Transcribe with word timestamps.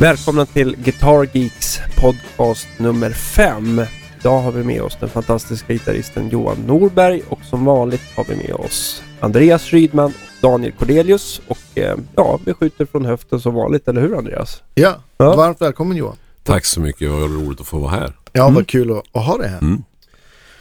Välkomna 0.00 0.46
till 0.46 0.76
Guitar 0.76 1.28
Geeks 1.32 1.78
podcast 1.96 2.68
nummer 2.76 3.10
5. 3.10 3.82
Idag 4.20 4.38
har 4.40 4.52
vi 4.52 4.64
med 4.64 4.82
oss 4.82 4.96
den 5.00 5.08
fantastiska 5.08 5.72
gitarristen 5.72 6.28
Johan 6.28 6.56
Norberg 6.66 7.22
och 7.28 7.40
som 7.44 7.64
vanligt 7.64 8.02
har 8.16 8.24
vi 8.24 8.36
med 8.36 8.52
oss 8.52 9.02
Andreas 9.20 9.70
Rydman 9.72 10.06
och 10.06 10.12
Daniel 10.50 10.72
Cordelius. 10.72 11.40
Och 11.46 11.58
eh, 11.78 11.96
ja, 12.16 12.38
vi 12.44 12.54
skjuter 12.54 12.86
från 12.86 13.04
höften 13.04 13.40
som 13.40 13.54
vanligt, 13.54 13.88
eller 13.88 14.00
hur 14.00 14.18
Andreas? 14.18 14.62
Ja, 14.74 14.94
Ja. 15.16 15.36
varmt 15.36 15.60
välkommen 15.60 15.96
Johan. 15.96 16.16
Tack 16.42 16.64
så 16.64 16.80
mycket, 16.80 17.10
vad 17.10 17.20
roligt 17.34 17.60
att 17.60 17.66
få 17.66 17.78
vara 17.78 17.90
här. 17.90 18.12
Ja, 18.32 18.42
Mm. 18.42 18.54
vad 18.54 18.66
kul 18.66 18.90
att, 18.90 19.02
att 19.12 19.26
ha 19.26 19.38
dig 19.38 19.48
här. 19.48 19.58
Mm. 19.58 19.82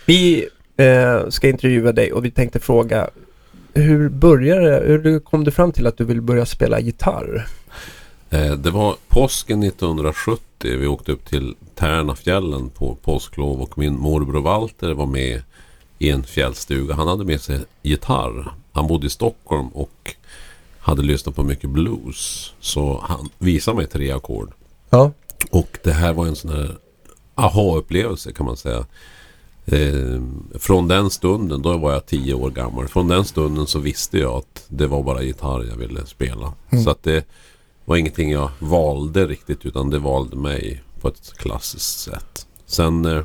Vi 0.06 0.48
eh, 0.78 1.30
ska 1.30 1.50
intervjua 1.50 1.92
dig 1.92 2.14
och 2.14 2.26
vi 2.26 2.32
tänkte 2.32 2.60
fråga 2.60 3.10
hur 3.74 4.10
började 4.10 4.70
det? 4.80 4.88
Hur 5.10 5.20
kom 5.20 5.44
du 5.44 5.52
fram 5.52 5.72
till 5.72 5.88
att 5.88 5.98
du 5.98 6.04
vill 6.04 6.22
börja 6.22 6.46
spela 6.46 6.80
gitarr? 6.80 7.48
Eh, 8.30 8.52
Det 8.52 8.72
var 8.72 8.96
påsken 9.08 9.64
1970. 9.64 10.42
Vi 10.62 10.88
åkte 10.88 11.12
upp 11.12 11.26
till 11.26 11.56
Tärnafjällen 11.76 12.70
på 12.70 12.96
påsklov 12.96 13.62
och 13.62 13.78
min 13.78 14.00
morbror 14.00 14.42
Walter 14.42 14.94
var 14.94 15.06
med 15.06 15.42
i 16.00 16.10
en 16.10 16.24
fjällstuga. 16.24 16.94
Han 16.96 17.08
hade 17.08 17.26
med 17.26 17.42
sig 17.42 17.60
gitarr. 17.82 18.52
Han 18.72 18.88
bodde 18.88 19.08
i 19.08 19.10
Stockholm 19.10 19.68
och 19.68 20.16
hade 20.80 21.02
lyssnat 21.04 21.36
på 21.36 21.44
mycket 21.44 21.70
blues. 21.70 22.54
Så 22.60 23.04
han 23.08 23.30
visade 23.38 23.78
mig 23.78 23.88
tre 23.88 24.12
ackord. 24.12 24.52
Ja. 24.90 25.12
Och 25.52 25.78
det 25.84 25.92
här 25.92 26.14
var 26.14 26.26
en 26.28 26.36
sån 26.36 26.52
här 26.52 26.78
aha-upplevelse 27.36 28.32
kan 28.32 28.46
man 28.46 28.58
säga. 28.58 28.86
Eh, 29.66 30.22
från 30.60 30.88
den 30.88 31.10
stunden, 31.10 31.62
då 31.62 31.78
var 31.78 31.92
jag 31.94 32.06
tio 32.06 32.34
år 32.34 32.50
gammal. 32.50 32.88
Från 32.88 33.08
den 33.08 33.26
stunden 33.26 33.68
så 33.68 33.80
visste 33.80 34.18
jag 34.18 34.34
att 34.34 34.66
det 34.68 34.88
var 34.88 35.04
bara 35.04 35.22
gitarr 35.22 35.66
jag 35.70 35.76
ville 35.76 36.06
spela. 36.06 36.54
Så 36.84 36.90
att 36.90 37.04
det 37.04 37.24
var 37.88 37.98
ingenting 37.98 38.32
jag 38.32 38.50
valde 38.60 39.28
riktigt 39.28 39.66
utan 39.66 39.90
det 39.90 40.00
valde 40.00 40.36
mig 40.36 40.84
på 41.02 41.08
ett 41.08 41.34
klassiskt 41.38 42.00
sätt. 42.00 42.48
Sen 42.66 43.06
eh, 43.06 43.24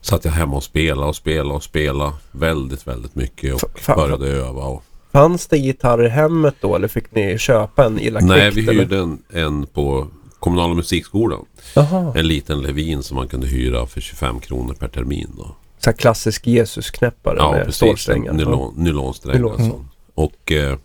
satt 0.00 0.24
jag 0.24 0.32
hemma 0.32 0.56
och 0.56 0.62
spelade 0.62 1.08
och 1.08 1.16
spelade 1.16 1.54
och 1.54 1.62
spelade 1.62 2.12
väldigt, 2.32 2.86
väldigt 2.86 3.14
mycket 3.14 3.54
och 3.54 3.60
fa- 3.78 3.96
började 3.96 4.28
öva. 4.28 4.62
Och, 4.62 4.82
Fanns 5.12 5.46
det 5.46 5.58
gitarr 5.58 6.04
i 6.06 6.08
hemmet 6.08 6.54
då 6.60 6.76
eller 6.76 6.88
fick 6.88 7.14
ni 7.14 7.38
köpa 7.38 7.84
en 7.86 8.00
illa 8.00 8.20
nej, 8.20 8.52
kvickt, 8.52 8.68
vi 8.68 8.72
hyrde 8.78 8.98
en, 8.98 9.22
en 9.32 9.66
på 9.66 10.06
kommunala 10.38 10.74
musikskolan. 10.74 11.44
Jaha. 11.74 12.12
En 12.16 12.26
liten 12.28 12.60
Levin 12.62 13.02
som 13.02 13.14
man 13.16 13.28
kunde 13.28 13.46
hyra 13.46 13.86
för 13.86 14.00
25 14.00 14.40
kronor 14.40 14.74
per 14.74 14.88
termin. 14.88 15.30
Då. 15.36 15.56
Så 15.78 15.92
klassisk 15.92 16.46
Jesus-knäppare 16.46 17.36
Ja, 17.38 17.50
med 17.52 17.60
precis. 17.64 17.76
stålsträngar. 17.76 18.30
En 18.30 18.36
Nylon, 18.36 18.74
nylonsträng. 18.76 19.36
Nylon. 19.36 19.52
och 19.52 19.60
sånt. 19.60 19.88
Och, 20.14 20.52
eh, 20.52 20.78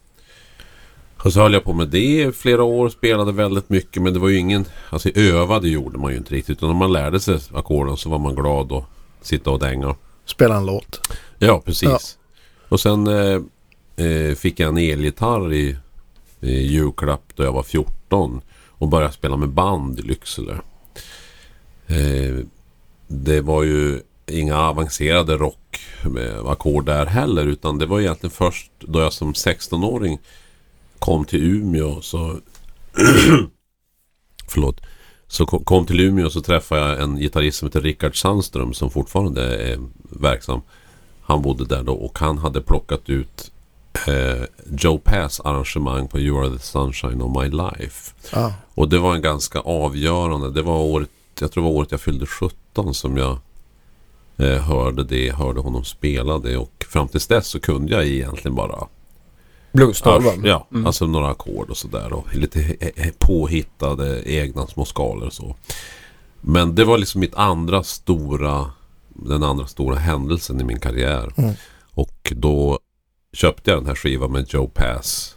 och 1.26 1.34
så 1.34 1.40
höll 1.40 1.54
jag 1.54 1.64
på 1.64 1.74
med 1.74 1.88
det 1.88 2.22
i 2.22 2.32
flera 2.32 2.64
år. 2.64 2.90
Spelade 2.90 3.32
väldigt 3.32 3.70
mycket. 3.70 4.02
Men 4.02 4.14
det 4.14 4.20
var 4.20 4.30
ju 4.30 4.38
ingen... 4.38 4.66
Alltså 4.90 5.10
övade 5.10 5.70
gjorde 5.70 5.98
man 5.98 6.12
ju 6.12 6.18
inte 6.18 6.34
riktigt. 6.34 6.58
Utan 6.58 6.70
när 6.70 6.76
man 6.76 6.94
lärde 6.94 7.20
sig 7.20 7.40
ackorden 7.54 7.98
så 7.98 8.10
var 8.10 8.20
man 8.20 8.36
glad 8.36 8.72
att 8.72 8.84
sitta 9.22 9.52
och 9.52 9.60
dänga. 9.60 9.96
Spela 10.26 10.56
en 10.56 10.66
låt. 10.66 11.08
Ja, 11.40 11.62
precis. 11.66 11.90
Ja. 11.90 12.00
Och 12.70 12.80
sen 12.80 13.08
eh, 13.08 13.42
eh, 14.06 14.36
fick 14.36 14.60
jag 14.60 14.70
en 14.70 14.78
elgitarr 14.78 15.54
i, 15.54 15.76
i 16.40 16.68
julklapp 16.68 17.24
då 17.36 17.44
jag 17.44 17.54
var 17.54 17.64
14. 17.64 18.42
Och 18.70 18.88
började 18.88 19.14
spela 19.14 19.38
med 19.38 19.50
band 19.50 20.00
i 20.00 20.02
Lycksele. 20.02 20.54
Eh, 21.88 22.46
det 23.08 23.42
var 23.42 23.64
ju 23.64 24.02
inga 24.28 24.58
avancerade 24.58 25.38
rock 25.38 25.80
med 26.04 26.34
ackord 26.46 26.86
där 26.86 27.06
heller. 27.06 27.46
Utan 27.46 27.78
det 27.78 27.86
var 27.86 28.00
egentligen 28.00 28.32
först 28.32 28.72
då 28.80 29.00
jag 29.00 29.14
som 29.14 29.34
16-åring 29.34 30.20
kom 31.06 31.26
till 31.26 31.44
Umeå 31.44 32.02
så... 32.02 32.18
Förlåt. 34.48 34.82
Så 35.28 35.46
kom, 35.46 35.86
till 35.86 36.00
Umeå 36.00 36.30
så 36.30 36.42
träffade 36.42 36.82
jag 36.82 37.02
en 37.02 37.18
gitarrist 37.18 37.58
som 37.58 37.68
heter 37.68 37.82
Rickard 37.82 38.22
Sandström 38.22 38.74
som 38.74 38.90
fortfarande 38.90 39.72
är 39.72 39.80
verksam. 40.04 40.62
Han 41.22 41.42
bodde 41.42 41.66
där 41.66 41.84
då 41.84 41.94
och 41.94 42.20
han 42.20 42.38
hade 42.38 42.62
plockat 42.62 43.10
ut 43.10 43.52
eh, 44.08 44.44
Joe 44.78 44.98
Pass 44.98 45.40
arrangemang 45.40 46.08
på 46.08 46.20
You 46.20 46.46
Are 46.46 46.58
The 46.58 46.64
Sunshine 46.64 47.22
of 47.22 47.44
My 47.44 47.50
Life. 47.50 48.14
Ja. 48.32 48.54
Och 48.76 48.90
det 48.90 49.00
var 49.00 49.16
en 49.16 49.22
ganska 49.22 49.60
avgörande. 49.60 50.52
Det 50.52 50.62
var 50.62 50.78
året, 50.78 51.10
jag 51.40 51.52
tror 51.52 51.64
det 51.64 51.70
var 51.70 51.76
året 51.76 51.92
jag 51.92 52.02
fyllde 52.02 52.26
17 52.26 52.94
som 52.94 53.18
jag 53.18 53.38
eh, 54.38 54.62
hörde 54.62 55.04
det, 55.04 55.32
hörde 55.32 55.60
honom 55.60 55.84
spela 55.84 56.40
det 56.40 56.58
och 56.58 56.86
fram 56.90 57.08
tills 57.08 57.28
dess 57.28 57.48
så 57.48 57.60
kunde 57.60 57.92
jag 57.92 58.06
egentligen 58.06 58.56
bara 58.56 58.88
Blues-tolvan. 59.76 60.42
Ja, 60.46 60.68
alltså 60.86 61.08
några 61.08 61.30
ackord 61.30 61.70
och 61.70 61.78
sådär 61.78 62.14
och 62.14 62.36
lite 62.36 62.76
påhittade 63.20 64.32
egna 64.32 64.68
små 64.68 64.86
skalor 64.86 65.28
och 65.28 65.34
så. 65.34 65.56
Men 66.42 66.76
det 66.76 66.84
var 66.84 66.98
liksom 66.98 67.22
mitt 67.22 67.36
andra 67.36 67.84
stora 67.84 68.72
den 69.16 69.44
andra 69.44 69.68
stora 69.68 69.96
händelsen 69.96 70.62
i 70.62 70.64
min 70.64 70.80
karriär. 70.80 71.32
Mm. 71.36 71.54
Och 71.92 72.34
då 72.36 72.80
köpte 73.34 73.72
jag 73.72 73.80
den 73.80 73.88
här 73.88 73.96
skivan 73.96 74.32
med 74.32 74.46
Joe 74.50 74.68
Pass. 74.68 75.36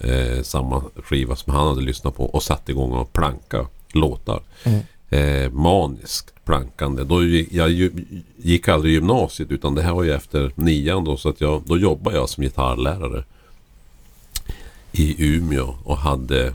Eh, 0.00 0.42
samma 0.42 0.82
skiva 1.04 1.36
som 1.36 1.54
han 1.54 1.68
hade 1.68 1.80
lyssnat 1.80 2.16
på 2.16 2.24
och 2.24 2.42
satte 2.42 2.72
igång 2.72 2.92
och 2.92 3.12
planka 3.12 3.66
låtar. 3.92 4.42
Mm. 4.64 4.80
Eh, 5.08 5.50
maniskt 5.50 6.44
plankande. 6.44 7.04
Då 7.04 7.24
gick, 7.24 7.52
jag 7.52 7.70
ju, 7.70 7.90
gick 8.36 8.68
aldrig 8.68 8.94
gymnasiet 8.94 9.50
utan 9.50 9.74
det 9.74 9.82
här 9.82 9.92
var 9.92 10.02
ju 10.02 10.12
efter 10.12 10.52
nian 10.54 11.04
då. 11.04 11.16
Så 11.16 11.28
att 11.28 11.40
jag, 11.40 11.62
då 11.66 11.78
jobbade 11.78 12.16
jag 12.16 12.28
som 12.28 12.44
gitarrlärare 12.44 13.24
i 14.98 15.14
Umeå 15.18 15.74
och 15.84 15.96
hade 15.96 16.54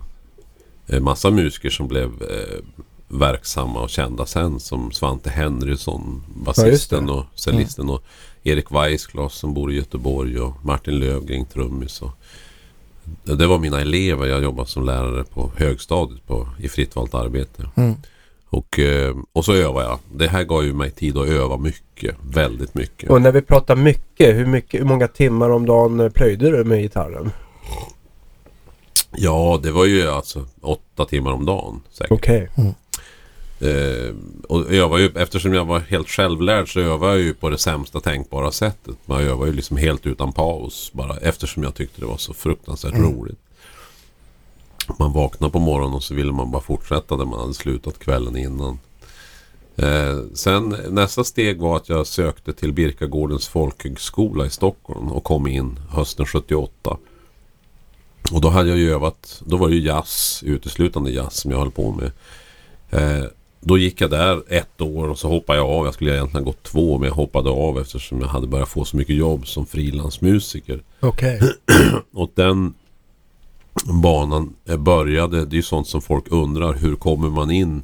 en 0.87 1.03
massa 1.03 1.31
musiker 1.31 1.69
som 1.69 1.87
blev 1.87 2.05
eh, 2.05 2.59
verksamma 3.07 3.81
och 3.81 3.89
kända 3.89 4.25
sen 4.25 4.59
som 4.59 4.91
Svante 4.91 5.29
Henrysson, 5.29 6.23
basisten 6.35 7.09
och 7.09 7.25
cellisten 7.35 7.89
och 7.89 8.03
Erik 8.43 8.71
Weissglas 8.71 9.33
som 9.33 9.53
bor 9.53 9.71
i 9.71 9.75
Göteborg 9.75 10.39
och 10.39 10.65
Martin 10.65 10.99
Lövgren, 10.99 11.45
trummis. 11.45 12.01
Och, 12.01 12.11
det 13.23 13.47
var 13.47 13.59
mina 13.59 13.81
elever. 13.81 14.25
Jag 14.25 14.43
jobbade 14.43 14.69
som 14.69 14.85
lärare 14.85 15.23
på 15.23 15.51
högstadiet 15.57 16.27
på, 16.27 16.47
i 16.59 16.69
fritt 16.69 16.95
valt 16.95 17.13
arbete. 17.13 17.69
Mm. 17.75 17.95
Och, 18.49 18.79
eh, 18.79 19.15
och 19.33 19.45
så 19.45 19.53
övade 19.53 19.85
jag. 19.85 19.99
Det 20.13 20.27
här 20.27 20.43
gav 20.43 20.63
ju 20.65 20.73
mig 20.73 20.91
tid 20.91 21.17
att 21.17 21.27
öva 21.27 21.57
mycket. 21.57 22.15
Väldigt 22.21 22.73
mycket. 22.73 23.09
Och 23.09 23.21
när 23.21 23.31
vi 23.31 23.41
pratar 23.41 23.75
mycket, 23.75 24.35
hur, 24.35 24.45
mycket, 24.45 24.81
hur 24.81 24.85
många 24.85 25.07
timmar 25.07 25.49
om 25.49 25.65
dagen 25.65 25.99
eh, 25.99 26.09
plöjde 26.09 26.57
du 26.57 26.63
med 26.63 26.81
gitarren? 26.81 27.31
Ja, 29.17 29.59
det 29.63 29.71
var 29.71 29.85
ju 29.85 30.09
alltså 30.09 30.45
åtta 30.61 31.05
timmar 31.05 31.31
om 31.31 31.45
dagen 31.45 31.81
säkert. 31.91 32.11
Okej. 32.11 32.49
Eh, 33.59 34.15
och 34.47 34.75
jag 34.75 34.89
var 34.89 34.97
ju, 34.97 35.11
eftersom 35.15 35.53
jag 35.53 35.65
var 35.65 35.79
helt 35.79 36.09
självlärd 36.09 36.73
så 36.73 36.79
övade 36.79 37.11
jag 37.11 37.21
ju 37.21 37.33
på 37.33 37.49
det 37.49 37.57
sämsta 37.57 37.99
tänkbara 37.99 38.51
sättet. 38.51 38.95
Man 39.05 39.21
övar 39.21 39.45
ju 39.45 39.53
liksom 39.53 39.77
helt 39.77 40.05
utan 40.05 40.33
paus 40.33 40.91
bara 40.93 41.17
eftersom 41.17 41.63
jag 41.63 41.75
tyckte 41.75 42.01
det 42.01 42.07
var 42.07 42.17
så 42.17 42.33
fruktansvärt 42.33 42.95
roligt. 42.95 43.39
Man 44.99 45.13
vaknade 45.13 45.51
på 45.51 45.59
morgonen 45.59 45.93
och 45.93 46.03
så 46.03 46.13
ville 46.13 46.31
man 46.31 46.51
bara 46.51 46.61
fortsätta 46.61 47.17
där 47.17 47.25
man 47.25 47.39
hade 47.39 47.53
slutat 47.53 47.99
kvällen 47.99 48.37
innan. 48.37 48.79
Eh, 49.75 50.19
sen 50.33 50.77
nästa 50.89 51.23
steg 51.23 51.59
var 51.59 51.77
att 51.77 51.89
jag 51.89 52.07
sökte 52.07 52.53
till 52.53 52.73
Birkagårdens 52.73 53.47
folkhögskola 53.47 54.45
i 54.45 54.49
Stockholm 54.49 55.11
och 55.11 55.23
kom 55.23 55.47
in 55.47 55.79
hösten 55.89 56.25
78. 56.25 56.97
Och 58.31 58.41
då 58.41 58.49
hade 58.49 58.69
jag 58.69 58.77
ju 58.77 58.93
övat, 58.93 59.41
då 59.45 59.57
var 59.57 59.69
det 59.69 59.75
ju 59.75 59.81
jazz, 59.81 60.43
uteslutande 60.45 61.11
jazz 61.11 61.33
som 61.33 61.51
jag 61.51 61.57
höll 61.57 61.71
på 61.71 61.91
med. 61.91 62.11
Eh, 62.89 63.25
då 63.59 63.77
gick 63.77 64.01
jag 64.01 64.09
där 64.09 64.43
ett 64.47 64.81
år 64.81 65.07
och 65.07 65.19
så 65.19 65.27
hoppade 65.27 65.59
jag 65.59 65.69
av. 65.69 65.85
Jag 65.85 65.93
skulle 65.93 66.13
egentligen 66.13 66.45
gått 66.45 66.63
två 66.63 66.97
men 66.97 67.07
jag 67.07 67.15
hoppade 67.15 67.49
av 67.49 67.79
eftersom 67.79 68.21
jag 68.21 68.27
hade 68.27 68.47
börjat 68.47 68.69
få 68.69 68.85
så 68.85 68.97
mycket 68.97 69.15
jobb 69.15 69.47
som 69.47 69.65
frilansmusiker. 69.65 70.83
Okej. 70.99 71.41
Och 72.13 72.31
den 72.35 72.73
banan 73.83 74.53
började, 74.77 75.45
det 75.45 75.53
är 75.53 75.57
ju 75.57 75.63
sånt 75.63 75.87
som 75.87 76.01
folk 76.01 76.31
undrar. 76.31 76.73
Hur 76.73 76.95
kommer 76.95 77.29
man 77.29 77.51
in 77.51 77.83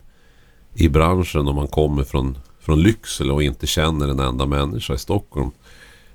i 0.74 0.90
branschen 0.90 1.48
om 1.48 1.56
man 1.56 1.68
kommer 1.68 2.04
från, 2.04 2.38
från 2.60 2.82
Lycksele 2.82 3.34
och 3.34 3.44
inte 3.44 3.68
känner 3.68 4.08
en 4.08 4.20
enda 4.20 4.46
människa 4.46 4.94
i 4.94 4.98
Stockholm? 4.98 5.52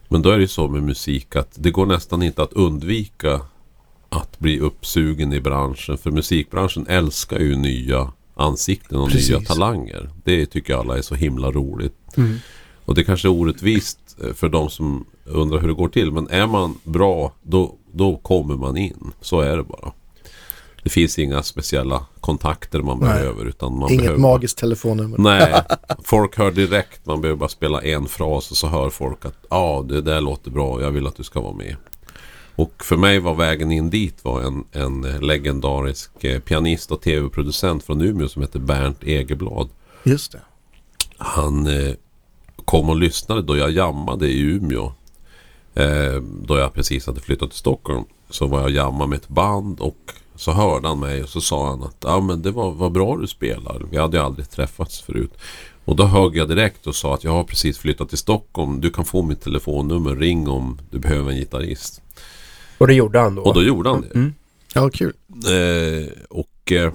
Men 0.09 0.23
då 0.23 0.31
är 0.31 0.37
det 0.37 0.43
ju 0.43 0.49
så 0.49 0.69
med 0.69 0.83
musik 0.83 1.37
att 1.37 1.51
det 1.55 1.71
går 1.71 1.87
nästan 1.87 2.23
inte 2.23 2.43
att 2.43 2.53
undvika 2.53 3.41
att 4.15 4.39
bli 4.39 4.61
uppsugen 4.61 5.33
i 5.33 5.41
branschen. 5.41 5.99
För 5.99 6.11
musikbranschen 6.11 6.87
älskar 6.87 7.39
ju 7.39 7.57
nya 7.57 8.13
ansikten 8.35 8.99
och 8.99 9.11
Precis. 9.11 9.31
nya 9.31 9.41
talanger. 9.41 10.11
Det 10.25 10.47
tycker 10.47 10.73
jag 10.73 10.81
alla 10.81 10.99
är 10.99 11.03
så 11.03 11.15
himla 11.15 11.51
roligt. 11.51 12.17
Mm. 12.17 12.37
Och 12.85 12.95
det 12.95 13.05
kanske 13.05 13.29
är 13.29 13.33
orättvist 13.33 13.99
eh, 14.25 14.33
för 14.35 14.49
de 14.49 14.71
som 14.71 15.05
undrar 15.25 15.61
hur 15.61 15.69
det 15.69 15.75
går 15.75 15.89
till. 15.89 16.13
Men 16.13 16.29
är 16.29 16.47
man 16.47 16.79
bra 16.83 17.33
då, 17.43 17.75
då 17.93 18.17
kommer 18.17 18.57
man 18.57 18.77
in. 18.77 19.13
Så 19.21 19.41
är 19.41 19.57
det 19.57 19.63
bara. 19.63 19.93
Det 20.83 20.91
finns 20.91 21.19
inga 21.19 21.43
speciella 21.43 22.07
kontakter 22.21 22.83
man 22.83 22.99
Nej. 22.99 23.09
behöver. 23.09 23.45
Utan 23.45 23.79
man 23.79 23.91
Inget 23.91 24.03
behöver 24.03 24.21
magiskt 24.21 24.59
telefonnummer. 24.59 25.19
Nej, 25.19 25.63
folk 26.05 26.39
hör 26.39 26.51
direkt. 26.51 27.07
Man 27.07 27.21
behöver 27.21 27.39
bara 27.39 27.49
spela 27.49 27.83
en 27.83 28.07
fras 28.07 28.51
och 28.51 28.57
så 28.57 28.67
hör 28.67 28.91
folk 28.91 29.25
att 29.25 29.35
ja, 29.51 29.57
ah, 29.57 29.83
det 29.83 30.01
där 30.01 30.21
låter 30.21 30.51
bra. 30.51 30.83
Jag 30.83 30.91
vill 30.91 31.07
att 31.07 31.17
du 31.17 31.23
ska 31.23 31.41
vara 31.41 31.55
med. 31.55 31.77
Och 32.57 32.85
för 32.85 32.97
mig 32.97 33.19
var 33.19 33.35
vägen 33.35 33.73
in 33.73 33.91
dit 33.91 34.25
var 34.25 34.41
en, 34.43 34.65
en 34.73 35.01
legendarisk 35.21 36.25
eh, 36.25 36.41
pianist 36.41 36.93
och 36.93 37.01
tv-producent 37.01 37.85
från 37.85 38.03
Umeå 38.03 38.29
som 38.29 38.43
heter 38.43 38.59
Bernt 38.59 39.05
Egerblad. 39.05 39.69
Just 40.03 40.33
det. 40.33 40.41
Han 41.17 41.67
eh, 41.67 41.95
kom 42.65 42.91
och 42.91 42.97
lyssnade 42.97 43.43
då 43.43 43.57
jag 43.57 43.71
jammade 43.71 44.29
i 44.29 44.41
Umeå. 44.41 44.93
Eh, 45.75 46.23
då 46.43 46.59
jag 46.59 46.73
precis 46.73 47.07
hade 47.07 47.21
flyttat 47.21 47.51
till 47.51 47.59
Stockholm. 47.59 48.05
Så 48.31 48.47
var 48.47 48.61
jag 48.61 48.71
jammade 48.71 49.11
med 49.11 49.17
ett 49.17 49.29
band 49.29 49.81
och 49.81 50.13
så 50.37 50.53
hörde 50.53 50.89
han 50.89 51.01
mig 51.01 51.23
och 51.23 51.29
så 51.29 51.41
sa 51.41 51.69
han 51.69 51.83
att 51.83 51.97
ja, 52.01 52.21
men 52.21 52.43
det 52.43 52.51
var, 52.51 52.73
var 52.73 52.91
bra 52.91 53.17
du 53.17 53.27
spelar. 53.27 53.83
Vi 53.91 53.97
hade 53.97 54.17
ju 54.17 54.23
aldrig 54.23 54.51
träffats 54.51 55.01
förut. 55.01 55.33
Och 55.85 55.97
då 55.97 56.05
högg 56.05 56.37
jag 56.37 56.49
direkt 56.49 56.87
och 56.87 56.95
sa 56.95 57.15
att 57.15 57.25
jag 57.25 57.33
har 57.33 57.45
precis 57.45 57.79
flyttat 57.79 58.09
till 58.09 58.19
Stockholm. 58.19 58.81
Du 58.81 58.91
kan 58.91 59.05
få 59.05 59.23
mitt 59.23 59.41
telefonnummer. 59.41 60.17
Ring 60.17 60.49
om 60.49 60.79
du 60.91 60.99
behöver 60.99 61.31
en 61.31 61.37
gitarrist. 61.37 62.04
Och 62.79 62.87
det 62.87 62.95
gjorde 62.95 63.19
han 63.21 63.35
då? 63.35 63.43
Och 63.43 63.55
då 63.55 63.63
gjorde 63.63 63.91
han 63.91 64.01
det. 64.01 64.15
Mm. 64.15 64.35
Ja, 64.75 64.91
kul. 64.91 65.13
Eh, 65.29 66.09
och 66.29 66.73
eh, 66.73 66.93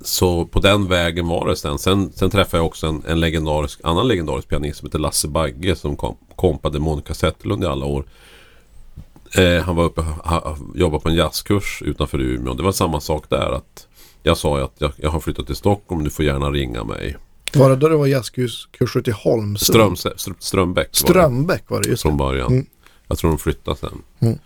så 0.00 0.46
på 0.46 0.60
den 0.60 0.88
vägen 0.88 1.28
var 1.28 1.48
det 1.48 1.56
sen. 1.56 1.78
Sen, 1.78 2.12
sen 2.12 2.30
träffade 2.30 2.58
jag 2.58 2.66
också 2.66 2.86
en, 2.86 3.02
en 3.06 3.20
legendarisk, 3.20 3.80
annan 3.82 4.08
legendarisk 4.08 4.48
pianist 4.48 4.78
som 4.78 4.86
heter 4.86 4.98
Lasse 4.98 5.28
Bagge 5.28 5.76
som 5.76 5.96
kom, 5.96 6.16
kompade 6.36 6.78
Monica 6.78 7.14
Zetterlund 7.14 7.62
i 7.64 7.66
alla 7.66 7.86
år. 7.86 8.04
Eh, 9.36 9.62
han 9.62 9.76
var 9.76 9.84
uppe 9.84 10.00
och 10.00 10.58
jobbade 10.74 11.02
på 11.02 11.08
en 11.08 11.14
jazzkurs 11.14 11.82
utanför 11.84 12.20
Umeå. 12.20 12.54
Det 12.54 12.62
var 12.62 12.72
samma 12.72 13.00
sak 13.00 13.24
där. 13.28 13.52
att 13.56 13.86
Jag 14.22 14.36
sa 14.38 14.64
att 14.64 14.74
jag, 14.78 14.92
jag 14.96 15.10
har 15.10 15.20
flyttat 15.20 15.46
till 15.46 15.56
Stockholm, 15.56 16.04
du 16.04 16.10
får 16.10 16.24
gärna 16.24 16.50
ringa 16.50 16.84
mig. 16.84 17.16
Var 17.54 17.70
det 17.70 17.76
då 17.76 17.88
det 17.88 17.96
var 17.96 18.06
jazzkurser 18.06 19.08
i 19.08 19.12
Holmsund? 19.12 19.96
Ström, 19.96 19.96
Ström, 20.16 20.34
Strömbäck 20.38 20.86
var 21.02 21.08
det 21.08 21.12
Strömbäck 21.12 21.70
var 21.70 21.82
det, 21.82 21.88
just 21.88 22.02
det. 22.02 22.08
från 22.08 22.16
början. 22.18 22.52
Mm. 22.52 22.66
Jag 23.08 23.18
tror 23.18 23.30
de 23.30 23.38
flyttade 23.38 23.76
sen. 23.76 24.02
Mm. 24.20 24.38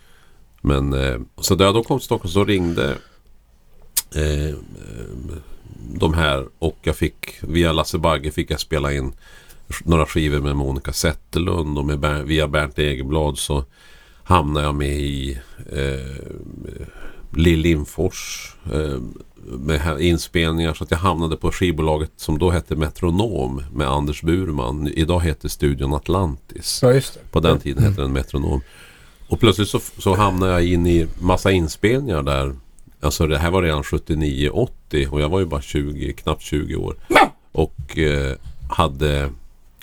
Men 0.61 0.93
eh, 0.93 1.21
så 1.39 1.55
där 1.55 1.65
jag 1.65 1.75
då 1.75 1.85
kom 1.85 1.99
till 1.99 2.05
Stockholm 2.05 2.33
så 2.33 2.45
ringde 2.45 2.91
eh, 4.15 4.57
de 5.95 6.15
här 6.15 6.49
och 6.59 6.79
jag 6.83 6.97
fick 6.97 7.43
via 7.43 7.73
Lasse 7.73 7.99
Bagge 7.99 8.31
fick 8.31 8.51
jag 8.51 8.61
spela 8.61 8.93
in 8.93 9.13
några 9.85 10.07
skivor 10.07 10.41
med 10.41 10.57
Monica 10.57 10.93
Zetterlund 10.93 11.79
och 11.79 11.85
med 11.85 12.25
via 12.25 12.49
Bernt 12.49 12.79
Egerblad 12.79 13.39
så 13.39 13.65
hamnade 14.23 14.67
jag 14.67 14.75
med 14.75 15.01
i 15.01 15.39
eh, 15.73 16.27
Lill 17.31 17.61
Lindfors 17.61 18.55
eh, 18.73 19.01
med 19.45 20.01
inspelningar 20.01 20.75
så 20.75 20.85
att 20.85 20.91
jag 20.91 20.99
hamnade 20.99 21.37
på 21.37 21.53
skivbolaget 21.53 22.11
som 22.17 22.39
då 22.39 22.51
hette 22.51 22.77
Metronom 22.77 23.63
med 23.73 23.89
Anders 23.89 24.23
Burman. 24.23 24.89
Idag 24.89 25.21
heter 25.21 25.49
studion 25.49 25.95
Atlantis. 25.95 26.81
Ja. 26.83 27.01
På 27.31 27.41
den 27.41 27.61
tiden 27.61 27.85
hette 27.85 28.01
den 28.01 28.13
Metronom. 28.13 28.61
Och 29.29 29.41
plötsligt 29.41 29.69
så, 29.69 29.81
så 29.99 30.15
hamnade 30.15 30.53
jag 30.53 30.65
in 30.65 30.87
i 30.87 31.07
massa 31.21 31.51
inspelningar 31.51 32.23
där. 32.23 32.55
Alltså 33.01 33.27
det 33.27 33.39
här 33.39 33.51
var 33.51 33.63
redan 33.63 33.83
79-80 33.83 35.09
och 35.09 35.21
jag 35.21 35.29
var 35.29 35.41
ju 35.41 35.47
bara 35.47 35.63
20, 35.63 36.13
knappt 36.13 36.43
20 36.43 36.77
år. 36.77 36.97
Och 37.53 37.99
eh, 37.99 38.37
hade 38.71 39.31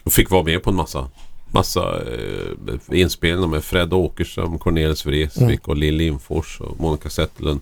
och 0.04 0.14
fick 0.14 0.30
vara 0.30 0.44
med 0.44 0.64
på 0.64 0.70
en 0.70 0.76
massa 0.76 1.10
Massa 1.52 2.02
eh, 2.02 3.00
inspelningar 3.00 3.48
med 3.48 3.64
Fred 3.64 3.94
Åkerström, 3.94 4.60
Cornelis 4.60 5.06
Vreeswijk 5.06 5.68
och 5.68 5.78
Lill 5.78 5.96
Lindfors 5.96 6.62
och 6.62 6.80
Monica 6.80 7.10
Zetterlund. 7.10 7.62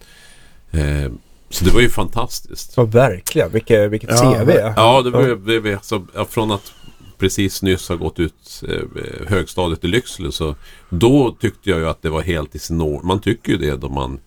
Eh, 0.72 1.12
så 1.50 1.66
det 1.66 1.72
var 1.72 1.82
ju 1.82 1.90
fantastiskt. 1.90 2.74
Ja, 2.78 2.84
verkligen. 2.84 3.52
Vilket, 3.52 3.92
vilket 3.92 4.10
Ja, 4.10 4.40
CV. 4.44 4.50
Ja, 4.76 5.02
det 5.02 5.10
var, 5.10 5.22
ju- 5.22 5.36
det 5.36 5.60
var 5.60 5.72
alltså, 5.72 6.06
ja, 6.16 6.26
från 6.26 6.52
att 6.52 6.74
precis 7.18 7.62
nyss 7.62 7.90
ha 7.90 7.96
gått 7.96 8.20
ut 8.20 8.64
eh, 8.70 9.28
högstadiet 9.28 9.84
i 9.84 9.88
Lycksele 9.88 10.32
så 10.32 10.56
då 10.90 11.36
tyckte 11.40 11.70
jag 11.70 11.80
ju 11.80 11.88
att 11.90 12.02
det 12.02 12.10
var 12.10 12.22
helt 12.22 12.56
i 12.56 12.60
sin 12.60 12.82
ordning. 12.82 13.08
Man 13.08 13.20
tycker 13.20 13.52
ju 13.52 13.58
det 13.58 13.76
då 13.76 13.90
man 13.90 14.20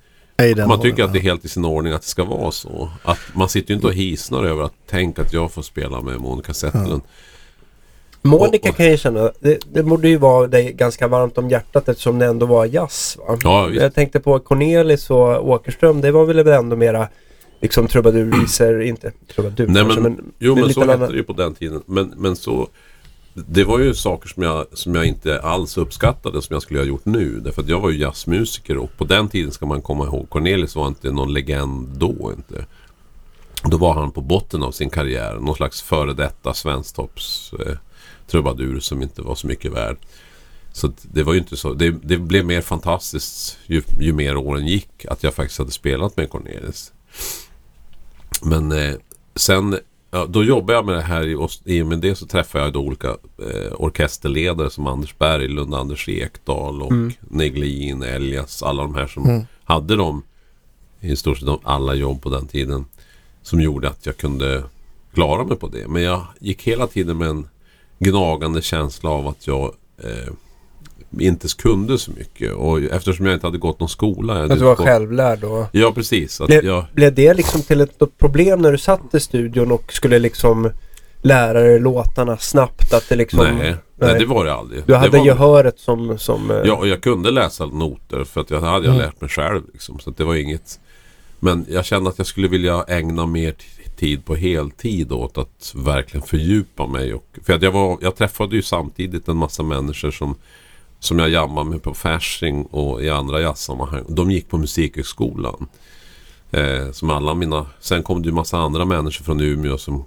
man 0.68 0.80
tycker 0.80 1.04
att 1.04 1.12
det 1.12 1.18
är 1.18 1.22
helt 1.22 1.44
i 1.44 1.48
sin 1.48 1.64
ordning 1.64 1.92
att 1.92 2.02
det 2.02 2.08
ska 2.08 2.24
vara 2.24 2.50
så. 2.52 2.90
Att 3.02 3.18
man 3.34 3.48
sitter 3.48 3.70
ju 3.70 3.74
inte 3.74 3.86
och 3.86 3.92
hisnar 3.94 4.44
över 4.44 4.62
att 4.62 4.86
tänka 4.86 5.22
att 5.22 5.32
jag 5.32 5.52
får 5.52 5.62
spela 5.62 6.00
med 6.00 6.20
Monica 6.20 6.54
Zetterlund. 6.54 7.02
Monica 8.22 8.72
kan 8.72 8.86
jag 8.86 8.98
känna, 8.98 9.32
det, 9.40 9.58
det 9.72 9.82
borde 9.82 10.08
ju 10.08 10.16
vara 10.16 10.46
dig 10.46 10.72
ganska 10.72 11.08
varmt 11.08 11.38
om 11.38 11.48
hjärtat 11.50 11.88
eftersom 11.88 12.18
det 12.18 12.26
ändå 12.26 12.46
var 12.46 12.66
jazz 12.66 13.18
va? 13.28 13.38
Ja, 13.42 13.66
visst. 13.66 13.82
Jag 13.82 13.94
tänkte 13.94 14.20
på 14.20 14.38
Cornelis 14.38 15.10
och 15.10 15.48
Åkerström, 15.48 16.00
det 16.00 16.10
var 16.10 16.24
väl 16.24 16.48
ändå 16.48 16.76
mera 16.76 17.08
liksom 17.60 17.86
trubadurvisor, 17.88 18.82
inte 18.82 19.12
trubadur 19.34 19.66
Nej, 19.66 19.82
kanske, 19.82 20.00
men, 20.00 20.32
jo 20.38 20.54
men 20.54 20.72
så 20.74 20.80
hette 20.80 20.94
annan- 20.94 21.10
det 21.10 21.16
ju 21.16 21.24
på 21.24 21.32
den 21.32 21.54
tiden. 21.54 21.82
Men, 21.86 22.12
men 22.16 22.36
så 22.36 22.68
Det 23.34 23.64
var 23.64 23.78
ju 23.78 23.94
saker 23.94 24.28
som 24.28 24.42
jag, 24.42 24.66
som 24.72 24.94
jag 24.94 25.04
inte 25.04 25.40
alls 25.40 25.78
uppskattade 25.78 26.42
som 26.42 26.54
jag 26.54 26.62
skulle 26.62 26.80
ha 26.80 26.86
gjort 26.86 27.04
nu. 27.04 27.40
Därför 27.40 27.62
att 27.62 27.68
jag 27.68 27.80
var 27.80 27.90
ju 27.90 27.98
jazzmusiker 27.98 28.76
och 28.78 28.96
på 28.96 29.04
den 29.04 29.28
tiden 29.28 29.52
ska 29.52 29.66
man 29.66 29.82
komma 29.82 30.04
ihåg 30.04 30.30
Cornelis 30.30 30.76
var 30.76 30.86
inte 30.86 31.10
någon 31.10 31.32
legend 31.32 31.88
då 31.88 32.32
inte. 32.36 32.64
Då 33.64 33.76
var 33.76 33.94
han 33.94 34.10
på 34.10 34.20
botten 34.20 34.62
av 34.62 34.72
sin 34.72 34.90
karriär. 34.90 35.34
Någon 35.40 35.54
slags 35.54 35.82
före 35.82 36.12
detta 36.12 36.54
svensktops 36.54 37.52
eh, 37.66 37.74
trubadur 38.30 38.80
som 38.80 39.02
inte 39.02 39.22
var 39.22 39.34
så 39.34 39.46
mycket 39.46 39.72
värd. 39.72 39.96
Så 40.72 40.92
det 41.02 41.22
var 41.22 41.32
ju 41.32 41.38
inte 41.38 41.56
så. 41.56 41.72
Det, 41.74 41.90
det 41.90 42.16
blev 42.18 42.44
mer 42.46 42.60
fantastiskt 42.60 43.58
ju, 43.66 43.82
ju 44.00 44.12
mer 44.12 44.36
åren 44.36 44.66
gick 44.66 45.04
att 45.08 45.22
jag 45.22 45.34
faktiskt 45.34 45.58
hade 45.58 45.70
spelat 45.70 46.16
med 46.16 46.30
Cornelis. 46.30 46.92
Men 48.42 48.72
eh, 48.72 48.94
sen 49.34 49.78
ja, 50.10 50.26
då 50.26 50.44
jobbade 50.44 50.72
jag 50.72 50.86
med 50.86 50.94
det 50.94 51.02
här 51.02 51.36
och 51.36 51.50
i 51.64 51.82
och 51.82 51.86
med 51.86 51.98
det 51.98 52.14
så 52.14 52.26
träffade 52.26 52.64
jag 52.64 52.72
då 52.72 52.80
olika 52.80 53.08
eh, 53.08 53.72
orkesterledare 53.76 54.70
som 54.70 54.86
Anders 54.86 55.18
Berglund, 55.18 55.74
Anders 55.74 56.08
Ekdahl 56.08 56.82
och 56.82 56.92
Mm. 56.92 57.12
Neglin, 57.20 58.02
Elias. 58.02 58.62
Alla 58.62 58.82
de 58.82 58.94
här 58.94 59.06
som 59.06 59.24
Mm. 59.24 59.42
hade 59.64 59.96
de 59.96 60.22
i 61.00 61.16
stort 61.16 61.38
sett 61.38 61.48
alla 61.62 61.94
jobb 61.94 62.22
på 62.22 62.30
den 62.30 62.46
tiden. 62.46 62.84
Som 63.42 63.60
gjorde 63.60 63.88
att 63.88 64.06
jag 64.06 64.16
kunde 64.16 64.64
klara 65.14 65.44
mig 65.44 65.56
på 65.56 65.68
det. 65.68 65.88
Men 65.88 66.02
jag 66.02 66.26
gick 66.40 66.62
hela 66.62 66.86
tiden 66.86 67.18
med 67.18 67.28
en 67.28 67.48
gnagande 67.98 68.62
känsla 68.62 69.10
av 69.10 69.28
att 69.28 69.46
jag 69.46 69.72
eh, 70.04 70.32
inte 71.18 71.48
kunde 71.58 71.98
så 71.98 72.10
mycket. 72.10 72.52
Och 72.52 72.80
eftersom 72.82 73.26
jag 73.26 73.34
inte 73.34 73.46
hade 73.46 73.58
gått 73.58 73.80
någon 73.80 73.88
skola. 73.88 74.42
Att 74.44 74.50
du 74.50 74.56
var 74.56 74.76
gått- 74.76 74.86
självlärd 74.86 75.44
och... 75.44 75.66
Ja, 75.72 75.92
precis. 75.94 76.40
Att 76.40 76.46
Blev, 76.46 76.64
jag, 76.64 76.84
blev 76.94 77.14
det 77.14 77.34
liksom 77.34 77.62
till 77.62 77.80
ett 77.80 78.18
problem 78.18 78.62
när 78.62 78.72
du 78.72 78.78
satt 78.78 79.14
i 79.14 79.20
studion 79.20 79.72
och 79.72 79.92
skulle 79.92 80.18
liksom 80.18 80.70
lära 81.22 81.60
dig 81.60 81.80
låtarna 81.80 82.36
snabbt? 82.38 82.92
Att 82.94 83.08
det 83.08 83.16
liksom... 83.16 83.38
nej, 83.58 83.74
nej, 83.96 84.18
det 84.18 84.26
var 84.26 84.44
det 84.44 84.54
aldrig. 84.54 84.82
Du 84.86 84.94
hade 84.94 85.10
det 85.10 85.18
var, 85.18 85.24
gehöret 85.26 85.78
som... 85.78 86.18
som 86.18 86.50
eh, 86.50 86.56
Ja, 86.64 86.74
och 86.74 86.88
jag 86.88 87.02
kunde 87.02 87.30
läsa 87.30 87.66
noter 87.66 88.24
för 88.24 88.40
att 88.40 88.50
jag 88.50 88.60
hade 88.60 88.86
jag 88.86 88.94
Mm. 88.94 89.06
lärt 89.06 89.20
mig 89.20 89.30
själv. 89.30 89.62
Liksom, 89.72 89.98
så 89.98 90.10
det 90.10 90.24
var 90.24 90.34
inget... 90.34 90.80
Men 91.40 91.66
jag 91.68 91.84
kände 91.84 92.10
att 92.10 92.18
jag 92.18 92.26
skulle 92.26 92.48
vilja 92.48 92.84
ägna 92.88 93.26
mer 93.26 93.52
t- 93.52 93.64
tid 93.98 94.24
på 94.24 94.34
heltid 94.34 95.12
åt 95.12 95.38
att 95.38 95.72
verkligen 95.76 96.26
fördjupa 96.26 96.86
mig. 96.86 97.14
Och, 97.14 97.38
för 97.42 97.52
att 97.52 97.62
jag, 97.62 97.72
var, 97.72 97.98
jag 98.00 98.16
träffade 98.16 98.56
ju 98.56 98.62
samtidigt 98.62 99.28
en 99.28 99.36
massa 99.36 99.62
människor 99.62 100.10
som, 100.10 100.34
som 100.98 101.18
jag 101.18 101.28
jammade 101.28 101.70
med 101.70 101.82
på 101.82 101.94
Fasching 101.94 102.64
och 102.64 103.02
i 103.02 103.10
andra 103.10 103.40
jazzsammanhang. 103.40 104.04
De 104.08 104.30
gick 104.30 104.48
på 104.48 104.58
musikhögskolan. 104.58 105.66
Eh, 106.50 106.90
som 106.92 107.10
alla 107.10 107.34
mina... 107.34 107.66
Sen 107.80 108.02
kom 108.02 108.22
det 108.22 108.28
ju 108.28 108.34
massa 108.34 108.58
andra 108.58 108.84
människor 108.84 109.24
från 109.24 109.40
Umeå 109.40 109.78
som... 109.78 110.04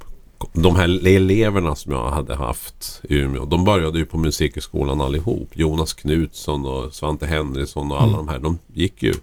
De 0.54 0.76
här 0.76 1.08
eleverna 1.08 1.76
som 1.76 1.92
jag 1.92 2.10
hade 2.10 2.36
haft 2.36 3.02
i 3.04 3.16
Umeå, 3.16 3.46
de 3.46 3.66
började 3.66 4.00
ju 4.00 4.06
på 4.06 4.18
musikhögskolan 4.18 5.02
allihop. 5.02 5.50
Jonas 5.54 5.94
Knutsson 5.94 6.66
och 6.66 6.94
Svante 6.94 7.26
Henriksson 7.26 7.92
och 7.92 8.02
alla 8.02 8.18
de 8.18 8.28
här, 8.28 8.40
de 8.40 8.60
gick 8.74 9.04
ju. 9.04 9.14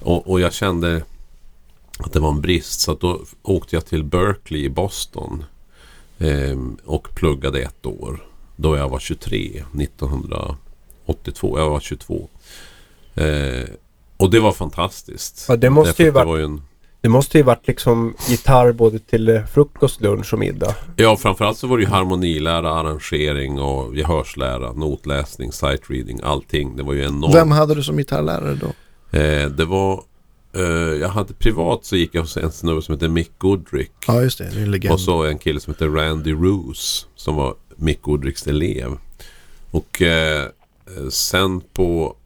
Och, 0.00 0.30
och 0.30 0.40
jag 0.40 0.52
kände 0.52 1.02
att 1.98 2.12
det 2.12 2.20
var 2.20 2.28
en 2.30 2.40
brist 2.40 2.80
så 2.80 2.92
att 2.92 3.00
då 3.00 3.20
åkte 3.42 3.76
jag 3.76 3.86
till 3.86 4.04
Berkeley 4.04 4.64
i 4.64 4.70
Boston. 4.70 5.44
ehm, 6.18 6.76
och 6.84 7.08
pluggade 7.14 7.60
ett 7.62 7.86
år. 7.86 8.22
Då 8.56 8.76
jag 8.76 8.88
var 8.88 8.98
23, 8.98 9.64
1982. 9.74 11.58
Jag 11.58 11.70
var 11.70 11.80
22. 11.80 12.28
Eh, 13.14 13.68
och 14.16 14.30
det 14.30 14.40
var 14.40 14.52
fantastiskt. 14.52 15.44
Ja, 15.48 15.56
det 15.56 15.70
måste 15.70 15.88
Därför 15.90 16.04
ju 16.04 16.10
varit- 16.10 16.26
var 16.26 16.36
ju 16.36 16.44
en, 16.44 16.62
Det 17.00 17.08
måste 17.08 17.38
ju 17.38 17.44
varit 17.44 17.66
liksom 17.66 18.14
gitarr 18.28 18.72
både 18.72 18.98
till 18.98 19.28
eh, 19.28 19.44
frukost, 19.44 20.00
lunch 20.00 20.32
och 20.32 20.38
middag. 20.38 20.74
Ja, 20.96 21.16
framförallt 21.16 21.58
så 21.58 21.66
var 21.66 21.76
det 21.78 21.82
ju 21.84 21.88
harmonilära, 21.90 22.70
arrangering 22.74 23.60
och 23.60 23.96
gehörslära, 23.96 24.72
notläsning, 24.72 25.52
sight 25.52 25.90
reading, 25.90 26.20
allting. 26.24 26.76
Det 26.76 26.82
var 26.82 26.92
ju 26.92 27.04
enormt. 27.04 27.34
Vem 27.34 27.50
hade 27.50 27.74
du 27.74 27.82
som 27.82 27.96
gitarrlärare 27.96 28.54
då? 28.54 28.66
Eh, 29.18 29.48
det 29.48 29.64
var... 29.64 30.02
Eh, 30.54 30.62
jag 31.00 31.08
hade 31.08 31.34
privat 31.34 31.84
så 31.84 31.96
gick 31.96 32.14
jag 32.14 32.20
hos 32.20 32.36
en 32.36 32.52
snubbe 32.52 32.82
som 32.82 32.94
heter 32.94 33.08
Mick 33.08 33.30
Goodrick. 33.38 33.92
Ja, 34.06 34.22
just 34.22 34.38
det. 34.38 34.50
Det 34.50 34.58
är 34.58 34.62
en 34.62 34.70
legend. 34.70 34.94
Och 34.94 35.00
så 35.00 35.24
en 35.24 35.38
kille 35.38 35.60
som 35.60 35.72
heter 35.72 35.88
Randy 35.88 36.32
Roos 36.32 37.06
som 37.14 37.36
var 37.36 37.54
Mick 37.76 38.02
Goodricks 38.02 38.46
elev. 38.46 38.98
Och 39.70 40.02
eh, 40.02 40.48
sen 41.10 41.60
på, 41.60 42.16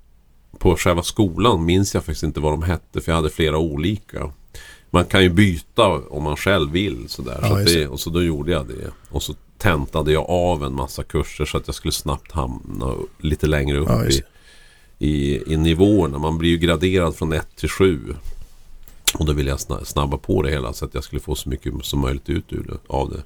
på 0.58 0.76
själva 0.76 1.02
skolan 1.02 1.64
minns 1.64 1.94
jag 1.94 2.04
faktiskt 2.04 2.22
inte 2.22 2.40
vad 2.40 2.52
de 2.52 2.62
hette 2.62 3.00
för 3.00 3.12
jag 3.12 3.16
hade 3.16 3.30
flera 3.30 3.58
olika. 3.58 4.32
Man 4.90 5.04
kan 5.04 5.22
ju 5.22 5.28
byta 5.28 5.86
om 5.88 6.22
man 6.22 6.36
själv 6.36 6.72
vill 6.72 7.08
sådär. 7.08 7.38
Ja, 7.42 7.48
så 7.48 7.56
det, 7.56 7.88
och 7.88 8.00
så 8.00 8.10
då 8.10 8.22
gjorde 8.22 8.52
jag 8.52 8.66
det. 8.68 8.90
Och 9.10 9.22
så 9.22 9.34
tentade 9.58 10.12
jag 10.12 10.30
av 10.30 10.64
en 10.64 10.74
massa 10.74 11.02
kurser 11.02 11.44
så 11.44 11.56
att 11.56 11.66
jag 11.66 11.74
skulle 11.74 11.92
snabbt 11.92 12.32
hamna 12.32 12.94
lite 13.18 13.46
längre 13.46 13.78
upp 13.78 13.88
Ja, 13.88 14.06
i, 14.06 14.22
i, 14.98 15.52
i 15.52 15.56
nivåerna. 15.56 16.18
Man 16.18 16.38
blir 16.38 16.50
ju 16.50 16.58
graderad 16.58 17.14
från 17.16 17.32
1 17.32 17.46
till 17.56 17.68
7. 17.68 18.00
Och 19.18 19.26
då 19.26 19.32
ville 19.32 19.50
jag 19.50 19.56
sna- 19.58 19.84
snabba 19.84 20.16
på 20.16 20.42
det 20.42 20.50
hela 20.50 20.72
så 20.72 20.84
att 20.84 20.94
jag 20.94 21.04
skulle 21.04 21.20
få 21.20 21.34
så 21.34 21.48
mycket 21.48 21.72
som 21.82 22.00
möjligt 22.00 22.28
ut 22.28 22.44
av 22.86 23.10
det. 23.10 23.22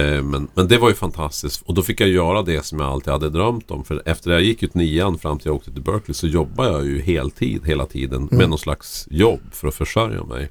Eh, 0.00 0.22
Men, 0.22 0.48
men 0.54 0.68
det 0.68 0.78
var 0.78 0.88
ju 0.88 0.94
fantastiskt. 0.94 1.62
Och 1.62 1.74
då 1.74 1.82
fick 1.82 2.00
jag 2.00 2.08
göra 2.08 2.42
det 2.42 2.64
som 2.64 2.80
jag 2.80 2.88
alltid 2.88 3.12
hade 3.12 3.30
drömt 3.30 3.70
om. 3.70 3.84
För 3.84 4.02
efter 4.06 4.30
jag 4.30 4.42
gick 4.42 4.62
ut 4.62 4.74
nian 4.74 5.18
fram 5.18 5.38
till 5.38 5.46
jag 5.46 5.56
åkte 5.56 5.72
till 5.72 5.82
Berkeley 5.82 6.14
så 6.14 6.26
jobbade 6.26 6.70
jag 6.70 6.84
ju 6.86 7.00
heltid 7.02 7.60
hela 7.66 7.86
tiden 7.86 8.28
med 8.30 8.48
någon 8.48 8.58
slags 8.58 9.08
jobb 9.10 9.40
för 9.52 9.68
att 9.68 9.74
försörja 9.74 10.24
mig. 10.24 10.50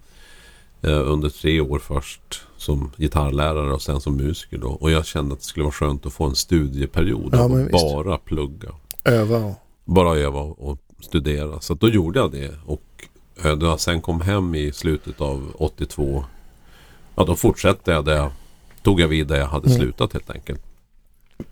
Eh, 0.82 1.12
Under 1.12 1.30
tre 1.30 1.62
år 1.62 1.80
först 1.80 2.42
som 2.58 2.92
gitarrlärare 2.98 3.74
och 3.74 3.82
sen 3.82 4.02
som 4.02 4.16
musiker 4.18 4.58
då. 4.58 4.68
Och 4.70 4.92
jag 4.92 5.06
kände 5.06 5.34
att 5.34 5.40
det 5.40 5.46
skulle 5.46 5.64
vara 5.64 5.74
skönt 5.74 6.06
att 6.06 6.14
få 6.14 6.24
en 6.26 6.36
studieperiod 6.36 7.30
Ja, 7.36 7.48
visst. 7.48 7.72
bara 7.72 8.18
plugga. 8.18 8.70
Öva 9.04 9.38
och... 9.38 9.61
Bara 9.86 10.18
öva 10.18 10.40
och 10.40 10.78
studera. 11.02 11.62
Så 11.62 11.74
då 11.74 11.90
gjorde 11.90 12.20
jag 12.20 12.32
det. 12.32 12.52
Och 12.66 12.84
eh, 13.44 13.56
då 13.56 13.66
jag 13.66 13.80
sen 13.80 14.02
kom 14.02 14.22
hem 14.22 14.56
i 14.56 14.72
slutet 14.72 15.22
av 15.22 15.52
82. 15.58 16.26
Ja 17.16 17.24
då 17.26 17.36
fortsatte 17.36 17.92
jag 17.92 18.08
jag 18.08 18.32
tog 18.84 19.00
jag 19.02 19.08
vid 19.08 19.28
där 19.28 19.38
jag 19.38 19.48
hade 19.48 19.66
Mm. 19.70 19.80
slutat 19.82 20.14
helt 20.14 20.30
enkelt. 20.30 20.62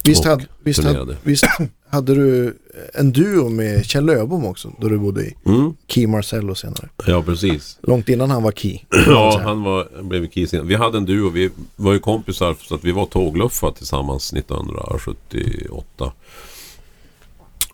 Visst, 0.03 0.25
hade, 0.25 0.45
visst, 0.63 0.83
hade, 0.83 1.17
visst 1.23 1.45
hade 1.89 2.15
du 2.15 2.57
en 2.93 3.11
duo 3.11 3.49
med 3.49 3.85
Kjell 3.85 4.05
Löbom 4.05 4.45
också 4.45 4.71
då 4.79 4.89
du 4.89 4.97
bodde 4.97 5.21
i 5.25 5.35
Mm. 5.45 5.73
Key 5.87 6.07
Marcello 6.07 6.55
senare? 6.55 6.89
Ja 7.05 7.23
precis. 7.23 7.77
Långt 7.81 8.09
innan 8.09 8.31
han 8.31 8.43
var 8.43 8.51
Key. 8.51 8.79
Ja 9.07 9.39
han 9.43 9.63
var, 9.63 10.03
blev 10.03 10.27
kisen. 10.29 10.67
Vi 10.67 10.75
hade 10.75 10.97
en 10.97 11.05
duo. 11.05 11.29
Vi 11.29 11.49
var 11.75 11.93
ju 11.93 11.99
kompisar 11.99 12.55
så 12.61 12.75
att 12.75 12.83
vi 12.83 12.91
var 12.91 13.05
tågluffa 13.05 13.71
tillsammans 13.71 14.33
1978. 14.33 16.11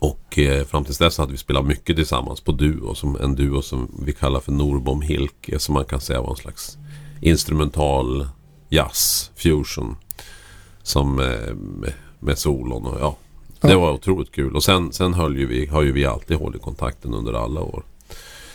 Och 0.05 0.39
eh, 0.39 0.65
fram 0.65 0.83
tills 0.83 0.97
dess 0.97 1.17
hade 1.17 1.31
vi 1.31 1.37
spelat 1.37 1.65
mycket 1.65 1.95
tillsammans 1.95 2.41
på 2.41 2.51
duo. 2.51 2.95
Som 2.95 3.15
en 3.21 3.35
duo 3.35 3.61
som 3.61 3.91
vi 4.05 4.13
kallar 4.13 4.39
för 4.39 4.51
Norbom 4.51 5.01
Hilke. 5.01 5.59
Som 5.59 5.73
man 5.73 5.85
kan 5.85 6.01
säga 6.01 6.21
var 6.21 6.29
en 6.29 6.35
slags 6.35 6.77
instrumental 7.21 8.27
jazz 8.69 9.31
fusion. 9.35 9.95
Som 10.83 11.19
eh, 11.19 11.53
med, 11.55 11.93
med 12.19 12.37
solon 12.37 12.85
och 12.85 12.97
ja. 12.99 13.15
Det 13.61 13.71
Ja. 13.71 13.79
var 13.79 13.91
otroligt 13.91 14.31
kul. 14.31 14.55
Och 14.55 14.63
sen, 14.63 14.93
sen 14.93 15.13
höll 15.13 15.37
ju 15.37 15.45
vi, 15.45 15.65
har 15.65 15.81
ju 15.81 15.91
vi 15.91 16.05
alltid 16.05 16.37
hållit 16.37 16.61
kontakten 16.61 17.13
under 17.13 17.33
alla 17.33 17.61
år. 17.61 17.83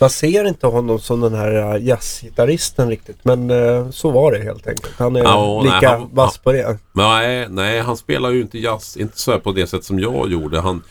Man 0.00 0.10
ser 0.10 0.48
inte 0.48 0.66
honom 0.66 0.98
som 0.98 1.20
den 1.20 1.34
här 1.34 1.74
äh, 1.76 1.84
jazzgitarristen 1.86 2.88
riktigt. 2.88 3.18
Men 3.22 3.50
eh, 3.50 3.90
så 3.90 4.10
var 4.10 4.32
det 4.32 4.38
helt 4.38 4.66
enkelt. 4.66 4.94
Han 4.98 5.16
är 5.16 5.20
Ja, 5.22 5.60
nej, 5.64 5.74
lika 5.74 5.90
han- 5.98 6.08
vass 6.12 6.38
på 6.38 6.52
det. 6.52 6.78
Nej, 6.92 7.46
nej, 7.50 7.80
han 7.80 7.96
spelar 7.96 8.30
ju 8.30 8.40
inte 8.40 8.58
jazz, 8.58 8.96
inte 8.96 9.18
så 9.18 9.40
på 9.40 9.52
det 9.52 9.66
sätt 9.66 9.84
som 9.84 9.98
jag 9.98 10.30
gjorde. 10.32 10.60
Han, 10.60 10.82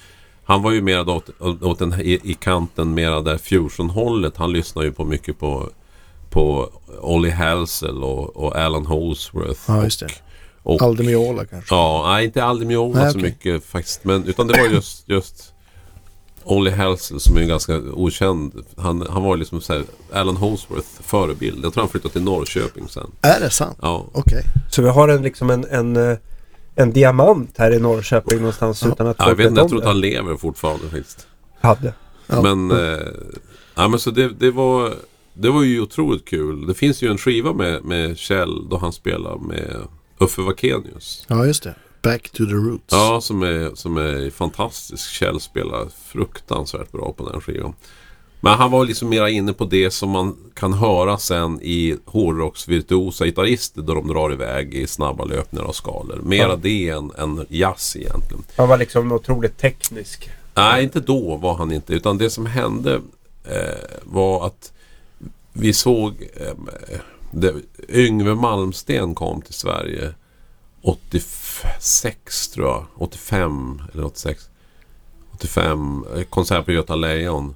han 0.50 0.62
var 0.62 0.72
ju 0.72 0.82
mer 0.82 1.10
åt, 1.10 1.30
åt 1.62 1.80
den, 1.80 1.94
i, 1.94 2.20
i 2.24 2.34
kanten, 2.34 2.94
mera 2.94 3.22
där 3.22 3.38
fusion-hållet. 3.38 4.38
Han 4.38 4.54
lyssnar 4.54 4.84
ju 4.84 4.92
på 4.92 5.06
mycket 5.06 5.40
på, 5.40 5.70
på 6.30 6.70
Ollie 7.02 7.32
Halsell 7.32 8.04
och, 8.04 8.38
och 8.38 8.56
Alan 8.56 8.86
Holsworth. 8.86 9.62
Ja, 9.68 9.84
just 9.84 10.00
det. 10.00 10.08
Och, 10.64 10.76
och, 10.76 10.82
Alde 10.82 11.04
Miola 11.04 11.46
kanske. 11.46 11.76
ja, 11.76 12.04
nej, 12.08 12.26
inte 12.26 12.44
Aldi 12.44 12.66
Miola 12.66 13.00
Nej, 13.02 13.12
så 13.12 13.18
okej. 13.18 13.30
mycket 13.30 13.66
faktiskt. 13.66 14.04
Men, 14.04 14.26
utan 14.26 14.48
det 14.48 14.62
var 14.62 14.68
just, 14.68 15.10
just 15.10 15.54
Ollie 16.44 16.76
Halsell 16.76 17.20
som 17.20 17.38
är 17.38 17.46
ganska 17.46 17.78
okänd. 17.94 18.54
Han, 18.78 19.08
han 19.10 19.24
var 19.24 19.36
ju 19.36 19.40
liksom 19.40 19.62
så 19.62 19.74
här, 19.74 19.84
Alan 20.14 20.38
Holsworth 20.38 20.88
förebild. 21.02 21.66
Jag 21.66 21.74
tror 21.74 21.84
han 21.84 21.90
flyttade 21.90 22.14
till 22.14 22.24
Norrköping 22.24 22.88
sen. 22.88 23.12
Är 23.22 23.40
det 23.40 23.50
sant? 23.50 23.78
Ja, 23.82 24.06
Okej. 24.14 24.44
Så 24.72 24.82
vi 24.82 24.90
har 24.90 25.08
en, 25.08 25.22
liksom 25.22 25.50
en, 25.50 25.66
en, 25.66 25.96
eh, 26.12 26.18
en 26.80 26.92
diamant 26.92 27.58
här 27.58 27.72
i 27.72 27.80
Norrköping 27.80 28.38
någonstans 28.38 28.86
utan 28.86 29.08
att 29.08 29.16
ja 29.20 29.28
jag 29.28 29.36
vet 29.36 29.48
inte, 29.48 29.62
jag 29.62 29.70
tror 29.70 29.80
att 29.80 29.86
han 29.86 30.00
lever 30.00 30.38
fortfarande 30.38 30.90
faktiskt. 30.90 31.28
Hade. 31.60 31.94
Ja. 32.28 32.42
Men, 32.42 32.72
eh, 32.72 33.08
ja, 33.76 33.88
men 33.88 34.00
så 34.00 34.12
det, 34.12 34.30
det, 34.30 34.52
var, 34.52 34.94
det 35.34 35.50
var 35.50 35.64
ju 35.64 35.82
otroligt 35.82 36.26
kul. 36.26 36.68
Det 36.68 36.74
finns 36.74 37.02
ju 37.02 37.12
en 37.12 37.18
skiva 37.18 37.54
med, 37.54 37.84
med 37.84 38.18
Kjell 38.18 38.70
då 38.70 38.78
han 38.78 38.94
spelar 38.94 39.38
med 39.38 39.76
Uffe 40.18 40.42
Wakenius. 40.42 41.26
Ja, 41.28 41.46
just 41.46 41.64
det. 41.64 41.76
Back 42.02 42.30
to 42.30 42.46
the 42.46 42.54
roots. 42.54 42.86
Ja, 42.92 43.22
som 43.22 43.44
är, 43.44 43.76
som 43.76 43.98
är 43.98 44.30
fantastisk. 44.30 45.12
Kjell 45.12 45.40
spelar 45.40 45.88
fruktansvärt 46.06 46.92
bra 46.92 47.14
på 47.18 47.30
den 47.30 47.42
skivan. 47.42 47.74
Men 48.42 48.54
han 48.54 48.72
var 48.72 48.86
liksom 48.86 49.10
mera 49.10 49.30
inne 49.30 49.54
på 49.54 49.66
det 49.66 49.92
som 49.92 50.10
man 50.10 50.38
kan 50.54 50.74
höra 50.74 51.18
sen 51.18 51.62
i 51.62 51.98
hårdrocksvirtuosa 52.06 53.26
gitarrister 53.26 53.82
då 53.82 53.94
de 53.94 54.08
drar 54.08 54.34
iväg 54.34 54.74
i 54.74 54.88
snabba 54.88 55.26
löpningar 55.26 55.66
och 55.66 55.76
skalor. 55.76 56.22
Mera 56.24 56.50
Ja. 56.50 56.56
det 56.56 56.90
än, 56.90 57.12
än 57.18 57.46
jazz 57.50 57.96
egentligen. 57.96 58.44
Han 58.56 58.68
var 58.70 58.78
liksom 58.78 59.12
otroligt 59.12 59.58
teknisk. 59.58 60.30
Nej, 60.54 60.84
inte 60.84 61.00
då 61.00 61.36
var 61.36 61.56
han 61.56 61.72
inte. 61.72 61.94
Utan 61.94 62.18
det 62.18 62.30
som 62.30 62.46
hände 62.46 63.02
eh, 63.46 64.00
var 64.04 64.46
att 64.48 64.72
vi 65.54 65.74
såg 65.74 66.14
eh, 66.36 66.54
det, 67.32 67.54
Yngve 67.90 68.36
Malmsten 68.36 69.16
kom 69.16 69.42
till 69.42 69.54
Sverige 69.54 70.14
86 70.82 72.48
tror 72.48 72.68
jag. 72.68 72.86
85 72.96 73.82
eller 73.94 74.06
86. 74.06 74.50
85. 75.34 76.06
eh, 76.16 76.24
Konsert 76.24 76.66
på 76.66 76.72
Göta 76.72 76.96
Lejon. 76.96 77.56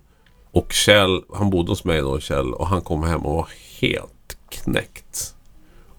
Och 0.53 0.74
Kjell, 0.74 1.24
han 1.33 1.50
bodde 1.50 1.72
hos 1.72 1.83
mig 1.83 2.01
då 2.01 2.19
Kjell 2.19 2.53
och 2.53 2.67
han 2.67 2.81
kom 2.81 3.03
hem 3.03 3.25
och 3.25 3.36
var 3.36 3.50
helt 3.81 4.38
knäckt. 4.50 5.36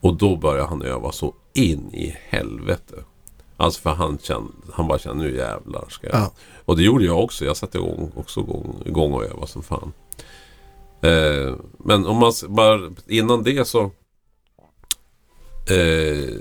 Och 0.00 0.16
då 0.16 0.36
började 0.36 0.68
han 0.68 0.82
öva 0.82 1.12
så 1.12 1.34
in 1.54 1.94
i 1.94 2.16
helvete. 2.28 3.04
Alltså 3.56 3.80
för 3.80 3.90
han 3.90 4.18
kände, 4.18 4.52
han 4.72 4.88
bara 4.88 4.98
kände 4.98 5.24
nu 5.24 5.36
jävlar 5.36 5.84
ska 5.88 6.06
jag. 6.06 6.16
Ja. 6.16 6.32
Och 6.64 6.76
det 6.76 6.82
gjorde 6.82 7.04
jag 7.04 7.24
också. 7.24 7.44
Jag 7.44 7.56
satte 7.56 7.78
igång, 7.78 8.12
också 8.14 8.40
igång, 8.40 8.82
igång 8.86 9.12
och 9.12 9.24
övade 9.24 9.46
som 9.46 9.62
fan. 9.62 9.92
Eh, 11.00 11.54
men 11.78 12.06
om 12.06 12.16
man 12.16 12.32
bara 12.48 12.90
innan 13.06 13.42
det 13.42 13.64
så. 13.64 13.82
Eh, 15.70 16.34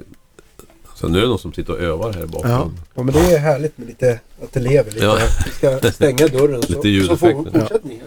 så 1.03 1.09
nu 1.09 1.17
är 1.17 1.21
det 1.21 1.27
någon 1.27 1.39
som 1.39 1.53
sitter 1.53 1.73
och 1.73 1.79
övar 1.79 2.13
här 2.13 2.23
i 2.23 2.27
bakgrunden. 2.27 2.79
Ja 2.95 3.03
men 3.03 3.13
det 3.13 3.19
är 3.35 3.39
härligt 3.39 3.77
med 3.77 3.87
lite, 3.87 4.19
att 4.43 4.53
det 4.53 4.59
lever 4.59 4.91
lite. 4.91 5.05
Ja. 5.05 5.17
Vi 5.45 5.51
ska 5.51 5.91
stänga 5.91 6.27
dörren 6.27 6.61
så, 6.61 6.67
Lite 6.67 6.73
så 6.73 7.17
får 7.17 7.29
ljudeffekter. 7.29 7.59
fortsättning. 7.59 8.01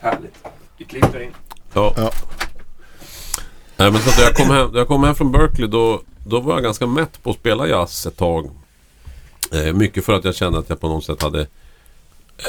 Härligt. 0.00 0.34
Vi 0.78 0.84
klipper 0.84 1.20
in. 1.22 1.30
Ja. 1.74 1.94
Ja. 1.96 2.10
Nej, 3.76 3.90
men 3.92 4.00
så 4.00 4.10
att 4.10 4.18
jag 4.20 4.34
kom 4.34 4.50
hem, 4.56 4.70
jag 4.74 4.88
kom 4.88 5.04
hem 5.04 5.14
från 5.14 5.32
Berkeley 5.32 5.68
då, 5.68 6.02
då 6.26 6.40
var 6.40 6.54
jag 6.54 6.62
ganska 6.62 6.86
mätt 6.86 7.22
på 7.22 7.30
att 7.30 7.36
spela 7.36 7.66
jazz 7.68 8.06
ett 8.06 8.16
tag. 8.16 8.50
Eh, 9.52 9.72
mycket 9.72 10.04
för 10.04 10.12
att 10.12 10.24
jag 10.24 10.34
kände 10.34 10.58
att 10.58 10.68
jag 10.68 10.80
på 10.80 10.88
något 10.88 11.04
sätt 11.04 11.22
hade 11.22 11.46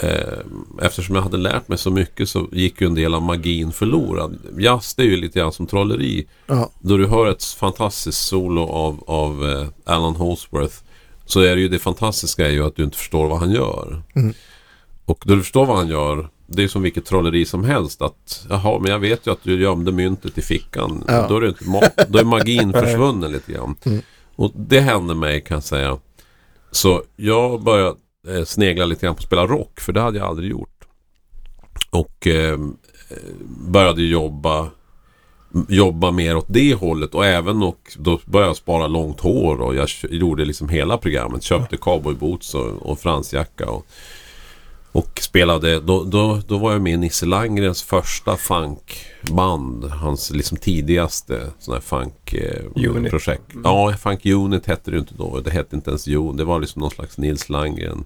eh, 0.03 0.39
Eftersom 0.81 1.15
jag 1.15 1.21
hade 1.23 1.37
lärt 1.37 1.67
mig 1.67 1.77
så 1.77 1.91
mycket 1.91 2.29
så 2.29 2.47
gick 2.51 2.81
ju 2.81 2.87
en 2.87 2.95
del 2.95 3.13
av 3.13 3.21
magin 3.21 3.71
förlorad. 3.71 4.37
Jazz 4.59 4.95
det 4.95 5.03
är 5.03 5.07
ju 5.07 5.17
lite 5.17 5.39
grann 5.39 5.51
som 5.51 5.67
trolleri. 5.67 6.27
Ja. 6.47 6.71
Då 6.79 6.97
du 6.97 7.07
hör 7.07 7.27
ett 7.27 7.43
fantastiskt 7.43 8.27
solo 8.27 8.61
av, 8.61 9.03
av 9.07 9.49
eh, 9.49 9.93
Alan 9.93 10.15
Holsworth 10.15 10.75
så 11.25 11.41
är 11.41 11.55
det 11.55 11.61
ju 11.61 11.67
det 11.67 11.79
fantastiska 11.79 12.47
är 12.47 12.51
ju 12.51 12.65
att 12.65 12.75
du 12.75 12.83
inte 12.83 12.97
förstår 12.97 13.27
vad 13.27 13.39
han 13.39 13.51
gör. 13.51 14.01
Mm. 14.15 14.33
Och 15.05 15.23
då 15.25 15.35
du 15.35 15.41
förstår 15.41 15.65
vad 15.65 15.77
han 15.77 15.87
gör 15.87 16.29
det 16.47 16.63
är 16.63 16.67
som 16.67 16.81
vilket 16.81 17.05
trolleri 17.05 17.45
som 17.45 17.63
helst 17.63 18.01
att 18.01 18.45
jaha 18.49 18.79
men 18.79 18.91
jag 18.91 18.99
vet 18.99 19.27
ju 19.27 19.31
att 19.31 19.43
du 19.43 19.61
gömde 19.61 19.91
myntet 19.91 20.37
i 20.37 20.41
fickan. 20.41 21.03
Ja. 21.07 21.27
Då, 21.29 21.37
är 21.37 21.41
det 21.41 21.47
inte 21.47 21.63
ma- 21.63 22.05
då 22.07 22.19
är 22.19 22.23
magin 22.23 22.73
försvunnen 22.73 23.31
lite 23.31 23.51
grann. 23.51 23.75
Mm. 23.83 24.01
Och 24.35 24.51
det 24.55 24.79
hände 24.79 25.15
mig 25.15 25.41
kan 25.41 25.55
jag 25.55 25.63
säga. 25.63 25.97
Så 26.71 27.03
jag 27.15 27.63
började 27.63 27.95
eh, 28.29 28.43
snegla 28.43 28.85
lite 28.85 29.05
grann 29.05 29.15
på 29.15 29.19
att 29.19 29.25
spela 29.25 29.47
rock 29.47 29.79
för 29.79 29.93
det 29.93 30.01
hade 30.01 30.17
jag 30.17 30.27
aldrig 30.27 30.51
gjort. 30.51 30.85
Och 31.89 32.27
eh, 32.27 32.57
började 33.67 34.01
jobba 34.01 34.69
jobba 35.67 36.11
mer 36.11 36.37
åt 36.37 36.45
det 36.49 36.73
hållet 36.73 37.15
och 37.15 37.25
även 37.25 37.63
och 37.63 37.79
då 37.97 38.19
började 38.25 38.49
jag 38.49 38.57
spara 38.57 38.87
långt 38.87 39.19
hår 39.19 39.61
och 39.61 39.75
jag 39.75 39.89
gjorde 40.09 40.45
liksom 40.45 40.69
hela 40.69 40.97
programmet. 40.97 41.43
Köpte 41.43 41.77
cowboyboots 41.77 42.55
och, 42.55 42.89
och 42.89 42.99
fransjacka 42.99 43.69
och, 43.69 43.85
och 44.97 45.19
spelade. 45.21 45.79
Då, 45.79 46.03
då, 46.03 46.41
då 46.47 46.57
var 46.57 46.71
jag 46.71 46.81
med 46.81 46.93
i 46.93 46.97
Nisse 46.97 47.25
Landgrens 47.25 47.83
första 47.83 48.37
funkband. 48.37 49.83
Hans 49.83 50.31
liksom 50.31 50.57
tidigaste 50.57 51.51
sån 51.59 51.73
här 51.73 51.81
funk 51.81 52.33
eh, 52.33 53.09
projekt. 53.09 53.43
Ja, 53.63 53.93
Funk 53.93 54.25
Unit 54.25 54.65
hette 54.65 54.91
det 54.91 54.97
inte 54.97 55.13
då. 55.17 55.39
Det 55.39 55.51
hette 55.51 55.75
inte 55.75 55.89
ens 55.89 56.07
Unit. 56.07 56.37
Det 56.37 56.43
var 56.43 56.59
liksom 56.59 56.79
någon 56.79 56.91
slags 56.91 57.17
Nils 57.17 57.49
Landgren. 57.49 58.05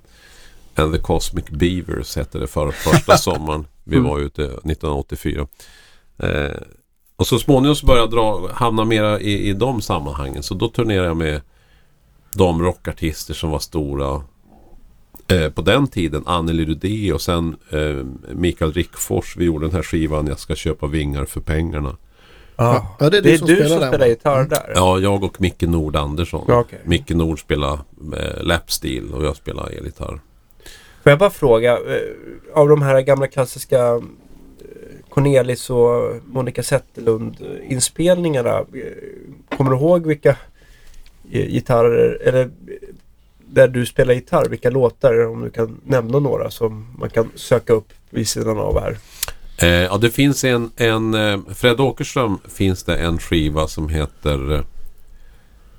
And 0.75 0.93
the 0.93 1.00
Cosmic 1.00 1.45
Beavers 1.45 2.15
hette 2.15 2.39
det 2.39 2.48
för 2.48 2.71
första 2.71 3.17
sommaren. 3.17 3.65
Vi 3.83 4.00
var 4.00 4.19
ute 4.19 4.43
1984. 4.43 5.48
Eh, 6.17 6.62
och 7.15 7.27
så 7.27 7.39
småningom 7.39 7.75
så 7.75 7.86
började 7.86 8.03
jag 8.03 8.12
dra, 8.12 8.53
hamna 8.53 8.86
mera 8.86 9.19
i, 9.19 9.50
i 9.50 9.53
de 9.53 9.81
sammanhangen. 9.81 10.43
Så 10.43 10.53
då 10.53 10.67
turnerade 10.67 11.07
jag 11.07 11.17
med 11.17 11.41
de 12.33 12.63
rockartister 12.63 13.33
som 13.33 13.50
var 13.50 13.60
stora 13.60 14.21
eh, 15.31 15.50
på 15.50 15.61
den 15.61 15.88
tiden. 15.88 16.23
Anneli 16.25 16.65
Rudé 16.65 17.13
och 17.13 17.21
sen 17.21 17.55
eh, 17.69 18.05
Mikael 18.35 18.73
Rickfors. 18.73 19.38
Vi 19.38 19.45
gjorde 19.45 19.65
den 19.65 19.75
här 19.75 19.83
skivan 19.83 20.27
Jag 20.27 20.39
ska 20.39 20.55
köpa 20.55 20.88
vingar 20.88 21.25
för 21.25 21.41
pengarna. 21.41 21.97
Ja, 22.55 22.95
ja, 23.00 23.09
det 23.09 23.17
är, 23.17 23.21
du 23.21 23.38
som 23.38 23.47
spelar, 23.47 23.79
den, 23.79 23.89
spelar 23.89 24.07
gitarr 24.07 24.43
där? 24.43 24.71
Ja, 24.75 25.00
jag 25.00 25.23
och 25.23 25.41
Micke 25.41 25.61
Nord 25.61 25.95
Andersson. 25.95 26.45
Ja, 26.47 26.59
okay. 26.59 26.79
Micke 26.83 27.09
Nord 27.09 27.39
spelar 27.39 27.73
eh, 27.73 28.43
lapstil 28.43 29.13
och 29.13 29.25
jag 29.25 29.35
spelar 29.35 29.69
elgitarr. 29.77 30.19
Får 31.03 31.11
jag 31.11 31.19
bara 31.19 31.29
fråga, 31.29 31.71
eh, 31.71 32.53
av 32.53 32.69
de 32.69 32.81
här 32.81 33.01
gamla 33.01 33.27
klassiska 33.27 33.79
eh, 33.79 34.01
Cornelis 35.09 35.69
och 35.69 36.15
Monica 36.25 36.63
Zetterlund 36.63 37.35
inspelningarna. 37.67 38.65
Kommer 39.57 39.71
du 39.71 39.77
ihåg 39.77 40.05
vilka 40.05 40.35
gitarrer, 41.31 42.21
eller 42.23 42.50
där 43.51 43.67
du 43.67 43.86
spelar 43.86 44.13
gitarr, 44.13 44.50
vilka 44.50 44.70
låtar, 44.70 45.27
om 45.27 45.41
du 45.41 45.50
kan 45.50 45.81
nämna 45.86 46.20
några 46.20 46.51
som 46.51 46.88
man 47.00 47.10
kan 47.10 47.31
söka 47.36 47.74
upp 47.74 47.93
vid 48.10 48.27
sidan 48.27 48.58
av 48.58 48.79
här? 48.79 48.98
Eh, 49.58 49.70
ja, 49.70 49.98
det 49.98 50.10
finns 50.10 50.43
en, 50.43 50.72
en 50.75 51.13
eh, 51.13 51.39
Fred 51.55 51.79
Åkerström 51.79 52.39
finns 52.48 52.84
det 52.84 52.98
en 52.98 53.20
skiva 53.20 53.67
som 53.67 53.89
heter 53.89 54.63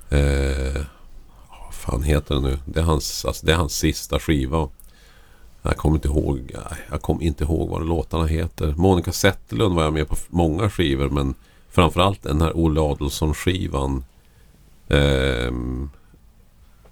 eh, 0.09 0.19
eh, 0.19 0.81
vad 1.65 1.73
fan 1.73 2.03
heter 2.03 2.35
den 2.35 2.43
nu? 2.43 2.57
Det 2.65 2.79
är 2.79 2.83
hans, 2.83 3.25
alltså, 3.25 3.45
det 3.45 3.51
är 3.51 3.55
hans 3.55 3.75
sista 3.75 4.19
skiva. 4.19 4.69
Jag 5.61 5.77
kommer 5.77 5.95
inte 5.95 6.07
ihåg 6.07 6.55
Jag 6.91 7.01
kommer 7.01 7.23
inte 7.23 7.43
ihåg 7.43 7.69
vad 7.69 7.87
låtarna 7.87 8.25
heter. 8.25 8.73
Monica 8.77 9.11
Zetterlund 9.11 9.75
var 9.75 9.83
jag 9.83 9.93
med 9.93 10.07
på 10.07 10.15
många 10.29 10.69
skivor 10.69 11.09
men 11.09 11.33
framförallt 11.71 12.23
den 12.23 12.41
här 12.41 12.57
Olle 12.57 12.81
Adolfsson 12.81 13.33
skivan 13.33 14.05
eh, 14.87 15.51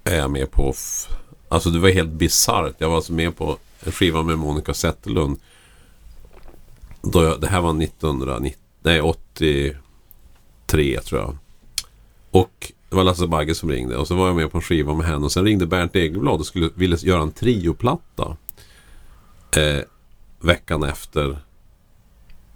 är 0.04 0.16
jag 0.16 0.30
med 0.30 0.50
på. 0.50 0.74
Alltså 1.48 1.70
det 1.70 1.78
var 1.78 1.88
helt 1.88 2.10
bisarrt. 2.10 2.74
Jag 2.78 2.88
var 2.88 2.96
alltså 2.96 3.12
med 3.12 3.36
på 3.36 3.58
en 3.80 3.92
skiva 3.92 4.22
med 4.22 4.38
Monica 4.38 4.74
Zetterlund 4.74 5.38
då 7.02 7.22
jag, 7.22 7.40
det 7.40 7.46
här 7.46 7.60
var 7.60 7.82
1990, 7.82 8.58
nej 8.82 9.00
83 9.00 11.00
tror 11.00 11.20
jag. 11.20 11.36
Och 12.30 12.72
det 12.88 12.96
var 12.96 13.04
Lasse 13.04 13.26
Bagge 13.26 13.54
som 13.54 13.70
ringde 13.70 13.96
och 13.96 14.08
så 14.08 14.14
var 14.14 14.26
jag 14.26 14.36
med 14.36 14.52
på 14.52 14.58
en 14.58 14.62
skiva 14.62 14.94
med 14.94 15.06
henne 15.06 15.24
och 15.24 15.32
sen 15.32 15.44
ringde 15.44 15.66
Bernt 15.66 15.96
Egelblad 15.96 16.40
och 16.40 16.46
skulle, 16.46 16.70
ville 16.74 16.96
göra 16.96 17.22
en 17.22 17.32
trioplatta. 17.32 18.36
Eh, 19.56 19.80
veckan 20.40 20.82
efter. 20.82 21.38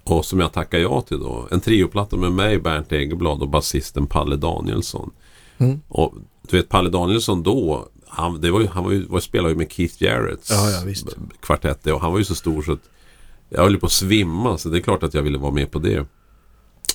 Och 0.03 0.25
som 0.25 0.39
jag 0.39 0.53
tackade 0.53 0.83
ja 0.83 1.01
till 1.01 1.19
då. 1.19 1.47
En 1.51 1.61
trioplatta 1.61 2.15
med 2.15 2.31
mig, 2.31 2.59
Bernt 2.59 2.91
Egelblad 2.91 3.41
och 3.41 3.49
basisten 3.49 4.07
Palle 4.07 4.35
Danielsson. 4.35 5.11
Mm. 5.57 5.81
Och 5.87 6.13
du 6.49 6.57
vet 6.57 6.69
Palle 6.69 6.89
Danielsson 6.89 7.43
då, 7.43 7.87
han, 8.07 8.41
det 8.41 8.51
var 8.51 8.61
ju, 8.61 8.67
han 8.67 8.83
var 8.83 8.91
ju, 8.91 9.05
var, 9.05 9.19
spelade 9.19 9.49
ju 9.49 9.55
med 9.55 9.71
Keith 9.71 10.03
Jarretts 10.03 10.49
ja, 10.51 10.69
ja, 10.69 10.93
kvartett 11.41 11.87
och 11.87 12.01
han 12.01 12.11
var 12.11 12.19
ju 12.19 12.25
så 12.25 12.35
stor 12.35 12.61
så 12.61 12.71
att 12.71 12.89
jag 13.49 13.61
höll 13.61 13.77
på 13.77 13.85
att 13.85 13.91
svimma 13.91 14.57
så 14.57 14.69
det 14.69 14.77
är 14.77 14.81
klart 14.81 15.03
att 15.03 15.13
jag 15.13 15.21
ville 15.21 15.37
vara 15.37 15.51
med 15.51 15.71
på 15.71 15.79
det. 15.79 16.05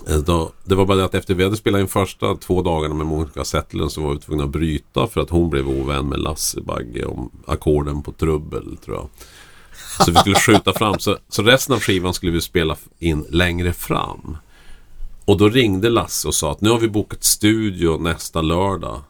Eh, 0.08 0.18
då, 0.18 0.52
det 0.64 0.74
var 0.74 0.86
bara 0.86 0.96
det 0.96 1.04
att 1.04 1.14
efter 1.14 1.34
vi 1.34 1.44
hade 1.44 1.56
spelat 1.56 1.80
in 1.80 1.88
första 1.88 2.34
två 2.34 2.62
dagarna 2.62 2.94
med 2.94 3.06
Monica 3.06 3.44
Zetterlund 3.44 3.92
så 3.92 4.02
var 4.02 4.14
vi 4.14 4.20
tvungna 4.20 4.44
att 4.44 4.50
bryta 4.50 5.06
för 5.06 5.20
att 5.20 5.30
hon 5.30 5.50
blev 5.50 5.68
ovän 5.68 6.08
med 6.08 6.18
Lasse 6.18 6.60
Bagge 6.60 7.04
om 7.04 7.30
ackorden 7.46 8.02
på 8.02 8.12
trubbel 8.12 8.76
tror 8.84 8.96
jag. 8.96 9.08
Så 10.06 10.10
vi 10.10 10.18
skulle 10.18 10.34
skjuta 10.34 10.72
fram. 10.72 10.98
Så, 10.98 11.18
så 11.28 11.42
resten 11.42 11.74
av 11.74 11.80
skivan 11.80 12.14
skulle 12.14 12.32
vi 12.32 12.40
spela 12.40 12.76
in 12.98 13.26
längre 13.30 13.72
fram. 13.72 14.36
Och 15.24 15.36
då 15.38 15.48
ringde 15.48 15.90
Lasse 15.90 16.28
och 16.28 16.34
sa 16.34 16.52
att 16.52 16.60
nu 16.60 16.70
har 16.70 16.78
vi 16.78 16.88
bokat 16.88 17.24
studio 17.24 17.98
nästa 17.98 18.42
lördag. 18.42 19.00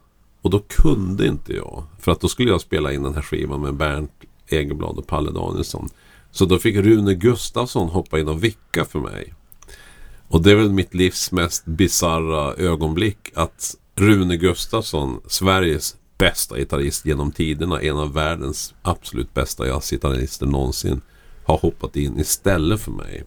Och 0.43 0.51
då 0.51 0.59
kunde 0.59 1.27
inte 1.27 1.53
jag. 1.53 1.85
För 1.99 2.13
att 2.13 2.21
då 2.21 2.29
skulle 2.29 2.51
jag 2.51 2.61
spela 2.61 2.93
in 2.93 3.03
den 3.03 3.15
här 3.15 3.23
skivan 3.23 3.61
med 3.61 3.75
Bernt 3.75 4.13
Egerblad 4.47 4.99
och 4.99 5.07
Palle 5.07 5.31
Danielsson. 5.31 5.89
Så 6.31 6.45
då 6.45 6.59
fick 6.59 6.77
Rune 6.77 7.15
Gustafsson 7.15 7.89
hoppa 7.89 8.19
in 8.19 8.29
och 8.29 8.45
vicka 8.45 8.85
för 8.85 8.99
mig. 8.99 9.35
Och 10.29 10.43
det 10.43 10.51
är 10.51 10.57
väl 10.57 10.73
mitt 10.73 10.95
livs 10.95 11.33
mest 11.33 11.65
bizarra 11.65 12.55
ögonblick 12.55 13.19
att 13.35 13.77
Rune 13.95 14.37
Gustafsson, 14.37 15.21
Sveriges 15.27 15.97
bästa 16.19 16.59
gitarrist 16.59 17.07
genom 17.07 17.33
tiderna, 17.33 17.81
en 17.81 17.97
av 17.97 18.13
världens 18.13 18.75
absolut 18.83 19.35
bästa 19.35 19.67
jazzgitarrister 19.67 20.47
någonsin, 20.47 21.01
har 21.45 21.59
hoppat 21.59 21.97
in 21.97 22.21
istället 22.21 22.81
för 22.81 22.91
mig. 22.91 23.25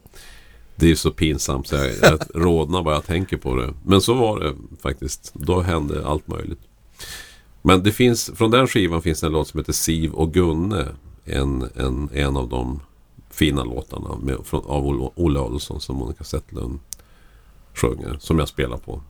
Det 0.76 0.92
är 0.92 0.96
så 0.96 1.12
pinsamt 1.12 1.68
så 1.68 1.76
jag, 1.76 1.92
jag 2.02 2.20
rodnar 2.34 2.84
bara 2.84 2.96
jag 2.96 3.06
tänker 3.06 3.38
på 3.38 3.56
det. 3.56 3.74
Men 3.86 4.02
så 4.02 4.14
var 4.14 4.40
det 4.40 4.56
faktiskt. 4.82 5.32
Då 5.34 5.62
hände 5.62 6.08
allt 6.08 6.28
möjligt. 6.28 6.60
Men 7.66 7.84
det 7.84 7.92
finns, 7.92 8.32
från 8.36 8.52
den 8.52 8.68
skivan 8.68 9.02
finns 9.02 9.22
det 9.22 9.28
en 9.28 9.34
låt 9.34 9.48
som 9.48 9.60
heter 9.60 9.74
Siv 9.74 10.14
och 10.14 10.34
Gunne. 10.34 10.88
En, 11.26 11.70
en, 11.76 12.10
en 12.14 12.38
av 12.38 12.50
de 12.50 12.80
fina 13.30 13.64
låtarna 13.64 14.16
med, 14.22 14.38
från, 14.44 14.66
av 14.66 15.12
Olle 15.16 15.40
Adolfsson 15.40 15.82
som 15.82 15.96
Monica 15.96 16.24
Zetterlund 16.24 16.80
sjunger. 17.74 18.18
Som 18.20 18.40
jag 18.40 18.48
spelar 18.48 18.78
på. 18.78 19.02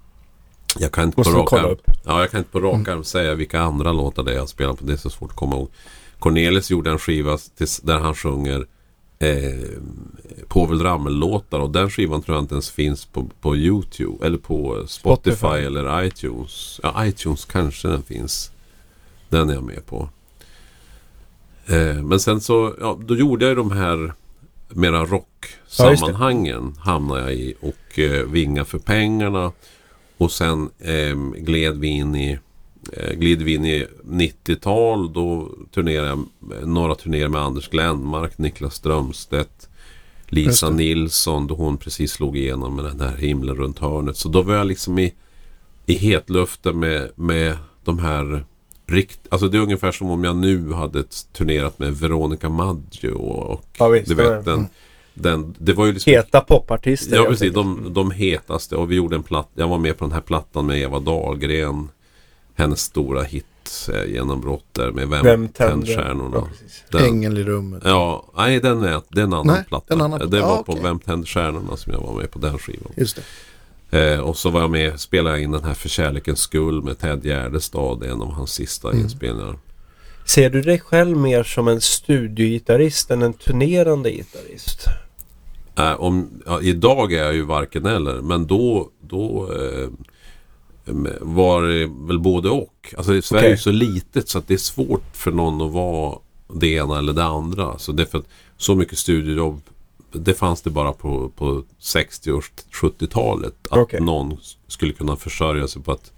Jag 0.79 0.91
kan 0.91 1.03
inte 1.03 1.19
Måste 1.19 1.33
på 1.33 1.39
rak 1.39 1.53
arm, 1.53 1.77
ja, 2.05 2.19
jag 2.19 2.31
kan 2.31 2.37
inte 2.37 2.51
på 2.51 2.59
rak 2.59 2.87
arm 2.87 2.93
mm. 2.93 3.03
säga 3.03 3.35
vilka 3.35 3.61
andra 3.61 3.91
låtar 3.91 4.23
det 4.23 4.31
är 4.31 4.35
jag 4.35 4.49
spelar 4.49 4.73
på. 4.73 4.85
Det 4.85 4.93
är 4.93 4.97
så 4.97 5.09
svårt 5.09 5.29
att 5.29 5.35
komma 5.35 5.55
ihåg. 5.55 5.69
Cornelis 6.19 6.71
gjorde 6.71 6.91
en 6.91 6.99
skiva 6.99 7.37
där 7.81 7.99
han 7.99 8.15
sjunger 8.15 8.67
eh, 9.19 9.79
Povel 10.47 10.81
Ramel-låtar 10.81 11.59
och 11.59 11.69
den 11.69 11.89
skivan 11.89 12.21
tror 12.21 12.37
jag 12.37 12.43
inte 12.43 12.55
ens 12.55 12.71
finns 12.71 13.05
på, 13.05 13.29
på 13.41 13.55
Youtube 13.55 14.25
eller 14.25 14.37
på 14.37 14.83
Spotify, 14.87 15.35
Spotify, 15.37 15.65
eller 15.65 16.03
iTunes. 16.03 16.79
Ja, 16.83 17.05
iTunes 17.05 17.45
kanske 17.45 17.87
den 17.87 18.03
finns. 18.03 18.51
Den 19.29 19.49
är 19.49 19.53
jag 19.53 19.63
med 19.63 19.85
på. 19.85 20.09
Eh, 21.65 22.03
men 22.03 22.19
sen 22.19 22.41
så, 22.41 22.75
ja, 22.79 22.99
då 23.05 23.15
gjorde 23.15 23.47
jag 23.47 23.57
de 23.57 23.71
här 23.71 24.13
mera 24.69 25.05
rocksammanhangen 25.05 26.73
ja, 26.75 26.81
hamnade 26.91 27.21
jag 27.21 27.33
i 27.33 27.55
och 27.61 27.99
eh, 27.99 28.25
Vinga 28.25 28.65
för 28.65 28.79
pengarna. 28.79 29.51
Och 30.17 30.31
sen 30.31 30.69
eh, 30.79 31.15
gled 31.37 31.77
vi 31.77 31.87
in 31.87 32.15
i 32.15 32.39
eh, 32.93 33.13
glid 33.13 33.41
vi 33.41 33.53
in 33.53 33.65
i 33.65 33.85
90-tal. 34.03 35.13
Då 35.13 35.51
turnerade 35.73 36.07
jag 36.07 36.25
några 36.67 36.95
turnéer 36.95 37.27
med 37.27 37.41
Anders 37.41 37.69
Glenmark, 37.69 38.37
Niklas 38.37 38.75
Strömstedt, 38.75 39.69
Lisa 40.27 40.69
Nilsson 40.69 41.47
då 41.47 41.55
hon 41.55 41.77
precis 41.77 42.11
slog 42.11 42.37
igenom 42.37 42.75
med 42.75 42.85
den 42.85 42.99
här 42.99 43.17
himlen 43.17 43.55
runt 43.55 43.79
hörnet. 43.79 44.17
Så 44.17 44.29
då 44.29 44.41
var 44.41 44.55
jag 44.55 44.67
liksom 44.67 44.99
i, 44.99 45.13
i 45.85 45.93
hetluften 45.93 46.79
med, 46.79 47.11
med 47.15 47.57
de 47.83 47.99
här 47.99 48.45
rikt, 48.87 49.19
alltså 49.29 49.47
det 49.47 49.57
är 49.57 49.61
ungefär 49.61 49.91
som 49.91 50.09
om 50.09 50.23
jag 50.23 50.35
nu 50.35 50.73
hade 50.73 51.03
turnerat 51.33 51.79
med 51.79 51.93
Veronica 51.93 52.49
Maggio 52.49 53.11
och 53.11 53.65
ja, 53.77 53.87
visst, 53.87 54.07
du 54.07 54.15
vet 54.15 54.45
den, 54.45 54.67
den, 55.13 55.55
det 55.57 55.73
var 55.73 55.85
ju 55.85 55.93
liksom, 55.93 56.11
Heta 56.11 56.41
popartister. 56.41 57.15
Ja 57.15 57.25
precis, 57.25 57.53
de, 57.53 57.93
de 57.93 58.11
hetaste 58.11 58.75
och 58.75 58.91
vi 58.91 58.95
gjorde 58.95 59.15
en 59.15 59.23
platta, 59.23 59.49
jag 59.55 59.67
var 59.67 59.77
med 59.77 59.97
på 59.97 60.05
den 60.05 60.11
här 60.11 60.21
plattan 60.21 60.65
med 60.65 60.81
Eva 60.81 60.99
Dahlgren. 60.99 61.89
Hennes 62.55 62.81
stora 62.81 63.23
hit 63.23 63.89
eh, 63.93 64.11
genombrott 64.11 64.65
där 64.71 64.91
med 64.91 65.09
Vem, 65.09 65.25
Vem 65.25 65.47
tänder 65.47 65.87
stjärnorna. 65.87 66.47
Ja, 66.89 66.99
Ängeln 66.99 67.37
i 67.37 67.43
rummet. 67.43 67.81
Ja, 67.85 68.25
nej 68.37 68.59
den 68.59 68.83
är, 68.83 69.01
det 69.09 69.19
är 69.19 69.23
en 69.23 69.33
annan 69.33 69.55
nej, 69.55 69.65
platta. 69.67 69.93
En 69.93 70.01
annan, 70.01 70.29
det 70.29 70.41
var 70.41 70.59
ah, 70.59 70.63
på 70.63 70.71
okay. 70.71 70.83
Vem 70.83 70.99
tänder 70.99 71.27
stjärnorna 71.27 71.77
som 71.77 71.93
jag 71.93 71.99
var 71.99 72.13
med 72.13 72.31
på 72.31 72.39
den 72.39 72.57
skivan. 72.57 72.91
Just 72.95 73.15
det. 73.15 73.23
Eh, 74.13 74.19
och 74.19 74.37
så 74.37 74.49
var 74.49 74.61
jag 74.61 74.71
med 74.71 74.99
spelade 74.99 75.41
in 75.41 75.51
den 75.51 75.63
här 75.63 75.73
För 75.73 75.89
kärlekens 75.89 76.39
skull 76.39 76.81
med 76.81 76.99
Ted 76.99 77.25
Gärdestad, 77.25 78.03
en 78.03 78.21
av 78.21 78.31
hans 78.31 78.53
sista 78.53 78.89
mm. 78.89 79.03
inspelningar. 79.03 79.57
Ser 80.25 80.49
du 80.49 80.61
dig 80.61 80.79
själv 80.79 81.17
mer 81.17 81.43
som 81.43 81.67
en 81.67 81.81
studiogitarrist 81.81 83.11
än 83.11 83.21
en 83.21 83.33
turnerande 83.33 84.11
gitarrist? 84.11 84.85
Äh, 85.77 86.01
om, 86.01 86.29
ja, 86.45 86.61
idag 86.61 87.13
är 87.13 87.23
jag 87.23 87.33
ju 87.33 87.43
varken 87.43 87.85
eller, 87.85 88.21
men 88.21 88.47
då, 88.47 88.89
då 89.01 89.49
eh, 89.53 89.89
var 91.21 91.61
det 91.61 91.91
väl 92.07 92.19
både 92.19 92.49
och. 92.49 92.93
Alltså 92.97 93.21
Sverige 93.21 93.43
okay. 93.43 93.51
är 93.51 93.57
så 93.57 93.71
litet 93.71 94.29
så 94.29 94.37
att 94.37 94.47
det 94.47 94.53
är 94.53 94.57
svårt 94.57 95.05
för 95.13 95.31
någon 95.31 95.61
att 95.61 95.71
vara 95.71 96.17
det 96.47 96.67
ena 96.67 96.97
eller 96.97 97.13
det 97.13 97.23
andra. 97.23 97.77
Så 97.77 97.91
det 97.91 98.03
är 98.03 98.07
för 98.07 98.17
att 98.17 98.27
så 98.57 98.75
mycket 98.75 98.97
studiojobb 98.97 99.61
det 100.11 100.33
fanns 100.33 100.61
det 100.61 100.69
bara 100.69 100.93
på, 100.93 101.29
på 101.29 101.63
60 101.79 102.31
och 102.31 102.43
70-talet. 102.71 103.67
Att 103.69 103.77
okay. 103.77 103.99
någon 103.99 104.37
skulle 104.67 104.93
kunna 104.93 105.15
försörja 105.15 105.67
sig 105.67 105.81
på 105.81 105.91
att 105.91 106.11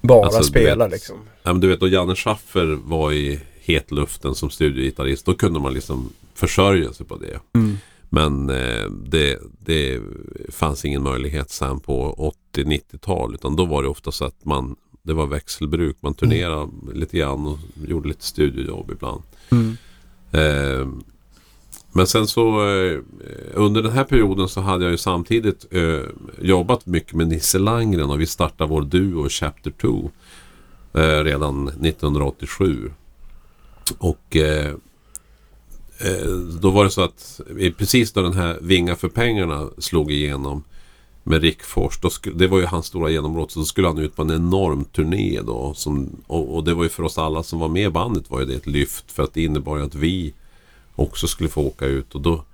bara 0.00 0.26
alltså, 0.26 0.42
spela 0.42 0.84
vet, 0.84 0.92
liksom. 0.92 1.16
Ja, 1.42 1.52
men 1.52 1.60
du 1.60 1.68
vet, 1.68 1.80
då 1.80 1.88
Janne 1.88 2.14
Schaffer 2.14 2.78
var 2.84 3.12
i 3.12 3.40
hetluften 3.60 4.34
som 4.34 4.50
studiogitarrist. 4.50 5.26
Då 5.26 5.34
kunde 5.34 5.60
man 5.60 5.74
liksom 5.74 6.12
försörja 6.34 6.92
sig 6.92 7.06
på 7.06 7.16
det. 7.16 7.58
Mm. 7.58 7.78
Men 8.14 8.50
eh, 8.50 8.90
det, 8.90 9.38
det 9.58 10.00
fanns 10.48 10.84
ingen 10.84 11.02
möjlighet 11.02 11.50
sen 11.50 11.80
på 11.80 12.14
80-90-tal. 12.54 13.34
Utan 13.34 13.56
då 13.56 13.64
var 13.64 13.82
det 13.82 13.88
ofta 13.88 14.12
så 14.12 14.24
att 14.24 14.44
man 14.44 14.76
det 15.02 15.12
var 15.12 15.26
växelbruk. 15.26 15.96
Man 16.00 16.14
turnerade 16.14 16.62
mm. 16.62 16.90
lite 16.92 17.16
grann 17.16 17.46
och 17.46 17.58
gjorde 17.88 18.08
lite 18.08 18.24
studiojobb 18.24 18.90
ibland. 18.90 19.22
Mm. 19.50 19.76
Eh, 20.32 20.88
men 21.92 22.06
sen 22.06 22.26
så 22.26 22.68
eh, 22.68 23.00
under 23.54 23.82
den 23.82 23.92
här 23.92 24.04
perioden 24.04 24.48
så 24.48 24.60
hade 24.60 24.84
jag 24.84 24.90
ju 24.90 24.96
samtidigt 24.96 25.66
eh, 25.70 26.00
jobbat 26.40 26.86
mycket 26.86 27.14
med 27.14 27.28
Nisse 27.28 27.58
Langren 27.58 28.10
och 28.10 28.20
vi 28.20 28.26
startade 28.26 28.70
vår 28.70 28.82
duo 28.82 29.28
Chapter 29.28 29.70
2 29.70 30.10
eh, 30.92 31.24
redan 31.24 31.68
1987. 31.68 32.90
Och 33.98 34.36
eh, 34.36 34.74
Eh, 36.04 36.28
då 36.60 36.70
var 36.70 36.84
det 36.84 36.90
så 36.90 37.02
att 37.02 37.40
precis 37.76 38.14
när 38.14 38.22
den 38.22 38.32
här 38.32 38.58
Vinga 38.60 38.96
för 38.96 39.08
pengarna 39.08 39.68
slog 39.78 40.12
igenom 40.12 40.64
med 41.22 41.42
Rick 41.42 41.62
Fors. 41.62 41.98
Då 42.00 42.10
det 42.34 42.46
var 42.46 42.58
ju 42.58 42.66
hans 42.66 42.86
stora 42.86 43.10
genombrott. 43.10 43.50
Så 43.50 43.58
då 43.58 43.64
skulle 43.64 43.88
han 43.88 43.98
ut 43.98 44.16
på 44.16 44.22
en 44.22 44.30
enorm 44.30 44.84
turné 44.84 45.40
då. 45.46 45.74
Som, 45.74 46.10
och, 46.26 46.54
och 46.54 46.64
det 46.64 46.74
var 46.74 46.82
ju 46.82 46.88
för 46.88 47.02
oss 47.02 47.18
alla 47.18 47.42
som 47.42 47.58
var 47.58 47.68
med 47.68 47.86
i 47.86 47.90
bandet 47.90 48.30
var 48.30 48.40
ju 48.40 48.46
det 48.46 48.54
ett 48.54 48.66
lyft. 48.66 49.12
För 49.12 49.22
att 49.22 49.34
det 49.34 49.44
innebar 49.44 49.76
ju 49.78 49.84
att 49.84 49.94
vi 49.94 50.34
också 50.94 51.26
skulle 51.26 51.48
få 51.48 51.62
åka 51.62 51.86
ut. 51.86 52.14
Och 52.14 52.20
då, 52.20 52.44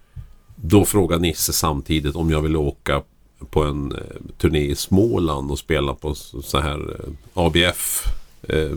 då 0.56 0.84
frågade 0.84 1.22
Nisse 1.22 1.52
samtidigt 1.52 2.16
om 2.16 2.30
jag 2.30 2.40
ville 2.40 2.58
åka 2.58 3.02
på 3.50 3.62
en 3.62 3.92
eh, 3.92 3.98
turné 4.38 4.60
i 4.60 4.74
Småland 4.74 5.50
och 5.50 5.58
spela 5.58 5.94
på 5.94 6.14
så 6.14 6.42
så 6.42 6.58
här 6.58 6.78
eh, 6.78 7.44
ABF. 7.44 8.06
Eh, 8.42 8.70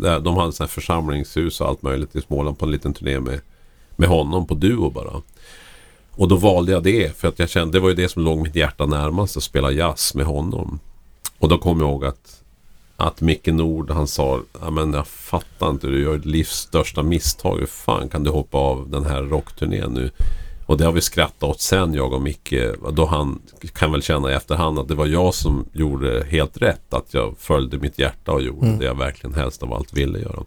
där 0.00 0.20
de 0.20 0.36
hade 0.36 0.52
så 0.52 0.62
här 0.62 0.68
församlingshus 0.68 1.60
och 1.60 1.68
allt 1.68 1.82
möjligt 1.82 2.16
i 2.16 2.20
Småland 2.20 2.58
på 2.58 2.64
en 2.64 2.70
liten 2.70 2.94
turné 2.94 3.20
med, 3.20 3.40
med 3.96 4.08
honom 4.08 4.46
på 4.46 4.54
duo 4.54 4.90
bara. 4.90 5.22
Och 6.10 6.28
då 6.28 6.36
valde 6.36 6.72
jag 6.72 6.82
det 6.82 7.16
för 7.16 7.28
att 7.28 7.38
jag 7.38 7.48
kände 7.50 7.78
det 7.78 7.82
var 7.82 7.88
ju 7.88 7.94
det 7.94 8.08
som 8.08 8.24
låg 8.24 8.38
mitt 8.38 8.54
hjärta 8.56 8.86
närmast 8.86 9.36
att 9.36 9.42
spela 9.42 9.70
jazz 9.70 10.14
med 10.14 10.26
honom. 10.26 10.78
Och 11.38 11.48
då 11.48 11.58
kom 11.58 11.80
jag 11.80 11.88
ihåg 11.90 12.04
att, 12.04 12.42
att 12.96 13.20
Micke 13.20 13.46
Nord 13.46 13.90
han 13.90 14.06
sa 14.08 14.40
ja 14.60 14.70
men 14.70 14.92
jag 14.92 15.06
fattar 15.06 15.70
inte 15.70 15.86
du 15.86 16.02
gör 16.02 16.16
ditt 16.16 16.24
livs 16.24 16.50
största 16.56 17.02
misstag. 17.02 17.58
Hur 17.58 17.66
fan 17.66 18.08
kan 18.08 18.24
du 18.24 18.30
hoppa 18.30 18.58
av 18.58 18.90
den 18.90 19.04
här 19.04 19.22
rockturnén 19.22 19.90
nu? 19.94 20.10
Och 20.66 20.76
det 20.76 20.84
har 20.84 20.92
vi 20.92 21.00
skrattat 21.00 21.42
åt 21.42 21.60
sen 21.60 21.94
jag 21.94 22.12
och 22.12 22.22
Micke. 22.22 22.54
Då 22.92 23.06
han 23.06 23.42
kan 23.74 23.92
väl 23.92 24.02
känna 24.02 24.30
i 24.30 24.34
efterhand 24.34 24.78
att 24.78 24.88
det 24.88 24.94
var 24.94 25.06
jag 25.06 25.34
som 25.34 25.64
gjorde 25.72 26.26
helt 26.30 26.56
rätt. 26.56 26.94
Att 26.94 27.14
jag 27.14 27.34
följde 27.38 27.78
mitt 27.78 27.98
hjärta 27.98 28.32
och 28.32 28.42
gjorde 28.42 28.66
Mm. 28.66 28.78
det 28.78 28.84
jag 28.84 28.98
verkligen 28.98 29.34
helst 29.34 29.62
av 29.62 29.72
allt 29.72 29.92
ville 29.92 30.18
göra. 30.18 30.42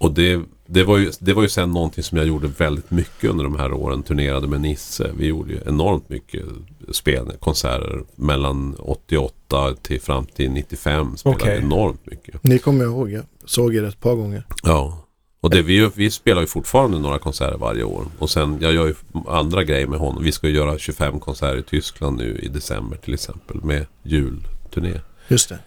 Och 0.00 0.12
det, 0.12 0.40
det, 0.66 0.84
var 0.84 0.98
ju, 0.98 1.12
det 1.20 1.32
var 1.32 1.42
ju 1.42 1.48
sen 1.48 1.70
någonting 1.70 2.04
som 2.04 2.18
jag 2.18 2.26
gjorde 2.26 2.48
väldigt 2.48 2.90
mycket 2.90 3.30
under 3.30 3.44
de 3.44 3.58
här 3.58 3.72
åren. 3.72 4.02
Turnerade 4.02 4.46
med 4.46 4.60
Nisse. 4.60 5.10
Vi 5.16 5.26
gjorde 5.26 5.52
ju 5.52 5.60
enormt 5.66 6.08
mycket 6.08 6.44
spel, 6.90 7.32
konserter 7.40 8.04
mellan 8.16 8.76
88 8.78 9.74
till 9.82 10.00
fram 10.00 10.26
till 10.26 10.50
95. 10.50 11.16
Spelade 11.16 11.42
Okej. 11.42 11.58
enormt 11.58 12.06
mycket. 12.06 12.44
Ni 12.44 12.58
kommer 12.58 12.84
jag 12.84 12.92
ihåg, 12.92 13.10
jag 13.10 13.24
såg 13.44 13.74
er 13.74 13.84
ett 13.84 14.00
par 14.00 14.14
gånger. 14.14 14.46
Ja. 14.62 15.06
Och 15.40 15.50
det, 15.50 15.62
vi, 15.62 15.90
vi 15.94 16.10
spelar 16.10 16.40
ju 16.40 16.46
fortfarande 16.46 16.98
några 16.98 17.18
konserter 17.18 17.58
varje 17.58 17.84
år. 17.84 18.04
Och 18.18 18.30
sen, 18.30 18.58
jag 18.60 18.72
gör 18.72 18.86
ju 18.86 18.94
andra 19.28 19.64
grejer 19.64 19.86
med 19.86 19.98
honom. 19.98 20.22
Vi 20.22 20.32
ska 20.32 20.48
ju 20.48 20.54
göra 20.54 20.78
25 20.78 21.20
konserter 21.20 21.58
i 21.58 21.62
Tyskland 21.62 22.16
nu 22.16 22.38
i 22.42 22.48
december 22.48 22.96
till 22.96 23.14
exempel. 23.14 23.64
Med 23.64 23.86
julturné. 24.02 25.00
Just 25.28 25.48
det. 25.48 25.58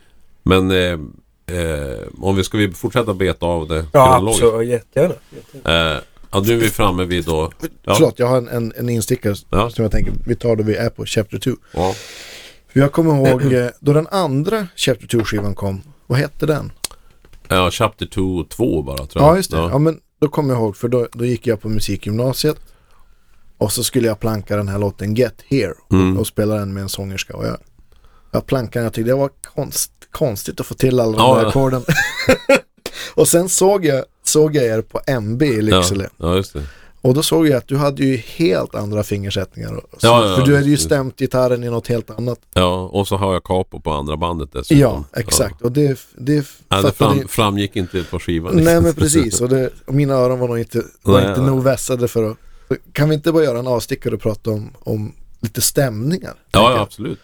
Men 0.43 0.71
eh, 0.71 0.99
eh, 1.45 2.07
om 2.21 2.35
vi 2.35 2.43
ska 2.43 2.57
vi 2.57 2.71
fortsätta 2.71 3.13
beta 3.13 3.45
av 3.45 3.67
det 3.67 3.85
Ja, 3.91 4.27
absolut. 4.29 4.67
Jättegärna. 4.67 5.13
Eh, 5.65 6.01
ja, 6.31 6.39
nu 6.39 6.53
är 6.53 6.57
vi 6.57 6.69
framme 6.69 7.05
vid 7.05 7.25
då... 7.25 7.51
Ja. 7.83 7.95
Förlåt, 7.95 8.19
jag 8.19 8.27
har 8.27 8.37
en, 8.37 8.47
en, 8.47 8.73
en 8.77 8.89
instickare 8.89 9.35
Ja. 9.49 9.69
som 9.69 9.81
jag 9.83 9.91
tänker 9.91 10.13
vi 10.25 10.35
tar 10.35 10.55
då 10.55 10.63
vi 10.63 10.75
är 10.75 10.89
på 10.89 11.05
Chapter 11.05 11.37
2. 11.39 11.51
Ja. 11.71 11.95
För 12.67 12.79
jag 12.79 12.91
kommer 12.91 13.15
ihåg 13.29 13.53
eh, 13.53 13.67
då 13.79 13.93
den 13.93 14.07
andra 14.07 14.67
Chapter 14.75 15.07
2-skivan 15.07 15.55
kom. 15.55 15.81
Vad 16.07 16.19
hette 16.19 16.45
den? 16.45 16.71
ja, 17.47 17.69
Chapter 17.71 18.05
2, 18.05 18.43
2 18.43 18.81
bara 18.81 18.97
tror 18.97 19.23
jag. 19.23 19.31
Ja, 19.33 19.35
just 19.37 19.51
det. 19.51 19.57
Ja. 19.57 19.77
men 19.77 19.99
då 20.19 20.27
kommer 20.27 20.53
jag 20.53 20.61
ihåg 20.61 20.77
för 20.77 20.87
då, 20.87 21.07
då 21.13 21.25
gick 21.25 21.47
jag 21.47 21.61
på 21.61 21.69
musikgymnasiet. 21.69 22.57
Och 23.57 23.71
så 23.71 23.83
skulle 23.83 24.07
jag 24.07 24.19
planka 24.19 24.55
den 24.57 24.67
här 24.67 24.79
låten 24.79 25.15
Get 25.15 25.35
Here. 25.47 25.73
Mm. 25.91 26.17
Och 26.17 26.27
spela 26.27 26.55
den 26.55 26.73
med 26.73 26.83
en 26.83 26.89
sångerska. 26.89 27.35
Och 27.37 27.45
jag, 27.45 27.57
jag 28.31 28.45
plankade 28.45 28.79
den, 28.79 28.83
jag 28.83 28.93
tyckte 28.93 29.11
det 29.11 29.15
var 29.15 29.29
konst, 29.55 29.91
konstigt 30.13 30.59
att 30.59 30.65
få 30.65 30.73
till 30.73 30.99
alla 30.99 31.17
de 31.17 31.21
Ja, 31.21 31.35
där 31.35 31.41
ja. 31.41 31.47
ackorden. 31.49 31.83
och 33.15 33.27
sen 33.27 33.49
såg 33.49 33.85
jag, 33.85 34.05
såg 34.23 34.55
jag 34.55 34.65
er 34.65 34.81
på 34.81 35.01
MB 35.07 35.43
i 35.43 35.61
Lycksele. 35.61 36.09
Ja, 36.17 36.29
ja, 36.29 36.35
just 36.35 36.53
det. 36.53 36.63
Och 37.01 37.13
då 37.13 37.23
såg 37.23 37.47
jag 37.47 37.57
att 37.57 37.67
du 37.67 37.77
hade 37.77 38.03
ju 38.03 38.17
helt 38.17 38.75
andra 38.75 39.03
fingersättningar. 39.03 39.69
Så, 39.69 40.07
Ja, 40.07 40.29
ja, 40.29 40.35
för 40.35 40.45
du 40.45 40.55
hade 40.55 40.69
ju 40.69 40.77
stämt 40.77 41.19
gitarren 41.19 41.63
i 41.63 41.69
något 41.69 41.87
helt 41.87 42.09
annat. 42.09 42.39
Ja, 42.53 42.89
och 42.93 43.07
så 43.07 43.15
har 43.17 43.33
jag 43.33 43.43
capo 43.43 43.79
på 43.79 43.91
andra 43.91 44.17
bandet 44.17 44.49
dessutom. 44.53 44.81
Ja, 44.81 45.03
exakt. 45.15 45.61
Och 45.61 45.71
det, 45.71 45.99
det 46.17 46.33
Ja. 46.33 46.43
Ja, 46.69 46.81
det 46.81 46.91
fram, 46.91 47.27
framgick 47.27 47.75
inte 47.75 48.03
på 48.03 48.19
skivan. 48.19 48.55
Nej 48.55 48.81
men 48.81 48.93
precis, 48.93 49.41
och, 49.41 49.49
det, 49.49 49.69
och 49.85 49.93
mina 49.93 50.13
öron 50.13 50.39
var 50.39 50.47
nog 50.47 50.59
inte, 50.59 50.83
var 51.01 51.19
Nej, 51.19 51.29
inte 51.29 51.41
nej. 51.41 51.49
nog 51.49 51.63
vässade 51.63 52.07
för 52.07 52.31
att... 52.31 52.37
Kan 52.93 53.09
vi 53.09 53.15
inte 53.15 53.31
bara 53.31 53.43
göra 53.43 53.59
en 53.59 53.67
avstickare 53.67 54.15
och 54.15 54.21
prata 54.21 54.51
om, 54.51 54.71
om 54.79 55.15
lite 55.41 55.61
stämningar? 55.61 56.33
Ja, 56.51 56.71
ja, 56.75 56.81
absolut. 56.81 57.19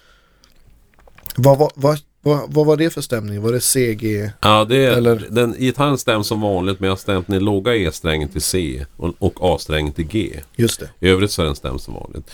Vad, 1.36 1.58
vad, 1.58 1.72
vad, 1.76 2.00
vad, 2.30 2.54
vad 2.54 2.66
var 2.66 2.78
det 2.78 2.90
för 2.90 3.02
stämning? 3.02 3.42
Var 3.42 3.52
det 3.52 3.60
CG? 3.60 4.32
Ja, 4.42 4.66
det 4.66 4.86
är, 4.86 4.92
Eller- 4.92 5.28
den, 5.30 5.54
gitarren 5.60 5.98
stäms 5.98 6.28
som 6.28 6.42
vanligt 6.42 6.80
men 6.80 6.88
jag 6.88 6.92
har 6.92 6.98
stämt 6.98 7.28
ner 7.28 7.40
låga 7.40 7.76
E-strängen 7.76 8.30
till 8.30 8.42
C 8.42 8.86
och, 8.98 9.14
och 9.20 9.34
A-strängen 9.56 9.94
till 9.94 10.08
G. 10.08 10.40
Just 10.56 10.80
det. 10.80 10.90
I 11.00 11.10
övrigt 11.10 11.32
så 11.32 11.42
är 11.42 11.46
den 11.46 11.56
stämd 11.56 11.82
som 11.82 11.94
vanligt. 11.94 12.32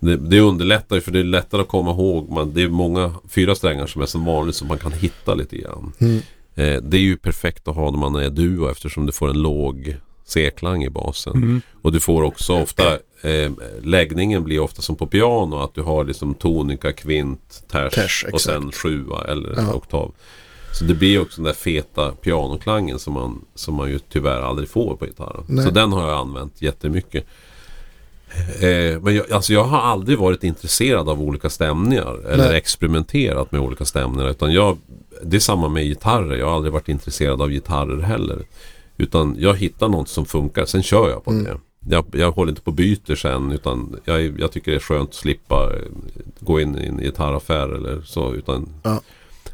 Det, 0.00 0.16
det 0.16 0.40
underlättar 0.40 0.96
ju 0.96 1.02
för 1.02 1.12
det 1.12 1.18
är 1.18 1.24
lättare 1.24 1.60
att 1.60 1.68
komma 1.68 1.90
ihåg. 1.90 2.30
Man, 2.30 2.54
det 2.54 2.62
är 2.62 2.68
många 2.68 3.14
fyra 3.28 3.54
strängar 3.54 3.86
som 3.86 4.02
är 4.02 4.06
som 4.06 4.24
vanligt 4.24 4.56
som 4.56 4.68
man 4.68 4.78
kan 4.78 4.92
hitta 4.92 5.34
lite 5.34 5.56
grann. 5.56 5.92
Mm. 5.98 6.16
Eh, 6.54 6.82
det 6.82 6.96
är 6.96 7.00
ju 7.00 7.16
perfekt 7.16 7.68
att 7.68 7.74
ha 7.74 7.90
när 7.90 7.98
man 7.98 8.14
är 8.14 8.30
duo 8.30 8.70
eftersom 8.70 9.06
du 9.06 9.12
får 9.12 9.30
en 9.30 9.42
låg 9.42 9.96
C-klang 10.28 10.84
i 10.84 10.90
basen. 10.90 11.62
Och 11.82 11.92
du 11.92 12.00
får 12.00 12.22
också 12.22 12.52
ofta 12.54 12.92
eh, 13.22 13.50
läggningen 13.82 14.44
blir 14.44 14.60
ofta 14.60 14.82
som 14.82 14.96
på 14.96 15.06
piano 15.06 15.56
att 15.58 15.74
du 15.74 15.82
har 15.82 16.04
liksom 16.04 16.34
tonika, 16.34 16.92
kvint, 16.92 17.62
ters, 17.70 17.94
Ters, 17.94 18.24
och 18.32 18.40
sen 18.40 18.72
sjua 18.72 19.24
eller 19.28 19.54
Ja. 19.56 19.74
oktav. 19.74 20.14
Så 20.78 20.84
det 20.84 20.94
blir 20.94 21.20
också 21.22 21.36
den 21.36 21.44
där 21.44 21.52
feta 21.52 22.12
pianoklangen 22.12 22.98
som 22.98 23.12
man, 23.14 23.44
som 23.54 23.74
man 23.74 23.90
ju 23.90 23.98
tyvärr 23.98 24.40
aldrig 24.42 24.68
får 24.68 24.96
på 24.96 25.04
gitarren. 25.04 25.44
Nej. 25.46 25.64
Så 25.64 25.70
den 25.70 25.92
har 25.92 26.08
jag 26.08 26.18
använt 26.18 26.62
jättemycket. 26.62 27.24
Eh, 28.60 29.00
men 29.02 29.14
jag, 29.14 29.32
alltså 29.32 29.52
jag 29.52 29.64
har 29.64 29.78
aldrig 29.78 30.18
varit 30.18 30.44
intresserad 30.44 31.08
av 31.08 31.22
olika 31.22 31.50
stämningar 31.50 32.26
eller 32.28 32.48
Nej. 32.48 32.56
experimenterat 32.56 33.52
med 33.52 33.60
olika 33.60 33.84
stämningar. 33.84 34.30
Utan 34.30 34.52
jag, 34.52 34.78
det 35.22 35.36
är 35.36 35.40
samma 35.40 35.68
med 35.68 35.84
gitarrer. 35.84 36.36
Jag 36.36 36.46
har 36.46 36.54
aldrig 36.54 36.72
varit 36.72 36.88
intresserad 36.88 37.42
av 37.42 37.50
gitarrer 37.50 38.00
heller. 38.02 38.38
Utan 38.98 39.36
jag 39.38 39.54
hittar 39.54 39.88
något 39.88 40.08
som 40.08 40.26
funkar, 40.26 40.66
sen 40.66 40.82
kör 40.82 41.10
jag 41.10 41.24
på 41.24 41.30
Mm. 41.30 41.44
det. 41.44 41.58
Jag, 41.90 42.04
jag 42.12 42.32
håller 42.32 42.50
inte 42.52 42.62
på 42.62 42.70
och 42.70 42.74
byter 42.74 43.14
sen 43.14 43.52
utan 43.52 43.96
jag, 44.04 44.40
jag 44.40 44.52
tycker 44.52 44.70
det 44.70 44.76
är 44.76 44.80
skönt 44.80 45.08
att 45.08 45.14
slippa 45.14 45.70
eh, 45.76 45.82
gå 46.40 46.60
in 46.60 46.78
i 46.78 46.86
en 46.86 46.98
gitarraffär 46.98 47.68
eller 47.68 48.00
så. 48.02 48.34
Utan, 48.34 48.68
Ja. 48.82 49.00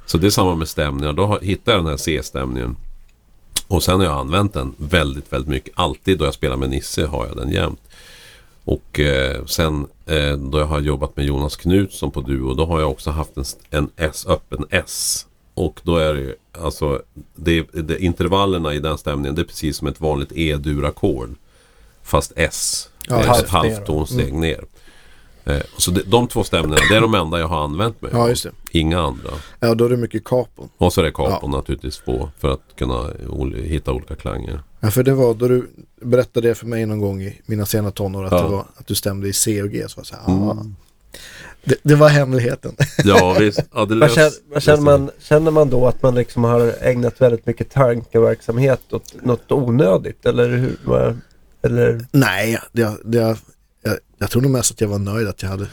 Så 0.07 0.19
det 0.19 0.27
är 0.27 0.31
samma 0.31 0.55
med 0.55 0.69
stämningar. 0.69 1.13
Då 1.13 1.39
hittar 1.43 1.73
jag 1.73 1.79
den 1.81 1.91
här 1.91 1.97
C-stämningen. 1.97 2.77
Och 3.69 3.83
sen 3.83 3.99
har 4.01 4.07
jag 4.07 4.15
använt 4.19 4.53
den 4.53 4.75
väldigt, 4.77 5.33
väldigt 5.33 5.49
mycket. 5.51 5.73
Alltid 5.77 6.19
då 6.19 6.25
jag 6.25 6.35
spelar 6.35 6.57
med 6.57 6.71
Nisse 6.71 7.07
har 7.07 7.27
jag 7.27 7.37
den 7.37 7.51
jämt. 7.51 7.81
Och 8.65 9.01
eh, 9.01 9.45
sen 9.45 9.87
eh, 10.07 10.33
då 10.37 10.59
jag 10.59 10.67
har 10.67 10.81
jobbat 10.81 11.17
med 11.17 11.27
Jonas 11.27 11.57
Knutsson 11.57 12.11
på 12.11 12.21
Duo 12.21 12.55
då 12.55 12.67
har 12.67 12.81
jag 12.81 12.91
också 12.91 13.11
haft 13.11 13.37
en, 13.37 13.45
en 13.71 13.91
S, 13.97 14.27
öppen 14.29 14.65
S. 14.71 15.27
Och 15.55 15.81
då 15.83 15.97
är 15.97 16.15
det 16.15 16.21
ju, 16.21 16.35
alltså 16.53 17.03
det, 17.35 17.67
det, 17.73 17.99
intervallerna 17.99 18.75
i 18.75 18.79
den 18.79 18.99
stämningen 18.99 19.35
det 19.35 19.43
är 19.43 19.47
precis 19.47 19.77
som 19.77 19.87
ett 19.89 20.01
vanligt 20.01 20.33
E-dur-ackord. 20.35 21.31
Fast 22.03 22.33
S. 22.37 22.89
Ja, 23.09 23.21
eh, 23.21 23.27
halvt 23.27 23.45
ett 23.45 23.53
ner 23.53 23.61
då. 23.63 23.69
halvtonsteg 23.75 24.33
ner. 24.35 24.65
Eh, 25.45 25.63
så 25.77 25.91
det, 25.91 26.03
de 26.03 26.29
två 26.29 26.45
stämningarna 26.45 26.83
det 26.91 26.97
är 26.97 27.01
de 27.01 27.15
enda 27.15 27.39
jag 27.39 27.49
har 27.49 27.65
använt 27.65 28.03
mig 28.03 28.11
Ja, 28.15 28.19
av. 28.23 28.29
det. 28.29 28.51
Inga 28.79 29.01
andra. 29.01 29.31
Ja, 29.61 29.75
då 29.75 29.85
är 29.85 29.89
det 29.89 29.97
mycket 29.97 30.25
kapon. 30.25 30.69
Och 30.79 30.93
så 30.93 31.01
är 31.01 31.05
det 31.05 31.11
kapon 31.13 31.39
Ja. 31.53 31.59
naturligtvis 31.59 31.99
på 31.99 32.29
för 32.39 32.49
att 32.49 32.61
kunna 32.77 33.11
hitta 33.57 33.93
olika 33.93 34.15
klanger. 34.17 34.63
Ja, 34.81 34.91
för 34.91 35.03
det 35.03 35.15
var 35.15 35.35
då 35.35 35.49
du 35.49 35.69
berättade 36.01 36.49
det 36.49 36.55
för 36.55 36.67
mig 36.67 36.87
någon 36.87 37.01
gång 37.01 37.23
i 37.23 37.41
mina 37.47 37.67
sena 37.67 37.91
tonår 37.91 38.25
att, 38.25 38.33
Ja. 38.33 38.43
det 38.43 38.49
var, 38.49 38.65
att 38.77 38.87
du 38.87 38.95
stämde 38.95 39.29
i 39.29 39.33
C 39.33 39.63
och 39.63 39.71
G. 39.71 39.85
Så 39.89 39.97
var 39.97 40.01
jag 40.01 40.07
så 40.07 40.33
här, 40.33 40.51
ah. 40.51 40.67
Det, 41.65 41.75
det 41.83 41.95
var 41.95 42.09
hemligheten. 42.09 42.77
Ja 43.05 43.37
visst. 43.41 43.61
Ja, 43.75 43.85
det 43.85 43.95
Vad 43.95 44.11
lös- 44.11 44.15
känner, 44.15 44.61
känner, 44.61 44.83
man, 44.83 45.11
känner 45.19 45.51
man 45.51 45.71
då 45.71 45.87
att 45.89 46.03
man 46.03 46.15
liksom 46.15 46.45
har 46.45 46.73
ägnat 46.81 47.21
väldigt 47.21 47.47
mycket 47.47 47.71
tankeverksamhet 47.71 48.93
åt 48.93 49.15
något 49.23 49.53
onödigt? 49.53 50.27
Eller 50.27 50.49
hur? 50.49 50.77
Eller? 51.63 52.07
Nej, 52.13 52.59
det, 52.73 52.91
det, 53.05 53.19
jag, 53.19 53.37
jag, 53.83 53.97
jag 54.19 54.31
tror 54.31 54.43
nog 54.43 54.51
mest 54.51 54.71
att 54.71 54.81
jag 54.81 54.89
var 54.89 54.99
nöjd 54.99 55.29
att 55.29 55.43
jag 55.43 55.49
hade 55.51 55.67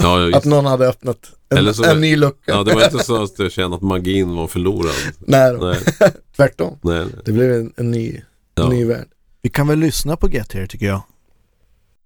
Ja, 0.00 0.30
Att 0.36 0.44
någon 0.44 0.66
hade 0.66 0.88
öppnat 0.88 1.18
en, 1.48 1.58
Eller 1.58 1.72
så- 1.72 1.84
en 1.84 2.00
ny 2.00 2.16
lucka. 2.16 2.36
ja, 2.52 2.62
det 2.64 2.74
var 2.74 2.84
inte 2.84 3.04
så 3.04 3.22
att 3.22 3.38
jag 3.38 3.52
kände 3.52 3.76
att 3.76 3.82
magin 3.82 4.34
var 4.36 4.46
förlorad. 4.46 4.92
Nej, 5.18 5.52
Nej, 5.60 5.78
tvärtom. 6.36 6.78
nej, 6.82 6.98
nej. 6.98 7.14
Det 7.24 7.32
blev 7.32 7.52
en, 7.52 7.72
en, 7.76 7.90
ny, 7.90 8.20
Ja. 8.54 8.62
en 8.64 8.68
ny 8.70 8.84
värld. 8.84 9.06
Vi 9.42 9.48
kan 9.50 9.68
väl 9.68 9.78
lyssna 9.78 10.16
på 10.16 10.28
Get 10.28 10.52
Here 10.52 10.66
tycker 10.66 10.86
jag. 10.86 11.02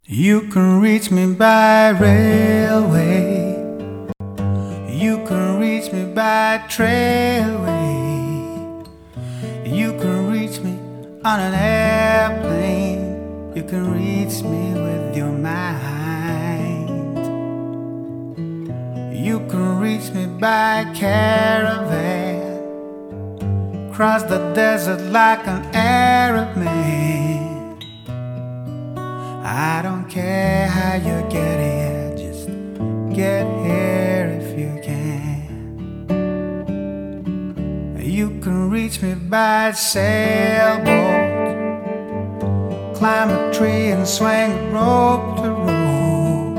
You 0.08 0.42
can 0.42 0.80
reach 0.80 1.10
me 1.10 1.34
by 1.34 1.88
railway. 1.88 3.56
You 4.88 5.24
can 5.26 5.58
reach 5.58 5.92
me 5.92 6.04
by 6.14 6.62
trailway. 6.68 8.86
You 9.66 9.98
can 9.98 10.30
reach 10.30 10.60
me 10.60 10.78
on 11.24 11.40
an 11.40 11.54
airplane. 11.54 13.56
You 13.56 13.64
can 13.64 13.92
reach 13.92 14.44
me 14.44 14.74
with 14.74 15.16
your 15.16 15.32
mind. 15.32 17.16
You 19.12 19.40
can 19.48 19.80
reach 19.80 20.12
me 20.12 20.26
by 20.26 20.84
caravan. 20.94 22.62
Cross 23.92 24.22
the 24.30 24.38
desert 24.54 25.00
like 25.10 25.44
an 25.48 25.64
Arab 25.74 26.56
man. 26.56 27.15
I 29.48 29.80
don't 29.80 30.08
care 30.10 30.66
how 30.66 30.94
you 30.96 31.22
get 31.30 31.60
here, 31.60 32.16
just 32.16 32.48
get 33.14 33.46
here 33.62 34.26
if 34.42 34.58
you 34.58 34.80
can. 34.82 35.46
You 38.02 38.40
can 38.40 38.70
reach 38.70 39.00
me 39.02 39.14
by 39.14 39.70
sailboat, 39.70 40.88
climb 42.96 43.30
a 43.30 43.52
tree 43.54 43.92
and 43.92 44.04
swing 44.08 44.50
a 44.50 44.70
rope 44.72 45.36
to 45.36 45.50
rope. 45.52 46.56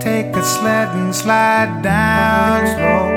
Take 0.00 0.36
a 0.36 0.44
sled 0.44 0.90
and 0.94 1.12
slide 1.12 1.82
down 1.82 2.68
slow 2.68 3.13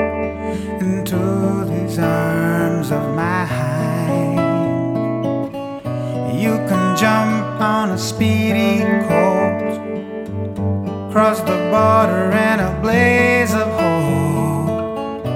speedy 7.98 8.78
coat, 9.08 9.58
cross 11.10 11.40
the 11.40 11.58
border 11.72 12.30
in 12.30 12.60
a 12.60 12.78
blaze 12.80 13.52
of 13.52 13.68
hope. 13.80 15.26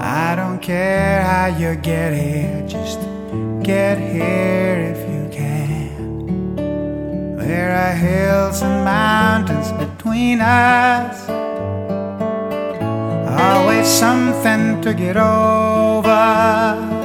I 0.00 0.34
don't 0.36 0.60
care 0.60 1.22
how 1.22 1.46
you 1.46 1.74
get 1.76 2.12
here, 2.12 2.62
just 2.68 3.00
get 3.62 3.96
here 3.96 4.92
if 4.92 4.98
you 5.08 5.28
can. 5.32 6.56
There 7.38 7.72
are 7.74 7.94
hills 7.94 8.60
and 8.62 8.84
mountains 8.84 9.72
between 9.72 10.42
us. 10.42 11.28
Always 13.40 13.86
something 13.86 14.82
to 14.82 14.92
get 14.92 15.16
over. 15.16 17.00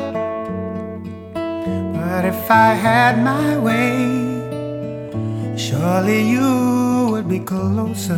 But 2.18 2.26
if 2.26 2.50
I 2.50 2.74
had 2.74 3.24
my 3.24 3.58
way, 3.60 4.17
surely 5.78 6.22
you 6.36 7.08
would 7.12 7.28
be 7.30 7.40
closer. 7.40 8.18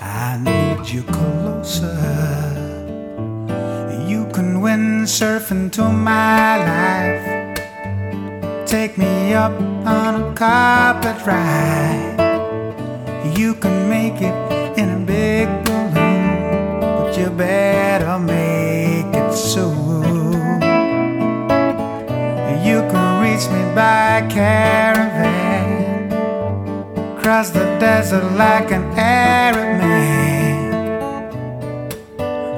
I 0.00 0.38
need 0.48 0.88
you 0.88 1.02
closer. 1.02 1.96
You 4.10 4.26
can 4.34 4.60
windsurf 4.66 5.50
into 5.50 5.84
my 5.84 6.48
life. 6.72 7.26
Take 8.66 8.98
me 8.98 9.34
up 9.34 9.54
on 9.96 10.12
a 10.22 10.34
carpet 10.34 11.18
ride. 11.26 12.18
You 13.38 13.54
can 13.54 13.88
make 13.88 14.20
it 14.20 14.36
in 14.80 14.88
a 14.98 15.00
big 15.16 15.46
balloon, 15.64 16.80
but 16.80 17.16
you 17.18 17.30
better 17.30 18.18
make 18.18 19.14
it 19.14 19.32
soon. 19.32 19.89
Reach 23.40 23.50
me 23.50 23.62
by 23.74 24.26
caravan, 24.30 26.10
cross 27.20 27.50
the 27.50 27.64
desert 27.78 28.24
like 28.32 28.70
an 28.70 28.82
Arab 28.96 29.78
man. 29.78 30.70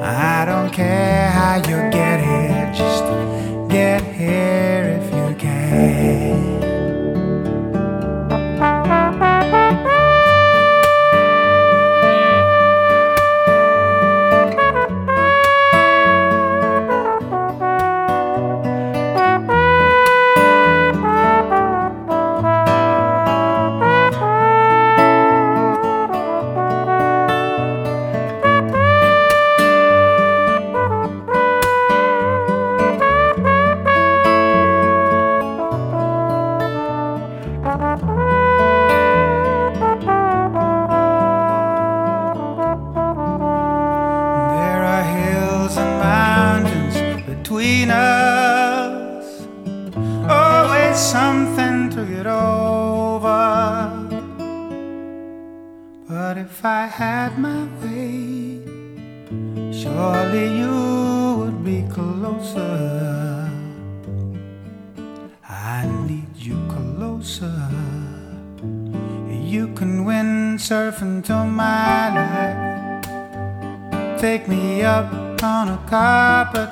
I 0.03 0.45
don't 0.45 0.73
care 0.73 1.31
how 1.31 1.57
you 1.57 1.91
get 1.91 2.21
here, 2.21 2.73
just 2.75 3.05
get 3.71 4.03
here 4.03 5.01
if 5.01 5.13
you 5.15 5.37
can. 5.37 6.52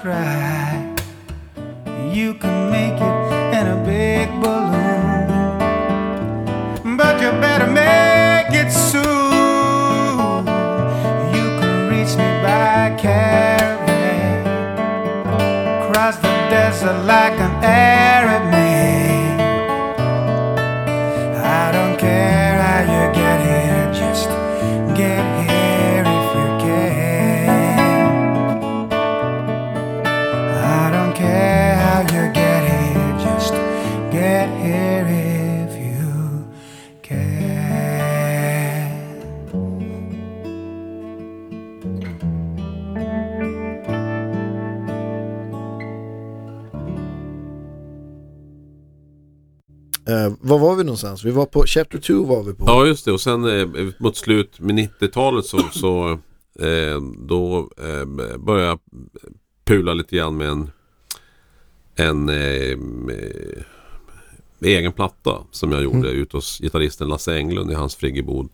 Carpet. 0.02 1.04
You 2.12 2.34
can 2.34 2.70
make 2.70 2.94
it 2.94 3.32
in 3.58 3.66
a 3.66 3.76
big 3.84 4.28
balloon. 4.40 5.28
But 6.96 7.20
you 7.20 7.30
better 7.40 7.66
make 7.66 8.52
it 8.52 8.70
soon. 8.72 10.46
You 11.34 11.46
can 11.60 11.88
reach 11.90 12.16
me 12.16 12.42
by 12.42 12.96
caravan. 12.98 14.44
Cross 15.92 16.16
the 16.16 16.28
desert 16.50 17.04
like 17.04 17.38
an 17.38 17.64
Arab 17.64 18.19
var 50.40 50.58
var 50.58 50.76
vi 50.76 50.84
någonstans? 50.84 51.24
Vi 51.24 51.30
var 51.30 51.46
på 51.46 51.66
Chapter 51.66 51.98
2 51.98 52.24
var 52.24 52.42
vi 52.42 52.54
på. 52.54 52.64
Ja 52.66 52.86
just 52.86 53.04
det 53.04 53.12
och 53.12 53.20
sen 53.20 53.44
eh, 53.60 53.88
mot 53.98 54.16
slut 54.16 54.60
med 54.60 54.78
90-talet 54.78 55.44
så, 55.44 55.58
så 55.58 56.10
eh, 56.60 57.00
då 57.18 57.70
eh, 57.78 58.06
började 58.38 58.66
jag 58.66 58.78
pula 59.64 59.94
lite 59.94 60.16
grann 60.16 60.36
med 60.36 60.48
en, 60.48 60.70
en 61.96 62.28
eh, 62.28 62.76
med 64.58 64.70
egen 64.70 64.92
platta 64.92 65.42
som 65.50 65.72
jag 65.72 65.82
gjorde 65.82 66.08
ute 66.08 66.36
hos 66.36 66.58
gitarristen 66.58 67.08
Lasse 67.08 67.36
Englund 67.36 67.70
i 67.70 67.74
hans 67.74 67.96
friggebod. 67.96 68.48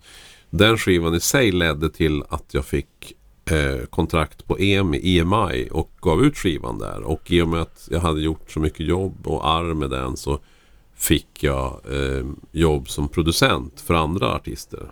Den 0.51 0.79
skivan 0.79 1.15
i 1.15 1.21
sig 1.21 1.53
ledde 1.53 1.91
till 1.91 2.23
att 2.29 2.55
jag 2.55 2.65
fick 2.65 3.13
eh, 3.51 3.87
kontrakt 3.91 4.47
på 4.47 4.59
EMI, 4.59 5.19
EMI 5.19 5.69
och 5.71 5.91
gav 6.01 6.25
ut 6.25 6.37
skivan 6.37 6.79
där. 6.79 7.03
Och 7.03 7.31
i 7.31 7.43
och 7.43 7.49
med 7.49 7.61
att 7.61 7.89
jag 7.91 8.01
hade 8.01 8.21
gjort 8.21 8.51
så 8.51 8.61
mycket 8.61 8.87
jobb 8.87 9.27
och 9.27 9.49
arr 9.49 9.75
med 9.75 9.91
den 9.91 10.17
så 10.17 10.41
fick 10.97 11.43
jag 11.43 11.81
eh, 11.91 12.27
jobb 12.53 12.89
som 12.89 13.09
producent 13.09 13.81
för 13.81 13.95
andra 13.95 14.35
artister. 14.35 14.91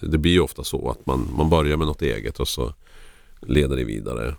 Det 0.00 0.18
blir 0.18 0.32
ju 0.32 0.40
ofta 0.40 0.64
så 0.64 0.90
att 0.90 1.06
man, 1.06 1.28
man 1.36 1.50
börjar 1.50 1.76
med 1.76 1.86
något 1.86 2.02
eget 2.02 2.40
och 2.40 2.48
så 2.48 2.74
leder 3.40 3.76
det 3.76 3.84
vidare. 3.84 4.34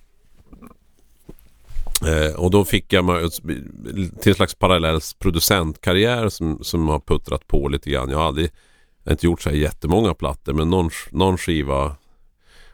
Eh, 2.05 2.35
och 2.35 2.51
då 2.51 2.65
fick 2.65 2.93
jag 2.93 3.31
till 4.21 4.29
en 4.31 4.35
slags 4.35 4.55
parallell 4.55 4.99
producentkarriär 5.19 6.29
som, 6.29 6.63
som 6.63 6.87
har 6.87 6.99
puttrat 6.99 7.47
på 7.47 7.67
lite 7.67 7.89
grann. 7.89 8.09
Jag 8.09 8.17
har 8.17 8.25
aldrig 8.25 8.51
jag 9.03 9.11
har 9.11 9.13
inte 9.13 9.25
gjort 9.25 9.41
så 9.41 9.49
här 9.49 9.57
jättemånga 9.57 10.13
plattor 10.13 10.53
men 10.53 10.69
någon, 10.69 10.89
någon 11.09 11.37
skiva 11.37 11.95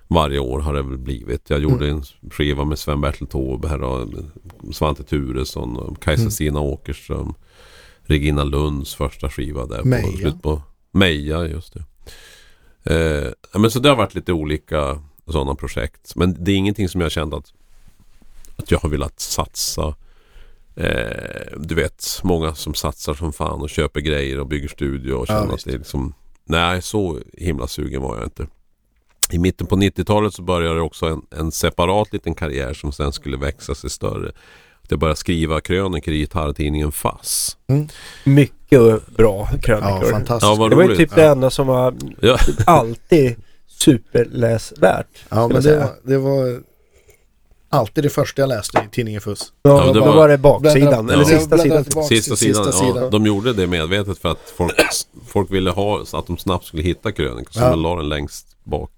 varje 0.07 0.39
år 0.39 0.59
har 0.59 0.73
det 0.73 0.81
väl 0.81 0.97
blivit. 0.97 1.49
Jag 1.49 1.59
gjorde 1.59 1.89
en 1.89 2.03
skiva 2.31 2.65
med 2.65 2.79
Sven-Bertil 2.79 3.27
Taube 3.27 3.67
här 3.67 3.83
och 3.83 4.09
Svante 4.71 5.03
Turesson 5.03 5.77
och 5.77 6.03
Kajsa-Stina 6.03 6.59
Åkerström. 6.59 7.33
Regina 8.03 8.43
Lunds 8.43 8.95
första 8.95 9.29
skiva 9.29 9.65
där. 9.65 9.83
Meja. 9.83 10.11
På, 10.11 10.17
slut 10.17 10.41
på, 10.41 10.61
Meja, 10.91 11.47
just 11.47 11.73
det. 11.73 11.83
Eh, 12.83 13.59
men 13.59 13.71
så 13.71 13.79
det 13.79 13.89
har 13.89 13.95
varit 13.95 14.15
lite 14.15 14.33
olika 14.33 15.01
sådana 15.27 15.55
projekt. 15.55 16.15
Men 16.15 16.43
det 16.43 16.51
är 16.51 16.55
ingenting 16.55 16.89
som 16.89 17.01
jag 17.01 17.11
känt 17.11 17.33
att, 17.33 17.53
att 18.55 18.71
jag 18.71 18.79
har 18.79 18.89
velat 18.89 19.19
satsa. 19.19 19.95
Eh, 20.75 21.57
du 21.57 21.75
vet, 21.75 22.19
många 22.23 22.55
som 22.55 22.73
satsar 22.73 23.13
som 23.13 23.33
fan 23.33 23.61
och 23.61 23.69
köper 23.69 23.99
grejer 23.99 24.39
och 24.39 24.47
bygger 24.47 24.67
studio 24.67 25.13
och 25.13 25.27
känner 25.27 25.47
Ja, 25.47 25.53
att 25.53 25.65
det 25.65 25.73
är 25.73 25.77
liksom 25.77 26.13
nej, 26.45 26.81
så 26.81 27.19
himla 27.33 27.67
sugen 27.67 28.01
var 28.01 28.17
jag 28.17 28.25
inte. 28.25 28.47
I 29.31 29.37
mitten 29.37 29.67
på 29.67 29.75
90-talet 29.75 30.33
så 30.33 30.41
började 30.41 30.81
också 30.81 31.05
en, 31.05 31.21
en 31.31 31.51
separat 31.51 32.13
liten 32.13 32.35
karriär 32.35 32.73
som 32.73 32.91
sen 32.91 33.11
skulle 33.11 33.37
växa 33.37 33.75
sig 33.75 33.89
större. 33.89 34.31
Jag 34.87 34.99
började 34.99 35.15
skriva 35.19 35.61
krönikor 35.61 36.13
i 36.13 36.17
gitarrtidningen 36.17 36.91
Fass. 36.91 37.57
Mycket 38.23 39.07
bra 39.07 39.49
Ja, 39.51 39.57
krönikor. 39.61 40.11
fantastiskt. 40.11 40.57
Ja, 40.59 40.67
det 40.69 40.75
var 40.75 40.83
ju 40.89 40.95
typ 40.95 41.15
det 41.15 41.25
enda 41.25 41.49
som 41.49 41.67
var 41.67 41.93
Ja. 42.21 42.37
alltid 42.65 43.35
superläsvärt. 43.67 45.07
Ja, 45.29 45.47
men 45.47 45.63
det 45.63 45.77
var, 45.77 45.89
det 46.03 46.17
var 46.17 46.61
alltid 47.69 48.03
det 48.03 48.09
första 48.09 48.41
jag 48.41 48.47
läste 48.49 48.77
i 48.77 48.95
tidningen 48.95 49.21
Fuss. 49.21 49.53
Ja, 49.61 49.85
Ja, 49.87 49.93
då 49.93 49.99
var- 49.99 50.15
var 50.15 50.29
det 50.29 50.37
baksidan, 50.37 51.09
eller 51.09 51.23
Ja. 51.31 51.39
sista 51.39 51.57
sidan. 51.57 51.83
tillbaka 51.83 52.07
Sista 52.07 52.35
sidan, 52.35 52.63
sista 52.65 52.85
ja, 52.85 52.93
sidan. 52.93 53.11
de 53.11 53.25
gjorde 53.25 53.53
det 53.53 53.67
medvetet 53.67 54.17
för 54.17 54.29
att 54.31 54.53
folk, 54.57 54.73
folk 55.27 55.51
ville 55.51 55.71
ha 55.71 56.01
att 56.13 56.27
de 56.27 56.37
snabbt 56.37 56.65
skulle 56.65 56.83
hitta 56.83 57.11
krönikan. 57.11 57.53
Så 57.53 57.59
Ja. 57.59 57.69
de 57.69 57.81
la 57.81 57.95
den 57.95 58.09
längst 58.09 58.47
bak. 58.63 58.91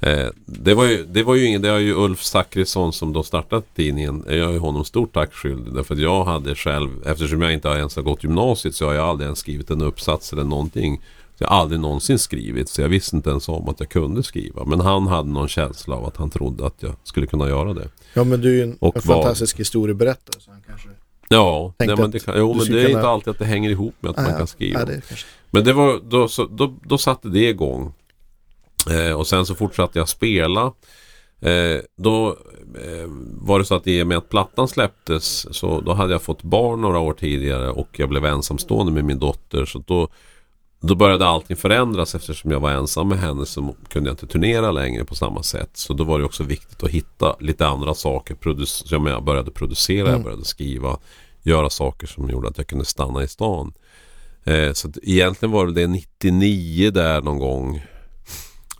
Eh, 0.00 0.26
det, 0.46 0.74
var 0.74 0.84
ju, 0.84 1.04
det 1.06 1.22
var 1.22 1.34
ju 1.34 1.46
ingen, 1.46 1.62
det 1.62 1.68
är 1.70 1.78
ju 1.78 1.94
Ulf 1.94 2.22
Zackrisson 2.22 2.92
som 2.92 3.12
då 3.12 3.22
startat 3.22 3.64
tidningen. 3.76 4.24
Jag 4.28 4.54
är 4.54 4.58
honom 4.58 4.84
stort 4.84 5.14
tack 5.14 5.32
skyldig. 5.34 5.74
Därför 5.74 5.94
att 5.94 6.00
jag 6.00 6.24
hade 6.24 6.54
själv, 6.54 6.90
eftersom 7.06 7.42
jag 7.42 7.52
inte 7.52 7.68
ens 7.68 7.96
har 7.96 8.02
gått 8.02 8.24
gymnasiet 8.24 8.74
så 8.74 8.86
har 8.86 8.94
jag 8.94 9.08
aldrig 9.08 9.24
ens 9.26 9.38
skrivit 9.38 9.70
en 9.70 9.82
uppsats 9.82 10.32
eller 10.32 10.44
någonting. 10.44 11.00
Jag 11.38 11.48
har 11.48 11.56
aldrig 11.60 11.80
någonsin 11.80 12.18
skrivit 12.18 12.68
så 12.68 12.82
jag 12.82 12.88
visste 12.88 13.16
inte 13.16 13.30
ens 13.30 13.48
om 13.48 13.68
att 13.68 13.80
jag 13.80 13.88
kunde 13.88 14.22
skriva. 14.22 14.64
Men 14.64 14.80
han 14.80 15.06
hade 15.06 15.28
någon 15.30 15.48
känsla 15.48 15.96
av 15.96 16.04
att 16.06 16.16
han 16.16 16.30
trodde 16.30 16.66
att 16.66 16.76
jag 16.80 16.94
skulle 17.04 17.26
kunna 17.26 17.48
göra 17.48 17.74
det. 17.74 17.88
Ja, 18.14 18.24
men 18.24 18.40
du 18.40 18.48
är 18.50 18.54
ju 18.54 18.62
en, 18.62 18.76
Och 18.80 18.96
en 18.96 19.02
vad- 19.04 19.16
fantastisk 19.22 19.60
historieberättare. 19.60 20.40
Så 20.40 20.50
han 20.50 20.60
kanske... 20.66 20.88
Ja, 21.28 21.74
nej, 21.78 21.88
men 21.96 22.10
det, 22.10 22.18
kan, 22.18 22.34
jo, 22.38 22.54
men 22.54 22.66
det 22.66 22.80
är 22.80 22.86
kunna- 22.86 22.98
inte 22.98 23.08
alltid 23.08 23.30
att 23.30 23.38
det 23.38 23.44
hänger 23.44 23.70
ihop 23.70 23.94
med 24.00 24.10
att 24.10 24.16
man 24.16 24.30
ja, 24.30 24.38
kan 24.38 24.46
skriva. 24.46 24.80
Ja, 24.80 24.86
det. 24.86 25.00
Men 25.50 25.64
det 25.64 25.72
var, 25.72 26.00
då, 26.08 26.28
så, 26.28 26.44
då, 26.46 26.74
då 26.84 26.98
satte 26.98 27.28
det 27.28 27.48
igång. 27.48 27.92
Eh, 28.90 29.12
och 29.12 29.26
sen 29.26 29.46
så 29.46 29.54
fortsatte 29.54 29.98
jag 29.98 30.08
spela. 30.08 30.72
Eh, 31.40 31.80
då 31.96 32.28
eh, 32.84 33.06
var 33.40 33.58
det 33.58 33.64
så 33.64 33.74
att 33.74 33.86
i 33.86 34.02
och 34.02 34.06
med 34.06 34.18
att 34.18 34.28
plattan 34.28 34.68
släpptes 34.68 35.54
så 35.56 35.80
då 35.80 35.92
hade 35.92 36.12
jag 36.12 36.22
fått 36.22 36.42
barn 36.42 36.80
några 36.80 36.98
år 36.98 37.12
tidigare 37.12 37.70
och 37.70 37.88
jag 37.92 38.08
blev 38.08 38.24
ensamstående 38.24 38.92
med 38.92 39.04
min 39.04 39.18
dotter. 39.18 39.64
Så 39.64 39.78
då, 39.86 40.08
då 40.80 40.94
började 40.94 41.26
allting 41.26 41.56
förändras 41.56 42.14
eftersom 42.14 42.50
jag 42.50 42.60
var 42.60 42.70
ensam 42.70 43.08
med 43.08 43.18
henne 43.18 43.46
så 43.46 43.74
kunde 43.88 44.08
jag 44.10 44.12
inte 44.12 44.26
turnera 44.26 44.70
längre 44.70 45.04
på 45.04 45.14
samma 45.14 45.42
sätt. 45.42 45.70
Så 45.72 45.92
då 45.92 46.04
var 46.04 46.18
det 46.18 46.24
också 46.24 46.42
viktigt 46.42 46.82
att 46.82 46.90
hitta 46.90 47.36
lite 47.40 47.66
andra 47.66 47.94
saker 47.94 48.34
produc- 48.34 48.86
som 48.88 49.06
jag 49.06 49.24
började 49.24 49.50
producera, 49.50 49.98
jag 49.98 50.08
Mm. 50.08 50.22
började 50.22 50.44
skriva, 50.44 50.98
göra 51.42 51.70
saker 51.70 52.06
som 52.06 52.30
gjorde 52.30 52.48
att 52.48 52.58
jag 52.58 52.66
kunde 52.66 52.84
stanna 52.84 53.22
i 53.22 53.28
stan. 53.28 53.72
Eh, 54.44 54.72
så 54.72 54.88
egentligen 55.02 55.52
var 55.52 55.66
det 55.66 55.86
99 55.86 56.90
där 56.90 57.20
någon 57.22 57.38
gång. 57.38 57.82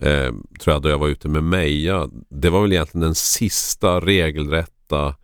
Eh, 0.03 0.33
tror 0.61 0.75
jag 0.75 0.83
då 0.83 0.89
jag 0.89 0.99
var 0.99 1.09
ute 1.09 1.29
med 1.29 1.45
Meja. 1.45 2.09
Det 2.29 2.51
var 2.51 2.63
väl 2.63 2.73
egentligen 2.73 3.03
den 3.03 3.15
sista 3.15 4.01
regelrätta 4.01 5.15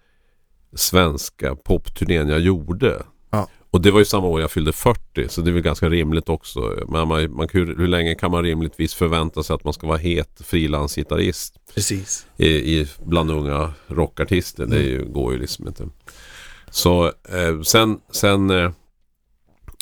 svenska 0.74 1.56
popturnén 1.56 2.28
jag 2.28 2.40
gjorde. 2.40 3.02
Ja. 3.30 3.48
Och 3.70 3.80
det 3.80 3.90
var 3.90 3.98
ju 3.98 4.04
samma 4.04 4.26
år 4.26 4.40
jag 4.40 4.50
fyllde 4.50 4.72
40 4.72 5.28
så 5.28 5.40
det 5.40 5.50
är 5.50 5.52
väl 5.52 5.62
ganska 5.62 5.88
rimligt 5.88 6.28
också. 6.28 6.60
Men 6.88 7.08
man, 7.08 7.32
man, 7.32 7.48
hur, 7.52 7.76
hur 7.76 7.86
länge 7.86 8.14
kan 8.14 8.30
man 8.30 8.42
rimligtvis 8.42 8.94
förvänta 8.94 9.42
sig 9.42 9.54
att 9.54 9.64
man 9.64 9.72
ska 9.72 9.86
vara 9.86 9.98
het 9.98 10.42
frilansgitarrist 10.44 11.54
Precis. 11.74 12.26
i, 12.36 12.48
i, 12.48 12.88
bland 13.04 13.30
unga 13.30 13.72
rockartister? 13.86 14.66
Det 14.66 14.76
är 14.76 14.82
ju, 14.82 15.04
går 15.04 15.32
ju 15.32 15.38
liksom 15.38 15.68
inte. 15.68 15.88
Så 16.70 17.06
eh, 17.06 17.60
sen, 17.62 17.98
sen 18.10 18.50
eh, 18.50 18.70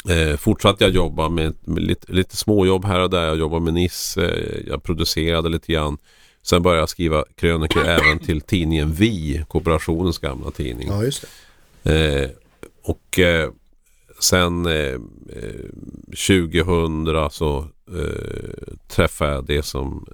eh, 0.09 0.37
fortsatte 0.37 0.85
jag 0.85 0.93
jobba 0.93 1.29
med, 1.29 1.55
med 1.61 1.83
lite, 1.83 2.13
lite 2.13 2.37
småjobb 2.37 2.85
här 2.85 3.01
och 3.01 3.11
där. 3.11 3.25
Jag 3.25 3.39
jobbade 3.39 3.65
med 3.65 3.75
Nisse, 3.75 4.25
eh, 4.25 4.61
jag 4.67 4.83
producerade 4.83 5.49
lite 5.49 5.73
grann. 5.73 5.99
Sen 6.43 6.63
började 6.63 6.83
jag 6.83 6.89
skriva 6.89 7.25
krönikor 7.35 7.85
även 7.85 8.19
till 8.19 8.41
tidningen 8.41 8.93
Vi, 8.93 9.45
kooperationens 9.49 10.19
gamla 10.19 10.51
tidning. 10.51 10.89
Ja, 10.89 11.05
just. 11.05 11.25
Eh, 11.83 12.31
och 12.83 13.19
eh, 13.19 13.51
sen 14.21 14.67
eh, 14.67 14.73
eh, 14.73 15.69
2000 16.29 17.31
så 17.31 17.67
eh, 17.95 18.75
träffade 18.89 19.33
jag 19.33 19.45
det 19.47 19.63
som 19.63 20.07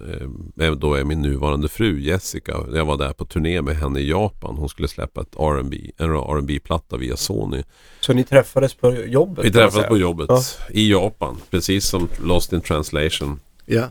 eh, 0.59 0.71
då 0.71 0.93
är 0.93 1.03
min 1.03 1.21
nuvarande 1.21 1.67
fru 1.67 1.99
Jessica. 2.01 2.57
Jag 2.73 2.85
var 2.85 2.97
där 2.97 3.13
på 3.13 3.25
turné 3.25 3.61
med 3.61 3.75
henne 3.77 3.99
i 3.99 4.09
Japan. 4.09 4.55
Hon 4.57 4.69
skulle 4.69 4.87
släppa 4.87 5.21
ett 5.21 5.35
R&B, 5.35 5.91
en 5.97 6.09
rb 6.13 6.63
platta 6.63 6.97
via 6.97 7.17
Sony. 7.17 7.63
Så 7.99 8.13
ni 8.13 8.23
träffades 8.23 8.73
på 8.73 8.91
jobbet? 8.95 9.45
Vi 9.45 9.51
träffades 9.51 9.87
på 9.87 9.97
jobbet 9.97 10.25
Ja. 10.29 10.41
i 10.69 10.91
Japan. 10.91 11.37
Precis 11.49 11.85
som 11.85 12.07
Lost 12.23 12.53
in 12.53 12.61
translation. 12.61 13.39
Ja. 13.65 13.83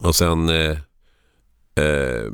Och 0.00 0.16
sen 0.16 0.48
eh, 0.48 0.70
eh, 1.84 2.32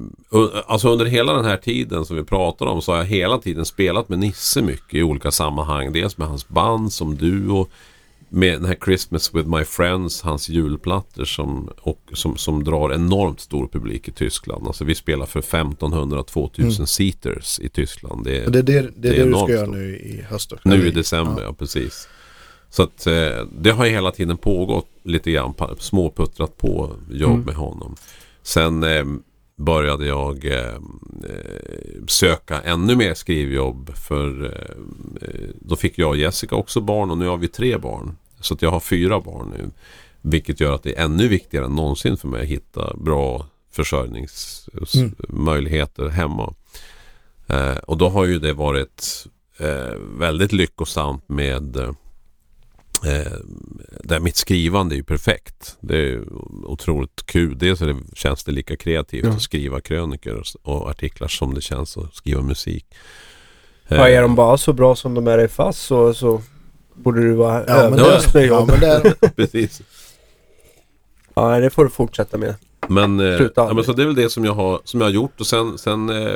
Alltså 0.67 0.89
under 0.89 1.05
hela 1.05 1.33
den 1.33 1.45
här 1.45 1.57
tiden 1.57 2.05
som 2.05 2.17
vi 2.17 2.25
pratar 2.25 2.67
om 2.67 2.83
så 2.83 2.93
har 2.93 2.99
jag 2.99 3.05
hela 3.05 3.39
tiden 3.39 3.65
spelat 3.65 4.09
med 4.09 4.19
Nisse 4.19 4.63
mycket 4.63 4.95
i 4.95 5.03
olika 5.03 5.31
sammanhang. 5.31 5.93
Dels 5.93 6.19
med 6.19 6.29
hans 6.29 6.49
band 6.49 6.93
som 6.93 7.17
duo. 7.17 7.67
Med 8.37 8.53
den 8.53 8.65
här 8.65 8.77
Christmas 8.85 9.35
with 9.35 9.49
my 9.49 9.65
friends, 9.65 10.23
hans 10.23 10.49
julplattor 10.49 11.25
som, 11.25 11.71
och, 11.81 12.01
som, 12.13 12.37
som 12.37 12.65
drar 12.65 12.93
enormt 12.95 13.41
stor 13.41 13.69
publik 13.69 14.09
i 14.09 14.13
Tyskland. 14.13 14.67
Alltså 14.67 14.85
vi 14.85 14.95
spelar 14.95 15.27
för 15.27 15.41
1500-2000 15.41 16.85
seaters 16.87 17.61
i 17.61 17.69
Tyskland. 17.69 18.25
Det, 18.25 18.47
Och 18.47 18.53
det 18.53 18.59
är 18.59 18.63
det, 18.63 18.73
det, 18.73 18.79
är 18.79 18.93
Det 18.97 19.09
är 19.09 19.25
det 19.25 19.31
du 19.31 19.37
ska 19.37 19.53
göra 19.53 19.67
nu 19.67 19.97
i 19.97 20.23
höst 20.29 20.53
också? 20.53 20.69
nu 20.69 20.87
i 20.87 20.91
december, 20.91 21.43
ja. 21.43 21.53
precis. 21.53 22.09
Så 22.71 22.83
att 22.83 23.07
eh, 23.07 23.47
det 23.59 23.71
har 23.71 23.87
hela 23.87 24.11
tiden 24.11 24.37
pågått 24.37 24.89
lite 25.03 25.31
grann, 25.31 25.55
småputtrat 25.79 26.57
på 26.57 26.97
jobb 27.11 27.33
Mm. 27.33 27.45
med 27.45 27.55
honom. 27.55 27.97
Sen 28.43 28.83
eh, 28.83 29.05
började 29.57 30.07
jag 30.07 30.45
eh, 30.45 30.75
eh, 31.25 32.05
söka 32.07 32.61
ännu 32.61 32.97
mer 32.97 33.15
skrivjobb 33.15 33.91
för 33.97 34.45
eh, 34.45 35.29
eh, 35.29 35.49
då 35.61 35.77
fick 35.77 35.99
jag 35.99 36.09
och 36.09 36.17
Jessica 36.17 36.57
också 36.57 36.81
barn 36.81 37.11
och 37.11 37.19
nu 37.19 37.27
har 37.27 37.37
vi 37.37 37.49
tre 37.49 37.79
barn. 37.79 38.17
Så 38.41 38.55
att 38.55 38.63
jag 38.63 38.71
har 38.71 38.81
fyra 38.81 39.21
barn 39.21 39.55
nu. 39.59 39.71
Vilket 40.23 40.61
gör 40.61 40.75
att 40.75 40.83
det 40.83 40.99
är 40.99 41.05
ännu 41.05 41.29
viktigare 41.29 41.65
än 41.65 41.75
någonsin 41.75 42.17
för 42.17 42.29
mig 42.29 42.43
att 42.43 42.49
hitta 42.49 42.97
bra 42.97 43.47
försörjningsmöjligheter 43.71 46.09
hemma. 46.09 46.55
Eh, 47.47 47.77
och 47.77 47.97
då 47.99 48.09
har 48.09 48.25
ju 48.25 48.39
det 48.39 48.53
varit 48.53 49.27
eh, 49.59 49.95
väldigt 50.19 50.53
lyckosamt 50.53 51.29
med 51.29 51.77
eh, 51.77 51.91
där 54.01 54.21
mitt 54.21 54.37
skrivande 54.37 54.95
är 54.95 54.97
ju 54.97 55.05
perfekt. 55.05 55.77
Det 55.81 55.97
är 55.99 56.23
otroligt 56.65 57.27
kul. 57.27 57.59
Dels 57.59 57.81
är 57.83 57.87
det, 57.87 57.97
känns 58.15 58.45
det 58.45 58.53
lika 58.53 58.77
kreativt 58.77 59.25
Ja. 59.25 59.31
att 59.31 59.43
skriva 59.43 59.81
krönikor 59.81 60.43
och 60.63 60.91
artiklar 60.91 61.29
som 61.29 61.55
det 61.55 61.61
känns 61.61 61.97
att 61.97 62.15
skriva 62.15 62.43
musik. 62.43 62.87
Ja, 63.89 64.09
Eh, 64.09 64.17
är 64.17 64.23
de 64.23 64.35
bara 64.35 64.59
så 64.59 64.73
bra 64.73 64.97
som 64.97 65.15
de 65.15 65.27
är 65.27 65.45
i 65.45 65.49
fast 65.49 65.83
så, 65.83 66.15
så 66.15 66.43
borde 66.97 67.21
du 67.21 67.33
vara 67.33 67.65
Ja, 67.67 67.91
men 67.91 67.99
överöst 67.99 68.35
med 68.35 68.43
det, 68.43 68.47
ja, 68.47 68.59
jobb. 68.59 68.69
men 68.71 68.81
det 68.81 68.87
är, 68.87 69.29
Precis. 69.37 69.83
Ja, 71.35 71.59
det 71.61 71.71
får 71.71 71.85
du 71.85 71.91
fortsätta 71.91 72.39
med. 72.39 72.55
Men, 72.89 73.21
eh, 73.21 73.47
ja, 73.57 73.73
men 73.75 73.85
så 73.85 73.93
det 73.93 74.03
är 74.03 74.07
väl 74.07 74.15
det 74.15 74.31
som 74.31 74.45
jag 74.45 74.55
har, 74.55 74.81
som 74.85 75.01
jag 75.01 75.07
har 75.07 75.13
gjort 75.13 75.41
och 75.41 75.47
sen, 75.47 75.79
sen 75.79 76.09
eh, 76.11 76.33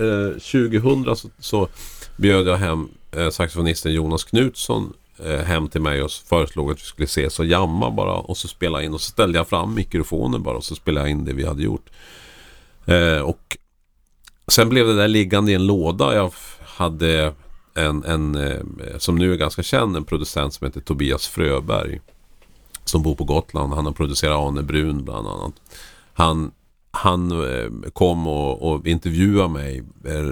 eh, 0.00 0.32
2000 0.32 1.16
så, 1.16 1.28
så 1.38 1.68
bjöd 2.16 2.46
jag 2.46 2.56
hem 2.56 2.88
eh, 3.16 3.30
saxofonisten 3.30 3.92
Jonas 3.92 4.24
Knutsson 4.24 4.92
eh, 5.24 5.40
hem 5.40 5.68
till 5.68 5.80
mig 5.80 6.02
och 6.02 6.10
föreslog 6.10 6.70
att 6.70 6.78
vi 6.78 6.82
skulle 6.82 7.04
ses 7.04 7.38
och 7.38 7.46
jamma 7.46 7.90
bara 7.90 8.12
och 8.14 8.36
så 8.36 8.48
spela 8.48 8.82
in 8.82 8.94
och 8.94 9.00
så 9.00 9.10
ställde 9.10 9.38
jag 9.38 9.48
fram 9.48 9.74
mikrofonen 9.74 10.42
bara 10.42 10.56
och 10.56 10.64
så 10.64 10.74
spelade 10.74 11.06
jag 11.06 11.10
in 11.10 11.24
det 11.24 11.32
vi 11.32 11.46
hade 11.46 11.62
gjort. 11.62 11.86
Eh, 12.86 13.18
och 13.20 13.56
sen 14.48 14.68
blev 14.68 14.86
det 14.86 14.96
där 14.96 15.08
liggande 15.08 15.52
i 15.52 15.54
en 15.54 15.66
låda. 15.66 16.14
Jag 16.14 16.32
hade 16.64 17.32
en, 17.74 18.04
en 18.04 18.34
eh, 18.34 18.98
som 18.98 19.16
nu 19.16 19.32
är 19.32 19.36
ganska 19.36 19.62
känd, 19.62 19.96
en 19.96 20.04
producent 20.04 20.54
som 20.54 20.66
heter 20.66 20.80
Tobias 20.80 21.26
Fröberg. 21.26 22.00
Som 22.84 23.02
bor 23.02 23.14
på 23.14 23.24
Gotland. 23.24 23.72
Han 23.74 23.86
har 23.86 23.92
producerat 23.92 24.38
Ane 24.38 24.62
Brun 24.62 25.04
bland 25.04 25.26
annat. 25.28 25.52
Han, 26.12 26.50
han 26.90 27.30
eh, 27.30 27.90
kom 27.92 28.26
och, 28.26 28.72
och 28.72 28.86
intervjuade 28.86 29.48
mig 29.48 29.82
eh, 30.04 30.24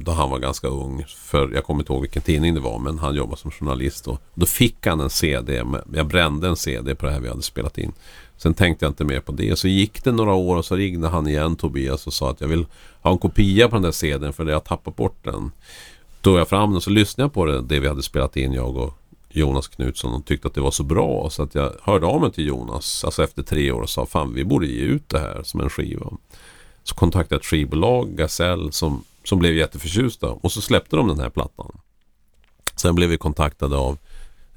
då 0.00 0.12
han 0.12 0.30
var 0.30 0.38
ganska 0.38 0.68
ung. 0.68 1.04
För 1.08 1.50
jag 1.54 1.64
kommer 1.64 1.80
inte 1.80 1.92
ihåg 1.92 2.02
vilken 2.02 2.22
tidning 2.22 2.54
det 2.54 2.60
var 2.60 2.78
men 2.78 2.98
han 2.98 3.14
jobbade 3.14 3.40
som 3.40 3.50
journalist. 3.50 4.08
Och 4.08 4.18
då 4.34 4.46
fick 4.46 4.86
han 4.86 5.00
en 5.00 5.10
CD. 5.10 5.64
med- 5.64 5.82
Jag 5.94 6.06
brände 6.06 6.48
en 6.48 6.56
CD 6.56 6.94
på 6.94 7.06
det 7.06 7.12
här 7.12 7.20
vi 7.20 7.28
hade 7.28 7.42
spelat 7.42 7.78
in. 7.78 7.92
Sen 8.36 8.54
tänkte 8.54 8.84
jag 8.84 8.90
inte 8.90 9.04
mer 9.04 9.20
på 9.20 9.32
det. 9.32 9.58
Så 9.58 9.68
gick 9.68 10.04
det 10.04 10.12
några 10.12 10.34
år 10.34 10.56
och 10.56 10.64
så 10.64 10.76
ringde 10.76 11.08
han 11.08 11.28
igen 11.28 11.56
Tobias 11.56 12.06
och 12.06 12.12
sa 12.12 12.30
att 12.30 12.40
jag 12.40 12.48
vill 12.48 12.66
ha 13.02 13.12
en 13.12 13.18
kopia 13.18 13.68
på 13.68 13.76
den 13.76 13.82
där 13.82 13.92
CDn 13.92 14.32
för 14.32 14.46
jag 14.46 14.54
har 14.54 14.60
tappat 14.60 14.96
bort 14.96 15.18
den. 15.24 15.50
Tog 16.26 16.38
jag 16.38 16.48
fram 16.48 16.70
den 16.70 16.76
och 16.76 16.82
så 16.82 16.90
lyssnade 16.90 17.24
jag 17.24 17.32
på 17.32 17.44
det, 17.44 17.62
det 17.62 17.80
vi 17.80 17.88
hade 17.88 18.02
spelat 18.02 18.36
in 18.36 18.52
jag 18.52 18.76
och 18.76 18.94
Jonas 19.28 19.68
Knutsson 19.68 20.14
och 20.14 20.24
tyckte 20.24 20.48
att 20.48 20.54
det 20.54 20.60
var 20.60 20.70
så 20.70 20.82
bra 20.82 21.30
så 21.30 21.42
att 21.42 21.54
jag 21.54 21.72
hörde 21.82 22.06
av 22.06 22.20
mig 22.20 22.32
till 22.32 22.46
Jonas 22.46 23.04
alltså 23.04 23.24
efter 23.24 23.42
tre 23.42 23.72
år 23.72 23.80
och 23.80 23.90
sa 23.90 24.06
fan 24.06 24.34
vi 24.34 24.44
borde 24.44 24.66
ge 24.66 24.80
ut 24.82 25.08
det 25.08 25.18
här 25.18 25.42
som 25.42 25.60
en 25.60 25.70
skiva. 25.70 26.12
Så 26.82 26.94
kontaktade 26.94 27.34
jag 27.34 27.40
ett 27.40 27.46
skivbolag, 27.46 28.16
Gasell, 28.16 28.72
som, 28.72 29.04
som 29.24 29.38
blev 29.38 29.56
jätteförtjusta 29.56 30.28
och 30.28 30.52
så 30.52 30.60
släppte 30.60 30.96
de 30.96 31.08
den 31.08 31.20
här 31.20 31.30
plattan. 31.30 31.78
Sen 32.76 32.94
blev 32.94 33.08
vi 33.08 33.18
kontaktade 33.18 33.76
av 33.76 33.98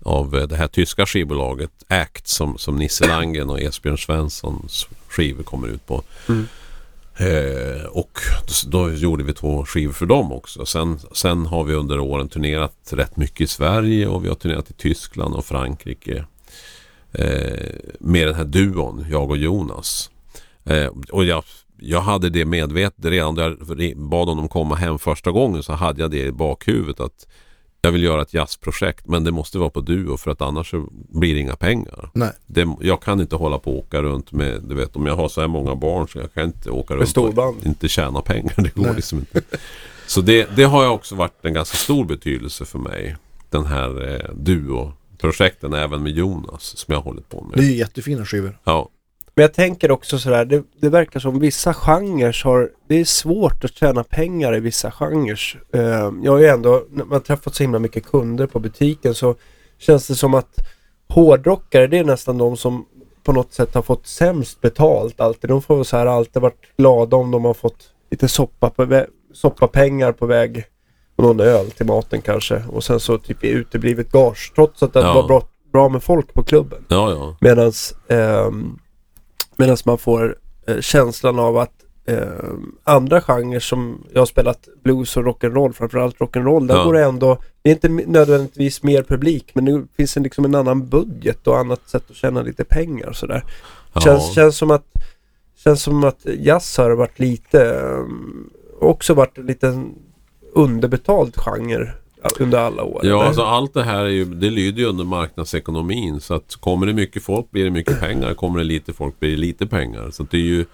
av 0.03 0.35
eh, 0.35 0.47
det 0.47 0.55
här 0.55 0.67
tyska 0.67 1.05
skivbolaget 1.05 1.71
Act 1.87 2.27
som, 2.27 2.57
som 2.57 2.75
Nisse 2.75 3.07
Langen 3.07 3.49
och 3.49 3.61
Esbjörn 3.61 3.97
Svenssons 3.97 4.87
skivor 5.07 5.43
kommer 5.43 5.67
ut 5.67 5.87
på. 5.87 6.03
Mm. 6.29 6.47
Eh, 7.19 7.85
och 7.85 8.19
då, 8.47 8.69
då 8.69 8.93
gjorde 8.93 9.23
vi 9.23 9.33
två 9.33 9.65
skivor 9.65 9.93
för 9.93 10.05
dem 10.05 10.31
också. 10.31 10.65
Sen, 10.65 10.99
sen 11.11 11.45
har 11.45 11.63
vi 11.63 11.73
under 11.73 11.99
åren 11.99 12.29
turnerat 12.29 12.73
rätt 12.91 13.17
mycket 13.17 13.41
i 13.41 13.47
Sverige 13.47 14.07
och 14.07 14.23
vi 14.23 14.27
har 14.27 14.35
turnerat 14.35 14.69
i 14.69 14.73
Tyskland 14.73 15.35
och 15.35 15.45
Frankrike. 15.45 16.25
Eh, 17.11 17.75
med 17.99 18.27
den 18.27 18.35
här 18.35 18.45
duon, 18.45 19.05
jag 19.09 19.29
och 19.29 19.37
Jonas. 19.37 20.09
Eh, 20.65 20.91
och 21.11 21.25
jag, 21.25 21.43
jag 21.77 22.01
hade 22.01 22.29
det 22.29 22.45
medvetet 22.45 23.05
redan 23.05 23.35
när 23.35 23.43
jag 23.43 23.97
bad 23.97 24.27
honom 24.27 24.47
komma 24.47 24.75
hem 24.75 24.99
första 24.99 25.31
gången 25.31 25.63
så 25.63 25.73
hade 25.73 26.01
jag 26.01 26.11
det 26.11 26.25
i 26.25 26.31
bakhuvudet 26.31 26.99
att 26.99 27.27
jag 27.81 27.91
vill 27.91 28.03
göra 28.03 28.21
ett 28.21 28.33
jazzprojekt 28.33 29.07
men 29.07 29.23
det 29.23 29.31
måste 29.31 29.57
vara 29.57 29.69
på 29.69 29.81
duo 29.81 30.17
för 30.17 30.31
att 30.31 30.41
annars 30.41 30.73
blir 30.91 31.33
det 31.33 31.39
inga 31.39 31.55
pengar. 31.55 32.09
Nej. 32.13 32.31
Det, 32.45 32.67
jag 32.81 33.01
kan 33.01 33.21
inte 33.21 33.35
hålla 33.35 33.59
på 33.59 33.71
och 33.71 33.79
åka 33.79 34.01
runt 34.01 34.31
med, 34.31 34.61
du 34.63 34.75
vet 34.75 34.95
om 34.95 35.05
jag 35.05 35.15
har 35.15 35.29
så 35.29 35.41
här 35.41 35.47
många 35.47 35.75
barn 35.75 36.07
så 36.07 36.19
jag 36.19 36.33
kan 36.33 36.43
inte 36.43 36.69
åka 36.69 36.95
runt 36.95 37.17
och 37.17 37.65
inte 37.65 37.87
tjäna 37.87 38.21
pengar. 38.21 38.53
Det 38.57 38.75
går 38.75 38.83
Nej. 38.83 38.95
liksom 38.95 39.19
inte. 39.19 39.41
Så 40.07 40.21
det, 40.21 40.55
det 40.55 40.63
har 40.63 40.89
också 40.89 41.15
varit 41.15 41.45
en 41.45 41.53
ganska 41.53 41.77
stor 41.77 42.05
betydelse 42.05 42.65
för 42.65 42.79
mig. 42.79 43.15
Den 43.49 43.65
här 43.65 44.13
eh, 44.13 44.35
duo-projekten 44.35 45.73
även 45.73 46.03
med 46.03 46.11
Jonas 46.11 46.77
som 46.77 46.91
jag 46.91 46.97
har 46.99 47.03
hållit 47.03 47.29
på 47.29 47.43
med. 47.43 47.57
Det 47.57 47.63
är 47.63 47.75
jättefina 47.75 48.25
skivor. 48.25 48.59
Ja, 48.63 48.89
Men 49.35 49.41
jag 49.43 49.53
tänker 49.53 49.91
också 49.91 50.19
sådär, 50.19 50.45
det, 50.45 50.63
det 50.81 50.89
verkar 50.89 51.19
som 51.19 51.39
vissa 51.39 51.73
genrer 51.73 52.41
har, 52.43 52.69
det 52.87 52.99
är 52.99 53.05
svårt 53.05 53.63
att 53.63 53.75
tjäna 53.77 54.03
pengar 54.03 54.55
i 54.55 54.59
vissa 54.59 54.91
genrer. 54.91 55.39
Eh, 55.73 56.11
jag 56.23 56.31
har 56.31 56.39
ju 56.39 56.45
ändå, 56.47 56.83
när 56.89 57.05
man 57.05 57.21
träffat 57.21 57.55
så 57.55 57.63
himla 57.63 57.79
mycket 57.79 58.05
kunder 58.05 58.47
på 58.47 58.59
butiken 58.59 59.15
så 59.15 59.35
känns 59.77 60.07
det 60.07 60.15
som 60.15 60.33
att 60.33 60.55
hårdrockare 61.09 61.87
det 61.87 61.97
är 61.97 62.03
nästan 62.03 62.37
de 62.37 62.57
som 62.57 62.85
på 63.23 63.31
något 63.33 63.53
sätt 63.53 63.75
har 63.75 63.81
fått 63.81 64.07
sämst 64.07 64.61
betalt 64.61 65.21
alltid. 65.21 65.49
De 65.49 65.61
får 65.61 65.83
så 65.83 65.97
här 65.97 66.05
alltid 66.05 66.41
varit 66.41 66.61
glada 66.77 67.17
om 67.17 67.31
de 67.31 67.45
har 67.45 67.53
fått 67.53 67.89
lite 68.11 68.27
soppa 68.27 68.69
på 68.69 69.05
soppapengar 69.33 70.11
på 70.11 70.25
väg 70.25 70.63
och 71.15 71.23
någon 71.23 71.39
öl 71.39 71.71
till 71.71 71.85
maten 71.85 72.21
kanske. 72.21 72.63
Och 72.69 72.83
sen 72.83 72.99
så 72.99 73.17
typ 73.17 73.43
uteblivet 73.43 74.11
gage 74.11 74.51
trots 74.55 74.83
att 74.83 74.93
det 74.93 74.99
Ja. 74.99 75.13
var 75.13 75.27
bra, 75.27 75.43
bra 75.73 75.89
med 75.89 76.03
folk 76.03 76.33
på 76.33 76.43
klubben. 76.43 76.85
ja, 76.87 77.11
ja. 77.11 77.37
Medans, 77.41 77.93
ehm, 78.07 78.79
medans 79.59 79.85
man 79.85 79.97
får 79.97 80.35
eh, 80.67 80.79
känslan 80.79 81.39
av 81.39 81.57
att 81.57 81.73
ehm, 82.07 82.75
andra 82.83 83.21
genrer 83.21 83.59
som 83.59 84.03
jag 84.13 84.21
har 84.21 84.25
spelat 84.25 84.67
blues 84.83 85.17
och 85.17 85.23
rock'n'roll, 85.23 85.73
framförallt 85.73 86.17
rock'n'roll, 86.17 86.67
där 86.67 86.75
Ja. 86.75 86.83
går 86.83 86.93
det 86.93 87.03
ändå, 87.03 87.37
det 87.61 87.69
är 87.69 87.73
inte 87.73 87.89
nödvändigtvis 87.89 88.83
mer 88.83 89.03
publik 89.03 89.51
men 89.55 89.65
det 89.65 89.83
finns 89.97 90.17
en, 90.17 90.23
liksom 90.23 90.45
en 90.45 90.55
annan 90.55 90.87
budget 90.87 91.47
och 91.47 91.57
annat 91.57 91.89
sätt 91.89 92.03
att 92.09 92.15
tjäna 92.15 92.41
lite 92.41 92.63
pengar 92.63 93.07
och 93.07 93.15
sådär. 93.15 93.43
ja. 93.93 94.01
Känns, 94.01 94.33
känns 94.35 94.57
som 94.57 94.71
att 94.71 94.85
Känns 95.63 95.83
som 95.83 96.03
att 96.03 96.25
jazz 96.25 96.77
har 96.77 96.91
varit 96.91 97.19
lite 97.19 97.79
ehm, 97.79 98.49
också 98.79 99.13
varit 99.13 99.37
en 99.37 99.45
liten 99.45 99.95
underbetald 100.53 101.35
genre 101.37 101.91
under 102.39 102.57
alla 102.57 102.83
år. 102.83 103.01
Ja, 103.03 103.09
eller? 103.09 103.25
alltså 103.25 103.41
allt 103.41 103.73
det 103.73 103.83
här 103.83 104.05
är 104.05 104.09
ju, 104.09 104.25
det 104.25 104.49
lyder 104.49 104.81
ju 104.81 104.87
under 104.87 105.03
marknadsekonomin. 105.03 106.21
Så 106.21 106.33
att 106.33 106.55
kommer 106.55 106.87
det 106.87 106.93
mycket 106.93 107.23
folk 107.23 107.51
blir 107.51 107.63
det 107.63 107.71
mycket 107.71 107.99
pengar. 107.99 108.33
Kommer 108.33 108.59
det 108.59 108.65
lite 108.65 108.93
folk 108.93 109.19
blir 109.19 109.31
det 109.31 109.37
lite 109.37 109.67
pengar. 109.67 110.11
Så 110.11 110.23
det 110.23 110.37
är 110.37 110.41
ju 110.41 110.65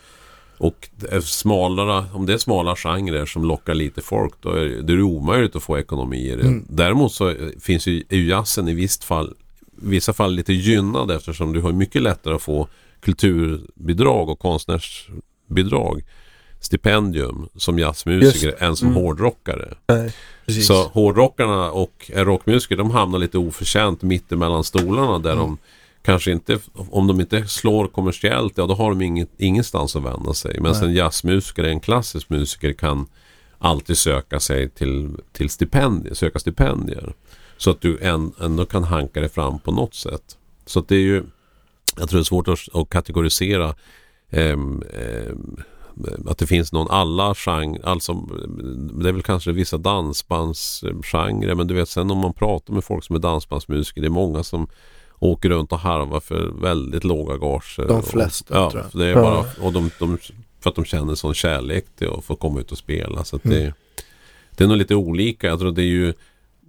och 0.58 0.90
smalare, 1.22 2.06
om 2.14 2.26
det 2.26 2.34
är 2.34 2.38
smala 2.38 2.76
genrer 2.76 3.26
som 3.26 3.46
lockar 3.46 3.74
lite 3.74 4.02
folk 4.02 4.34
då 4.42 4.50
är 4.50 4.66
det, 4.66 4.82
det 4.82 4.94
är 4.94 5.02
omöjligt 5.02 5.56
att 5.56 5.64
få 5.64 5.78
ekonomi 5.78 6.32
i 6.32 6.36
det. 6.36 6.42
Mm. 6.42 6.66
Däremot 6.70 7.14
så 7.14 7.30
eh, 7.30 7.36
finns 7.62 7.88
ju 7.88 8.04
jazzen 8.10 8.68
i 8.68 8.74
visst 8.74 9.04
fall, 9.04 9.34
vissa 9.72 10.14
fall 10.14 10.34
lite 10.34 10.54
gynnad 10.54 11.12
eftersom 11.12 11.54
du 11.54 11.62
har 11.62 11.72
mycket 11.72 12.02
lättare 12.02 12.36
att 12.36 12.42
få 12.42 12.68
kulturbidrag 13.00 14.30
och 14.30 14.40
konstnärsbidrag 14.40 16.04
stipendium 16.66 17.50
som 17.56 17.80
jazzmusiker 17.80 18.56
än 18.64 18.76
som 18.76 18.88
Mm. 18.88 19.02
hårdrockare. 19.02 19.74
Nej. 19.88 20.14
Precis. 20.46 20.68
Så 20.68 20.84
hårdrockarna 20.84 21.72
och 21.72 22.12
rockmusiker 22.14 22.78
de 22.78 22.92
hamnar 22.92 23.20
lite 23.20 23.38
oförtjänt 23.38 24.02
mitt 24.02 24.32
emellan 24.32 24.64
stolarna 24.64 25.20
där 25.20 25.36
de 25.36 25.58
kanske 26.02 26.32
inte, 26.32 26.60
om 26.74 27.08
de 27.08 27.20
inte 27.22 27.48
slår 27.48 27.88
kommersiellt, 27.88 28.54
ja 28.58 28.66
då 28.66 28.74
har 28.74 28.90
de 28.90 29.02
inget, 29.02 29.30
ingenstans 29.38 29.96
att 29.96 30.04
vända 30.04 30.34
sig. 30.34 30.60
Men 30.60 30.72
Nej. 30.72 30.84
en 30.84 30.94
jazzmusiker, 30.94 31.64
en 31.64 31.80
klassisk 31.80 32.30
musiker 32.30 32.74
kan 32.74 33.06
alltid 33.60 33.98
söka 33.98 34.40
sig 34.40 34.70
till, 34.70 35.10
till 35.32 35.50
stipendier, 35.50 36.14
söka 36.14 36.40
stipendier. 36.40 37.14
Så 37.58 37.72
att 37.72 37.82
du 37.82 38.00
än, 38.00 38.34
ändå 38.42 38.66
kan 38.66 38.84
hanka 38.84 39.20
dig 39.20 39.30
fram 39.30 39.60
på 39.60 39.72
något 39.72 39.96
sätt. 39.96 40.38
Så 40.66 40.80
att 40.80 40.88
det 40.88 40.96
är 40.96 41.00
ju, 41.00 41.24
jag 41.98 42.10
tror 42.10 42.20
det 42.20 42.22
är 42.22 42.24
svårt 42.24 42.48
att, 42.48 42.60
att 42.76 42.90
kategorisera 42.90 43.76
ehm, 44.32 44.84
ehm, 44.94 45.58
att 46.28 46.38
det 46.38 46.48
finns 46.48 46.72
någon 46.72 46.88
alla 46.90 47.36
genre, 47.36 47.80
alltså 47.84 48.14
det 49.04 49.10
är 49.10 49.14
väl 49.14 49.24
kanske 49.24 49.52
vissa 49.52 49.78
dansbandsgenrer 49.78 51.56
men 51.56 51.68
du 51.68 51.74
vet 51.74 51.90
sen 51.90 52.12
om 52.12 52.18
man 52.18 52.34
pratar 52.34 52.74
med 52.74 52.84
folk 52.84 53.04
som 53.04 53.16
är 53.16 53.20
dansbandsmusiker 53.20 54.02
det 54.02 54.08
är 54.08 54.10
många 54.10 54.44
som 54.44 54.68
åker 55.20 55.50
runt 55.50 55.72
och 55.72 55.80
harvar 55.80 56.20
för 56.20 56.62
väldigt 56.62 57.04
låga 57.04 57.38
gager. 57.38 57.88
De 57.88 58.04
flesta, 58.04 58.66
och, 58.66 58.72
tror 58.72 58.84
ja, 58.84 58.90
jag. 58.94 59.02
det 59.02 59.08
är 59.08 59.16
bara, 59.16 59.46
och 59.62 59.74
de, 59.74 59.92
de, 60.00 60.18
för 60.60 60.70
att 60.70 60.76
de 60.76 60.86
känner 60.86 61.16
sån 61.16 61.34
kärlek 61.34 61.86
till 61.96 62.10
att 62.10 62.26
få 62.26 62.36
komma 62.36 62.60
ut 62.60 62.72
och 62.72 62.78
spela. 62.78 63.24
Så 63.24 63.36
att 63.36 63.44
det, 63.44 63.62
Mm. 63.62 63.74
det 64.58 64.64
är 64.64 64.68
nog 64.68 64.78
lite 64.78 64.96
olika. 64.96 65.48
Jag 65.48 65.60
tror 65.60 65.72
det 65.72 65.82
är 65.82 65.86
ju 65.86 66.14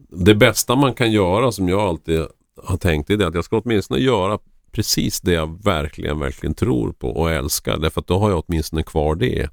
det 0.08 0.34
bästa 0.34 0.76
man 0.76 0.94
kan 0.94 1.12
göra 1.12 1.52
som 1.52 1.68
jag 1.68 1.80
alltid 1.80 2.26
har 2.64 2.76
tänkt 2.76 3.10
är 3.10 3.16
det 3.16 3.26
att 3.26 3.34
jag 3.34 3.44
ska 3.44 3.58
åtminstone 3.58 4.00
göra 4.00 4.38
precis 4.76 5.20
det 5.20 5.32
jag 5.32 5.64
verkligen, 5.64 6.18
verkligen 6.18 6.54
tror 6.54 6.92
på 6.92 7.08
och 7.10 7.30
älskar. 7.30 7.78
Därför 7.78 8.00
att 8.00 8.06
då 8.06 8.18
har 8.18 8.30
jag 8.30 8.44
åtminstone 8.46 8.82
kvar 8.82 9.14
det. 9.14 9.50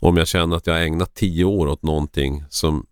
Om 0.00 0.16
jag 0.16 0.28
känner 0.28 0.56
att 0.56 0.66
jag 0.66 0.74
har 0.74 0.80
ägnat 0.80 1.14
tio 1.14 1.44
år 1.44 1.66
åt 1.66 1.82
någonting 1.82 2.44
som 2.50 2.86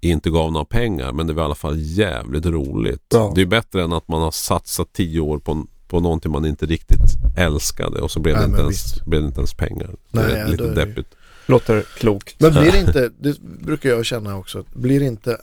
inte 0.00 0.30
gav 0.30 0.52
några 0.52 0.64
pengar 0.64 1.12
men 1.12 1.26
det 1.26 1.32
var 1.32 1.42
i 1.42 1.44
alla 1.44 1.54
fall 1.54 1.78
jävligt 1.78 2.46
roligt. 2.46 3.06
Ja. 3.08 3.32
Det 3.34 3.42
är 3.42 3.46
bättre 3.46 3.82
än 3.82 3.92
att 3.92 4.08
man 4.08 4.22
har 4.22 4.30
satsat 4.30 4.92
tio 4.92 5.20
år 5.20 5.38
på, 5.38 5.66
på 5.88 6.00
någonting 6.00 6.32
man 6.32 6.46
inte 6.46 6.66
riktigt 6.66 7.00
älskade 7.36 8.00
och 8.00 8.10
så 8.10 8.20
blev, 8.20 8.34
Nej, 8.34 8.44
det, 8.44 8.50
inte 8.50 8.62
ens, 8.62 9.04
blev 9.04 9.20
det 9.20 9.26
inte 9.26 9.40
ens 9.40 9.54
pengar. 9.54 9.90
Nej, 10.10 10.24
det 10.24 10.36
är 10.36 10.48
lite 10.48 10.64
är 10.64 10.74
det 10.74 10.80
ju- 10.80 10.86
deppigt. 10.86 11.14
Låter 11.46 11.82
klokt. 11.82 12.34
Men 12.38 12.52
blir 12.52 12.72
det 12.72 12.80
inte, 12.86 13.10
det 13.18 13.40
brukar 13.40 13.90
jag 13.90 14.06
känna 14.06 14.36
också, 14.36 14.64
blir 14.74 15.00
det 15.00 15.06
inte 15.06 15.40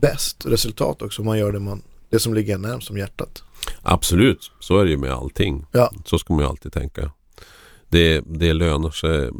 bäst 0.00 0.46
resultat 0.46 1.02
också 1.02 1.22
om 1.22 1.26
man 1.26 1.38
gör 1.38 1.52
det, 1.52 1.60
man, 1.60 1.82
det 2.10 2.18
som 2.18 2.34
ligger 2.34 2.58
närmst 2.58 2.90
om 2.90 2.96
hjärtat? 2.96 3.42
Absolut, 3.82 4.52
så 4.60 4.78
är 4.78 4.84
det 4.84 4.90
ju 4.90 4.96
med 4.96 5.12
allting. 5.12 5.66
Ja. 5.72 5.90
Så 6.04 6.18
ska 6.18 6.34
man 6.34 6.42
ju 6.42 6.48
alltid 6.48 6.72
tänka. 6.72 7.10
Det, 7.88 8.22
det 8.26 8.52
lönar 8.52 8.90
sig. 8.90 9.30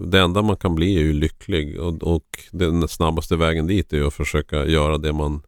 Det 0.00 0.20
enda 0.20 0.42
man 0.42 0.56
kan 0.56 0.74
bli 0.74 0.96
är 0.96 1.00
ju 1.00 1.12
lycklig 1.12 1.80
och, 1.80 2.02
och 2.02 2.38
den 2.50 2.88
snabbaste 2.88 3.36
vägen 3.36 3.66
dit 3.66 3.92
är 3.92 3.96
ju 3.96 4.06
att 4.06 4.14
försöka 4.14 4.66
göra 4.66 4.98
det 4.98 5.12
man, 5.12 5.42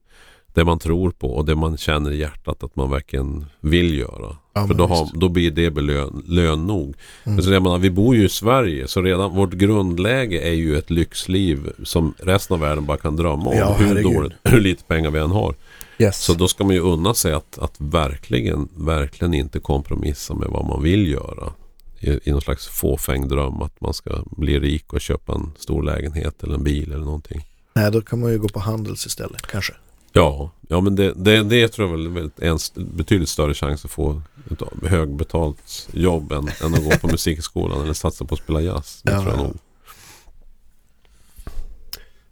det 0.47 0.65
man 0.65 0.79
tror 0.79 1.11
på 1.11 1.31
och 1.31 1.45
det 1.45 1.55
man 1.55 1.77
känner 1.77 2.11
i 2.11 2.17
hjärtat 2.17 2.63
att 2.63 2.77
man 2.77 2.91
verkligen 2.91 3.47
vill 3.61 3.99
göra. 3.99 4.37
Ja, 4.53 4.67
För 4.67 4.75
då, 4.75 4.87
har, 4.87 5.09
då 5.15 5.29
blir 5.29 5.51
det 5.51 5.71
belön, 5.71 6.23
lön 6.27 6.67
nog. 6.67 6.85
Mm. 6.85 6.97
Men 7.25 7.43
så 7.43 7.53
jag 7.53 7.63
menar, 7.63 7.79
vi 7.79 7.91
bor 7.91 8.17
ju 8.17 8.25
i 8.25 8.29
Sverige 8.29 8.89
så 8.89 9.03
redan 9.03 9.35
vårt 9.35 9.53
grundläge 9.53 10.41
är 10.41 10.55
ju 10.55 10.79
ett 10.79 10.91
lyxliv 10.91 11.73
som 11.85 12.15
resten 12.19 12.55
av 12.55 12.61
världen 12.61 12.87
bara 12.87 12.99
kan 12.99 13.17
drömma 13.17 13.51
om. 13.51 13.57
Ja, 13.57 13.73
hur, 13.73 14.03
dåligt, 14.03 14.33
hur 14.45 14.61
lite 14.61 14.85
pengar 14.85 15.11
vi 15.11 15.19
än 15.19 15.31
har. 15.31 15.55
Yes. 15.99 16.25
Så 16.25 16.35
då 16.35 16.49
ska 16.49 16.65
man 16.65 16.75
ju 16.75 16.81
unna 16.81 17.15
sig 17.15 17.33
att, 17.33 17.59
att 17.59 17.75
verkligen, 17.79 18.69
verkligen 18.75 19.35
inte 19.35 19.61
kompromissa 19.61 20.35
med 20.35 20.49
vad 20.49 20.67
man 20.67 20.83
vill 20.83 21.09
göra. 21.13 21.53
I, 22.01 22.21
I 22.25 22.33
någon 22.33 22.41
slags 22.41 22.67
fåfäng 22.67 23.29
dröm 23.29 23.63
att 23.63 23.81
man 23.81 23.95
ska 23.95 24.23
bli 24.31 24.61
rik 24.61 24.93
och 24.93 25.01
köpa 25.01 25.35
en 25.35 25.53
stor 25.59 25.83
lägenhet 25.83 26.43
eller 26.43 26.55
en 26.55 26.65
bil 26.65 26.93
eller 26.93 27.05
någonting. 27.05 27.45
Nej, 27.75 27.91
då 27.93 28.01
kan 28.01 28.21
man 28.21 28.31
ju 28.31 28.39
gå 28.39 28.49
på 28.49 28.61
Handels 28.61 29.07
istället 29.07 29.47
kanske. 29.47 29.73
Ja, 30.13 30.51
ja 30.69 30.81
men 30.81 30.97
det, 30.97 31.13
det, 31.17 31.43
det 31.43 31.69
tror 31.69 31.91
jag 31.91 31.97
väl 31.99 32.31
är 32.37 32.49
en 32.49 32.59
betydligt 32.75 33.29
större 33.29 33.55
chans 33.55 33.85
att 33.85 33.91
få 33.91 34.23
ett 34.51 34.89
högbetalt 34.91 35.89
jobb 35.93 36.33
än, 36.33 36.49
än 36.65 36.75
att 36.75 36.85
gå 36.85 36.91
på 36.91 37.07
musikskolan 37.07 37.83
eller 37.83 37.93
satsa 37.93 38.25
på 38.25 38.35
att 38.35 38.41
spela 38.41 38.61
jazz. 38.61 39.01
Det 39.03 39.13
Ja, 39.13 39.21
tror 39.23 39.33
jag 39.33 39.41
ja. 39.41 39.43
nog. 39.43 39.57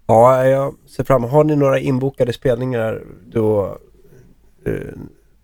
Ja, 0.07 0.47
jag 0.47 0.75
ser 0.97 1.05
fram. 1.05 1.25
Har 1.25 1.45
ni 1.45 1.57
några 1.57 1.79
inbokade 1.79 2.33
spelningar 2.33 3.03
då 3.27 3.79
eh, 4.67 4.73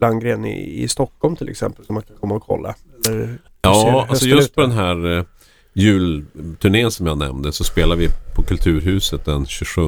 Landgren 0.00 0.44
i, 0.44 0.82
i 0.82 0.88
Stockholm 0.88 1.36
till 1.36 1.48
exempel 1.48 1.84
som 1.84 1.94
man 1.94 2.02
kan 2.02 2.16
komma 2.16 2.34
och 2.34 2.42
kolla? 2.42 2.74
Eller, 3.08 3.38
Ja, 3.62 4.06
alltså 4.08 4.26
just 4.26 4.48
ut 4.48 4.54
på 4.54 4.60
den 4.60 4.70
här 4.70 5.18
eh, 5.18 5.24
julturnén 5.72 6.90
som 6.90 7.06
jag 7.06 7.18
nämnde 7.18 7.52
så 7.52 7.64
spelar 7.64 7.96
vi 7.96 8.08
på 8.34 8.42
Kulturhuset 8.42 9.24
den 9.24 9.46
27 9.46 9.82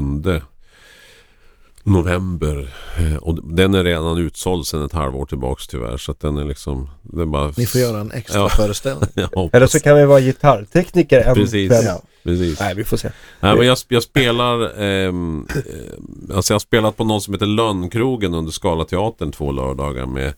november. 1.84 2.74
Eh, 2.98 3.16
Och 3.16 3.54
den 3.54 3.74
är 3.74 3.84
redan 3.84 4.18
utsåld 4.18 4.66
sedan 4.66 4.84
ett 4.84 4.92
halvår 4.92 5.26
tillbaks 5.26 5.66
tyvärr. 5.66 5.96
Så 5.96 6.12
att 6.12 6.20
den 6.20 6.36
är 6.36 6.44
liksom... 6.44 6.90
Är 7.18 7.24
bara... 7.24 7.52
Ni 7.56 7.66
får 7.66 7.80
göra 7.80 8.00
en 8.00 8.12
extra 8.12 8.38
Ja. 8.40 8.48
föreställning. 8.48 9.08
Eller 9.52 9.66
så 9.66 9.80
kan 9.80 9.96
vi 9.96 10.04
vara 10.04 10.20
gitarrtekniker 10.20 11.20
en 11.20 11.34
Precis. 11.34 11.72
Ja. 11.84 12.02
Precis. 12.22 12.60
Nej, 12.60 12.74
vi 12.74 12.84
får 12.84 12.96
se. 12.96 13.10
Nej, 13.40 13.56
men 13.56 13.66
jag, 13.66 13.78
jag 13.88 14.02
spelar... 14.02 14.80
ehm, 14.82 15.46
eh, 15.50 16.36
alltså 16.36 16.52
jag 16.52 16.54
har 16.54 16.60
spelat 16.60 16.96
på 16.96 17.04
något 17.04 17.22
som 17.22 17.34
heter 17.34 17.46
Lönnkrogen 17.46 18.34
under 18.34 18.52
Scalateatern 18.52 19.32
två 19.32 19.52
lördagar 19.52 20.06
med 20.06 20.32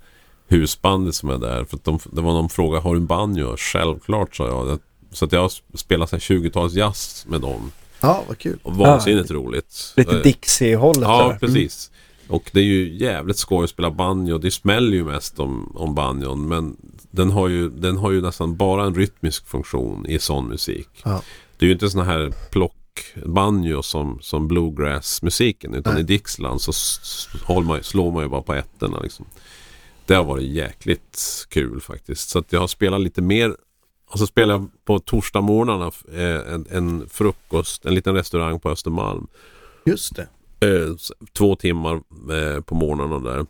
husbandet 0.49 1.15
som 1.15 1.31
är 1.31 1.39
där. 1.39 1.65
För 1.65 1.77
att 1.77 1.85
de, 1.85 1.99
det 2.13 2.21
var 2.21 2.33
någon 2.33 2.49
fråga, 2.49 2.81
har 2.81 2.95
du 2.95 3.01
en 3.01 3.07
banjo? 3.07 3.57
Självklart 3.57 4.37
sa 4.37 4.47
jag. 4.47 4.79
Så 5.13 5.25
att 5.25 5.33
jag 5.33 5.41
har 5.41 5.53
spelat 5.77 6.11
så 6.11 6.17
här 6.17 6.21
20-tals 6.21 6.75
jazz 6.75 7.27
med 7.29 7.41
dem. 7.41 7.73
Ja, 8.07 8.25
vad 8.29 8.39
kul. 8.39 8.59
Och 8.63 8.77
vansinnigt 8.77 9.31
roligt. 9.31 9.93
Lite 9.97 10.17
Eh, 10.17 10.23
Dixie-hållet. 10.23 11.03
Ja, 11.03 11.19
sådär. 11.23 11.39
precis. 11.39 11.91
Och 12.29 12.51
det 12.53 12.61
är 12.61 12.65
ju 12.65 12.97
jävligt 12.97 13.37
skoj 13.39 13.65
att 13.65 13.71
spela 13.71 13.91
banjo. 13.91 14.39
Det 14.39 14.51
smäller 14.51 14.93
ju 14.93 15.05
mest 15.05 15.39
om, 15.39 15.73
om 15.77 15.95
banjon. 15.95 16.49
Men 16.49 16.77
den 17.11 17.31
har, 17.31 17.49
ju, 17.49 17.71
den 17.71 17.97
har 17.97 18.11
ju 18.11 18.21
nästan 18.21 18.57
bara 18.57 18.85
en 18.85 18.95
rytmisk 18.95 19.47
funktion 19.47 20.07
i 20.07 20.19
sån 20.19 20.49
musik. 20.49 20.89
Ja. 21.05 21.23
Det 21.59 21.65
är 21.65 21.67
ju 21.67 21.73
inte 21.73 21.91
såna 21.91 22.05
här 22.05 22.33
plockbanjo 22.51 23.83
som, 23.83 24.19
som 24.23 24.49
bluegrass-musiken. 24.49 25.75
Utan 25.75 25.93
Nej. 25.93 26.03
i 26.03 26.07
Dixieland 26.07 26.61
så 26.61 26.73
man, 27.63 27.83
slår 27.83 28.13
man 28.13 28.23
ju 28.23 28.29
bara 28.29 28.43
på 28.43 28.55
ettorna. 28.55 29.01
Liksom. 29.01 29.27
Det 30.07 30.15
har 30.15 30.25
varit 30.25 30.45
jäkligt 30.45 31.47
kul 31.49 31.81
faktiskt. 31.81 32.29
Så 32.29 32.39
att 32.39 32.53
jag 32.53 32.61
har 32.61 32.67
spelat 32.67 33.01
lite 33.01 33.23
mer. 33.23 33.57
Och 34.11 34.19
så 34.19 34.27
spelar 34.27 34.55
jag 34.55 34.69
på 34.85 34.99
torsdagsmorgnarna 34.99 35.91
eh, 36.13 36.55
en, 36.55 36.67
en 36.71 37.09
frukost, 37.09 37.85
en 37.85 37.95
liten 37.95 38.15
restaurang 38.15 38.61
på 38.61 38.71
Östermalm. 38.71 39.27
Just 39.87 40.17
det. 40.17 40.29
Eh, 40.61 40.95
två 41.33 41.57
timmar 41.57 41.95
eh, 42.33 42.61
på 42.61 42.75
morgnarna 42.75 43.19
där. 43.19 43.47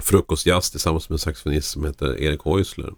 Frukostjazz 0.00 0.70
tillsammans 0.70 1.08
med 1.08 1.14
en 1.14 1.18
saxofonist 1.18 1.70
som 1.70 1.84
heter 1.84 2.20
Erik 2.20 2.44
Häusler. 2.44 2.92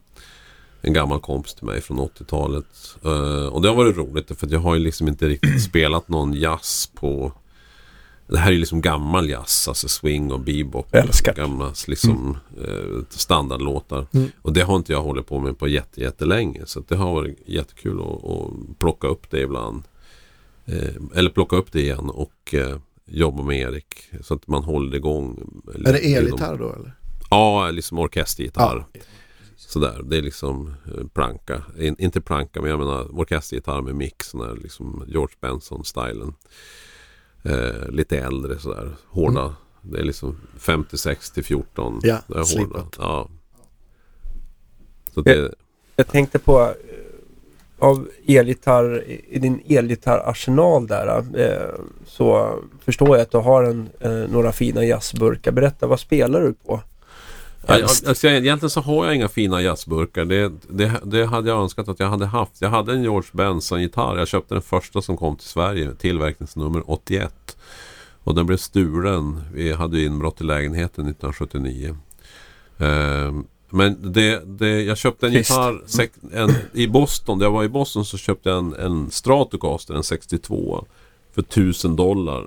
En 0.81 0.93
gammal 0.93 1.21
kompis 1.21 1.55
till 1.55 1.67
mig 1.67 1.81
från 1.81 1.99
80-talet. 1.99 2.67
Eh, 3.05 3.47
och 3.47 3.63
det 3.63 3.69
har 3.69 3.75
varit 3.75 3.97
roligt 3.97 4.39
för 4.39 4.53
jag 4.53 4.61
har 4.61 4.75
ju 4.75 4.81
liksom 4.81 5.09
inte 5.09 5.29
riktigt 5.29 5.63
spelat 5.69 6.09
någon 6.09 6.33
jazz 6.33 6.91
på... 6.95 7.33
Det 8.27 8.39
här 8.39 8.53
är 8.53 8.57
liksom 8.57 8.81
gammal 8.81 9.31
jazz, 9.31 9.69
alltså 9.69 9.89
swing 9.89 10.33
och 10.33 10.41
bebop. 10.41 10.89
Jag 10.91 11.05
älskar. 11.05 11.35
Gamla 11.35 11.73
liksom, 11.87 12.37
eh, 12.65 13.03
standardlåtar. 13.09 14.07
Mm. 14.13 14.31
Och 14.43 14.53
det 14.53 14.61
har 14.61 14.77
inte 14.77 14.93
jag 14.93 15.03
hållit 15.03 15.27
på 15.27 15.39
med 15.39 15.59
på 15.59 15.69
jätte, 15.69 16.01
jättelänge. 16.01 16.63
Så 16.67 16.85
det 16.89 16.97
har 16.97 17.15
varit 17.15 17.39
jättekul 17.47 18.01
att, 18.01 18.31
att 18.31 18.79
plocka 18.79 19.09
upp 19.09 19.31
det 19.31 19.41
ibland. 19.41 19.83
Eh, 20.65 20.95
eller 21.15 21.31
plocka 21.31 21.57
upp 21.57 21.73
det 21.73 21.81
igen 21.81 22.11
och 22.11 22.55
eh, 22.55 22.77
jobba 23.07 23.43
med 23.43 23.61
Erik. 23.61 23.95
Så 24.21 24.35
att 24.35 24.47
man 24.47 24.65
håller 24.65 24.97
igång. 24.97 25.51
Är 25.85 25.93
det 25.93 26.15
elgitarr 26.15 26.59
då 26.59 26.73
eller? 26.73 26.93
Ja, 27.31 27.71
liksom 27.71 27.99
orkestergitarr. 27.99 28.87
Ja. 28.93 29.01
Sådär, 29.57 30.01
det 30.05 30.17
är 30.17 30.23
liksom 30.23 30.75
eh, 30.87 31.07
planka. 31.07 31.63
In, 31.79 31.97
inte 31.99 32.21
planka, 32.21 32.61
men 32.61 32.71
jag 32.71 32.79
menar 32.79 33.21
orkestergitarr 33.21 33.83
med 33.83 33.95
mix. 33.95 34.29
Sån 34.29 34.41
där, 34.41 34.57
liksom 34.63 35.05
George 35.09 35.37
Benson-stilen. 35.41 36.35
Eh, 37.45 37.89
lite 37.89 38.19
äldre 38.19 38.59
sådär, 38.59 38.91
hårda. 39.09 39.55
Det 39.83 39.99
är 39.99 40.05
liksom 40.05 40.37
56 40.59 41.31
till 41.31 41.45
14. 41.45 42.01
Ja, 42.03 42.19
det 42.27 42.35
är 42.35 42.59
hårda. 42.59 42.87
Ja. 42.99 43.29
Så 45.15 45.21
det, 45.21 45.55
Jag 45.97 46.09
tänkte 46.09 46.39
på 46.39 46.61
eh, 46.61 46.75
av 47.79 48.09
elgitarr, 48.27 49.05
i 49.29 49.39
din 49.39 49.63
elgitarrarsenal 49.69 50.87
där 50.87 51.25
eh, 51.37 51.81
så 52.07 52.59
förstår 52.85 53.17
jag 53.17 53.21
att 53.21 53.31
du 53.31 53.39
har 53.39 53.65
en, 53.65 53.89
eh, 54.01 54.31
några 54.31 54.53
fina 54.53 54.85
jazzburkar. 54.85 55.53
Berätta, 55.53 55.87
vad 55.87 56.01
spelar 56.01 56.41
du 56.41 56.55
på? 56.55 56.81
Alltså, 57.67 58.27
egentligen 58.29 58.71
så 58.71 58.81
har 58.81 59.07
jag 59.07 59.15
inga 59.15 59.29
fina 59.29 59.63
jazzburkar. 59.63 60.25
Det, 60.25 60.53
det, 60.69 60.93
det 61.05 61.27
hade 61.27 61.49
jag 61.51 61.63
önskat 61.63 61.89
att 61.89 62.01
jag 62.01 62.09
hade 62.09 62.27
haft. 62.27 62.53
Jag 62.61 62.69
hade 62.71 62.93
en 62.93 63.03
George 63.03 63.29
Benson-gitarr. 63.33 64.17
Jag 64.19 64.29
köpte 64.29 64.55
den 64.55 64.63
första 64.63 65.03
som 65.03 65.17
kom 65.17 65.37
till 65.37 65.49
Sverige. 65.49 65.95
Tillverkningsnummer 65.95 66.83
81. 66.91 67.57
Och 68.25 68.35
den 68.35 68.47
blev 68.47 68.57
stulen. 68.57 69.41
Vi 69.55 69.73
hade 69.73 70.03
inbrott 70.03 70.41
i 70.41 70.45
lägenheten 70.45 71.09
1979. 71.09 71.97
Ehm, 72.79 73.45
men 73.71 74.13
det, 74.13 74.43
det, 74.59 74.83
jag 74.83 74.99
köpte 74.99 75.27
en 75.27 75.33
Trist. 75.33 75.51
gitarr 75.51 75.83
en, 76.33 76.51
i 76.73 76.87
Boston. 76.89 77.39
När 77.39 77.47
jag 77.47 77.53
var 77.53 77.65
i 77.65 77.69
Boston 77.69 78.05
så 78.05 78.19
köpte 78.19 78.49
jag 78.49 78.59
en, 78.59 78.75
en 78.75 79.11
Stratocaster, 79.11 79.95
en 79.95 80.03
62. 80.03 80.87
För 81.35 81.43
1000 81.43 81.97
dollar. 81.97 82.47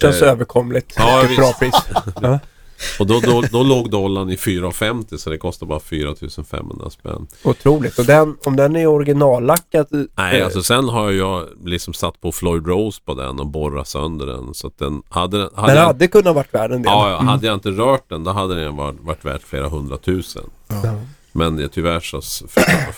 Känns 0.00 0.22
Eh, 0.22 0.28
överkomligt. 0.28 0.94
ja, 0.96 1.24
bra 1.36 1.52
pris. 1.52 1.74
Och 2.98 3.06
då, 3.06 3.20
då, 3.20 3.42
då 3.52 3.62
låg 3.62 3.90
dollarn 3.90 4.30
i 4.30 4.36
4,50 4.36 5.16
så 5.16 5.30
det 5.30 5.38
kostar 5.38 5.66
bara 5.66 5.80
4500 5.80 6.90
spänn. 6.90 7.26
Otroligt. 7.44 7.98
Och 7.98 8.04
den, 8.04 8.36
om 8.44 8.56
den 8.56 8.76
är 8.76 8.86
originallackad. 8.86 9.86
Nej, 10.16 10.38
eh, 10.38 10.44
alltså 10.44 10.62
sen 10.62 10.88
har 10.88 11.10
jag 11.10 11.44
liksom 11.64 11.94
satt 11.94 12.20
på 12.20 12.32
Floyd 12.32 12.66
Rose 12.66 13.00
på 13.04 13.14
den 13.14 13.40
och 13.40 13.46
borrat 13.46 13.88
sönder 13.88 14.26
den. 14.26 14.54
Så 14.54 14.66
att 14.66 14.78
den 14.78 15.02
hade... 15.08 15.38
den- 15.38 15.50
hade 15.54 15.72
den 15.72 15.76
jag, 15.80 15.86
hade 15.86 16.08
kunnat 16.08 16.34
varit 16.34 16.54
värd 16.54 16.72
en 16.72 16.82
del. 16.82 16.92
ja, 16.92 17.10
ja, 17.10 17.16
hade 17.22 17.46
jag 17.46 17.54
inte 17.54 17.70
rört 17.70 18.08
den 18.08 18.24
då 18.24 18.30
hade 18.30 18.64
den 18.64 18.76
varit, 18.76 19.00
varit 19.00 19.24
värt 19.24 19.42
flera 19.42 19.68
hundratusen. 19.68 20.44
Ja. 20.68 20.94
Men 21.32 21.58
eh, 21.58 21.68
tyvärr 21.68 22.00
så 22.00 22.20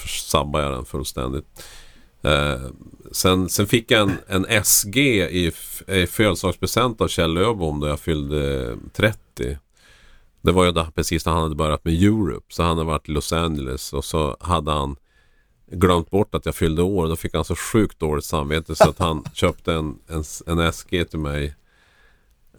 sabbade 0.07 0.65
jag 0.65 0.73
den 0.75 0.85
fullständigt. 0.85 1.45
Eh, 2.23 2.61
sen, 3.13 3.49
sen 3.49 3.67
fick 3.67 3.91
jag 3.91 4.01
en, 4.29 4.45
en 4.47 4.65
SG 4.65 4.97
i, 4.99 5.53
i 5.87 6.07
födelsedagspresent 6.07 7.01
av 7.01 7.09
Kjell 7.09 7.37
Öbom 7.39 7.81
då 7.81 7.87
jag 7.87 8.01
fyllde 8.01 8.75
30. 8.93 9.59
Det 10.41 10.53
var 10.53 10.65
ju 10.65 10.73
då, 10.73 10.87
precis 10.95 11.27
när 11.27 11.33
han 11.33 11.43
hade 11.43 11.55
börjat 11.55 11.85
med 11.85 12.03
Europe. 12.03 12.47
Så 12.49 12.63
han 12.63 12.79
hade 12.79 12.85
varit 12.85 13.09
i 13.09 13.13
Los 13.13 13.33
Angeles 13.33 13.93
och 13.93 14.05
så 14.05 14.37
hade 14.41 14.71
han 14.73 14.97
glömt 15.71 16.11
bort 16.11 16.35
att 16.35 16.47
jag 16.47 16.55
fyllde 16.55 16.83
år. 16.83 17.09
Då 17.09 17.17
fick 17.17 17.35
han 17.35 17.45
så 17.45 17.57
sjukt 17.57 17.99
dåligt 17.99 18.25
samvete 18.25 18.77
så 18.77 18.89
att 18.89 18.99
han 18.99 19.25
köpte 19.35 19.75
en, 19.75 19.99
en, 20.09 20.25
en 20.47 20.73
SG 20.73 21.11
till 21.11 21.19
mig. 21.19 21.55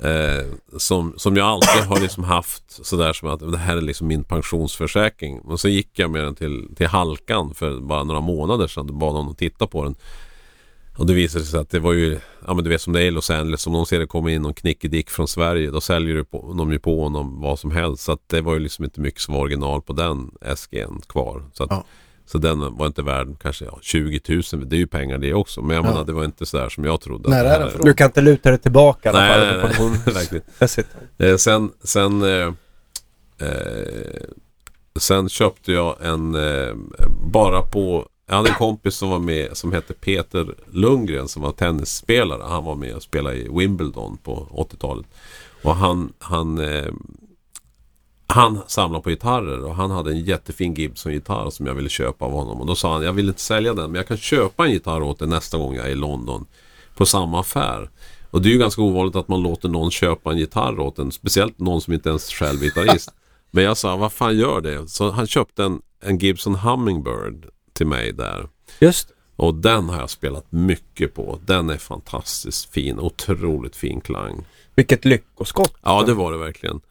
Eh, 0.01 0.45
som, 0.77 1.13
som 1.17 1.35
jag 1.35 1.47
alltid 1.47 1.83
har 1.83 1.99
liksom 1.99 2.23
haft 2.23 2.85
sådär 2.85 3.13
som 3.13 3.29
att 3.29 3.51
det 3.51 3.57
här 3.57 3.77
är 3.77 3.81
liksom 3.81 4.07
min 4.07 4.23
pensionsförsäkring. 4.23 5.39
Och 5.39 5.59
så 5.59 5.69
gick 5.69 5.99
jag 5.99 6.11
med 6.11 6.23
den 6.23 6.35
till, 6.35 6.75
till 6.75 6.87
Halkan 6.87 7.53
för 7.53 7.79
bara 7.79 8.03
några 8.03 8.21
månader 8.21 8.67
sedan 8.67 8.89
och 8.89 8.95
bad 8.95 9.13
honom 9.13 9.35
titta 9.35 9.67
på 9.67 9.83
den. 9.83 9.95
Och 10.99 11.05
det 11.05 11.13
visade 11.13 11.45
sig 11.45 11.59
att 11.59 11.69
det 11.69 11.79
var 11.79 11.93
ju, 11.93 12.19
ja 12.47 12.53
men 12.53 12.63
du 12.63 12.69
vet 12.69 12.81
som 12.81 12.93
det 12.93 13.01
är 13.01 13.05
i 13.05 13.11
Los 13.11 13.29
Angeles, 13.29 13.67
om 13.67 13.73
någon 13.73 13.85
ser 13.85 13.99
det 13.99 14.07
komma 14.07 14.31
in 14.31 14.41
någon 14.41 14.53
knickedick 14.53 15.09
från 15.09 15.27
Sverige, 15.27 15.71
då 15.71 15.81
säljer 15.81 16.15
du 16.15 16.23
på, 16.23 16.53
de 16.57 16.71
ju 16.71 16.79
på 16.79 17.03
honom 17.03 17.41
vad 17.41 17.59
som 17.59 17.71
helst. 17.71 18.03
Så 18.03 18.11
att 18.11 18.19
det 18.29 18.41
var 18.41 18.53
ju 18.53 18.59
liksom 18.59 18.85
inte 18.85 19.01
mycket 19.01 19.21
som 19.21 19.33
var 19.33 19.41
original 19.41 19.81
på 19.81 19.93
den 19.93 20.31
SG'n 20.41 21.01
kvar. 21.07 21.43
Så, 21.53 21.63
att, 21.63 21.69
Ja. 21.71 21.83
så 22.25 22.37
den 22.37 22.77
var 22.77 22.87
inte 22.87 23.01
värd 23.01 23.27
kanske 23.41 23.65
ja, 23.65 23.79
20 23.81 24.19
000, 24.27 24.41
det 24.69 24.75
är 24.75 24.77
ju 24.77 24.87
pengar 24.87 25.17
det 25.17 25.33
också. 25.33 25.61
Men 25.61 25.75
jag 25.75 25.85
Ja. 25.85 25.89
menar, 25.89 26.05
det 26.05 26.13
var 26.13 26.25
inte 26.25 26.45
sådär 26.45 26.69
som 26.69 26.83
jag 26.85 27.01
trodde. 27.01 27.29
När 27.29 27.37
att 27.37 27.43
det 27.43 27.49
är 27.49 27.53
här- 27.53 27.59
den 27.59 27.69
från? 27.71 27.85
Du 27.85 27.93
kan 27.93 28.05
inte 28.05 28.21
luta 28.21 28.49
dig 28.49 28.59
tillbaka 28.59 29.09
i 29.09 29.15
alla 29.15 29.19
Nej, 29.19 29.29
fall. 29.29 29.47
nej, 29.47 29.57
nej, 29.57 29.61
pension. 29.67 29.91
verkligen. 30.13 30.45
Eh, 31.17 31.37
sen, 31.37 31.71
sen, 31.83 32.21
eh, 32.23 32.53
eh, 33.47 34.23
sen 34.99 35.29
köpte 35.29 35.71
jag 35.71 35.95
en, 36.01 36.35
eh, 36.35 36.73
bara 37.33 37.61
på, 37.61 38.07
jag 38.29 38.35
hade 38.35 38.49
en 38.49 38.55
kompis 38.55 38.95
som 38.95 39.09
var 39.09 39.19
med 39.19 39.57
som 39.57 39.73
hette 39.73 39.93
Peter 39.93 40.55
Lundgren 40.71 41.27
som 41.27 41.41
var 41.41 41.51
tennisspelare. 41.51 42.43
Han 42.43 42.63
var 42.63 42.75
med 42.75 42.95
och 42.95 43.03
spelade 43.03 43.35
i 43.35 43.49
Wimbledon 43.51 44.17
på 44.23 44.47
80-talet. 44.51 45.05
Och 45.63 45.75
han, 45.75 46.13
han, 46.19 46.59
eh, 46.59 46.93
han 48.27 48.59
samlade 48.67 49.03
på 49.03 49.09
gitarrer 49.09 49.63
och 49.63 49.75
han 49.75 49.91
hade 49.91 50.11
en 50.11 50.23
jättefin 50.23 50.73
Gibson-gitarr 50.73 51.49
som 51.49 51.65
jag 51.65 51.73
ville 51.73 51.89
köpa 51.89 52.25
av 52.25 52.31
honom. 52.31 52.61
Och 52.61 52.67
då 52.67 52.75
sa 52.75 52.93
han, 52.93 53.03
jag 53.03 53.13
vill 53.13 53.27
inte 53.27 53.41
sälja 53.41 53.73
den 53.73 53.91
men 53.91 53.95
jag 53.95 54.07
kan 54.07 54.17
köpa 54.17 54.65
en 54.65 54.71
gitarr 54.71 55.01
åt 55.01 55.19
dig 55.19 55.27
nästa 55.27 55.57
gång 55.57 55.75
jag 55.75 55.85
är 55.85 55.91
i 55.91 55.95
London. 55.95 56.45
På 56.95 57.05
samma 57.05 57.39
affär. 57.39 57.89
Och 58.31 58.41
det 58.41 58.49
är 58.49 58.53
ju 58.53 58.59
ganska 58.59 58.81
ovanligt 58.81 59.15
att 59.15 59.27
man 59.27 59.43
låter 59.43 59.69
någon 59.69 59.91
köpa 59.91 60.31
en 60.31 60.37
gitarr 60.37 60.79
åt 60.79 60.99
en. 60.99 61.11
Speciellt 61.11 61.59
någon 61.59 61.81
som 61.81 61.93
inte 61.93 62.09
ens 62.09 62.29
själv 62.29 62.61
är 62.61 62.65
gitarrist. 62.65 63.13
Men 63.51 63.63
jag 63.63 63.77
sa, 63.77 63.97
vad 63.97 64.11
fan 64.11 64.37
gör 64.37 64.61
det? 64.61 64.87
Så 64.87 65.11
han 65.11 65.27
köpte 65.27 65.63
en, 65.63 65.81
en 66.01 66.17
Gibson 66.17 66.55
Hummingbird 66.55 67.45
till 67.79 67.87
mig 67.87 68.13
där. 68.13 68.47
Just 68.79 69.07
Och 69.35 69.55
den 69.55 69.89
har 69.89 69.99
jag 69.99 70.09
spelat 70.09 70.45
mycket 70.49 71.13
på. 71.13 71.39
Den 71.45 71.69
är 71.69 71.77
fantastiskt 71.77 72.73
fin. 72.73 72.99
Otroligt 72.99 73.75
fin 73.75 74.01
klang. 74.01 74.45
Vilket 74.75 75.05
lyckoskott. 75.05 75.73
Ja, 75.83 76.03
det 76.03 76.13
var 76.13 76.31
det 76.31 76.37
verkligen. 76.37 76.81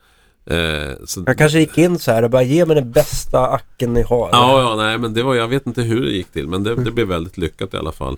Eh, 0.46 0.96
så, 1.04 1.22
Jag 1.26 1.38
kanske 1.38 1.58
gick 1.58 1.78
in 1.78 1.98
så 1.98 2.12
här 2.12 2.22
och 2.22 2.30
bara 2.30 2.42
ge 2.42 2.66
mig 2.66 2.76
den 2.76 2.90
bästa 2.90 3.46
acken 3.46 3.92
ni 3.92 4.02
har. 4.02 4.28
Ja, 4.32 4.60
ja, 4.60 4.76
nej, 4.76 4.98
men 4.98 5.14
det 5.14 5.22
var, 5.22 5.34
jag 5.34 5.48
vet 5.48 5.66
inte 5.66 5.82
hur 5.82 6.00
det 6.00 6.10
gick 6.10 6.32
till, 6.32 6.48
men 6.48 6.62
det, 6.62 6.74
det 6.74 6.90
blev 6.90 7.08
väldigt 7.08 7.38
lyckat 7.38 7.74
i 7.74 7.76
alla 7.76 7.92
fall. 7.92 8.16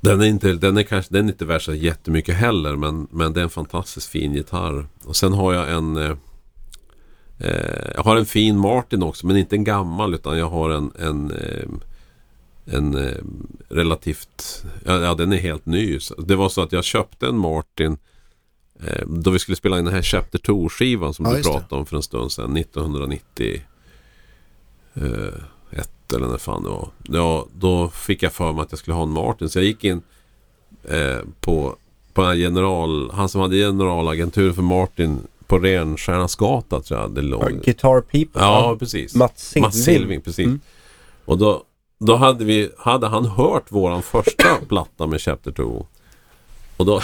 Den 0.00 0.20
är 0.20 0.26
inte, 0.26 0.52
den 0.52 0.76
är 0.76 0.82
kanske, 0.82 1.14
den 1.14 1.24
är 1.24 1.32
inte 1.32 1.44
värd 1.44 1.64
så 1.64 1.74
jättemycket 1.74 2.34
heller, 2.34 2.76
men, 2.76 3.08
men 3.10 3.32
det 3.32 3.40
är 3.40 3.44
en 3.44 3.50
fantastiskt 3.50 4.08
fin 4.08 4.34
gitarr. 4.34 4.86
Och 5.04 5.16
sen 5.16 5.32
har 5.32 5.52
jag 5.52 5.72
en 5.72 5.96
eh, 5.96 6.16
Jag 7.94 8.02
har 8.02 8.16
en 8.16 8.26
fin 8.26 8.58
Martin 8.58 9.02
också, 9.02 9.26
men 9.26 9.36
inte 9.36 9.56
en 9.56 9.64
gammal, 9.64 10.14
utan 10.14 10.38
jag 10.38 10.50
har 10.50 10.70
en, 10.70 10.92
en 10.98 11.30
eh, 11.30 11.68
en 12.64 12.94
eh, 12.94 13.16
relativt, 13.68 14.64
ja, 14.84 15.14
den 15.14 15.32
är 15.32 15.36
helt 15.36 15.66
ny. 15.66 15.98
Det 16.18 16.36
var 16.36 16.48
så 16.48 16.62
att 16.62 16.72
jag 16.72 16.84
köpte 16.84 17.26
en 17.26 17.38
Martin 17.38 17.96
eh, 18.80 19.06
då 19.06 19.30
vi 19.30 19.38
skulle 19.38 19.56
spela 19.56 19.78
in 19.78 19.84
den 19.84 19.94
här 19.94 20.02
Chapter 20.02 20.38
2-skivan 20.38 21.12
som 21.14 21.24
Ja, 21.26 21.30
du 21.32 21.36
det. 21.36 21.42
pratade 21.42 21.80
om 21.80 21.86
för 21.86 21.96
en 21.96 22.02
stund 22.02 22.32
sedan. 22.32 22.56
1991 22.56 23.62
eller 26.14 26.26
när 26.26 26.38
fan 26.38 26.62
det 26.62 26.68
var. 26.68 26.88
Ja, 27.02 27.46
då 27.54 27.88
fick 27.88 28.22
jag 28.22 28.32
för 28.32 28.52
mig 28.52 28.62
att 28.62 28.72
jag 28.72 28.78
skulle 28.78 28.94
ha 28.94 29.02
en 29.02 29.10
Martin. 29.10 29.48
Så 29.48 29.58
jag 29.58 29.64
gick 29.66 29.84
in 29.84 30.02
eh, 30.84 31.18
på, 31.40 31.76
på 32.12 32.20
den 32.20 32.30
här 32.30 32.36
general, 32.36 33.10
han 33.10 33.28
som 33.28 33.40
hade 33.40 33.56
generalagentur 33.56 34.52
för 34.52 34.62
Martin 34.62 35.20
på 35.52 35.58
Renstjärnasgatan 35.58 36.82
tror 36.82 37.00
jag 37.00 37.14
det 37.14 37.22
låg. 37.22 37.42
Ja, 37.42 37.48
Guitar 37.64 38.00
People. 38.00 38.42
Ja, 38.42 38.76
precis. 38.78 39.14
Mats 39.14 39.32
Silving. 39.36 39.62
Mats 39.62 39.84
Silving, 39.84 40.20
precis. 40.20 40.46
Mm. 40.46 40.60
Och 41.24 41.38
då, 41.38 41.62
då 41.98 42.16
hade, 42.16 42.44
vi, 42.44 42.70
hade 42.78 43.06
han 43.06 43.24
hört 43.24 43.72
våran 43.72 44.02
första 44.02 44.56
platta 44.68 45.06
med 45.06 45.20
Chapter 45.20 45.52
2. 45.52 45.86
Och 46.76 46.86
då, 46.86 47.00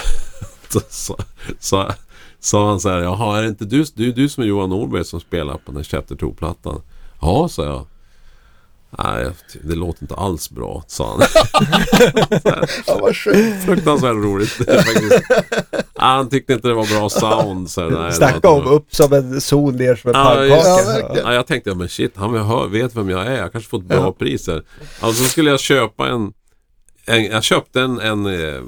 då 0.72 0.80
sa, 0.88 1.16
sa, 1.58 1.92
sa 2.40 2.68
han 2.68 2.80
så 2.80 2.88
här, 2.88 2.98
jaha 2.98 3.38
är 3.38 3.42
det 3.42 3.48
inte 3.48 3.64
du, 3.64 3.84
du, 3.94 4.12
du 4.12 4.28
som 4.28 4.42
är 4.42 4.48
Johan 4.48 4.70
Norberg 4.70 5.04
som 5.04 5.20
spelar 5.20 5.54
på 5.54 5.62
den 5.66 5.76
här 5.76 5.84
Chapter 5.84 6.14
2-plattan? 6.14 6.82
Ja, 7.20 7.48
sa 7.48 7.64
jag. 7.64 7.86
Nej, 8.90 9.30
det 9.62 9.74
låter 9.74 10.02
inte 10.02 10.14
alls 10.14 10.50
bra, 10.50 10.84
sa 10.86 11.16
han. 11.16 11.26
Ja, 12.86 12.98
vad 13.00 13.16
skönt. 13.16 13.64
Fruktansvärt 13.64 14.14
roligt. 14.14 14.58
Ah, 16.00 16.16
han 16.16 16.28
tyckte 16.28 16.52
inte 16.52 16.68
det 16.68 16.74
var 16.74 16.98
bra 16.98 17.08
sound. 17.08 17.70
Så 17.70 17.88
nej, 17.88 18.12
Snacka 18.12 18.48
om 18.48 18.66
upp 18.66 18.94
som 18.94 19.12
en 19.12 19.40
sol 19.40 19.74
ner 19.74 19.94
som 19.94 20.10
en 20.10 20.20
Ja, 20.20 20.24
pannkaka. 20.24 20.98
Ja. 21.00 21.16
Ja, 21.24 21.34
jag 21.34 21.46
tänkte, 21.46 21.74
men 21.74 21.88
shit, 21.88 22.12
han 22.16 22.72
vet 22.72 22.96
vem 22.96 23.10
jag 23.10 23.26
är. 23.26 23.36
Jag 23.38 23.52
kanske 23.52 23.70
får 23.70 23.78
ett 23.78 23.84
bra 23.84 24.12
pris 24.12 24.46
här. 24.46 24.62
Alltså 25.00 25.24
så 25.24 25.30
skulle 25.30 25.50
jag 25.50 25.60
köpa 25.60 26.08
en... 26.08 26.32
en 27.06 27.24
jag 27.24 27.42
köpte 27.42 27.80
en, 27.80 28.00
en 28.00 28.26
eh, 28.26 28.62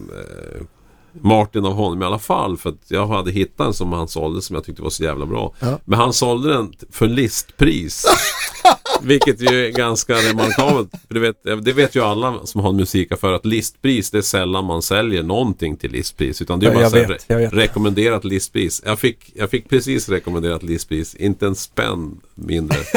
Martin 1.13 1.65
av 1.65 1.73
honom 1.73 2.03
i 2.03 2.05
alla 2.05 2.19
fall. 2.19 2.57
För 2.57 2.71
att 2.71 2.85
jag 2.89 3.07
hade 3.07 3.31
hittat 3.31 3.67
en 3.67 3.75
som 3.75 3.93
han 3.93 4.09
sålde 4.09 4.43
som 4.43 4.55
jag 4.55 4.65
tyckte 4.65 4.83
var 4.83 4.91
så 4.91 5.03
jävla 5.03 5.27
bra. 5.27 5.55
Ja. 5.59 5.79
Men 5.85 5.99
han 5.99 6.13
sålde 6.13 6.53
den 6.53 6.73
för 6.91 7.09
listpris. 7.09 8.07
Vilket 9.03 9.41
ju 9.41 9.67
är 9.67 9.71
ganska 9.71 10.15
remarkabelt. 10.15 10.91
För 11.09 11.15
det, 11.15 11.21
vet, 11.21 11.65
det 11.65 11.73
vet 11.73 11.95
ju 11.95 12.03
alla 12.03 12.47
som 12.47 12.61
har 12.61 12.71
en 12.71 12.77
musikaffär 12.77 13.33
att 13.33 13.47
listpris 13.47 14.11
det 14.11 14.19
är 14.19 14.23
sällan 14.23 14.65
man 14.65 14.83
säljer 14.83 15.23
någonting 15.23 15.77
till 15.77 15.93
listpris. 15.93 16.43
Utan 16.43 16.61
det 16.61 16.67
är 16.67 16.75
bara 16.75 16.83
jag 16.83 16.91
vet, 16.91 17.25
jag 17.27 17.39
vet. 17.39 17.53
rekommenderat 17.53 18.25
listpris. 18.25 18.83
Jag 18.87 18.99
fick, 18.99 19.33
jag 19.35 19.51
fick 19.51 19.69
precis 19.69 20.09
rekommenderat 20.09 20.63
listpris. 20.63 21.15
Inte 21.15 21.47
en 21.47 21.55
spänn 21.55 22.21
mindre. 22.35 22.79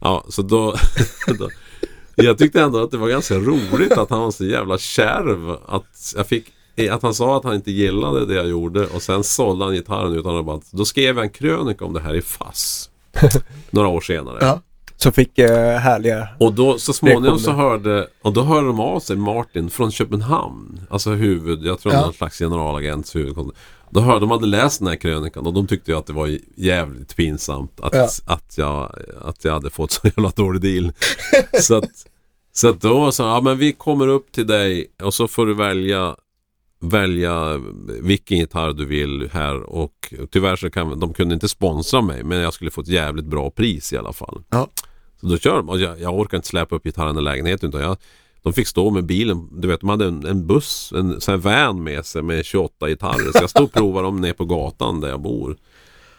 Ja, 0.00 0.24
så 0.28 0.42
då, 0.42 0.76
då... 1.38 1.50
Jag 2.14 2.38
tyckte 2.38 2.62
ändå 2.62 2.82
att 2.82 2.90
det 2.90 2.96
var 2.96 3.08
ganska 3.08 3.34
roligt 3.34 3.92
att 3.92 4.10
han 4.10 4.20
var 4.20 4.30
så 4.30 4.44
jävla 4.44 4.78
kärv. 4.78 5.50
Att, 5.66 6.12
jag 6.16 6.26
fick, 6.26 6.44
att 6.90 7.02
han 7.02 7.14
sa 7.14 7.36
att 7.36 7.44
han 7.44 7.54
inte 7.54 7.70
gillade 7.72 8.26
det 8.26 8.34
jag 8.34 8.48
gjorde 8.48 8.86
och 8.86 9.02
sen 9.02 9.24
sålde 9.24 9.64
han 9.64 9.74
gitarren 9.74 10.12
utan 10.12 10.36
att 10.36 10.44
bara... 10.46 10.60
Då 10.70 10.84
skrev 10.84 11.16
jag 11.16 11.24
en 11.24 11.30
krönika 11.30 11.84
om 11.84 11.92
det 11.92 12.00
här 12.00 12.14
i 12.14 12.22
Fass. 12.22 12.90
Några 13.70 13.88
år 13.88 14.00
senare. 14.00 14.38
Ja. 14.40 14.60
Så 14.96 15.12
fick 15.12 15.38
eh, 15.38 15.76
härliga... 15.78 16.28
Och 16.40 16.52
då 16.52 16.78
så 16.78 16.92
småningom 16.92 17.38
så 17.38 17.52
hörde, 17.52 18.06
och 18.22 18.32
då 18.32 18.42
hörde 18.42 18.66
de 18.66 18.80
av 18.80 19.00
sig 19.00 19.16
Martin 19.16 19.70
från 19.70 19.90
Köpenhamn. 19.92 20.80
Alltså 20.90 21.10
huvud, 21.10 21.62
jag 21.66 21.80
tror 21.80 21.94
Ja. 21.94 22.00
någon 22.00 22.12
slags 22.12 22.38
generalagents 22.38 23.16
huvud. 23.16 23.50
Då 23.90 24.00
hörde 24.00 24.20
de 24.20 24.30
hade 24.30 24.46
läst 24.46 24.78
den 24.78 24.88
här 24.88 24.96
krönikan 24.96 25.46
och 25.46 25.52
de 25.52 25.66
tyckte 25.66 25.90
ju 25.90 25.98
att 25.98 26.06
det 26.06 26.12
var 26.12 26.38
jävligt 26.56 27.16
pinsamt 27.16 27.80
att, 27.80 27.94
Ja. 27.94 28.08
att, 28.34 28.58
jag, 28.58 28.92
att 29.24 29.44
jag 29.44 29.52
hade 29.52 29.70
fått 29.70 29.90
så 29.90 30.00
jävla 30.04 30.30
dålig 30.36 30.62
deal. 30.62 30.92
så 31.62 31.74
att, 31.76 31.90
så 32.52 32.68
att 32.68 32.80
då 32.80 33.12
sa 33.12 33.28
ja 33.34 33.40
men 33.40 33.58
vi 33.58 33.72
kommer 33.72 34.08
upp 34.08 34.32
till 34.32 34.46
dig 34.46 34.86
och 35.02 35.14
så 35.14 35.28
får 35.28 35.46
du 35.46 35.54
välja 35.54 36.16
välja 36.80 37.60
vilken 38.00 38.38
gitarr 38.38 38.72
du 38.72 38.84
vill 38.84 39.28
här 39.32 39.62
och 39.62 40.14
tyvärr 40.30 40.56
så 40.56 40.70
kan 40.70 41.00
de 41.00 41.12
kunde 41.12 41.34
inte 41.34 41.48
sponsra 41.48 42.02
mig 42.02 42.24
men 42.24 42.38
jag 42.38 42.54
skulle 42.54 42.70
få 42.70 42.80
ett 42.80 42.88
jävligt 42.88 43.24
bra 43.24 43.50
pris 43.50 43.92
i 43.92 43.96
alla 43.96 44.12
fall. 44.12 44.42
Ja. 44.50 44.68
Så 45.20 45.26
då 45.26 45.38
kör 45.38 45.56
de 45.56 45.68
och 45.68 45.80
jag, 45.80 46.00
jag 46.00 46.18
orkar 46.18 46.36
inte 46.36 46.48
släpa 46.48 46.76
upp 46.76 46.84
gitarren 46.84 47.18
i 47.18 47.20
lägenheten 47.20 47.68
utan 47.68 47.80
jag, 47.80 47.96
de 48.42 48.52
fick 48.52 48.66
stå 48.66 48.90
med 48.90 49.04
bilen, 49.04 49.48
du 49.60 49.68
vet 49.68 49.80
de 49.80 49.88
hade 49.88 50.06
en, 50.06 50.26
en 50.26 50.46
buss, 50.46 50.92
en 50.96 51.20
sån 51.20 51.32
här 51.32 51.38
van 51.38 51.82
med 51.82 52.06
sig 52.06 52.22
med 52.22 52.44
28 52.44 52.88
gitarrer 52.88 53.32
så 53.32 53.38
jag 53.40 53.50
stod 53.50 53.64
och 53.64 53.72
provade 53.72 54.06
dem 54.06 54.20
ner 54.20 54.32
på 54.32 54.44
gatan 54.44 55.00
där 55.00 55.08
jag 55.08 55.20
bor. 55.20 55.56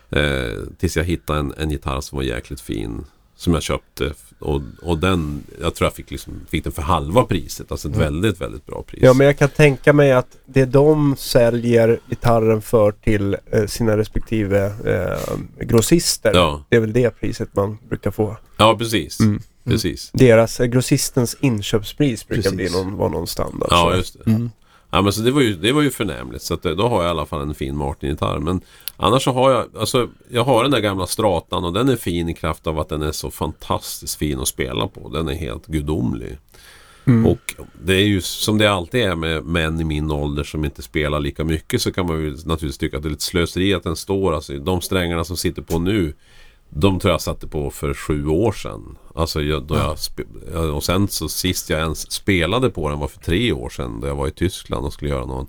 Eh, 0.09 0.51
tills 0.77 0.97
jag 0.97 1.03
hittade 1.03 1.39
en, 1.39 1.53
en 1.57 1.71
gitarr 1.71 2.01
som 2.01 2.15
var 2.15 2.23
jäkligt 2.23 2.61
fin. 2.61 3.05
Som 3.37 3.53
jag 3.53 3.63
köpte 3.63 4.13
och, 4.39 4.61
och 4.81 4.97
den, 4.97 5.43
jag 5.61 5.75
tror 5.75 5.85
jag 5.85 5.93
fick, 5.93 6.11
liksom, 6.11 6.33
fick 6.49 6.63
den 6.63 6.73
för 6.73 6.81
halva 6.81 7.23
priset. 7.23 7.71
Alltså 7.71 7.89
ett 7.89 7.95
väldigt, 7.95 8.41
väldigt 8.41 8.65
bra 8.65 8.83
pris. 8.87 8.99
Ja, 9.03 9.13
men 9.13 9.27
jag 9.27 9.37
kan 9.37 9.49
tänka 9.49 9.93
mig 9.93 10.11
att 10.11 10.37
det 10.45 10.65
de 10.65 11.15
säljer 11.17 11.99
gitarren 12.09 12.61
för 12.61 12.91
till 12.91 13.37
eh, 13.51 13.65
sina 13.65 13.97
respektive 13.97 14.65
eh, 14.65 15.65
grossister. 15.65 16.31
Ja. 16.33 16.63
Det 16.69 16.75
är 16.75 16.79
väl 16.79 16.93
det 16.93 17.09
priset 17.19 17.55
man 17.55 17.77
brukar 17.89 18.11
få. 18.11 18.37
Ja, 18.57 18.77
precis. 18.77 19.19
Mm. 19.19 19.41
Precis. 19.63 20.11
Deras, 20.13 20.59
eh, 20.59 20.65
grossistens 20.65 21.37
inköpspris 21.39 22.27
brukar 22.27 22.41
Precis. 22.41 22.55
bli 22.55 22.69
någon, 22.69 22.97
vara 22.97 23.09
någon 23.09 23.27
standard. 23.27 23.67
Ja, 23.71 23.89
så. 23.91 23.97
just 23.97 24.25
det. 24.25 24.31
Mm. 24.31 24.51
Ja, 24.97 25.01
men 25.01 25.13
så 25.13 25.21
det 25.21 25.31
var 25.31 25.41
ju, 25.41 25.55
det 25.55 25.71
var 25.71 25.81
ju 25.81 25.91
förnämligt. 25.91 26.43
Så 26.43 26.53
att, 26.53 26.65
eh, 26.65 26.71
då 26.71 26.87
har 26.87 27.03
jag 27.03 27.09
i 27.09 27.09
alla 27.09 27.25
fall 27.25 27.41
en 27.41 27.55
fin 27.55 27.77
Martin-gitarr. 27.77 28.39
Men 28.39 28.61
annars 28.95 29.23
så 29.23 29.31
har 29.31 29.51
jag, 29.51 29.65
alltså 29.77 30.09
jag 30.29 30.43
har 30.43 30.63
den 30.63 30.71
där 30.71 30.79
gamla 30.79 31.07
stratan 31.07 31.63
och 31.63 31.73
den 31.73 31.89
är 31.89 31.95
fin 31.95 32.29
i 32.29 32.33
kraft 32.33 32.67
av 32.67 32.79
att 32.79 32.89
den 32.89 33.01
är 33.01 33.11
så 33.11 33.31
fantastiskt 33.31 34.19
fin 34.19 34.39
att 34.39 34.47
spela 34.47 34.87
på. 34.87 35.09
Den 35.09 35.27
är 35.27 35.33
helt 35.33 35.65
gudomlig. 35.65 36.37
Mm. 37.05 37.25
Och 37.25 37.55
det 37.85 37.93
är 37.93 38.05
ju 38.05 38.21
som 38.21 38.57
det 38.57 38.71
alltid 38.71 39.01
är 39.01 39.15
med 39.15 39.45
män 39.45 39.81
i 39.81 39.83
min 39.83 40.11
ålder 40.11 40.43
som 40.43 40.65
inte 40.65 40.81
spelar 40.81 41.19
lika 41.19 41.43
mycket 41.43 41.81
så 41.81 41.91
kan 41.91 42.05
man 42.07 42.21
ju 42.21 42.29
naturligtvis 42.29 42.77
tycka 42.77 42.97
att 42.97 43.03
det 43.03 43.09
är 43.09 43.11
lite 43.11 43.23
slöseri 43.23 43.73
att 43.73 43.83
den 43.83 43.95
står. 43.95 44.33
Alltså, 44.33 44.53
de 44.53 44.81
strängarna 44.81 45.23
som 45.23 45.37
sitter 45.37 45.61
på 45.61 45.79
nu 45.79 46.13
de 46.69 46.99
tror 46.99 47.11
jag 47.11 47.21
satte 47.21 47.47
på 47.47 47.71
för 47.71 47.93
sju 47.93 48.27
år 48.27 48.51
sedan. 48.51 48.97
Alltså 49.15 49.41
jag, 49.41 49.63
då 49.63 49.75
jag 49.75 49.95
spe- 49.95 50.71
och 50.71 50.83
sen 50.83 51.07
så 51.07 51.29
sist 51.29 51.69
jag 51.69 51.79
ens 51.79 52.11
spelade 52.11 52.69
på 52.69 52.89
den 52.89 52.99
var 52.99 53.07
för 53.07 53.19
tre 53.19 53.51
år 53.51 53.69
sedan 53.69 53.99
då 54.01 54.07
jag 54.07 54.15
var 54.15 54.27
i 54.27 54.31
Tyskland 54.31 54.85
och 54.85 54.93
skulle 54.93 55.11
göra 55.11 55.25
någon 55.25 55.47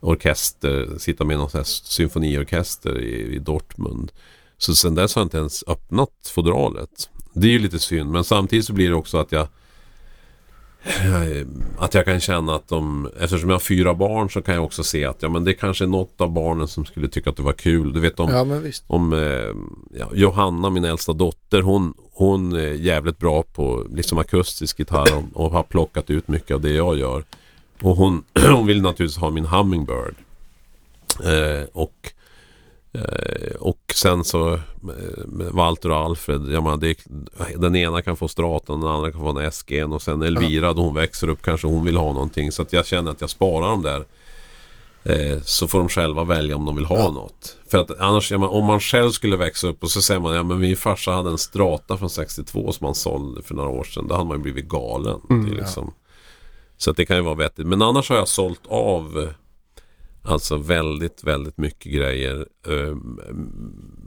orkester, 0.00 0.98
sitta 0.98 1.24
med 1.24 1.38
någon 1.38 1.50
sån 1.50 1.58
här 1.58 1.64
symfoniorkester 1.64 3.00
i, 3.00 3.34
i 3.34 3.38
Dortmund. 3.38 4.12
Så 4.58 4.74
sen 4.74 4.94
dess 4.94 5.14
har 5.14 5.20
jag 5.20 5.26
inte 5.26 5.38
ens 5.38 5.64
öppnat 5.66 6.32
fodralet. 6.34 7.10
Det 7.32 7.46
är 7.46 7.52
ju 7.52 7.58
lite 7.58 7.78
synd 7.78 8.10
men 8.10 8.24
samtidigt 8.24 8.64
så 8.64 8.72
blir 8.72 8.88
det 8.88 8.96
också 8.96 9.18
att 9.18 9.32
jag 9.32 9.42
eh, 9.42 9.48
att 11.78 11.94
jag 11.94 12.04
kan 12.04 12.20
känna 12.20 12.54
att 12.54 12.68
de, 12.68 13.10
eftersom 13.20 13.50
jag 13.50 13.54
har 13.54 13.60
fyra 13.60 13.94
barn 13.94 14.30
så 14.30 14.42
kan 14.42 14.54
jag 14.54 14.64
också 14.64 14.84
se 14.84 15.04
att 15.04 15.22
ja, 15.22 15.28
men 15.28 15.44
det 15.44 15.54
kanske 15.54 15.84
är 15.84 15.88
något 15.88 16.20
av 16.20 16.30
barnen 16.30 16.68
som 16.68 16.84
skulle 16.84 17.08
tycka 17.08 17.30
att 17.30 17.36
det 17.36 17.42
var 17.42 17.52
kul. 17.52 17.92
Du 17.92 18.00
vet 18.00 18.20
om, 18.20 18.30
Ja, 18.30 18.44
om 18.86 19.12
eh, 19.12 19.98
ja, 19.98 20.08
Johanna, 20.14 20.70
min 20.70 20.84
äldsta 20.84 21.12
dotter, 21.12 21.62
hon, 21.62 21.94
hon 22.12 22.52
är 22.52 22.72
jävligt 22.72 23.18
bra 23.18 23.42
på 23.42 23.86
liksom 23.94 24.18
akustisk 24.18 24.78
gitarr 24.78 25.16
och, 25.16 25.44
och 25.44 25.50
har 25.50 25.62
plockat 25.62 26.10
ut 26.10 26.28
mycket 26.28 26.54
av 26.54 26.60
det 26.60 26.70
jag 26.72 26.98
gör. 26.98 27.24
Och 27.82 27.96
hon, 27.96 28.24
hon 28.50 28.66
vill 28.66 28.82
naturligtvis 28.82 29.20
ha 29.20 29.30
min 29.30 29.46
Hummingbird. 29.46 30.14
Eh, 31.24 31.68
och 31.72 32.12
och 33.60 33.92
sen 33.94 34.24
så 34.24 34.52
eh, 34.54 34.60
Walter 35.52 35.90
och 35.90 35.96
Alfred, 35.96 36.40
jag 36.48 36.62
menar, 36.62 36.76
det, 36.76 36.96
den 37.56 37.76
ena 37.76 38.02
kan 38.02 38.16
få 38.16 38.28
Stratan, 38.28 38.80
den 38.80 38.90
andra 38.90 39.12
kan 39.12 39.20
få 39.20 39.38
en 39.38 39.52
SG 39.52 39.84
och 39.92 40.02
sen 40.02 40.22
Elvira 40.22 40.72
då 40.72 40.82
hon 40.82 40.94
växer 40.94 41.28
upp 41.28 41.42
kanske 41.42 41.66
hon 41.66 41.84
vill 41.84 41.96
ha 41.96 42.12
någonting. 42.12 42.52
Så 42.52 42.62
att 42.62 42.72
jag 42.72 42.86
känner 42.86 43.10
att 43.10 43.20
jag 43.20 43.30
sparar 43.30 43.68
dem 43.68 43.82
där. 43.82 44.04
Eh, 45.06 45.38
så 45.42 45.68
får 45.68 45.78
de 45.78 45.88
själva 45.88 46.24
välja 46.24 46.56
om 46.56 46.64
de 46.64 46.76
vill 46.76 46.84
ha 46.84 46.98
Ja. 46.98 47.10
något. 47.10 47.56
För 47.70 47.78
att 47.78 48.00
annars, 48.00 48.30
ja, 48.32 48.38
men 48.38 48.48
om 48.48 48.64
man 48.64 48.80
själv 48.80 49.10
skulle 49.10 49.36
växa 49.36 49.68
upp 49.68 49.82
och 49.82 49.90
så 49.90 50.02
säger 50.02 50.20
man 50.20 50.34
ja 50.34 50.42
men 50.42 50.58
min 50.60 50.76
farsa 50.76 51.12
hade 51.12 51.30
en 51.30 51.38
Strata 51.38 51.96
från 51.96 52.10
62 52.10 52.72
som 52.72 52.84
han 52.84 52.94
sålde 52.94 53.42
för 53.42 53.54
några 53.54 53.68
år 53.70 53.84
sedan. 53.84 54.08
Då 54.08 54.14
hade 54.14 54.26
man 54.28 54.36
ju 54.36 54.42
blivit 54.42 54.68
galen. 54.68 55.20
är 55.30 55.54
liksom, 55.56 55.92
Så 56.76 56.90
att 56.90 56.96
det 56.96 57.06
kan 57.06 57.16
ju 57.16 57.22
vara 57.22 57.34
vettigt. 57.34 57.66
Men 57.66 57.82
annars 57.82 58.08
har 58.08 58.16
jag 58.16 58.28
sålt 58.28 58.60
av 58.68 59.18
eh, 59.22 59.28
Alltså 60.26 60.56
väldigt, 60.56 61.24
väldigt 61.24 61.58
mycket 61.58 61.92
grejer. 61.92 62.46
Eh, 62.66 62.96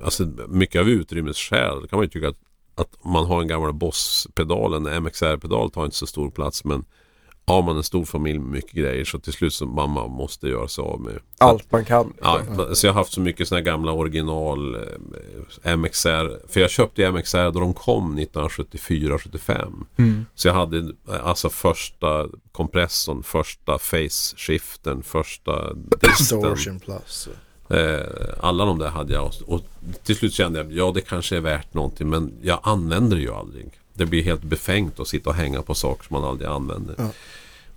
alltså 0.03 0.25
mycket 0.47 0.81
av 0.81 0.89
utrymmesskäl. 0.89 1.87
kan 1.87 1.97
man 1.97 2.03
ju 2.05 2.09
tycka 2.09 2.27
att, 2.27 2.39
att 2.75 3.03
man 3.05 3.25
har 3.25 3.41
en 3.41 3.47
gammal 3.47 3.73
Boss-pedal, 3.73 4.73
en 4.73 5.03
MXR-pedal 5.03 5.71
tar 5.71 5.85
inte 5.85 5.97
så 5.97 6.07
stor 6.07 6.31
plats. 6.31 6.63
Men 6.63 6.85
har 7.47 7.61
man 7.63 7.77
en 7.77 7.83
stor 7.83 8.05
familj 8.05 8.39
med 8.39 8.51
mycket 8.51 8.71
grejer 8.71 9.05
så 9.05 9.19
till 9.19 9.33
slut 9.33 9.53
så 9.53 9.65
mamma 9.65 10.07
måste 10.07 10.47
göra 10.47 10.67
sig 10.67 10.81
av 10.81 11.01
med. 11.01 11.13
Så 11.13 11.19
att- 11.37 11.49
Allt 11.49 11.71
man 11.71 11.85
kan. 11.85 12.13
Ja, 12.21 12.41
så 12.73 12.87
jag 12.87 12.93
har 12.93 12.99
haft 12.99 13.13
så 13.13 13.21
mycket 13.21 13.51
här 13.51 13.59
gamla 13.61 13.91
original 13.91 14.75
eh, 15.63 15.77
MXR. 15.77 16.47
För 16.51 16.59
jag 16.59 16.69
köpte 16.69 17.11
MXR 17.11 17.51
då 17.51 17.59
de 17.59 17.73
kom 17.73 18.19
1974-75. 18.19 19.73
Mm. 19.97 20.25
Så 20.35 20.47
jag 20.47 20.53
hade 20.53 20.91
alltså 21.23 21.49
första 21.49 22.25
kompressorn, 22.51 23.23
första 23.23 23.77
face-shiften, 23.77 25.03
första 25.03 25.73
disten. 25.73 26.09
Distortion 26.17 26.79
plus. 26.79 27.29
Eh, 27.69 27.99
alla 28.39 28.65
de 28.65 28.79
där 28.79 28.89
hade 28.89 29.13
jag. 29.13 29.25
Och, 29.25 29.33
och 29.53 29.61
till 30.03 30.15
slut 30.15 30.33
kände 30.33 30.59
jag, 30.59 30.71
ja 30.71 30.91
det 30.95 31.01
kanske 31.01 31.35
är 31.37 31.41
värt 31.41 31.73
någonting 31.73 32.09
men 32.09 32.33
jag 32.41 32.59
använder 32.63 33.15
det 33.17 33.21
ju 33.23 33.33
aldrig. 33.33 33.69
Det 33.97 34.05
blir 34.05 34.23
helt 34.23 34.43
befängt 34.43 34.99
att 34.99 35.07
sitta 35.07 35.29
och 35.29 35.35
hänga 35.35 35.61
på 35.61 35.73
saker 35.75 36.07
som 36.07 36.13
man 36.21 36.29
aldrig 36.29 36.49
använder. 36.49 36.95
Ja. 36.97 37.09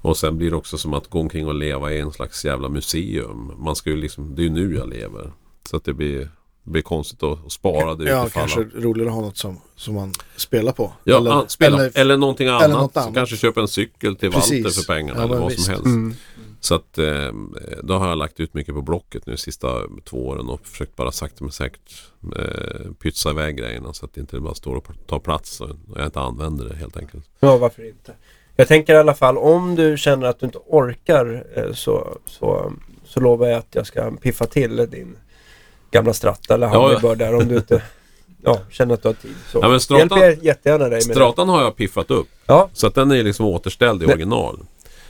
Och 0.00 0.16
sen 0.16 0.38
blir 0.38 0.50
det 0.50 0.56
också 0.56 0.78
som 0.78 0.94
att 0.94 1.06
gå 1.06 1.20
omkring 1.20 1.46
och 1.46 1.54
leva 1.54 1.92
i 1.92 2.00
en 2.00 2.12
slags 2.12 2.44
jävla 2.44 2.68
museum. 2.68 3.52
Man 3.58 3.76
ska 3.76 3.90
ju 3.90 3.96
liksom, 3.96 4.34
det 4.34 4.42
är 4.42 4.44
ju 4.44 4.50
nu 4.50 4.74
jag 4.74 4.88
lever. 4.88 5.32
Så 5.70 5.76
att 5.76 5.84
det 5.84 5.92
blir, 5.92 6.18
det 6.64 6.70
blir 6.70 6.82
konstigt 6.82 7.22
att, 7.22 7.52
spara 7.52 7.94
det 7.94 8.04
Ja, 8.10 8.28
kanske 8.32 8.60
roligare 8.60 9.08
att 9.08 9.14
ha 9.14 9.22
något 9.22 9.36
som, 9.36 9.60
som 9.76 9.94
man 9.94 10.12
spelar 10.36 10.72
på. 10.72 10.92
Ja, 11.04 11.16
eller, 11.16 11.30
eller, 11.30 11.48
spela, 11.48 11.76
eller, 11.76 11.98
eller, 12.00 12.16
någonting 12.16 12.48
annat. 12.48 12.70
något 12.70 12.92
Så 12.92 13.00
annat. 13.00 13.14
kanske 13.14 13.36
köpa 13.36 13.60
en 13.60 13.68
cykel 13.68 14.16
till 14.16 14.30
Precis. 14.32 14.64
Walter 14.64 14.80
för 14.82 14.94
pengarna 14.94 15.20
Ja, 15.20 15.24
eller 15.24 15.38
vad 15.38 15.50
visst. 15.50 15.64
som 15.64 15.70
helst. 15.74 15.86
Mm. 15.86 16.14
Så 16.60 16.74
att 16.74 16.98
eh, 16.98 17.32
då 17.82 17.94
har 17.94 18.08
jag 18.08 18.18
lagt 18.18 18.40
ut 18.40 18.54
mycket 18.54 18.74
på 18.74 18.82
Blocket 18.82 19.26
nu 19.26 19.32
de 19.32 19.38
sista 19.38 19.68
två 20.04 20.26
åren 20.28 20.48
och 20.48 20.66
försökt 20.66 20.96
bara 20.96 21.12
sakta 21.12 21.36
men 21.44 21.52
säkert 21.52 22.02
eh, 22.36 22.92
pytsa 23.02 23.30
iväg 23.30 23.56
grejerna 23.56 23.92
så 23.92 24.04
att 24.06 24.14
det 24.14 24.20
inte 24.20 24.40
bara 24.40 24.54
står 24.54 24.76
och 24.76 24.86
tar 25.06 25.18
plats 25.18 25.60
och 25.60 25.70
jag 25.96 26.06
inte 26.06 26.20
använder 26.20 26.64
det 26.64 26.74
helt 26.76 26.96
enkelt. 26.96 27.24
Ja, 27.40 27.56
varför 27.56 27.88
inte? 27.88 28.12
Jag 28.56 28.68
tänker 28.68 28.94
i 28.94 28.96
alla 28.96 29.14
fall 29.14 29.38
om 29.38 29.74
du 29.74 29.96
känner 29.98 30.26
att 30.26 30.40
du 30.40 30.46
inte 30.46 30.58
orkar 30.66 31.44
eh, 31.54 31.72
så, 31.72 32.18
så, 32.26 32.72
så 33.04 33.20
lovar 33.20 33.46
jag 33.46 33.58
att 33.58 33.74
jag 33.74 33.86
ska 33.86 34.10
piffa 34.10 34.46
till 34.46 34.76
din 34.76 35.16
gamla 35.90 36.12
Stratta 36.12 36.54
eller. 36.54 36.66
Hummingbird 36.68 37.18
där 37.18 37.34
om 37.34 37.48
du 37.48 37.56
inte 37.56 37.82
ja, 38.42 38.58
känner 38.70 38.94
att 38.94 39.02
du 39.02 39.08
har 39.08 39.14
tid. 39.14 39.34
Så 39.52 39.58
Ja, 39.62 39.68
men 39.68 39.80
Stratan- 39.80 39.98
hjälper 39.98 40.16
jag 40.16 40.44
jättegärna 40.44 40.84
dig 40.84 40.90
med 40.90 40.98
det. 41.08 41.14
Stratan 41.14 41.48
har 41.48 41.62
jag 41.62 41.76
piffat 41.76 42.10
upp 42.10 42.28
Ja, 42.46 42.68
så 42.72 42.86
att 42.86 42.94
den 42.94 43.10
är 43.10 43.22
liksom 43.22 43.46
återställd 43.46 44.02
i 44.02 44.06
original. 44.06 44.58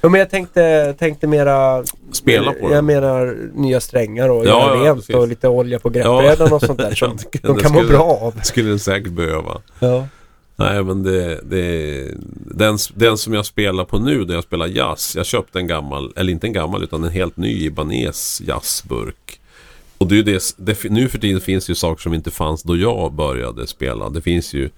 Ja, 0.00 0.08
men 0.08 0.18
jag 0.18 0.30
tänkte, 0.30 0.94
tänkte 0.98 1.26
mera 1.26 1.84
Spela 2.12 2.52
på 2.52 2.72
Jag 2.72 2.84
menar 2.84 3.36
nya 3.54 3.80
strängar 3.80 4.28
och 4.28 4.46
Ja, 4.46 4.48
göra 4.48 4.76
ja, 4.78 4.84
rent 4.84 4.98
precis. 4.98 5.14
och 5.16 5.28
lite 5.28 5.48
olja 5.48 5.78
på 5.78 5.88
greppbrädan 5.90 6.52
och 6.52 6.60
sånt 6.62 6.78
där 6.78 6.94
som 6.94 7.18
de 7.42 7.56
kan 7.56 7.72
må 7.72 7.78
skulle- 7.78 7.88
bra 7.98 8.02
av. 8.22 8.34
Det 8.36 8.44
skulle 8.44 8.68
den 8.68 8.78
säkert 8.78 9.12
behöva. 9.12 9.60
Ja. 9.78 10.06
Nej 10.56 10.82
men 10.84 11.02
det, 11.02 11.40
det 11.42 12.06
den, 12.54 12.78
den 12.94 13.18
som 13.18 13.34
jag 13.34 13.46
spelar 13.46 13.84
på 13.84 13.98
nu 13.98 14.24
där 14.24 14.34
jag 14.34 14.44
spelar 14.44 14.66
jazz. 14.66 15.16
Jag 15.16 15.26
köpte 15.26 15.58
en 15.58 15.66
gammal, 15.66 16.12
eller 16.16 16.32
inte 16.32 16.46
en 16.46 16.52
gammal 16.52 16.82
utan 16.84 17.04
en 17.04 17.10
helt 17.10 17.36
ny 17.36 17.64
Ibanez 17.66 18.42
jazzburk. 18.46 19.40
Och 19.98 20.06
det 20.06 20.18
är 20.18 20.22
det, 20.22 20.54
det, 20.56 20.84
nu 20.90 21.08
för 21.08 21.18
tiden 21.18 21.40
finns 21.40 21.70
ju 21.70 21.74
saker 21.74 22.02
som 22.02 22.14
inte 22.14 22.30
fanns 22.30 22.62
då 22.62 22.76
jag 22.76 23.12
började 23.12 23.66
spela. 23.66 24.08
Det 24.08 24.20
finns 24.20 24.54
ju 24.54 24.70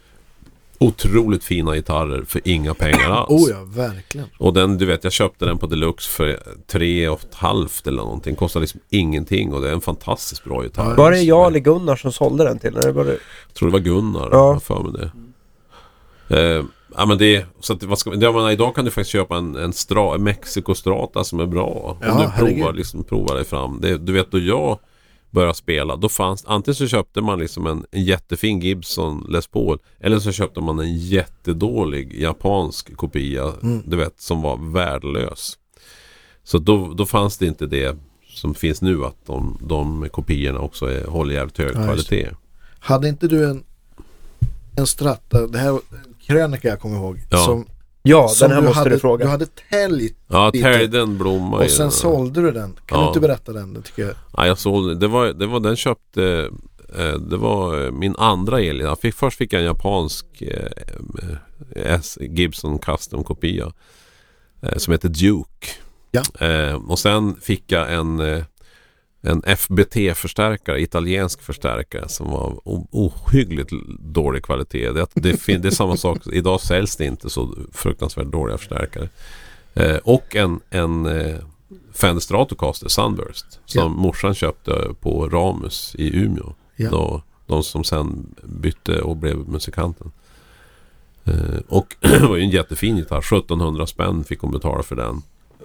otroligt 0.86 1.44
fina 1.44 1.74
gitarrer 1.74 2.24
för 2.24 2.40
inga 2.44 2.74
pengar 2.74 3.10
alls. 3.10 3.30
oh 3.30 3.50
ja, 3.50 3.64
verkligen. 3.64 4.26
Och 4.38 4.52
den, 4.52 4.78
du 4.78 4.86
vet, 4.86 5.04
jag 5.04 5.12
köpte 5.12 5.44
den 5.44 5.58
på 5.58 5.66
Deluxe 5.66 6.10
för 6.10 6.42
tre 6.66 7.08
och 7.08 7.20
ett 7.20 7.34
halvt 7.34 7.86
eller 7.86 8.02
någonting. 8.02 8.36
Kostar 8.36 8.60
liksom 8.60 8.80
ingenting 8.90 9.52
och 9.52 9.60
det 9.62 9.68
är 9.68 9.72
en 9.72 9.80
fantastiskt 9.80 10.44
bra 10.44 10.62
gitarr. 10.64 10.94
Var 10.96 11.10
det 11.10 11.20
jag 11.20 11.46
eller 11.46 11.60
Gunnar 11.60 11.96
som 11.96 12.12
sålde 12.12 12.44
den 12.44 12.58
till? 12.58 12.76
Eller 12.76 12.92
var 12.92 13.04
det... 13.04 13.10
Jag 13.46 13.54
tror 13.54 13.68
det 13.68 13.72
var 13.72 13.80
Gunnar, 13.80 14.28
Ja. 14.32 14.60
för 14.60 14.82
mig 14.82 14.92
det. 14.92 15.10
Eh, 16.28 16.64
ja 16.96 17.06
men 17.06 17.18
det, 17.18 17.46
så 17.60 17.72
att, 17.72 17.82
vad 17.82 17.98
ska, 17.98 18.14
jag 18.14 18.34
menar, 18.34 18.50
idag 18.50 18.74
kan 18.74 18.84
du 18.84 18.90
faktiskt 18.90 19.10
köpa 19.10 19.36
en, 19.36 19.56
en, 19.56 19.72
stra, 19.72 20.14
en 20.14 20.22
Mexico 20.24 20.74
Strata 20.74 21.24
som 21.24 21.40
är 21.40 21.46
bra. 21.46 21.96
Ja, 22.00 22.12
om 22.12 22.18
du 22.22 22.46
provar, 22.46 22.72
liksom, 22.72 23.04
provar 23.04 23.34
dig 23.34 23.44
fram. 23.44 23.78
Det, 23.80 23.98
du 23.98 24.12
vet 24.12 24.30
då 24.30 24.38
jag 24.38 24.78
började 25.32 25.54
spela, 25.54 25.96
då 25.96 26.08
fanns, 26.08 26.44
antingen 26.46 26.74
så 26.74 26.86
köpte 26.86 27.20
man 27.20 27.38
liksom 27.38 27.66
en, 27.66 27.84
en 27.90 28.04
jättefin 28.04 28.60
Gibson 28.60 29.26
Les 29.28 29.46
Paul. 29.46 29.78
Eller 30.00 30.18
så 30.18 30.32
köpte 30.32 30.60
man 30.60 30.78
en 30.78 30.98
jättedålig 30.98 32.20
japansk 32.20 32.96
kopia. 32.96 33.52
Mm. 33.62 33.82
Du 33.86 33.96
vet, 33.96 34.20
som 34.20 34.42
var 34.42 34.72
värdelös. 34.72 35.58
Så 36.44 36.58
då, 36.58 36.94
då 36.94 37.06
fanns 37.06 37.38
det 37.38 37.46
inte 37.46 37.66
det 37.66 37.98
som 38.26 38.54
finns 38.54 38.82
nu 38.82 39.04
att 39.04 39.26
de, 39.26 39.58
de 39.62 40.08
kopiorna 40.12 40.60
också 40.60 40.86
är, 40.86 41.06
håller 41.06 41.34
jävligt 41.34 41.58
hög 41.58 41.76
Ja, 41.76 41.84
kvalitet. 41.84 42.28
Hade 42.78 43.08
inte 43.08 43.28
du 43.28 43.50
en, 43.50 43.64
en 44.76 44.86
stratta, 44.86 45.46
det 45.46 45.58
här 45.58 45.80
krönika 46.26 46.68
jag 46.68 46.80
kommer 46.80 46.96
ihåg. 46.96 47.20
Ja. 47.30 47.38
Som, 47.38 47.66
Ja, 48.02 48.28
som 48.28 48.48
den 48.48 48.56
här 48.58 48.62
måste 48.64 48.78
hade, 48.78 48.90
du 48.90 48.98
fråga. 48.98 49.24
Du 49.24 49.30
hade 49.30 49.46
täljt 49.70 50.16
Ja, 50.28 50.50
lite. 50.54 50.86
Den 50.86 51.18
blomma 51.18 51.56
och 51.58 51.70
sen 51.70 51.90
sålde 51.90 52.40
du 52.42 52.50
den. 52.50 52.76
Kan 52.86 52.98
du 52.98 53.04
Ja. 53.04 53.08
inte 53.08 53.20
berätta 53.20 53.52
den? 53.52 53.74
Det 53.74 53.82
tycker 53.82 54.02
jag. 54.02 54.14
Ja, 54.36 54.46
jag 54.46 54.58
sålde 54.58 54.94
det. 54.94 55.08
Var, 55.08 55.26
det 55.26 55.46
var 55.46 55.60
den 55.60 55.76
köpte 55.76 56.50
eh, 56.98 57.12
Det 57.14 57.36
var 57.36 57.84
eh, 57.84 57.90
min 57.90 58.14
andra 58.18 58.60
el. 58.62 58.80
Jag 58.80 58.98
fick, 59.00 59.14
först 59.14 59.38
fick 59.38 59.52
jag 59.52 59.60
en 59.60 59.66
japansk 59.66 60.26
eh, 60.42 60.70
eh, 61.76 61.94
S, 61.94 62.18
Gibson 62.20 62.78
Custom 62.78 63.24
kopia. 63.24 63.72
Eh, 64.62 64.76
som 64.78 64.92
heter 64.92 65.08
Duke. 65.08 65.68
Ja. 66.10 66.46
Eh, 66.46 66.74
och 66.74 66.98
sen 66.98 67.36
fick 67.40 67.72
jag 67.72 67.92
en 67.94 68.20
eh, 68.20 68.44
en 69.22 69.42
FBT-förstärkare, 69.42 70.80
italiensk 70.80 71.42
förstärkare 71.42 72.08
som 72.08 72.30
var 72.30 72.60
ohyggligt 72.90 73.70
dålig 74.00 74.42
kvalitet. 74.42 74.90
Det, 74.92 75.06
det, 75.14 75.46
det 75.46 75.68
är 75.68 75.70
samma 75.70 75.96
sak, 75.96 76.18
idag 76.32 76.60
säljs 76.60 76.96
det 76.96 77.04
inte 77.04 77.30
så 77.30 77.54
fruktansvärt 77.72 78.26
dåliga 78.26 78.58
förstärkare. 78.58 79.08
Eh, 79.74 79.96
och 79.96 80.36
en, 80.36 80.60
en 80.70 81.06
eh, 81.06 81.36
Fender 81.92 82.20
Stratocaster 82.20 82.88
Sunburst 82.88 83.46
som 83.66 83.82
Ja. 83.82 83.88
morsan 83.88 84.34
köpte 84.34 84.94
på 85.00 85.28
Ramus 85.28 85.94
i 85.98 86.16
Umeå. 86.16 86.54
Ja. 86.76 86.90
Då, 86.90 87.22
de 87.46 87.62
som 87.62 87.84
sen 87.84 88.34
bytte 88.42 89.00
och 89.00 89.16
blev 89.16 89.36
musikanten. 89.36 90.10
Eh, 91.24 91.60
och 91.68 91.96
det 92.00 92.26
var 92.26 92.36
ju 92.36 92.42
en 92.42 92.50
jättefin 92.50 92.96
gitarr. 92.96 93.18
1700 93.18 93.86
spänn 93.86 94.24
fick 94.24 94.40
hon 94.40 94.52
betala 94.52 94.82
för 94.82 94.96
den. 94.96 95.22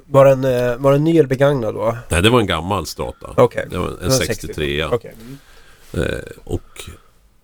Var 0.09 0.25
den, 0.25 0.43
eh, 0.43 0.77
var 0.77 0.91
den 0.91 1.03
ny 1.03 1.17
eller 1.17 1.29
begagnad 1.29 1.75
då? 1.75 1.97
Nej, 2.09 2.21
det 2.21 2.29
var 2.29 2.39
en 2.39 2.47
gammal 2.47 2.85
Strata. 2.85 3.33
Okej. 3.37 3.67
Det 3.69 3.77
var 3.77 3.87
en 3.87 3.95
Det 3.99 4.03
var 4.03 4.11
63 4.11 4.77
ja. 4.77 4.89
Okej. 4.93 5.15
Eh, 5.93 6.01
och 6.43 6.89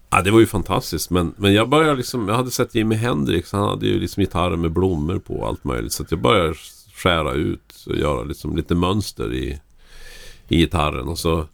ja, 0.09 0.21
det 0.21 0.31
var 0.31 0.39
ju 0.39 0.45
fantastiskt. 0.45 1.09
Men, 1.09 1.33
men 1.37 1.53
jag 1.53 1.69
började 1.69 1.95
liksom, 1.95 2.27
jag 2.29 2.35
hade 2.35 2.51
sett 2.51 2.75
Jimi 2.75 2.95
Hendrix. 2.95 3.51
Han 3.51 3.69
hade 3.69 3.85
ju 3.85 3.99
liksom 3.99 4.21
gitarrer 4.21 4.55
med 4.55 4.71
blommor 4.71 5.19
på 5.19 5.33
och 5.33 5.47
allt 5.47 5.63
möjligt. 5.63 5.93
Så 5.93 6.03
att 6.03 6.11
jag 6.11 6.19
började 6.19 6.53
skära 6.95 7.33
ut 7.33 7.85
och 7.87 7.95
göra 7.95 8.23
liksom 8.23 8.55
lite 8.55 8.75
mönster 8.75 9.33
i, 9.33 9.59
i 10.47 10.57
gitarren. 10.57 11.07
Och 11.07 11.19
så, 11.19 11.47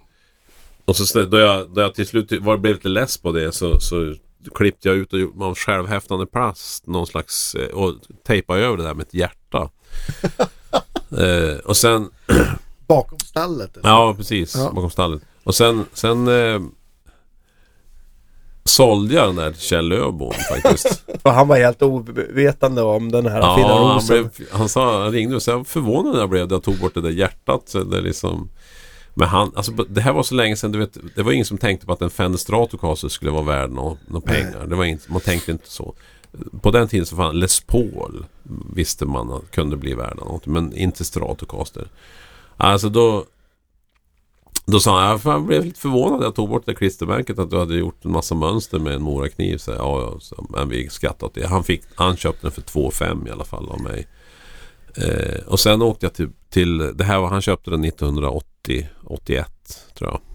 och 0.86 0.96
så 0.96 1.24
då 1.24 1.38
jag, 1.38 1.70
då 1.70 1.82
jag 1.82 1.96
till 1.96 2.08
slut 2.08 2.32
var, 2.32 2.58
blev 2.58 2.74
lite 2.74 2.90
less 2.90 3.18
på 3.18 3.32
det 3.32 3.52
så, 3.52 3.80
så 3.80 4.16
klippte 4.56 4.90
jag 4.90 4.98
ut 4.98 5.14
och 5.14 5.20
gjorde 5.20 5.40
någon 5.40 5.56
självhäftande 5.56 6.26
plast. 6.26 6.88
Någon 6.88 7.08
slags, 7.08 7.56
eh, 7.56 7.70
och 7.70 7.96
tejpade 8.28 8.62
över 8.62 8.78
det 8.78 8.84
där 8.84 8.94
med 8.94 9.06
ett 9.06 9.14
hjärta. 9.14 9.70
eh, 11.18 11.58
och 11.66 11.78
sen 11.78 12.10
Bakom 12.88 13.20
stallet? 13.20 13.78
eller? 13.78 13.90
Ja, 13.90 14.14
precis. 14.18 14.56
Ja. 14.56 14.72
Bakom 14.76 14.90
stallet. 14.90 15.22
Och 15.44 15.56
sen, 15.56 15.86
sen 15.94 16.28
eh, 16.28 16.62
sålde 18.64 19.14
jag 19.14 19.28
den 19.28 19.36
där 19.36 19.52
till 19.52 19.62
Kjell 19.62 19.92
Öbom 19.92 20.34
faktiskt. 20.34 21.04
Och 21.22 21.32
han 21.34 21.48
var 21.48 21.58
helt 21.58 21.82
ovetande 21.82 22.82
om 22.82 23.12
den 23.12 23.26
här 23.26 23.56
fina 23.56 23.68
ja, 23.68 23.88
han, 23.88 23.96
rosen. 23.96 24.30
blev, 24.36 24.48
han 24.52 24.70
sa, 24.70 25.04
han 25.04 25.12
ringde 25.12 25.36
och 25.36 25.42
sa, 25.42 25.64
förvånad 25.64 26.22
jag 26.22 26.30
blev 26.30 26.48
när 26.48 26.56
jag 26.56 26.64
tog 26.64 26.80
bort 26.80 26.94
det 26.94 27.02
där 27.02 27.10
hjärtat. 27.10 27.62
Så 27.66 27.84
det 27.84 28.02
liksom, 28.02 28.50
men 29.14 29.28
han, 29.28 29.52
alltså 29.56 29.72
det 29.72 30.02
här 30.02 30.14
var 30.14 30.24
så 30.24 30.36
länge 30.36 30.56
sedan, 30.56 30.72
du 30.72 30.80
vet, 30.80 30.98
det 31.16 31.24
var 31.24 31.32
ingen 31.32 31.46
som 31.46 31.58
tänkte 31.58 31.86
på 31.86 31.94
att 31.94 32.02
en 32.02 32.10
Fender 32.10 32.40
Stratocaster 32.40 33.08
skulle 33.08 33.32
vara 33.32 33.44
värd 33.44 33.70
några 33.70 33.98
nå 34.08 34.22
pengar. 34.22 34.66
Det 34.68 34.76
var 34.76 34.86
inte, 34.86 35.12
man 35.12 35.22
tänkte 35.22 35.52
inte 35.52 35.70
så. 35.70 35.94
På 36.62 36.72
den 36.72 36.88
tiden 36.88 37.06
så 37.06 37.16
fanns 37.16 37.36
Les 37.36 37.62
Paul 37.62 38.26
visste 38.74 39.06
man 39.06 39.32
att 39.32 39.52
kunde 39.52 39.78
bli 39.78 39.94
värda 39.94 40.24
något, 40.24 40.46
men 40.46 40.74
inte 40.74 41.06
Stratocaster. 41.06 41.88
Alltså 42.58 42.90
då 42.90 43.26
då 44.72 44.80
sa 44.80 45.02
han, 45.02 45.20
jag 45.24 45.46
blev 45.46 45.66
lite 45.66 45.80
förvånad 45.80 46.20
när 46.20 46.26
jag 46.26 46.36
tog 46.36 46.50
bort 46.50 46.66
det 46.66 46.76
klistermärket 46.76 47.40
att 47.40 47.50
du 47.50 47.58
hade 47.60 47.76
gjort 47.76 48.06
en 48.06 48.12
massa 48.12 48.36
mönster 48.36 48.80
med 48.80 48.94
en 48.94 49.02
morakniv. 49.02 49.58
Så, 49.58 49.72
ja, 49.72 50.02
ja, 50.02 50.20
så, 50.20 50.46
men 50.50 50.70
vi 50.70 50.90
skrattade 50.90 51.26
åt 51.26 51.34
det. 51.34 51.48
Han, 51.48 51.64
fick, 51.64 51.82
han 51.96 52.18
köpte 52.18 52.40
den 52.42 52.52
för 52.52 52.62
2,5 52.62 53.28
i 53.28 53.32
alla 53.32 53.44
fall 53.44 53.70
av 53.70 53.82
mig. 53.82 54.08
Eh, 54.96 55.48
och 55.48 55.60
sen 55.60 55.82
åkte 55.82 56.06
jag 56.06 56.14
till, 56.14 56.30
till 56.50 56.78
det 56.78 57.04
här 57.04 57.20
var, 57.20 57.30
han 57.30 57.42
köpte 57.42 57.72
den 57.72 57.84
1980, 57.84 58.90
81 59.04 59.48
tror 59.98 60.12
jag. 60.12 60.29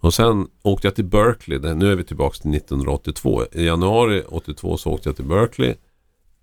Och 0.00 0.14
sen 0.14 0.48
åkte 0.62 0.86
jag 0.86 0.94
till 0.94 1.04
Berkeley, 1.04 1.74
nu 1.74 1.92
är 1.92 1.96
vi 1.96 2.04
tillbaka 2.04 2.38
till 2.38 2.54
1982. 2.54 3.44
I 3.52 3.66
januari 3.66 4.22
82 4.28 4.76
så 4.76 4.90
åkte 4.90 5.08
jag 5.08 5.16
till 5.16 5.24
Berkeley. 5.24 5.74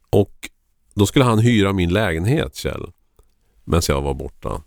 Och 0.10 0.50
då 0.94 1.06
skulle 1.06 1.26
han 1.26 1.40
hyra 1.40 1.74
min 1.74 1.94
lägenhet 1.94 2.56
Kjell. 2.56 2.92
Medan 3.64 3.82
jag 3.88 4.02
var 4.02 4.14
borta. 4.14 4.62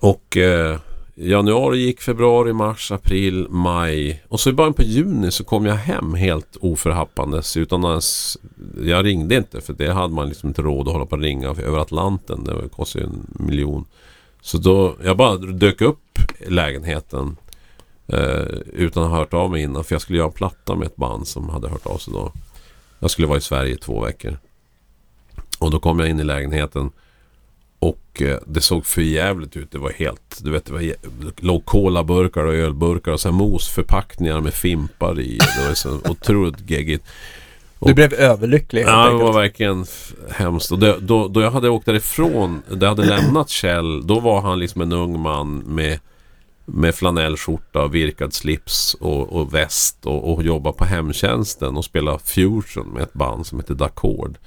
Och 0.00 0.36
eh, 0.36 0.78
januari 1.14 1.78
gick, 1.78 2.00
februari, 2.00 2.52
mars, 2.52 2.92
april, 2.92 3.46
maj. 3.50 4.22
Och 4.28 4.40
så 4.40 4.50
i 4.50 4.52
början 4.52 4.74
på 4.74 4.82
juni 4.82 5.30
så 5.30 5.44
kom 5.44 5.66
jag 5.66 5.74
hem 5.74 6.14
helt 6.14 6.56
oförhappandes 6.60 7.56
utan 7.56 7.84
ens... 7.84 8.38
Jag 8.82 9.04
ringde 9.04 9.36
inte 9.36 9.60
för 9.60 9.72
det 9.72 9.92
hade 9.92 10.14
man 10.14 10.28
liksom 10.28 10.48
inte 10.48 10.62
råd 10.62 10.88
att 10.88 10.92
hålla 10.92 11.06
på 11.06 11.16
och 11.16 11.22
ringa 11.22 11.48
över 11.48 11.78
Atlanten. 11.78 12.44
Det 12.44 12.68
kostade 12.68 13.04
ju 13.04 13.10
en 13.10 13.26
miljon. 13.46 13.84
Så 14.40 14.58
då, 14.58 14.96
jag 15.04 15.16
bara 15.16 15.36
dök 15.36 15.80
upp 15.80 16.18
i 16.38 16.50
lägenheten 16.50 17.36
eh, 18.12 18.58
utan 18.72 19.02
att 19.02 19.10
ha 19.10 19.16
hört 19.16 19.34
av 19.34 19.50
mig 19.50 19.62
innan. 19.62 19.84
För 19.84 19.94
jag 19.94 20.02
skulle 20.02 20.18
göra 20.18 20.28
en 20.28 20.32
platta 20.32 20.74
med 20.74 20.86
ett 20.86 20.96
band 20.96 21.28
som 21.28 21.48
hade 21.48 21.68
hört 21.68 21.86
av 21.86 21.98
sig 21.98 22.12
då. 22.12 22.32
Jag 22.98 23.10
skulle 23.10 23.28
vara 23.28 23.38
i 23.38 23.40
Sverige 23.40 23.74
i 23.74 23.76
två 23.76 24.00
veckor. 24.04 24.38
Och 25.58 25.70
då 25.70 25.80
kom 25.80 25.98
jag 25.98 26.08
in 26.08 26.20
i 26.20 26.24
lägenheten. 26.24 26.90
Och 27.78 28.22
eh, 28.22 28.38
det 28.46 28.60
såg 28.60 28.86
för 28.86 29.02
jävligt 29.02 29.56
ut. 29.56 29.70
Det 29.70 29.78
var 29.78 29.90
helt, 29.90 30.40
du 30.42 30.50
vet, 30.50 30.66
det 30.66 30.72
var, 30.72 30.94
låg 31.36 31.64
colaburkar 31.64 32.44
och 32.44 32.54
ölburkar 32.54 33.12
och 33.12 33.20
så 33.20 33.28
här 33.28 33.36
mosförpackningar 33.36 34.40
med 34.40 34.54
fimpar 34.54 35.20
i. 35.20 35.38
Det 35.38 35.68
var 35.68 35.74
så 35.74 35.98
otroligt 36.10 36.70
geggigt. 36.70 37.04
Du 37.80 37.94
blev 37.94 38.14
överlycklig 38.14 38.82
Ja, 38.82 39.08
det 39.08 39.14
var 39.14 39.32
verkligen 39.32 39.86
hemskt. 40.30 40.72
Och 40.72 40.78
det, 40.78 40.96
då, 41.00 41.28
då 41.28 41.40
jag 41.40 41.50
hade 41.50 41.68
åkt 41.68 41.86
därifrån, 41.86 42.62
då 42.68 42.86
jag 42.86 42.90
hade 42.90 43.04
lämnat 43.04 43.48
Kjell, 43.48 44.06
då 44.06 44.20
var 44.20 44.40
han 44.40 44.58
liksom 44.58 44.80
en 44.80 44.92
ung 44.92 45.20
man 45.20 45.58
med, 45.58 45.98
med 46.72 46.94
flanellskjorta, 46.94 47.88
virkad 47.88 48.32
slips 48.32 48.94
och, 48.94 49.32
och 49.32 49.54
väst 49.54 50.06
och, 50.06 50.32
och 50.32 50.42
jobba 50.42 50.72
på 50.72 50.84
hemtjänsten 50.84 51.76
och 51.76 51.84
spela 51.84 52.18
fusion 52.18 52.88
med 52.88 53.02
ett 53.02 53.12
band 53.12 53.46
som 53.46 53.58
heter 53.58 53.74
Dacord. 53.74 54.38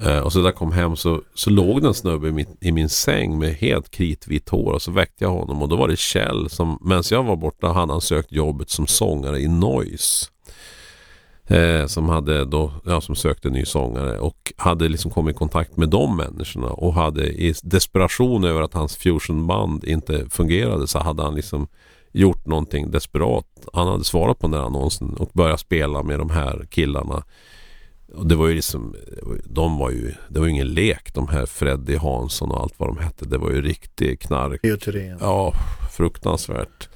Eh, 0.00 0.18
och 0.18 0.32
så 0.32 0.38
när 0.38 0.46
jag 0.46 0.54
kom 0.54 0.72
hem 0.72 0.96
så, 0.96 1.22
så 1.34 1.50
låg 1.50 1.82
det 1.82 1.88
en 1.88 1.94
snubbe 1.94 2.28
i 2.28 2.32
min, 2.32 2.56
i 2.60 2.72
min 2.72 2.88
säng 2.88 3.38
med 3.38 3.54
helt 3.54 3.90
kritvitt 3.90 4.48
hår 4.48 4.72
och 4.72 4.82
så 4.82 4.90
väckte 4.90 5.24
jag 5.24 5.30
honom 5.30 5.62
och 5.62 5.68
då 5.68 5.76
var 5.76 5.88
det 5.88 5.98
Kjell 5.98 6.50
som, 6.50 6.78
medan 6.80 7.02
jag 7.10 7.22
var 7.22 7.36
borta 7.36 7.72
hade 7.72 7.92
han 7.92 8.00
sökt 8.00 8.32
jobbet 8.32 8.70
som 8.70 8.86
sångare 8.86 9.40
i 9.40 9.48
Noise. 9.48 10.26
Eh, 11.52 11.86
som 11.86 12.08
hade 12.08 12.44
då, 12.44 12.72
ja, 12.84 13.00
som 13.00 13.14
sökte 13.14 13.50
ny 13.50 13.64
sångare 13.64 14.18
och 14.18 14.52
hade 14.56 14.88
liksom 14.88 15.10
kommit 15.10 15.34
i 15.36 15.38
kontakt 15.38 15.76
med 15.76 15.88
de 15.88 16.16
människorna 16.16 16.66
och 16.66 16.94
hade 16.94 17.26
i 17.26 17.54
desperation 17.62 18.44
över 18.44 18.62
att 18.62 18.74
hans 18.74 18.96
fusionband 18.96 19.84
inte 19.84 20.26
fungerade 20.30 20.86
så 20.88 20.98
hade 20.98 21.22
han 21.22 21.34
liksom 21.34 21.68
gjort 22.12 22.46
någonting 22.46 22.90
desperat. 22.90 23.46
Han 23.72 23.88
hade 23.88 24.04
svarat 24.04 24.38
på 24.38 24.46
den 24.46 24.50
där 24.50 24.66
annonsen 24.66 25.14
och 25.14 25.30
börjat 25.32 25.60
spela 25.60 26.02
med 26.02 26.18
de 26.18 26.30
här 26.30 26.66
killarna. 26.70 27.24
Och 28.14 28.26
det 28.26 28.36
var 28.36 28.48
ju 28.48 28.54
liksom, 28.54 28.94
de 29.44 29.78
var 29.78 29.90
ju, 29.90 30.12
det 30.28 30.38
var 30.38 30.46
ju 30.46 30.52
ingen 30.52 30.68
lek 30.68 31.14
de 31.14 31.28
här 31.28 31.46
Freddy 31.46 31.96
Hansson 31.96 32.50
och 32.50 32.60
allt 32.60 32.74
vad 32.76 32.88
de 32.88 32.98
hette. 32.98 33.24
Det 33.24 33.38
var 33.38 33.50
ju 33.50 33.62
riktig 33.62 34.20
knark. 34.20 34.60
Thyrén. 34.62 35.18
Ja, 35.20 35.52
fruktansvärt. 35.92 36.88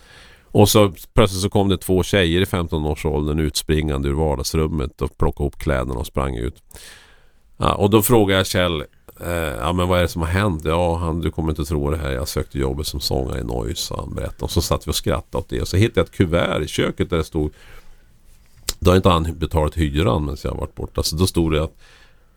Och 0.57 0.69
så 0.69 0.93
plötsligt 1.15 1.43
så 1.43 1.51
kom 1.51 1.69
det 1.69 1.79
två 1.79 2.03
tjejer 2.03 2.41
i 2.41 2.45
15-årsåldern 2.45 3.39
utspringande 3.39 4.09
ur 4.09 4.13
vardagsrummet 4.13 5.03
och 5.03 5.19
plockade 5.19 5.43
ihop 5.43 5.59
kläderna 5.59 5.95
och 5.95 6.07
sprang 6.07 6.37
ut. 6.37 6.63
Ja, 7.57 7.75
och 7.75 7.91
då 7.91 8.03
frågade 8.03 8.39
jag 8.39 8.47
Kjell, 8.47 8.85
eh, 9.21 9.31
ja 9.33 9.73
men 9.73 9.89
vad 9.89 9.99
är 9.99 10.03
det 10.03 10.09
som 10.09 10.23
har 10.23 10.29
hänt? 10.29 10.65
Ja, 10.65 10.97
han, 10.97 11.21
du 11.21 11.31
kommer 11.31 11.51
inte 11.51 11.65
tro 11.65 11.91
det 11.91 11.97
här. 11.97 12.11
Jag 12.11 12.29
sökte 12.29 12.59
jobbet 12.59 12.87
som 12.87 13.01
sångare 13.01 13.41
i 13.41 13.45
Noise, 13.45 13.95
han 13.97 14.15
berättade. 14.15 14.45
Och 14.45 14.51
så 14.51 14.63
satt 14.63 14.87
vi 14.87 14.91
och 14.91 14.97
skrattade 14.97 15.39
åt 15.39 15.49
det. 15.49 15.61
Och 15.61 15.69
så 15.69 15.77
hittade 15.77 16.01
jag 16.01 16.05
ett 16.05 16.17
kuvert 16.17 16.63
i 16.63 16.69
köket 16.69 17.11
där 17.11 17.17
det 17.17 17.25
stod 17.25 17.53
då 18.79 18.91
har 18.91 18.97
inte 18.97 19.09
han 19.09 19.39
betalat 19.39 19.77
hyran 19.77 20.25
medan 20.25 20.37
jag 20.43 20.51
har 20.51 20.59
varit 20.59 20.75
borta. 20.75 21.03
Så 21.03 21.17
då 21.17 21.27
stod 21.27 21.53
det 21.53 21.63
att, 21.63 21.77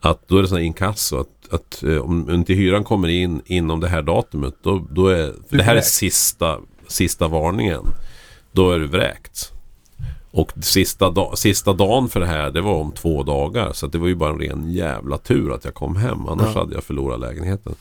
att 0.00 0.28
då 0.28 0.38
är 0.38 0.42
det 0.42 0.48
sån 0.48 0.58
här 0.58 0.64
inkasso 0.64 1.16
att, 1.16 1.54
att 1.54 1.82
eh, 1.82 1.96
om 1.96 2.30
inte 2.30 2.54
hyran 2.54 2.84
kommer 2.84 3.08
in 3.08 3.42
inom 3.46 3.80
det 3.80 3.88
här 3.88 4.02
datumet 4.02 4.54
då, 4.62 4.86
då 4.90 5.08
är 5.08 5.32
för 5.48 5.56
det 5.56 5.62
här 5.62 5.76
är 5.76 5.80
sista, 5.80 6.58
sista 6.86 7.28
varningen. 7.28 7.82
Då 8.52 8.70
är 8.72 8.78
du 8.78 8.86
vräkt. 8.86 9.52
Och 10.32 10.52
sista, 10.60 11.10
da, 11.10 11.36
sista 11.36 11.72
dagen 11.72 12.08
för 12.08 12.20
det 12.20 12.26
här 12.26 12.50
det 12.50 12.60
var 12.60 12.74
om 12.74 12.92
två 12.92 13.22
dagar. 13.22 13.72
Så 13.72 13.86
det 13.86 13.98
var 13.98 14.08
ju 14.08 14.14
bara 14.14 14.30
en 14.30 14.38
ren 14.38 14.70
jävla 14.72 15.18
tur 15.18 15.52
att 15.54 15.64
jag 15.64 15.74
kom 15.74 15.96
hem. 15.96 16.28
Annars 16.28 16.54
Ja. 16.54 16.60
hade 16.60 16.74
jag 16.74 16.84
förlorat 16.84 17.20
lägenheten. 17.20 17.74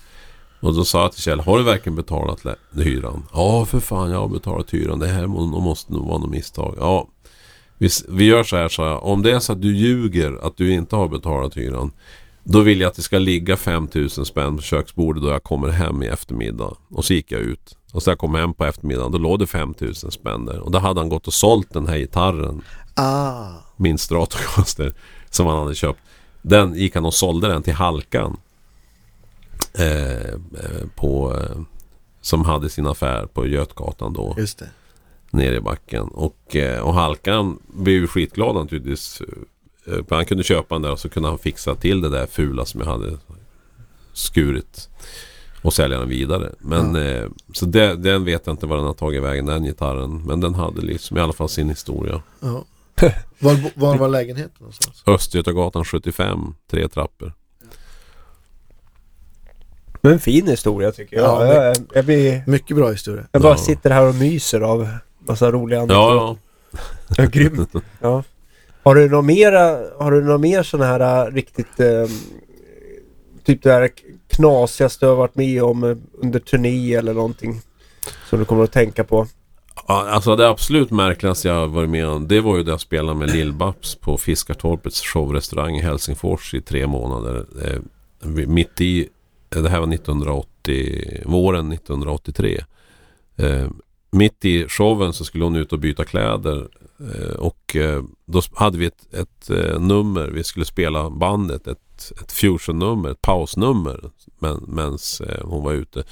Och 0.61 0.73
då 0.75 0.85
sa 0.85 1.01
jag 1.01 1.11
till 1.11 1.21
Kjell, 1.21 1.39
har 1.39 1.57
du 1.57 1.63
verkligen 1.63 1.95
betalat 1.95 2.45
hyran? 2.75 3.23
Ja, 3.33 3.65
för 3.65 3.79
fan, 3.79 4.11
jag 4.11 4.19
har 4.19 4.27
betalat 4.27 4.73
hyran. 4.73 4.99
Det 4.99 5.07
här 5.07 5.27
må- 5.27 5.45
måste 5.59 5.93
nog 5.93 6.07
vara 6.07 6.17
något 6.17 6.29
misstag. 6.29 6.75
Ja, 6.79 7.07
vi, 7.77 7.89
vi 8.09 8.25
gör 8.25 8.43
så 8.43 8.55
här, 8.55 8.67
sa 8.69 8.87
jag. 8.87 9.03
Om 9.03 9.21
det 9.21 9.31
är 9.31 9.39
så 9.39 9.51
att 9.53 9.61
du 9.61 9.75
ljuger 9.77 10.45
att 10.47 10.57
du 10.57 10.73
inte 10.73 10.95
har 10.95 11.07
betalat 11.07 11.57
hyran. 11.57 11.91
Då 12.43 12.61
vill 12.61 12.79
jag 12.81 12.87
att 12.89 12.95
det 12.95 13.01
ska 13.01 13.19
ligga 13.19 13.57
5000 13.57 14.25
spänn 14.25 14.55
på 14.55 14.61
köksbordet 14.61 15.23
då 15.23 15.29
jag 15.29 15.43
kommer 15.43 15.69
hem 15.69 16.03
i 16.03 16.07
eftermiddag. 16.07 16.73
Och 16.89 17.05
så 17.05 17.13
gick 17.13 17.31
jag 17.31 17.41
ut. 17.41 17.75
Och 17.93 18.03
så 18.03 18.09
jag 18.09 18.17
kom 18.19 18.35
hem 18.35 18.53
på 18.53 18.65
eftermiddagen, 18.65 19.11
då 19.11 19.17
låg 19.17 19.39
det 19.39 19.47
5000 19.47 20.11
spänn 20.11 20.45
där. 20.45 20.59
Och 20.59 20.71
då 20.71 20.79
hade 20.79 20.99
han 20.99 21.09
gått 21.09 21.27
och 21.27 21.33
sålt 21.33 21.73
den 21.73 21.87
här 21.87 21.97
gitarren 21.97 22.61
Ah, 22.95 23.51
min 23.77 23.97
Stratocaster 23.97 24.93
som 25.29 25.47
han 25.47 25.59
hade 25.59 25.75
köpt. 25.75 25.99
Den 26.41 26.75
gick 26.75 26.95
han 26.95 27.05
och 27.05 27.13
sålde 27.13 27.47
den 27.47 27.63
till 27.63 27.73
Halkan. 27.73 28.37
Eh, 29.73 30.29
eh, 30.29 30.87
på, 30.95 31.37
eh, 31.37 31.61
som 32.21 32.45
hade 32.45 32.69
sin 32.69 32.87
affär 32.87 33.25
på 33.25 33.47
Götgatan 33.47 34.13
då. 34.13 34.35
just 34.37 34.59
det. 34.59 34.69
Nere 35.31 35.55
i 35.55 35.59
backen. 35.59 36.07
Och, 36.07 36.55
eh, 36.55 36.79
och 36.79 36.93
Halkan 36.93 37.59
blev 37.67 37.95
ju 37.95 38.07
skitglad 38.07 38.55
naturligtvis. 38.55 39.21
Eh, 39.85 40.03
han 40.09 40.25
kunde 40.25 40.43
köpa 40.43 40.75
den 40.75 40.81
där 40.81 40.91
och 40.91 40.99
så 40.99 41.09
kunde 41.09 41.29
han 41.29 41.39
fixa 41.39 41.75
till 41.75 42.01
det 42.01 42.09
där 42.09 42.25
fula 42.25 42.65
som 42.65 42.81
jag 42.81 42.87
hade 42.87 43.17
skurit. 44.13 44.89
Och 45.61 45.73
sälja 45.73 45.99
den 45.99 46.09
vidare. 46.09 46.51
Men 46.59 46.95
eh, 46.95 47.23
så 47.53 47.65
det, 47.65 47.95
den 47.95 48.25
vet 48.25 48.41
jag 48.45 48.53
inte 48.53 48.65
var 48.65 48.77
den 48.77 48.85
har 48.85 48.93
tagit 48.93 49.23
vägen 49.23 49.45
den 49.45 49.63
gitarren. 49.63 50.21
Men 50.25 50.39
den 50.39 50.55
hade 50.55 50.81
liksom 50.81 51.17
i 51.17 51.21
alla 51.21 51.33
fall 51.33 51.49
sin 51.49 51.69
historia. 51.69 52.21
Ja. 52.39 52.65
Var, 53.39 53.71
var 53.75 53.97
var 53.97 54.07
lägenheten 54.09 54.51
någonstans? 54.59 55.03
Östgötagatan 55.07 55.85
75, 55.85 56.39
tre 56.71 56.87
trappor. 56.87 57.33
Men 60.01 60.13
en 60.13 60.19
fin 60.19 60.47
historia 60.47 60.91
tycker 60.91 61.15
jag. 61.17 61.25
Ja, 61.47 61.53
jag, 61.65 61.75
jag, 61.93 62.05
blir, 62.05 62.43
Mycket 62.47 62.75
bra 62.77 62.89
historia. 62.91 63.25
jag 63.31 63.41
bara 63.41 63.53
Ja. 63.53 63.57
sitter 63.57 63.89
här 63.89 64.07
och 64.09 64.15
myser 64.15 64.61
av 64.61 64.87
massa 65.19 65.51
roliga 65.51 65.79
Ja, 65.79 65.83
anekdoter. 65.83 66.15
ja. 66.15 66.37
Ja, 67.17 67.25
grymt. 67.25 67.69
Ja. 68.01 68.23
Har 68.83 68.95
du 68.95 69.09
några 69.09 69.21
mera, 69.21 69.79
har 69.99 70.11
du 70.11 70.21
några 70.23 70.37
mer 70.37 70.63
sådana 70.63 70.85
här 71.05 71.27
äh, 71.27 71.33
riktigt 71.33 71.79
eh, 71.79 72.05
typ 73.45 73.63
det 73.63 73.71
här 73.71 73.89
knasigaste 74.29 75.05
du 75.05 75.09
har 75.09 75.15
varit 75.15 75.35
med 75.35 75.63
om 75.63 75.83
eh, 75.83 75.97
under 76.13 76.39
turné 76.39 76.93
eller 76.93 77.13
någonting 77.13 77.61
som 78.29 78.39
du 78.39 78.45
kommer 78.45 78.63
att 78.63 78.71
tänka 78.71 79.03
på? 79.03 79.27
Ja, 79.87 80.09
Alltså 80.09 80.35
det 80.35 80.49
absolut 80.49 80.91
märkligaste 80.91 81.47
jag 81.47 81.55
har 81.55 81.67
varit 81.67 81.89
med 81.89 82.07
om 82.07 82.27
det 82.27 82.41
var 82.41 82.57
ju 82.57 82.63
det 82.63 82.71
jag 82.71 82.81
spelade 82.81 83.19
med 83.19 83.29
Lill-Babs 83.29 83.99
på 83.99 84.17
Fiskartorpets 84.17 85.01
showrestaurang 85.01 85.75
i 85.75 85.81
Helsingfors 85.81 86.53
i 86.53 86.61
tre 86.61 86.87
månader. 86.87 87.45
Eh, 87.65 87.79
mitt 88.47 88.81
i, 88.81 89.09
eh, 89.55 89.61
det 89.61 89.69
här 89.69 89.79
var 89.79 89.87
1980, 89.87 91.23
våren 91.25 91.71
1983. 91.71 92.63
Eh, 93.37 93.67
mitt 94.11 94.45
i 94.45 94.67
showen 94.67 95.13
så 95.13 95.25
skulle 95.25 95.43
hon 95.43 95.55
ut 95.55 95.73
och 95.73 95.79
byta 95.79 96.05
kläder 96.05 96.67
eh, 96.99 97.35
och 97.35 97.75
eh, 97.75 98.03
då 98.25 98.41
hade 98.53 98.77
vi 98.77 98.85
ett, 98.85 99.13
ett 99.13 99.49
eh, 99.49 99.79
nummer, 99.79 100.27
vi 100.27 100.43
skulle 100.43 100.65
spela 100.65 101.09
bandet, 101.09 101.67
ett, 101.67 101.79
ett 102.21 102.31
fusion-nummer, 102.31 103.09
ett 103.09 103.21
pausnummer 103.21 104.11
men, 104.39 104.63
mens 104.67 105.21
eh, 105.21 105.45
hon 105.45 105.63
var 105.63 105.73
ute. 105.73 106.03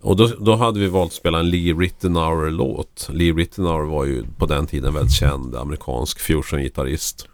Och 0.00 0.16
då, 0.16 0.26
då 0.26 0.54
hade 0.54 0.80
vi 0.80 0.86
valt 0.86 1.10
att 1.10 1.16
spela 1.16 1.38
en 1.38 1.50
Lee 1.50 1.74
Rittenhour-låt. 1.74 3.08
Lee 3.12 3.32
Rittenhour 3.32 3.86
var 3.86 4.04
ju 4.04 4.24
på 4.38 4.46
den 4.46 4.66
tiden 4.66 4.94
väldigt 4.94 5.14
känd 5.14 5.56
amerikansk 5.56 6.20
fusion-gitarrist. 6.20 7.28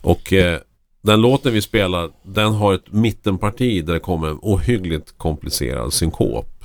Och 0.00 0.32
eh, 0.32 0.58
den 1.02 1.20
låten 1.20 1.52
vi 1.52 1.62
spelar, 1.62 2.10
den 2.22 2.52
har 2.52 2.74
ett 2.74 2.92
mittenparti 2.92 3.84
där 3.84 3.92
det 3.92 4.00
kommer 4.00 4.28
en 4.28 4.38
ohyggligt 4.42 5.18
komplicerad 5.18 5.92
synkop. 5.92 6.64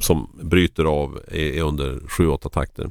Som 0.00 0.30
bryter 0.42 0.84
av 0.84 1.20
i, 1.32 1.40
i 1.40 1.60
under 1.60 1.94
7-8 1.94 2.48
takter. 2.48 2.90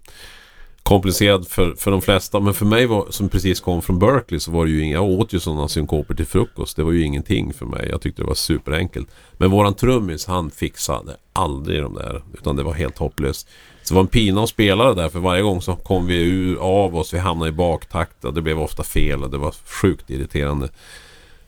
Komplicerad 0.85 1.47
för, 1.47 1.73
för 1.73 1.91
de 1.91 2.01
flesta, 2.01 2.39
men 2.39 2.53
för 2.53 2.65
mig 2.65 2.85
var, 2.85 3.05
som 3.09 3.29
precis 3.29 3.59
kom 3.59 3.81
från 3.81 3.99
Berkeley 3.99 4.39
så 4.39 4.51
var 4.51 4.65
det 4.65 4.71
ju 4.71 4.81
inga, 4.81 4.95
jag 4.95 5.03
åt 5.03 5.33
ju 5.33 5.39
sådana 5.39 5.67
synkoper 5.67 6.15
till 6.15 6.25
frukost. 6.25 6.75
Det 6.75 6.83
var 6.83 6.91
ju 6.91 7.03
ingenting 7.03 7.53
för 7.53 7.65
mig. 7.65 7.87
Jag 7.89 8.01
tyckte 8.01 8.21
det 8.21 8.27
var 8.27 8.35
superenkelt. 8.35 9.09
Men 9.33 9.51
våran 9.51 9.73
trummis 9.73 10.25
han 10.25 10.51
fixade 10.51 11.15
aldrig 11.33 11.81
de 11.81 11.93
där. 11.93 12.23
Utan 12.33 12.55
det 12.55 12.63
var 12.63 12.73
helt 12.73 12.97
hopplöst. 12.97 13.47
Så 13.83 13.93
det 13.93 13.95
var 13.95 14.01
en 14.01 14.07
pina 14.07 14.43
att 14.43 14.49
spela 14.49 14.87
det 14.87 15.01
där 15.01 15.09
för 15.09 15.19
varje 15.19 15.41
gång 15.41 15.61
så 15.61 15.75
kom 15.75 16.07
vi 16.07 16.23
ur 16.23 16.57
av 16.57 16.95
oss. 16.95 17.13
Vi 17.13 17.17
hamnade 17.17 17.49
i 17.49 17.53
baktakt 17.53 18.25
och 18.25 18.33
det 18.33 18.41
blev 18.41 18.59
ofta 18.59 18.83
fel 18.83 19.23
och 19.23 19.29
det 19.29 19.37
var 19.37 19.55
sjukt 19.65 20.09
irriterande. 20.09 20.69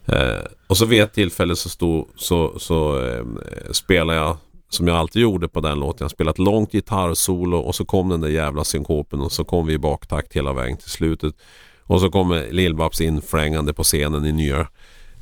Eh, 0.05 0.45
och 0.67 0.77
så 0.77 0.85
vid 0.85 1.01
ett 1.01 1.13
tillfälle 1.13 1.55
så, 1.55 1.69
stod, 1.69 2.07
så, 2.15 2.59
så 2.59 3.05
eh, 3.05 3.23
spelade 3.71 4.19
jag 4.19 4.37
som 4.69 4.87
jag 4.87 4.97
alltid 4.97 5.21
gjorde 5.21 5.47
på 5.47 5.61
den 5.61 5.79
låten. 5.79 6.05
Jag 6.05 6.11
spelat 6.11 6.39
långt 6.39 6.71
gitarrsolo 6.71 7.57
och 7.57 7.75
så 7.75 7.85
kom 7.85 8.09
den 8.09 8.21
där 8.21 8.27
jävla 8.27 8.63
synkopen 8.63 9.21
och 9.21 9.31
så 9.31 9.43
kom 9.43 9.67
vi 9.67 9.73
i 9.73 9.77
baktakt 9.77 10.33
hela 10.33 10.53
vägen 10.53 10.77
till 10.77 10.89
slutet. 10.89 11.35
Och 11.83 12.01
så 12.01 12.09
kommer 12.09 12.47
Lill-Babs 12.51 13.01
infrängande 13.01 13.73
på 13.73 13.83
scenen 13.83 14.25
i 14.25 14.31
nya, 14.31 14.59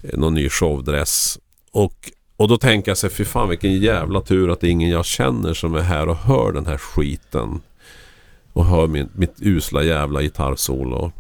eh, 0.04 0.20
någon 0.20 0.34
ny 0.34 0.50
showdress. 0.50 1.40
Och, 1.72 2.12
och 2.38 2.48
då 2.48 2.58
tänker 2.58 2.92
jag 2.92 2.98
så 2.98 3.10
fy 3.10 3.26
fan 3.26 3.50
vilken 3.50 3.80
jävla 3.80 4.22
tur 4.22 4.52
att 4.52 4.60
det 4.60 4.68
är 4.68 4.72
ingen 4.72 4.90
jag 4.90 5.06
känner 5.06 5.54
som 5.54 5.76
är 5.76 5.82
här 5.82 6.10
och 6.10 6.18
hör 6.18 6.52
den 6.52 6.66
här 6.66 6.78
skiten. 6.78 7.62
Och 8.54 8.66
hör 8.66 8.88
min, 8.88 9.10
mitt 9.14 9.36
usla 9.42 9.84
jävla 9.84 10.22
gitarrsolo. 10.22 11.12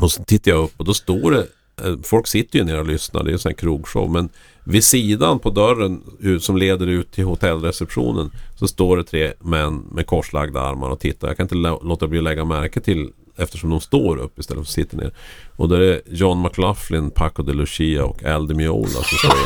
Och 0.00 0.12
så 0.12 0.24
tittar 0.24 0.50
jag 0.50 0.64
upp 0.64 0.72
och 0.76 0.84
då 0.84 0.94
står 0.94 1.30
det 1.30 1.46
eh, 1.86 1.96
Folk 2.02 2.26
sitter 2.26 2.58
ju 2.58 2.64
ner 2.64 2.78
och 2.78 2.86
lyssnar, 2.86 3.24
det 3.24 3.30
är 3.30 3.32
en 3.32 3.38
sån 3.38 3.50
här 3.50 3.56
krogshow. 3.56 4.10
Men 4.10 4.28
vid 4.68 4.84
sidan 4.84 5.38
på 5.38 5.50
dörren 5.50 6.02
ut- 6.20 6.42
som 6.44 6.56
leder 6.56 6.86
ut 6.86 7.12
till 7.12 7.24
hotellreceptionen 7.24 8.30
så 8.58 8.68
står 8.68 8.96
det 8.96 9.04
tre 9.04 9.32
män 9.40 9.84
med 9.92 10.06
korslagda 10.06 10.60
armar 10.60 10.88
och 10.90 11.00
tittar. 11.00 11.28
Jag 11.28 11.36
kan 11.36 11.44
inte 11.44 11.54
lå- 11.54 11.84
låta 11.88 12.06
bli 12.06 12.18
att 12.18 12.24
lägga 12.24 12.44
märke 12.44 12.80
till 12.80 13.10
eftersom 13.36 13.70
de 13.70 13.80
står 13.80 14.16
upp 14.16 14.38
istället 14.38 14.58
för 14.58 14.62
att 14.62 14.68
sitta 14.74 14.96
ner. 14.96 15.12
Och 15.56 15.68
där 15.68 15.80
är 15.80 16.00
John 16.06 16.42
McLaughlin, 16.42 17.10
Paco 17.10 17.42
de 17.42 17.52
Lucia 17.52 18.04
och 18.04 18.24
Al 18.24 18.46
Di 18.48 18.54
Meola 18.54 18.88
som 18.90 19.18
står 19.18 19.36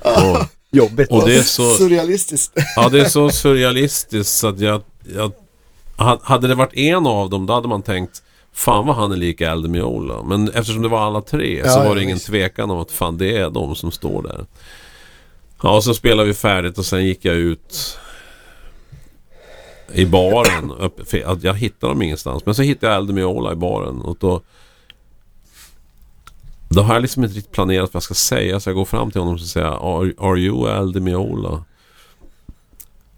och, 0.30 0.46
Jobbigt. 0.70 1.10
och 1.10 1.24
det 1.28 1.36
är 1.36 1.42
så... 1.42 1.70
Surrealistiskt. 1.70 2.52
Ja, 2.76 2.88
det 2.88 3.00
är 3.00 3.04
så 3.08 3.30
surrealistiskt 3.30 4.36
så 4.36 4.46
att 4.48 4.60
jag, 4.60 4.82
jag... 5.14 5.32
ha- 5.96 6.20
Hade 6.22 6.48
det 6.48 6.54
varit 6.54 6.74
en 6.74 7.06
av 7.06 7.30
dem, 7.30 7.46
då 7.46 7.54
hade 7.54 7.68
man 7.68 7.82
tänkt 7.82 8.22
Fan 8.54 8.86
vad 8.86 8.96
han 8.96 9.12
är 9.12 9.16
lik 9.16 9.40
Al 9.40 9.62
Di 9.62 9.68
Meola. 9.68 10.22
Men 10.22 10.48
eftersom 10.48 10.82
det 10.82 10.88
var 10.88 11.00
alla 11.00 11.20
tre 11.20 11.58
Ja, 11.58 11.68
så 11.70 11.78
var 11.84 11.94
det 11.94 12.02
ingen 12.02 12.16
visst. 12.16 12.26
tvekan 12.26 12.70
om 12.70 12.78
att 12.78 12.90
fan 12.90 13.18
det 13.18 13.36
är 13.36 13.50
de 13.50 13.74
som 13.74 13.90
står 13.90 14.22
där. 14.22 14.46
Ja, 15.62 15.76
och 15.76 15.84
så 15.84 15.94
spelade 15.94 16.28
vi 16.28 16.34
färdigt 16.34 16.78
och 16.78 16.86
sen 16.86 17.04
gick 17.06 17.24
jag 17.24 17.36
ut 17.36 17.98
i 19.92 20.06
baren. 20.06 20.72
Jag 21.42 21.54
hittade 21.54 21.92
dem 21.92 22.02
ingenstans. 22.02 22.46
Men 22.46 22.54
så 22.54 22.62
hittade 22.62 22.92
jag 22.92 22.96
Al 22.96 23.06
Di 23.06 23.12
Meola 23.12 23.52
i 23.52 23.56
baren 23.56 24.00
och 24.00 24.16
då 24.20 24.40
då 26.68 26.82
har 26.82 26.94
jag 26.94 27.02
liksom 27.02 27.24
inte 27.24 27.36
riktigt 27.36 27.52
planerat 27.52 27.94
vad 27.94 27.98
jag 27.98 28.02
ska 28.02 28.14
säga 28.14 28.60
så 28.60 28.68
jag 28.70 28.76
går 28.76 28.84
fram 28.84 29.10
till 29.10 29.20
honom 29.20 29.34
och 29.34 29.40
säger 29.40 29.66
are, 29.66 30.12
are 30.18 30.38
you 30.38 30.68
Al 30.70 30.92
Di 30.92 31.00
Meola? 31.00 31.64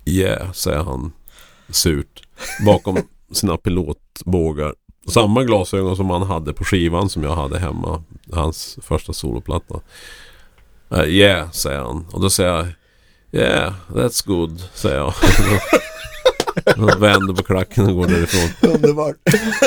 Yeah, 0.04 0.52
säger 0.52 0.78
han 0.82 1.12
surt 1.68 2.22
bakom 2.66 2.98
sina 3.32 3.56
pilotbågar. 3.56 4.74
Samma 5.08 5.44
glasögon 5.44 5.96
som 5.96 6.10
han 6.10 6.22
hade 6.22 6.52
på 6.52 6.64
skivan 6.64 7.08
som 7.08 7.22
jag 7.22 7.36
hade 7.36 7.58
hemma. 7.58 8.02
Hans 8.32 8.78
första 8.82 9.12
soloplatta. 9.12 9.80
Uh, 10.92 11.08
yeah, 11.08 11.50
säger 11.50 11.80
han. 11.80 12.06
Och 12.12 12.20
då 12.20 12.30
säger 12.30 12.50
jag 12.50 12.66
Yeah, 13.32 13.72
that's 13.88 14.26
good, 14.26 14.62
säger 14.74 14.96
jag. 14.96 15.14
Han 16.76 17.00
vänder 17.00 17.34
på 17.34 17.42
klacken 17.42 17.86
och 17.86 17.94
går 17.94 18.06
därifrån. 18.06 18.70
Underbart. 18.74 19.16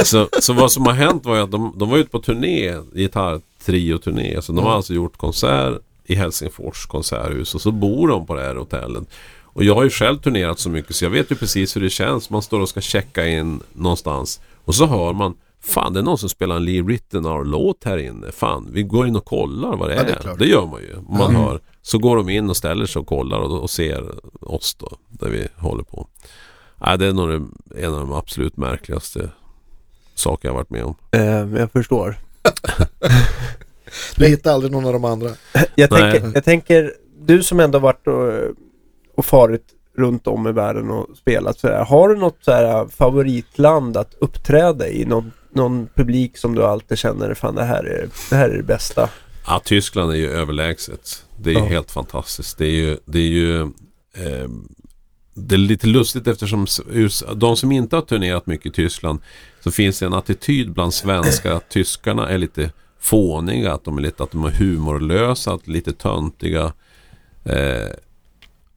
Så, 0.03 0.29
så 0.39 0.53
vad 0.53 0.71
som 0.71 0.85
har 0.85 0.93
hänt 0.93 1.25
var 1.25 1.35
ju 1.35 1.41
att 1.41 1.51
de, 1.51 1.73
de 1.77 1.89
var 1.89 1.97
ute 1.97 2.09
på 2.09 2.19
turné, 2.19 2.75
gitarr-trio-turné. 2.93 4.41
Så 4.41 4.51
de 4.51 4.65
har 4.65 4.71
alltså 4.71 4.93
gjort 4.93 5.17
konsert 5.17 5.81
i 6.05 6.15
Helsingfors 6.15 6.85
konserthus 6.85 7.55
och 7.55 7.61
så 7.61 7.71
bor 7.71 8.07
de 8.07 8.25
på 8.25 8.35
det 8.35 8.41
här 8.41 8.55
hotellet. 8.55 9.03
Och 9.43 9.63
jag 9.63 9.75
har 9.75 9.83
ju 9.83 9.89
själv 9.89 10.17
turnerat 10.17 10.59
så 10.59 10.69
mycket 10.69 10.95
så 10.95 11.05
jag 11.05 11.09
vet 11.09 11.31
ju 11.31 11.35
precis 11.35 11.75
hur 11.75 11.81
det 11.81 11.89
känns. 11.89 12.29
Man 12.29 12.41
står 12.41 12.59
och 12.59 12.69
ska 12.69 12.81
checka 12.81 13.27
in 13.27 13.61
någonstans 13.73 14.39
och 14.65 14.75
så 14.75 14.85
hör 14.85 15.13
man 15.13 15.35
Fan 15.61 15.93
det 15.93 15.99
är 15.99 16.03
någon 16.03 16.17
som 16.17 16.29
spelar 16.29 16.55
en 16.55 16.65
Lee 16.65 16.81
Ritenour-låt 16.81 17.83
här 17.83 17.97
inne. 17.97 18.31
Fan 18.31 18.69
vi 18.73 18.83
går 18.83 19.07
in 19.07 19.15
och 19.15 19.25
kollar 19.25 19.75
vad 19.77 19.89
det 19.89 19.95
Ja, 19.95 20.01
är. 20.01 20.05
det 20.05 20.11
det, 20.11 20.17
är 20.17 20.21
klart. 20.21 20.41
gör 20.41 20.65
man 20.65 20.81
ju. 20.81 20.95
Man 21.17 21.35
hör. 21.35 21.59
Så 21.81 21.97
går 21.97 22.17
de 22.17 22.29
in 22.29 22.49
och 22.49 22.57
ställer 22.57 22.85
sig 22.85 22.99
och 22.99 23.07
kollar 23.07 23.39
och, 23.39 23.61
och 23.61 23.69
ser 23.69 24.15
oss 24.41 24.75
då. 24.75 24.91
Där 25.09 25.29
vi 25.29 25.47
håller 25.57 25.83
på. 25.83 26.07
Nej, 26.85 26.97
det 26.97 27.05
är 27.05 27.13
nog 27.13 27.29
det- 27.29 27.83
en 27.85 27.93
av 27.93 27.99
de 27.99 28.13
absolut 28.13 28.57
märkligaste 28.57 29.29
saker 30.15 30.47
jag 30.47 30.53
har 30.53 30.57
varit 30.59 30.69
med 30.69 30.83
om. 30.83 30.95
Eh, 31.11 31.59
jag 31.59 31.71
förstår. 31.71 32.15
Du 34.15 34.25
hittar 34.27 34.53
aldrig 34.53 34.71
någon 34.71 34.85
av 34.85 34.93
de 34.93 35.05
andra. 35.05 35.29
Jag 35.75 35.89
tänker, 35.89 36.31
jag 36.33 36.43
tänker, 36.43 36.93
du 37.21 37.43
som 37.43 37.59
ändå 37.59 37.79
varit 37.79 38.07
och, 38.07 38.55
och 39.15 39.25
farit 39.25 39.65
runt 39.99 40.27
om 40.27 40.47
i 40.47 40.51
världen 40.51 40.89
och 40.91 41.07
spelat 41.17 41.59
så 41.59 41.67
här, 41.67 41.85
Har 41.85 42.09
du 42.09 42.15
något 42.17 42.37
så 42.41 42.51
här 42.51 42.87
favoritland 42.87 43.97
att 43.97 44.15
uppträda 44.19 44.89
i? 44.89 45.05
Någon, 45.05 45.31
någon 45.53 45.87
publik 45.95 46.37
som 46.37 46.55
du 46.55 46.63
alltid 46.63 46.97
känner, 46.97 47.33
fan 47.33 47.55
det 47.55 47.63
här 47.63 47.83
är 47.83 48.07
det, 48.29 48.35
här 48.35 48.49
är 48.49 48.57
det 48.57 48.63
bästa? 48.63 49.09
Ja, 49.47 49.61
Tyskland 49.65 50.11
är 50.11 50.15
ju 50.15 50.29
överlägset. 50.31 51.25
Det 51.37 51.49
är 51.49 51.53
ju 51.53 51.59
Ja. 51.59 51.65
helt 51.65 51.91
fantastiskt. 51.91 52.57
Det 52.57 52.65
är 52.65 52.71
ju, 52.71 52.97
det 53.05 53.19
är 53.19 53.27
ju 53.27 53.61
eh, 53.61 54.49
det 55.33 55.55
är 55.55 55.59
lite 55.59 55.87
lustigt 55.87 56.27
eftersom 56.27 56.65
de 57.35 57.57
som 57.57 57.71
inte 57.71 57.95
har 57.95 58.01
turnerat 58.03 58.47
mycket 58.47 58.65
i 58.65 58.71
Tyskland 58.75 59.19
så 59.63 59.71
finns 59.71 59.99
det 59.99 60.05
en 60.05 60.13
attityd 60.13 60.73
bland 60.73 60.93
svenskar 60.93 61.51
att 61.55 61.69
tyskarna 61.69 62.29
är 62.29 62.37
lite 62.37 62.71
fåniga, 62.99 63.73
att 63.73 63.83
de 63.85 63.97
är 63.97 64.01
lite 64.01 64.23
att 64.23 64.31
de 64.31 64.45
är 64.45 64.49
humorlösa, 64.49 65.53
att 65.53 65.67
lite 65.67 65.93
töntiga. 65.93 66.73
Eh, 67.43 67.89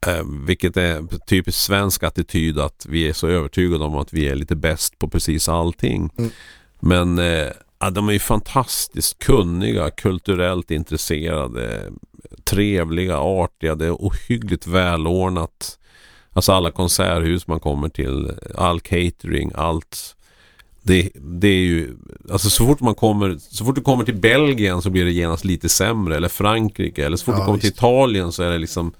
eh, 0.07 0.23
vilket 0.45 0.77
är 0.77 0.95
en 0.95 1.09
typisk 1.27 1.59
svensk 1.59 2.03
attityd 2.03 2.59
att 2.59 2.85
vi 2.89 3.09
är 3.09 3.13
så 3.13 3.27
övertygade 3.27 3.83
om 3.83 3.95
att 3.95 4.13
vi 4.13 4.27
är 4.27 4.35
lite 4.35 4.55
bäst 4.55 4.99
på 4.99 5.09
precis 5.09 5.49
allting. 5.49 6.09
Mm. 6.17 6.31
Men 6.79 7.19
eh, 7.19 7.47
ja, 7.79 7.89
de 7.89 8.09
är 8.09 8.13
ju 8.13 8.19
fantastiskt 8.19 9.19
kunniga, 9.19 9.89
kulturellt 9.89 10.71
intresserade, 10.71 11.91
trevliga, 12.43 13.17
artiga. 13.17 13.75
Det 13.75 13.85
är 13.85 13.91
ohyggligt 13.91 14.67
välordnat. 14.67 15.79
Alltså 16.33 16.51
alla 16.51 16.71
konserthus 16.71 17.47
man 17.47 17.59
kommer 17.59 17.89
till, 17.89 18.31
all 18.55 18.79
catering, 18.79 19.51
allt. 19.55 20.15
Det, 20.81 21.09
det 21.15 21.47
är 21.47 21.65
ju, 21.65 21.95
alltså 22.31 22.49
så 22.49 22.65
fort 22.65 22.79
man 22.79 22.95
kommer, 22.95 23.37
så 23.39 23.65
fort 23.65 23.75
du 23.75 23.81
kommer 23.81 24.03
till 24.03 24.15
Belgien 24.15 24.81
så 24.81 24.89
blir 24.89 25.05
det 25.05 25.11
genast 25.11 25.45
lite 25.45 25.69
sämre. 25.69 26.15
Eller 26.15 26.29
Frankrike. 26.29 27.05
Eller 27.05 27.17
så 27.17 27.25
fort 27.25 27.35
Ja, 27.35 27.39
du 27.39 27.45
kommer 27.45 27.59
till 27.59 27.69
visst. 27.69 27.77
Italien 27.77 28.31
så 28.31 28.43
är 28.43 28.51
det 28.51 28.57
liksom 28.57 28.93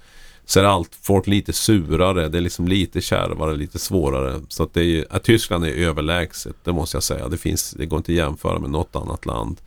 så 0.46 0.60
är 0.60 0.64
allt 0.64 0.94
folk 1.02 1.26
lite 1.26 1.52
surare. 1.52 2.28
Det 2.28 2.38
är 2.38 2.42
liksom 2.42 2.68
lite 2.68 3.00
kärvare, 3.00 3.56
lite 3.56 3.78
svårare. 3.78 4.40
Så 4.48 4.62
att 4.62 4.74
det 4.74 4.80
är 4.80 4.84
ju, 4.84 5.04
att 5.10 5.22
Tyskland 5.24 5.64
är 5.64 5.72
överlägset, 5.72 6.56
det 6.64 6.72
måste 6.72 6.96
jag 6.96 7.02
säga. 7.02 7.28
Det 7.28 7.36
finns, 7.36 7.70
det 7.70 7.86
går 7.86 7.96
inte 7.96 8.12
att 8.12 8.16
jämföra 8.16 8.58
med 8.58 8.70
något 8.70 8.96
annat 8.96 9.26
land. 9.26 9.60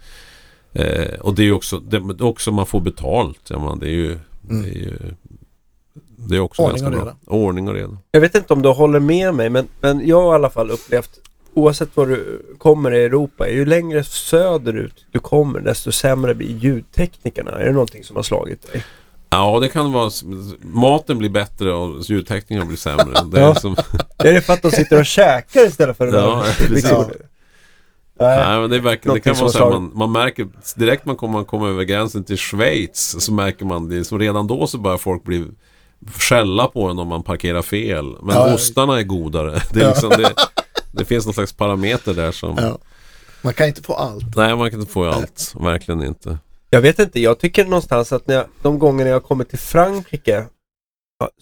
Eh, 0.73 1.19
och 1.19 1.35
det 1.35 1.41
är 1.41 1.45
ju 1.45 1.53
också, 1.53 1.79
det, 1.79 1.97
är 1.97 2.23
också 2.23 2.51
man 2.51 2.65
får 2.65 2.79
betalt. 2.79 3.39
Ja, 3.49 3.59
man, 3.59 3.79
det 3.79 3.87
är 3.87 3.91
ju, 3.91 4.19
Mm. 4.49 4.61
det 4.63 4.69
är 4.69 4.73
ju 4.73 4.97
det 6.15 6.35
är 6.35 6.39
också 6.39 6.61
Ordning 6.61 6.83
ganska 6.83 6.99
och 6.99 7.05
bra. 7.05 7.15
Ordning 7.25 7.67
och 7.67 7.73
reda. 7.73 7.97
Jag 8.11 8.21
vet 8.21 8.35
inte 8.35 8.53
om 8.53 8.61
du 8.61 8.69
håller 8.69 8.99
med 8.99 9.33
mig 9.33 9.49
men, 9.49 9.67
men 9.81 10.07
jag 10.07 10.21
har 10.21 10.31
i 10.31 10.35
alla 10.35 10.49
fall 10.49 10.71
upplevt 10.71 11.19
Oavsett 11.53 11.97
var 11.97 12.05
du 12.05 12.45
kommer 12.57 12.91
i 12.91 13.03
Europa, 13.03 13.49
ju 13.49 13.65
längre 13.65 14.03
söderut 14.03 15.05
du 15.11 15.19
kommer 15.19 15.59
desto 15.59 15.91
sämre 15.91 16.35
blir 16.35 16.57
ljudteknikerna. 16.57 17.51
Är 17.51 17.65
det 17.65 17.71
någonting 17.71 18.03
som 18.03 18.15
har 18.15 18.23
slagit 18.23 18.71
dig? 18.71 18.83
Ja, 19.29 19.59
det 19.59 19.69
kan 19.69 19.91
vara... 19.91 20.11
Maten 20.61 21.17
blir 21.17 21.29
bättre 21.29 21.73
och 21.73 22.01
ljudtekniken 22.03 22.67
blir 22.67 22.77
sämre. 22.77 23.21
Det 23.31 23.37
är 23.37 23.41
Ja. 23.41 23.55
som, 23.55 23.75
Är 24.17 24.33
det 24.33 24.41
för 24.41 24.53
att 24.53 24.61
de 24.61 24.71
sitter 24.71 24.99
och 24.99 25.05
käkar 25.05 25.67
istället 25.67 25.97
för 25.97 26.07
att 26.07 26.13
Ja, 26.13 26.43
precis. 26.57 26.89
Ja. 26.91 27.09
Nej. 28.19 28.37
nej, 28.47 28.59
men 28.59 28.69
det, 28.69 28.75
är 28.75 28.79
verkligen, 28.79 29.13
det 29.15 29.19
kan 29.21 29.35
vara 29.35 29.49
så 29.49 29.57
här, 29.63 29.69
man, 29.71 29.91
man 29.95 30.11
märker 30.11 30.47
direkt 30.75 31.05
man 31.05 31.15
kommer, 31.15 31.33
man 31.33 31.45
kommer 31.45 31.67
över 31.67 31.83
gränsen 31.83 32.23
till 32.23 32.37
Schweiz 32.37 33.15
så 33.19 33.33
märker 33.33 33.65
man 33.65 33.89
det. 33.89 34.03
Så 34.05 34.17
redan 34.17 34.47
då 34.47 34.67
så 34.67 34.77
börjar 34.77 34.97
folk 34.97 35.23
bli 35.23 35.45
skälla 36.15 36.67
på 36.67 36.87
en 36.87 36.99
om 36.99 37.07
man 37.07 37.23
parkerar 37.23 37.61
fel. 37.61 38.15
Men 38.21 38.35
Ja, 38.35 38.53
ostarna 38.53 38.99
är 38.99 39.03
godare. 39.03 39.61
Det, 39.73 39.81
är 39.81 39.87
liksom, 39.87 40.09
det, 40.09 40.33
det 40.91 41.05
finns 41.05 41.25
någon 41.25 41.33
slags 41.33 41.53
parameter 41.53 42.13
där 42.13 42.31
som... 42.31 42.57
Ja. 42.61 42.77
Man 43.41 43.53
kan 43.53 43.67
inte 43.67 43.83
få 43.83 43.93
allt. 43.93 44.35
Nej, 44.35 44.55
man 44.55 44.71
kan 44.71 44.79
inte 44.79 44.91
få 44.93 45.09
allt. 45.09 45.53
Verkligen 45.59 46.03
inte. 46.03 46.37
Jag 46.69 46.81
vet 46.81 46.99
inte, 46.99 47.19
jag 47.19 47.39
tycker 47.39 47.65
någonstans 47.65 48.13
att 48.13 48.27
när 48.27 48.35
jag, 48.35 48.45
de 48.61 48.79
gånger 48.79 49.05
jag 49.05 49.23
kommit 49.23 49.49
till 49.49 49.59
Frankrike 49.59 50.45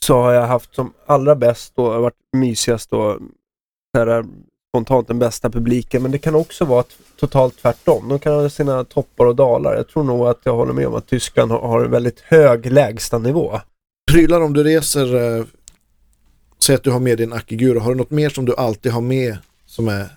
så 0.01 0.21
har 0.21 0.34
jag 0.34 0.47
haft 0.47 0.76
som 0.76 0.93
allra 1.05 1.36
bäst 1.36 1.73
och 1.76 2.01
varit 2.01 2.17
mysigast 2.38 2.93
och 2.93 3.17
så 3.95 3.99
här, 3.99 4.26
spontant 4.71 5.07
den 5.07 5.19
bästa 5.19 5.49
publiken. 5.49 6.01
Men 6.01 6.11
det 6.11 6.17
kan 6.17 6.36
också 6.36 6.65
vara 6.65 6.84
totalt 7.19 7.57
tvärtom. 7.61 8.09
De 8.09 8.19
kan 8.19 8.34
ha 8.34 8.49
sina 8.49 8.84
toppar 8.84 9.26
och 9.26 9.36
dalar. 9.36 9.76
Jag 9.76 9.88
tror 9.88 10.03
nog 10.03 10.28
att 10.28 10.39
jag 10.43 10.55
håller 10.55 10.73
med 10.73 10.88
om 10.88 10.95
att 10.95 11.07
Tyskland 11.07 11.51
har, 11.51 11.86
en 11.86 11.91
väldigt 11.91 12.19
hög 12.19 12.71
lägstanivå. 12.71 13.59
Prylar 14.11 14.41
om 14.41 14.53
du 14.53 14.63
reser, 14.63 15.38
eh, 15.38 15.45
säg 16.59 16.76
att 16.76 16.84
du 16.84 16.91
har 16.91 16.99
med 16.99 17.17
din 17.17 17.34
Akigura, 17.34 17.80
har 17.80 17.89
du 17.91 17.97
något 17.97 18.11
mer 18.11 18.30
som 18.30 18.45
du 18.45 18.55
alltid 18.55 18.91
har 18.91 19.01
med 19.01 19.38
som 19.65 19.88
är 19.88 20.07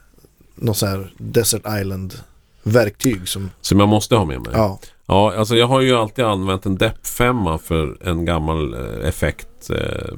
något 0.55 0.77
så 0.77 0.87
här 0.87 1.13
Desert 1.19 1.63
Island 1.81 2.15
verktyg 2.63 3.29
som, 3.29 3.51
Som 3.61 3.81
jag 3.81 3.89
måste 3.89 4.17
ha 4.17 4.25
med 4.25 4.41
mig. 4.41 4.51
ja, 4.55 4.79
Ja, 5.11 5.35
alltså 5.37 5.57
jag 5.57 5.67
har 5.67 5.81
ju 5.81 5.95
alltid 5.95 6.25
använt 6.25 6.67
en 6.67 6.77
depp 6.77 7.07
5 7.07 7.37
för 7.65 7.97
en 8.09 8.25
gammal 8.25 8.75
eh, 8.75 9.09
effekt, 9.09 9.71
eh, 9.71 10.15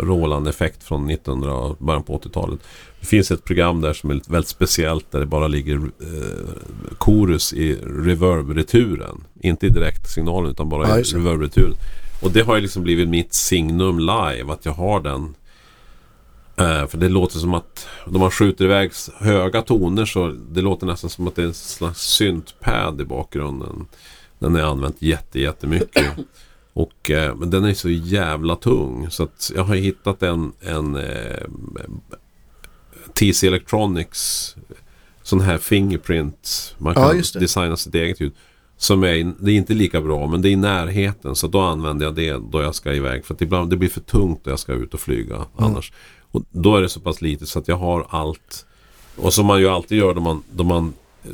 Roland-effekt 0.00 0.84
från 0.84 1.10
1900, 1.10 1.76
början 1.78 2.02
på 2.02 2.18
80-talet. 2.18 2.60
Det 3.00 3.06
finns 3.06 3.30
ett 3.30 3.44
program 3.44 3.80
där 3.80 3.92
som 3.92 4.10
är 4.10 4.20
väldigt 4.28 4.48
speciellt 4.48 5.10
där 5.10 5.20
det 5.20 5.26
bara 5.26 5.48
ligger 5.48 5.74
eh, 5.76 6.98
chorus 6.98 7.52
i 7.52 7.74
reverb-returen. 7.82 9.24
Inte 9.40 9.66
i 9.66 9.68
direktsignalen 9.68 10.50
utan 10.50 10.68
bara 10.68 10.88
Ja, 10.88 10.98
i 10.98 11.02
reverb-returen. 11.02 11.74
Och 12.22 12.30
det 12.30 12.40
har 12.40 12.54
ju 12.54 12.60
liksom 12.60 12.82
blivit 12.82 13.08
mitt 13.08 13.34
signum 13.34 13.98
live, 13.98 14.52
att 14.52 14.64
jag 14.64 14.72
har 14.72 15.00
den. 15.00 15.34
Eh, 16.56 16.86
för 16.86 16.98
det 16.98 17.08
låter 17.08 17.38
som 17.38 17.54
att 17.54 17.88
när 18.06 18.18
man 18.18 18.30
skjuter 18.30 18.64
iväg 18.64 18.90
höga 19.18 19.62
toner 19.62 20.04
så 20.04 20.28
det 20.50 20.60
låter 20.60 20.86
nästan 20.86 21.10
som 21.10 21.28
att 21.28 21.36
det 21.36 21.42
är 21.42 21.46
en 21.46 21.54
slags 21.54 22.00
syntpad 22.00 23.00
i 23.00 23.04
bakgrunden. 23.04 23.86
Den 24.38 24.52
har 24.54 24.60
jag 24.60 24.68
använt 24.70 25.02
jätte, 25.02 25.40
jättemycket. 25.40 26.06
Och, 26.72 27.10
eh, 27.10 27.34
men 27.36 27.50
den 27.50 27.64
är 27.64 27.74
så 27.74 27.90
jävla 27.90 28.56
tung 28.56 29.06
så 29.10 29.22
att 29.22 29.50
jag 29.54 29.64
har 29.64 29.74
hittat 29.74 30.22
en, 30.22 30.52
en 30.60 30.96
eh, 30.96 31.46
TC 33.14 33.46
Electronics 33.46 34.54
sån 35.22 35.40
här 35.40 35.58
fingerprint. 35.58 36.74
Man 36.78 36.94
Ja, 36.96 37.08
kan 37.08 37.16
det. 37.16 37.38
designa 37.40 37.76
sitt 37.76 37.94
eget 37.94 38.20
ljud. 38.20 38.32
Som 38.76 39.04
är, 39.04 39.34
det 39.44 39.50
är 39.52 39.56
inte 39.56 39.74
lika 39.74 40.00
bra 40.00 40.26
men 40.26 40.42
det 40.42 40.48
är 40.48 40.50
i 40.50 40.56
närheten 40.56 41.36
så 41.36 41.46
då 41.46 41.60
använder 41.60 42.06
jag 42.06 42.14
det 42.14 42.32
då 42.50 42.62
jag 42.62 42.74
ska 42.74 42.92
iväg. 42.94 43.24
För 43.24 43.34
att 43.34 43.42
ibland 43.42 43.70
det 43.70 43.76
blir 43.76 43.88
för 43.88 44.00
tungt 44.00 44.40
då 44.44 44.50
jag 44.50 44.58
ska 44.58 44.72
ut 44.72 44.94
och 44.94 45.00
flyga 45.00 45.46
annars. 45.56 45.92
Och 46.30 46.42
då 46.50 46.76
är 46.76 46.82
det 46.82 46.88
så 46.88 47.00
pass 47.00 47.22
lite 47.22 47.46
så 47.46 47.58
att 47.58 47.68
jag 47.68 47.76
har 47.76 48.06
allt. 48.10 48.66
Och 49.16 49.34
som 49.34 49.46
man 49.46 49.60
ju 49.60 49.68
alltid 49.68 49.98
gör 49.98 50.14
då 50.14 50.20
man, 50.20 50.42
då 50.52 50.64
man 50.64 50.92
eh, 51.24 51.30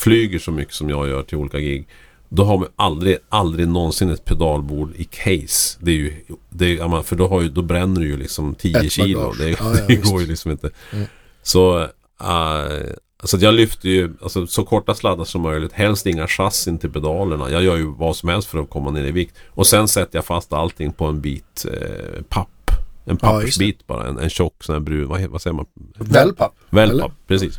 flyger 0.00 0.38
så 0.38 0.50
mycket 0.52 0.74
som 0.74 0.90
jag 0.90 1.08
gör 1.08 1.22
till 1.22 1.38
olika 1.38 1.58
gig. 1.60 1.86
Då 2.32 2.44
har 2.44 2.58
man 2.58 2.68
aldrig, 2.76 3.16
aldrig 3.28 3.68
någonsin 3.68 4.10
ett 4.10 4.24
pedalbord 4.24 4.92
i 4.96 5.04
case. 5.04 5.78
Det 5.80 5.90
är 5.90 5.94
ju, 5.94 6.14
det 6.48 6.64
är, 6.66 6.76
ja, 6.76 7.02
för 7.02 7.16
då, 7.16 7.28
har 7.28 7.42
ju, 7.42 7.48
då 7.48 7.62
bränner 7.62 8.00
du 8.00 8.06
ju 8.06 8.16
liksom 8.16 8.54
10 8.54 8.78
Ett 8.78 8.92
kilo. 8.92 9.18
bagage. 9.20 9.38
Det, 9.38 9.50
Ja, 9.50 9.56
ja, 9.60 9.80
det 9.88 9.96
går 9.96 10.20
ju 10.20 10.26
liksom 10.26 10.50
inte. 10.50 10.70
Mm. 10.92 11.06
Så 11.42 11.80
äh, 12.20 12.92
Alltså 13.22 13.36
jag 13.36 13.54
lyfter 13.54 13.88
ju 13.88 14.12
alltså, 14.22 14.46
så 14.46 14.64
korta 14.64 14.94
sladdar 14.94 15.24
som 15.24 15.42
möjligt. 15.42 15.72
Helst 15.72 16.06
inga 16.06 16.26
chassin 16.26 16.78
till 16.78 16.90
pedalerna. 16.90 17.50
Jag 17.50 17.62
gör 17.62 17.76
ju 17.76 17.94
vad 17.94 18.16
som 18.16 18.28
helst 18.28 18.48
för 18.48 18.58
att 18.58 18.70
komma 18.70 18.90
ner 18.90 19.04
i 19.04 19.10
vikt. 19.10 19.36
Och 19.48 19.66
sen 19.66 19.88
sätter 19.88 20.18
jag 20.18 20.24
fast 20.24 20.52
allting 20.52 20.92
på 20.92 21.04
en 21.04 21.20
bit 21.20 21.66
eh, 21.72 22.22
papp. 22.28 22.70
En 23.04 23.18
Ja, 23.22 23.28
pappersbit 23.28 23.86
bara. 23.86 24.08
En, 24.08 24.18
en 24.18 24.30
tjock 24.30 24.64
sån 24.64 24.72
här 24.72 24.80
brun, 24.80 25.08
vad, 25.08 25.20
vad 25.22 25.42
säger 25.42 25.54
man? 25.54 25.66
Wellpapp. 25.98 26.54
Wellpapp, 26.70 27.12
precis. 27.26 27.58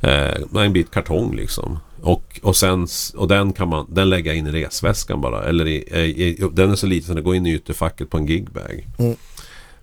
Eh, 0.00 0.34
en 0.64 0.72
bit 0.72 0.90
kartong 0.90 1.36
liksom. 1.36 1.78
Och, 2.04 2.40
och, 2.42 2.56
sen, 2.56 2.86
och 3.16 3.28
den 3.28 3.52
kan 3.52 3.68
man 3.68 3.86
den 3.88 4.10
lägga 4.10 4.34
in 4.34 4.46
i 4.46 4.50
resväskan 4.50 5.20
bara. 5.20 5.44
Eller 5.44 5.66
i, 5.66 5.76
i, 5.76 6.28
i, 6.28 6.48
den 6.52 6.70
är 6.70 6.76
så 6.76 6.86
liten 6.86 7.06
så 7.06 7.14
den 7.14 7.24
går 7.24 7.36
in 7.36 7.46
i 7.46 7.54
ytterfacket 7.54 8.10
på 8.10 8.16
en 8.16 8.26
gigbag. 8.26 8.86
Mm. 8.98 9.16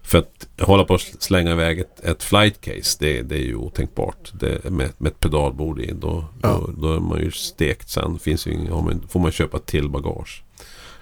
För 0.02 0.18
att 0.18 0.48
hålla 0.68 0.84
på 0.84 0.94
att 0.94 1.02
slänga 1.20 1.52
iväg 1.52 1.80
ett, 1.80 2.00
ett 2.00 2.24
flight 2.24 2.62
case 2.62 2.98
det, 3.00 3.22
det 3.22 3.36
är 3.36 3.44
ju 3.44 3.56
otänkbart. 3.56 4.32
Det, 4.34 4.70
med, 4.72 4.90
med 4.98 5.12
ett 5.12 5.20
pedalbord 5.20 5.80
i. 5.80 5.92
Då, 5.94 6.26
Ja. 6.42 6.62
då, 6.66 6.72
då 6.88 6.94
är 6.96 7.00
man 7.00 7.20
ju 7.20 7.32
stekt 7.32 7.90
sen. 7.90 8.20
Finns 8.20 8.48
ju, 8.48 8.58
man, 8.70 9.04
får 9.10 9.20
man 9.20 9.32
köpa 9.32 9.60
till 9.60 9.90
bagage. 9.90 10.44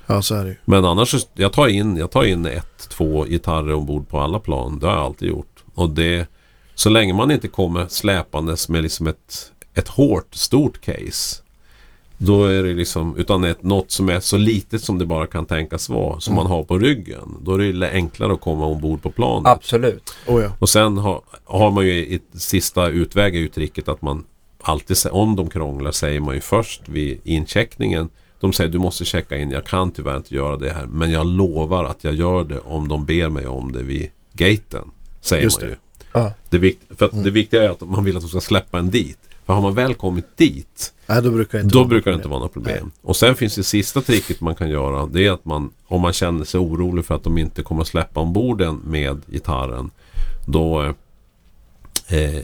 Ja, 0.08 0.22
så 0.22 0.36
är 0.36 0.44
det 0.44 0.50
ju. 0.50 0.56
Men 0.66 0.86
annars, 0.86 1.28
jag 1.34 1.54
tar 1.54 1.68
in, 1.68 1.98
jag 1.98 2.12
tar 2.12 2.24
in 2.24 2.46
ett, 2.46 2.90
två 2.90 3.24
gitarrer 3.24 3.74
ombord 3.74 4.10
på 4.10 4.20
alla 4.20 4.40
plan. 4.40 4.80
Det 4.80 4.88
har 4.88 4.94
jag 4.94 5.04
alltid 5.04 5.28
gjort. 5.30 5.64
Och 5.76 5.90
det, 5.90 6.28
så 6.76 6.90
länge 6.90 7.14
man 7.14 7.32
inte 7.32 7.48
kommer 7.48 7.88
släpandes 7.88 8.70
med 8.70 8.84
liksom 8.84 9.08
ett, 9.08 9.52
ett 9.80 9.88
hårt, 9.88 10.36
stort 10.36 10.82
case. 10.82 11.42
Då 12.18 12.44
är 12.46 12.64
det 12.64 12.74
liksom, 12.74 13.18
utan 13.18 13.44
ett, 13.44 13.64
något 13.64 13.92
som 13.92 14.10
är 14.10 14.20
så 14.20 14.38
litet 14.38 14.84
som 14.84 14.98
det 14.98 15.06
bara 15.06 15.28
kan 15.28 15.46
tänkas 15.46 15.90
vara. 15.90 16.20
Som 16.20 16.34
Mm. 16.34 16.44
man 16.44 16.52
har 16.52 16.64
på 16.64 16.78
ryggen. 16.80 17.38
Då 17.42 17.54
är 17.54 17.74
det 17.74 17.92
enklare 17.92 18.34
att 18.34 18.42
komma 18.42 18.66
ombord 18.66 19.02
på 19.02 19.12
planet. 19.12 19.48
Absolut. 19.48 20.14
Oh, 20.28 20.42
ja. 20.44 20.52
Och 20.60 20.70
sen 20.70 20.98
har, 20.98 21.22
har 21.46 21.72
man 21.72 21.86
ju 21.86 21.92
i 21.94 22.16
ett 22.16 22.42
sista 22.42 22.88
utväg 22.88 23.36
är 23.36 23.40
ju 23.40 23.48
tricket 23.48 23.88
att 23.88 24.02
man 24.02 24.24
alltid, 24.62 24.98
om 25.12 25.36
de 25.36 25.50
krånglar 25.50 25.92
säger 25.92 26.20
man 26.20 26.36
ju 26.36 26.42
först 26.42 26.90
vid 26.90 27.20
incheckningen. 27.24 28.10
De 28.40 28.54
säger 28.54 28.70
du 28.70 28.80
måste 28.80 29.06
checka 29.06 29.38
in, 29.38 29.52
jag 29.52 29.66
kan 29.66 29.92
tyvärr 29.92 30.18
inte 30.18 30.36
göra 30.36 30.58
det 30.58 30.70
här. 30.74 30.86
Men 30.86 31.12
jag 31.12 31.26
lovar 31.28 31.84
att 31.84 32.04
jag 32.04 32.14
gör 32.14 32.44
det 32.44 32.60
om 32.60 32.88
de 32.88 33.06
ber 33.06 33.30
mig 33.30 33.48
om 33.48 33.72
det 33.72 33.84
vid 33.84 34.10
gaten. 34.34 34.92
Säger 35.22 35.44
Just 35.44 35.62
man 35.62 35.70
det. 35.70 35.74
ju. 35.74 35.80
Ja. 36.14 36.34
Det, 36.50 36.58
vikt, 36.58 36.84
för 36.98 37.06
att 37.06 37.24
det 37.24 37.30
viktiga 37.32 37.64
är 37.64 37.70
att 37.70 37.82
man 37.82 38.04
vill 38.04 38.16
att 38.18 38.24
de 38.24 38.30
ska 38.30 38.42
släppa 38.42 38.80
en 38.80 38.90
dit. 38.90 39.20
För 39.50 39.54
har 39.54 39.62
man 39.62 39.74
väl 39.76 39.94
kommit 39.94 40.38
dit 40.38 40.94
Nej, 41.08 41.22
då 41.22 41.32
brukar 41.32 41.58
det 41.58 41.64
inte 41.64 41.74
då 41.74 41.80
vara 41.80 41.88
brukar 41.88 42.12
det 42.12 42.16
inte 42.16 42.28
vara 42.28 42.40
något 42.40 42.54
problem. 42.54 42.84
Nej. 42.84 42.92
Och 43.02 43.16
sen 43.16 43.36
finns 43.36 43.56
det 43.56 43.64
sista 43.64 44.02
tricket 44.02 44.42
man 44.42 44.56
kan 44.56 44.70
göra. 44.70 45.06
Det 45.06 45.26
är 45.26 45.32
att 45.32 45.46
man, 45.46 45.72
om 45.88 46.02
man 46.02 46.14
känner 46.14 46.46
sig 46.46 46.60
orolig 46.60 47.06
för 47.06 47.16
att 47.16 47.24
de 47.24 47.38
inte 47.38 47.64
kommer 47.64 47.82
att 47.82 47.88
släppa 47.88 48.20
ombord 48.20 48.58
den 48.58 48.76
med 48.76 49.22
gitarren. 49.28 49.92
Då, 50.48 50.84
eh, 52.08 52.42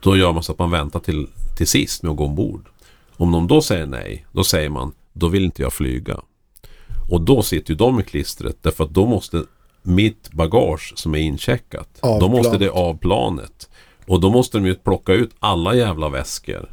då 0.00 0.16
gör 0.16 0.32
man 0.32 0.42
så 0.42 0.52
att 0.52 0.58
man 0.58 0.70
väntar 0.70 1.00
till, 1.00 1.26
till 1.56 1.66
sist 1.66 2.02
med 2.02 2.10
att 2.10 2.16
gå 2.16 2.24
ombord. 2.24 2.68
Om 3.16 3.32
de 3.32 3.46
då 3.46 3.62
säger 3.62 3.86
nej, 3.86 4.26
då 4.32 4.44
säger 4.44 4.68
man 4.68 4.92
då 5.12 5.28
vill 5.28 5.44
inte 5.44 5.62
jag 5.62 5.72
flyga. 5.72 6.20
Och 7.10 7.20
då 7.20 7.42
sitter 7.42 7.70
ju 7.70 7.76
de 7.76 8.00
i 8.00 8.02
klistret 8.02 8.56
därför 8.62 8.84
att 8.84 8.90
då 8.90 9.06
måste 9.06 9.44
mitt 9.82 10.32
bagage 10.32 10.92
som 10.96 11.14
är 11.14 11.18
incheckat, 11.18 11.98
Av 12.00 12.20
då 12.20 12.28
måste 12.28 12.42
planet. 12.42 12.60
det 12.60 12.70
av 12.70 12.98
planet. 12.98 13.67
Och 14.08 14.20
då 14.20 14.30
måste 14.30 14.58
de 14.58 14.66
ju 14.66 14.74
plocka 14.74 15.12
ut 15.12 15.30
alla 15.38 15.74
jävla 15.74 16.08
väskor 16.08 16.68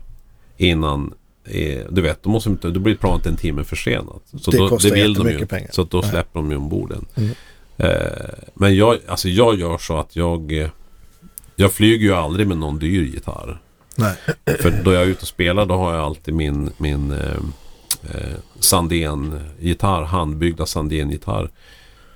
innan 0.58 1.14
eh, 1.46 1.80
du 1.90 2.02
vet, 2.02 2.24
då, 2.24 2.30
måste 2.30 2.50
de, 2.50 2.54
inte- 2.54 2.70
då 2.70 2.80
blir 2.80 2.96
planet 2.96 3.26
en 3.26 3.38
timme 3.38 3.64
försenat. 3.64 4.22
Så 4.42 4.52
Det 4.52 4.58
då, 4.58 4.70
kostar 4.70 4.90
det 4.90 4.96
vill 4.96 5.14
de 5.14 5.30
ju. 5.30 5.46
pengar. 5.46 5.70
Så 5.74 5.84
då 5.84 6.00
Nej. 6.02 6.10
släpper 6.10 6.40
de 6.40 6.52
ju 6.52 6.58
ombord 6.58 6.90
den. 6.90 7.06
Mm. 7.16 7.32
Eh, 7.78 8.34
men 8.54 8.76
jag, 8.76 8.98
alltså 9.08 9.30
jag 9.30 9.60
gör 9.60 9.78
så 9.78 9.98
att 9.98 10.16
jag 10.16 10.52
eh, 10.62 10.70
Jag 11.56 11.72
flyger 11.72 12.06
ju 12.06 12.14
aldrig 12.14 12.48
med 12.48 12.58
någon 12.58 12.80
dyr 12.80 13.04
gitarr. 13.04 13.62
Nej. 13.98 14.16
För 14.60 14.84
då 14.84 14.94
jag 14.94 15.02
är 15.02 15.06
ute 15.08 15.22
och 15.22 15.28
spelar 15.28 15.66
då 15.66 15.76
har 15.76 15.94
jag 15.96 16.04
alltid 16.04 16.34
min, 16.34 16.70
min 16.78 17.12
eh, 17.12 17.38
eh, 18.04 18.36
Sandén-gitarr, 18.60 20.04
handbyggda 20.04 20.66
Sandén-gitarr. 20.66 21.50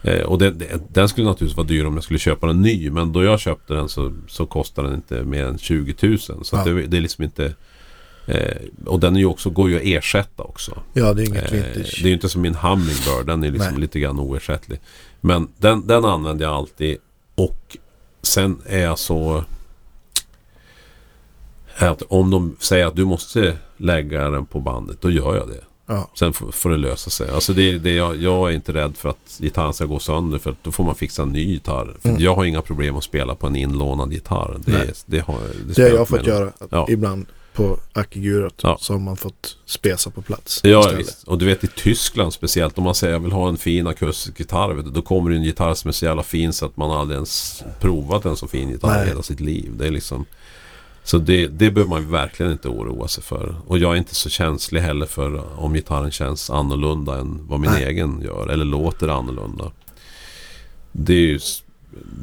Eh, 0.01 0.21
och 0.21 0.39
det, 0.39 0.51
det, 0.51 0.79
den 0.93 1.09
skulle 1.09 1.27
naturligtvis 1.27 1.57
vara 1.57 1.67
dyr 1.67 1.85
om 1.85 1.93
jag 1.93 2.03
skulle 2.03 2.19
köpa 2.19 2.47
den 2.47 2.61
ny. 2.61 2.89
Men 2.89 3.11
då 3.11 3.23
jag 3.23 3.39
köpte 3.39 3.73
den 3.73 3.89
så, 3.89 4.13
så 4.27 4.45
kostar 4.45 4.83
den 4.83 4.93
inte 4.93 5.23
mer 5.23 5.45
än 5.45 5.57
20 5.57 5.95
000. 6.07 6.19
Så 6.19 6.39
Ja. 6.51 6.63
det, 6.63 6.87
det 6.87 6.97
är 6.97 7.01
liksom 7.01 7.23
inte... 7.23 7.53
Eh, 8.27 8.57
och 8.85 8.99
den 8.99 9.15
är 9.15 9.19
ju 9.19 9.25
också, 9.25 9.49
går 9.49 9.69
ju 9.69 9.75
att 9.75 9.81
ersätta 9.85 10.43
också. 10.43 10.81
Ja, 10.93 11.13
det 11.13 11.23
är 11.23 11.27
inget 11.27 11.43
Eh, 11.43 11.51
vintage. 11.51 11.99
det 12.01 12.05
är 12.05 12.07
ju 12.07 12.13
inte 12.13 12.29
som 12.29 12.41
min 12.41 12.55
Hummingbird, 12.55 13.25
den 13.25 13.43
är 13.43 13.51
liksom 13.51 13.71
Nej. 13.71 13.81
lite 13.81 13.99
grann 13.99 14.19
oersättlig. 14.19 14.79
Men 15.21 15.47
den, 15.57 15.87
den 15.87 16.05
använder 16.05 16.45
jag 16.45 16.53
alltid 16.53 16.97
och 17.35 17.77
sen 18.21 18.61
är 18.65 18.79
jag 18.79 18.99
så... 18.99 19.43
Att 21.77 22.01
om 22.01 22.29
de 22.29 22.55
säger 22.59 22.85
att 22.85 22.95
du 22.95 23.05
måste 23.05 23.57
lägga 23.77 24.29
den 24.29 24.45
på 24.45 24.59
bandet, 24.59 25.01
då 25.01 25.11
gör 25.11 25.35
jag 25.35 25.47
det. 25.47 25.63
Ja. 25.89 26.09
Sen 26.15 26.33
får, 26.33 26.69
det 26.69 26.77
lösa 26.77 27.09
sig. 27.09 27.29
Alltså 27.29 27.53
det, 27.53 27.77
det 27.79 27.91
jag, 27.93 28.21
jag 28.21 28.49
är 28.49 28.55
inte 28.55 28.73
rädd 28.73 28.97
för 28.97 29.09
att 29.09 29.37
gitarren 29.39 29.73
ska 29.73 29.85
gå 29.85 29.99
sönder 29.99 30.37
för 30.39 30.51
att 30.51 30.63
då 30.63 30.71
får 30.71 30.83
man 30.83 30.95
fixa 30.95 31.21
en 31.21 31.29
ny 31.29 31.43
gitarr. 31.43 31.95
För 32.01 32.09
Mm. 32.09 32.21
Jag 32.21 32.35
har 32.35 32.45
inga 32.45 32.61
problem 32.61 32.95
att 32.97 33.03
spela 33.03 33.35
på 33.35 33.47
en 33.47 33.55
inlånad 33.55 34.13
gitarr. 34.13 34.55
Det, 34.65 34.71
Nej. 34.71 34.91
det, 35.05 35.19
har, 35.19 35.39
det, 35.65 35.73
Det 35.73 35.81
har 35.81 35.89
jag 35.89 36.07
fått 36.07 36.27
göra. 36.27 36.51
Ja. 36.69 36.85
Ibland 36.89 37.25
på 37.53 37.77
Akigurat 37.93 38.53
Ja. 38.61 38.77
så 38.81 38.93
har 38.93 38.99
man 38.99 39.17
fått 39.17 39.57
spesa 39.65 40.09
på 40.09 40.21
plats. 40.21 40.59
Ja, 40.63 40.91
visst. 40.97 41.23
Och 41.23 41.37
du 41.37 41.45
vet 41.45 41.63
i 41.63 41.67
Tyskland 41.67 42.33
speciellt 42.33 42.77
om 42.77 42.83
man 42.83 42.95
säger 42.95 43.13
jag 43.13 43.19
vill 43.19 43.31
ha 43.31 43.49
en 43.49 43.57
fin 43.57 43.87
akustisk 43.87 44.39
gitarr. 44.39 44.73
Du, 44.73 44.81
då 44.81 45.01
kommer 45.01 45.29
det 45.29 45.35
en 45.35 45.43
gitarr 45.43 45.73
som 45.73 45.87
är 45.87 45.91
så 45.91 46.05
jävla 46.05 46.23
fin 46.23 46.53
så 46.53 46.65
att 46.65 46.77
man 46.77 46.91
aldrig 46.91 47.15
ens 47.15 47.63
provat 47.79 48.25
en 48.25 48.35
så 48.35 48.47
fin 48.47 48.69
gitarr 48.69 48.97
Nej. 48.97 49.07
hela 49.07 49.21
sitt 49.23 49.39
liv. 49.39 49.71
Det 49.77 49.87
är 49.87 49.91
liksom... 49.91 50.25
Så 51.09 51.17
det, 51.17 51.47
det 51.47 51.71
behöver 51.71 51.89
man 51.89 52.11
verkligen 52.11 52.51
inte 52.51 52.67
oroa 52.69 53.07
sig 53.07 53.23
för. 53.23 53.55
Och 53.67 53.77
jag 53.77 53.93
är 53.93 53.97
inte 53.97 54.15
så 54.15 54.29
känslig 54.29 54.81
heller 54.81 55.05
för 55.05 55.59
om 55.59 55.73
gitarren 55.73 56.11
känns 56.11 56.49
annorlunda 56.49 57.17
än 57.19 57.39
vad 57.47 57.59
min 57.59 57.71
Nej. 57.71 57.83
egen 57.83 58.21
gör. 58.21 58.47
Eller 58.49 58.65
låter 58.65 59.07
annorlunda. 59.07 59.71
Det 60.91 61.13
är 61.13 61.17
ju 61.27 61.39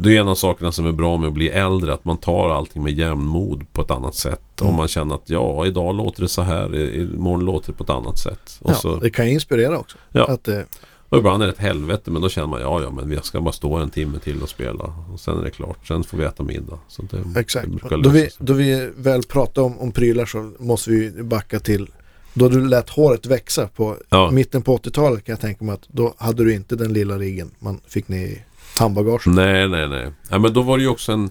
det 0.01 0.17
är 0.17 0.21
en 0.21 0.29
av 0.29 0.35
sakerna 0.35 0.73
som 0.73 0.87
är 0.87 0.93
bra 0.93 1.17
med 1.17 1.29
att 1.29 1.35
bli 1.35 1.49
äldre. 1.49 1.93
Att 1.95 2.05
man 2.05 2.17
tar 2.17 2.51
allting 2.51 2.83
med 2.83 2.93
jämnmod 2.99 3.73
på 3.73 3.83
ett 3.83 3.91
annat 3.91 4.15
sätt. 4.15 4.61
Mm. 4.61 4.71
Om 4.71 4.77
man 4.77 4.89
känner 4.89 5.15
att 5.15 5.31
ja, 5.31 5.67
idag 5.67 5.95
låter 5.95 6.23
det 6.23 6.29
så 6.29 6.43
här. 6.43 6.75
i- 6.77 7.01
Imorgon 7.03 7.45
låter 7.45 7.73
det 7.73 7.79
på 7.79 7.85
ett 7.85 7.91
annat 7.91 8.19
sätt. 8.19 8.59
Och, 8.61 8.71
Ja, 8.71 8.75
så, 8.75 8.97
det 8.97 9.11
kan 9.11 9.27
ju 9.27 9.33
inspirera 9.33 9.79
också. 9.79 9.97
Ja. 10.13 10.25
Att, 10.25 10.49
eh, 10.49 10.61
och 11.09 11.19
ibland 11.19 11.43
är 11.43 11.47
det 11.47 11.53
ett 11.53 11.59
helvete. 11.59 12.11
Men 12.11 12.23
då 12.23 12.29
känner 12.29 12.49
man 12.49 12.61
ja, 12.61 12.83
ja, 12.83 12.91
men 12.91 13.09
vi 13.09 13.19
ska 13.23 13.41
bara 13.41 13.53
stå 13.53 13.75
en 13.75 13.91
timme 13.91 14.19
till 14.19 14.43
och 14.43 14.49
spela. 14.49 14.85
Och 15.13 15.21
sen 15.21 15.39
är 15.39 15.45
det 15.45 15.51
klart. 15.51 15.87
Sen 15.87 16.05
får 16.05 16.19
vi 16.19 16.25
äta 16.25 16.43
middag. 16.43 16.79
Så 16.89 17.03
det, 17.03 17.41
exakt. 17.41 17.69
det 17.89 18.03
Då 18.03 18.11
vi, 18.11 18.29
då 18.39 18.53
vi 18.53 18.91
väl 18.97 19.23
pratar 19.23 19.63
om, 19.63 19.79
om 19.79 19.93
prylar 19.93 20.27
så 20.27 20.53
måste 20.59 20.91
vi 20.91 21.23
backa 21.23 21.61
till 21.61 21.89
då 22.35 22.49
du 22.49 22.69
lät 22.69 22.91
håret 22.91 23.27
växa 23.27 23.67
på 23.67 23.97
Ja. 24.09 24.31
mitten 24.31 24.63
på 24.63 24.77
80-talet 24.77 25.25
kan 25.25 25.33
jag 25.33 25.41
tänka 25.41 25.65
mig 25.65 25.75
att 25.75 25.89
då 25.89 26.15
hade 26.19 26.45
du 26.45 26.55
inte 26.55 26.77
den 26.77 26.93
lilla 26.93 27.19
riggen 27.19 27.51
man 27.59 27.81
fick 27.89 28.09
ner 28.09 28.27
i 28.27 28.43
handbagaget. 28.79 29.27
Nej, 29.27 29.69
nej, 29.69 29.89
nej. 29.89 30.13
Ja, 30.31 30.39
men 30.39 30.53
då 30.53 30.63
var 30.63 30.77
det 30.79 30.83
ju 30.83 30.89
också 30.89 31.13
en... 31.13 31.31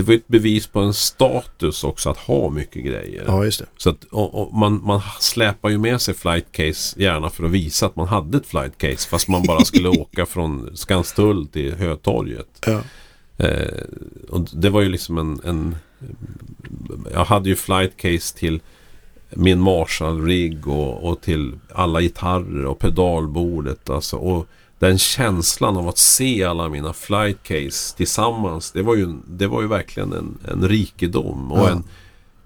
Det 0.00 0.06
var 0.06 0.12
ju 0.12 0.18
ett 0.18 0.28
bevis 0.28 0.66
på 0.66 0.80
en 0.80 0.94
status 0.94 1.84
också 1.84 2.10
att 2.10 2.16
ha 2.16 2.50
mycket 2.50 2.84
grejer. 2.84 3.24
Ja, 3.26 3.44
just 3.44 3.58
det. 3.58 3.66
Så 3.76 3.90
att 3.90 4.04
och, 4.04 4.34
och 4.34 4.54
man, 4.54 4.80
man 4.84 5.00
släpar 5.20 5.68
ju 5.68 5.78
med 5.78 6.00
sig 6.00 6.14
flight 6.14 6.52
case 6.52 7.02
gärna 7.02 7.30
för 7.30 7.44
att 7.44 7.50
visa 7.50 7.86
att 7.86 7.96
man 7.96 8.08
hade 8.08 8.38
ett 8.38 8.46
flight 8.46 8.78
case. 8.78 9.08
Fast 9.08 9.28
man 9.28 9.42
bara 9.42 9.64
skulle 9.64 9.88
åka 10.00 10.26
från 10.26 10.76
Skanstull 10.76 11.46
till 11.46 11.74
Hötorget. 11.74 12.66
Ja. 12.66 12.80
Eh, 13.46 13.82
och 14.28 14.48
det 14.52 14.70
var 14.70 14.80
ju 14.80 14.88
liksom 14.88 15.18
en, 15.18 15.40
en... 15.44 15.76
Jag 17.12 17.24
hade 17.24 17.48
ju 17.48 17.56
flight 17.56 17.96
case 17.96 18.38
till 18.38 18.60
min 19.30 19.60
Marshall-rigg 19.60 20.68
och, 20.68 21.10
och 21.10 21.20
till 21.20 21.58
alla 21.72 22.00
gitarrer 22.00 22.64
och 22.64 22.78
pedalbordet. 22.78 23.90
Alltså, 23.90 24.16
och 24.16 24.46
den 24.80 24.98
känslan 24.98 25.76
av 25.76 25.88
att 25.88 25.98
se 25.98 26.44
alla 26.44 26.68
mina 26.68 26.92
flight 26.92 27.42
case 27.42 27.96
tillsammans. 27.96 28.70
Det 28.72 28.82
var 28.82 28.94
ju, 28.96 29.14
det 29.26 29.46
var 29.46 29.62
ju 29.62 29.68
verkligen 29.68 30.12
en, 30.12 30.38
en 30.52 30.68
rikedom. 30.68 31.52
Och 31.52 31.58
Ja. 31.58 31.70
en, 31.70 31.84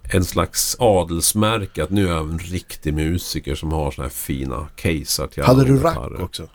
en 0.03 0.25
slags 0.25 0.77
adelsmärke 0.79 1.83
att 1.83 1.91
nu 1.91 2.07
är 2.09 2.13
jag 2.13 2.21
en 2.31 2.39
riktig 2.39 2.95
musiker 2.95 3.55
som 3.55 3.73
har 3.73 3.91
såna 3.91 4.05
här 4.09 4.15
fina 4.15 4.67
casear 4.77 5.27
till 5.27 5.43
alla 5.43 5.55
Hade 5.59 5.65
du 5.65 5.79
rack 5.79 6.21
också? 6.21 6.49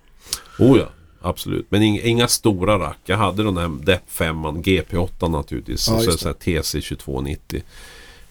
Oh 0.60 0.78
ja, 0.78 0.88
absolut. 1.22 1.66
Men 1.70 1.82
inga, 1.84 2.02
inga 2.02 2.28
stora 2.28 2.80
rack. 2.80 3.00
Jag 3.06 3.18
hade 3.18 3.44
den 3.44 3.58
här 3.58 3.86
Depp 3.86 4.04
5 4.08 4.38
GP8 4.46 5.30
naturligtvis. 5.30 5.88
Ja, 5.88 5.96
och 5.96 6.04
så, 6.04 6.12
så 6.12 6.28
här 6.28 6.34
TC 6.62 6.82
2290. 6.82 7.64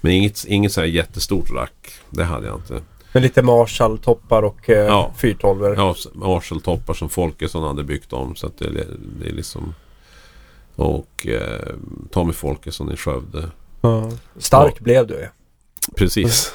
Men 0.01 0.13
inget, 0.13 0.45
inget 0.45 0.73
så 0.73 0.81
här 0.81 0.89
jättestort 0.89 1.51
rack. 1.51 1.93
Det 2.11 2.25
hade 2.25 2.47
jag 2.47 2.57
inte. 2.57 2.83
Med 3.19 3.23
lite 3.23 3.43
Marshall-toppar 3.43 4.43
och 4.43 4.71
eh, 4.71 4.77
Ja. 4.87 5.13
412 5.19 5.75
Ja, 5.77 5.95
Marshall-toppar 6.15 6.95
som 6.95 7.09
Folkesson 7.09 7.63
hade 7.63 7.85
byggt 7.85 8.13
om. 8.13 8.37
Så 8.37 8.47
att 8.47 8.59
det, 8.59 8.71
det 9.21 9.29
är 9.29 9.33
liksom... 9.33 9.75
Och 10.77 11.27
eh, 11.27 11.75
Tommy 12.11 12.33
Folkesson 12.33 12.93
i 12.93 12.97
Skövde. 12.97 13.51
Ja. 13.81 14.11
Stark 14.37 14.75
Ja. 14.79 14.83
blev 14.85 15.07
du 15.07 15.15
ju. 15.15 15.27
Precis. 15.97 16.55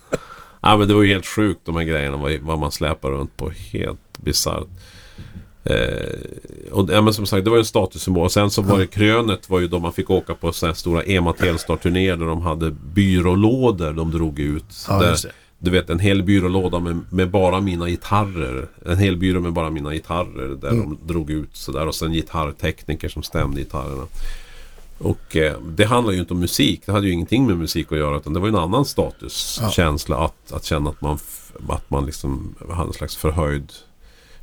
ja, 0.62 0.76
men 0.76 0.88
det 0.88 0.94
var 0.94 1.02
ju 1.02 1.12
helt 1.12 1.26
sjukt 1.26 1.60
de 1.64 1.76
här 1.76 1.82
grejerna. 1.84 2.16
Vad, 2.16 2.32
vad 2.40 2.58
man 2.58 2.72
släpar 2.72 3.10
runt 3.10 3.36
på. 3.36 3.50
Helt 3.50 4.18
bisarrt. 4.18 4.66
Eh, 5.64 6.70
och, 6.72 6.88
ja, 6.92 7.00
men 7.00 7.14
som 7.14 7.26
sagt, 7.26 7.44
det 7.44 7.50
var 7.50 7.56
ju 7.56 7.60
en 7.60 7.64
statussymbol. 7.66 8.30
Sen 8.30 8.50
så 8.50 8.62
var 8.62 8.78
det 8.78 8.86
krönet 8.86 9.50
var 9.50 9.60
ju 9.60 9.68
då 9.68 9.78
man 9.78 9.92
fick 9.92 10.10
åka 10.10 10.34
på 10.34 10.52
sådana 10.52 10.72
här 10.72 10.76
stora 10.76 11.02
EMA 11.02 11.32
Telstar-turnéer 11.32 12.16
där 12.16 12.26
de 12.26 12.42
hade 12.42 12.70
byrålådor 12.70 13.92
de 13.92 14.10
drog 14.10 14.38
ut. 14.38 14.84
Ja, 14.88 14.98
där, 14.98 15.10
just 15.10 15.24
det. 15.24 15.30
Du 15.66 15.70
vet 15.72 15.90
en 15.90 15.98
hel 15.98 16.22
byrålåda 16.22 16.80
med, 16.80 17.00
med 17.10 17.30
bara 17.30 17.60
mina 17.60 17.88
gitarrer. 17.88 18.68
En 18.86 18.98
hel 18.98 19.16
byrå 19.16 19.40
med 19.40 19.52
bara 19.52 19.70
mina 19.70 19.92
gitarrer 19.92 20.48
där 20.60 20.68
Mm. 20.70 20.96
de 21.02 21.12
drog 21.12 21.30
ut 21.30 21.50
sådär. 21.56 21.86
Och 21.86 21.94
sen 21.94 22.12
gitarrtekniker 22.12 23.08
som 23.08 23.22
stämde 23.22 23.60
gitarrerna. 23.60 24.06
Och 24.98 25.36
eh, 25.36 25.60
det 25.60 25.84
handlar 25.84 26.12
ju 26.12 26.18
inte 26.20 26.34
om 26.34 26.40
musik. 26.40 26.82
Det 26.86 26.92
hade 26.92 27.06
ju 27.06 27.12
ingenting 27.12 27.46
med 27.46 27.56
musik 27.58 27.92
att 27.92 27.98
göra. 27.98 28.16
Utan 28.16 28.32
det 28.32 28.40
var 28.40 28.46
ju 28.48 28.54
en 28.54 28.60
annan 28.62 28.84
statuskänsla. 28.84 30.16
Att, 30.16 30.52
att 30.52 30.64
känna 30.64 30.90
att 30.90 31.00
man, 31.00 31.18
att 31.68 31.90
man 31.90 32.06
liksom 32.06 32.54
hade 32.70 32.88
en 32.88 32.92
slags 32.92 33.16
förhöjd 33.16 33.72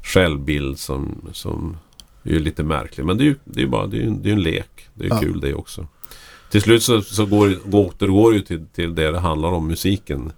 självbild 0.01 0.79
som, 0.79 1.15
som 1.33 1.77
är 2.23 2.29
ju 2.31 2.39
lite 2.39 2.63
märklig. 2.63 3.05
Men 3.05 3.17
det 3.17 3.23
är 3.23 3.25
ju 3.25 3.35
det 3.43 3.61
är 3.61 3.67
bara 3.67 3.87
det 3.87 3.97
är 3.97 4.03
en, 4.07 4.21
det 4.23 4.29
är 4.29 4.33
en 4.33 4.41
lek. 4.43 4.87
Det 4.93 5.05
är 5.05 5.09
Ja. 5.09 5.19
kul 5.19 5.39
det 5.39 5.53
också. 5.53 5.87
Till 6.51 6.61
slut 6.61 6.83
så, 6.83 7.01
så 7.01 7.25
går, 7.25 7.69
går, 7.69 7.79
återgår 7.87 8.31
det 8.31 8.37
ju 8.37 8.43
till, 8.43 8.65
till 8.75 8.95
det 8.95 9.11
det 9.11 9.19
handlar 9.19 9.49
om, 9.49 9.67
musiken 9.67 10.31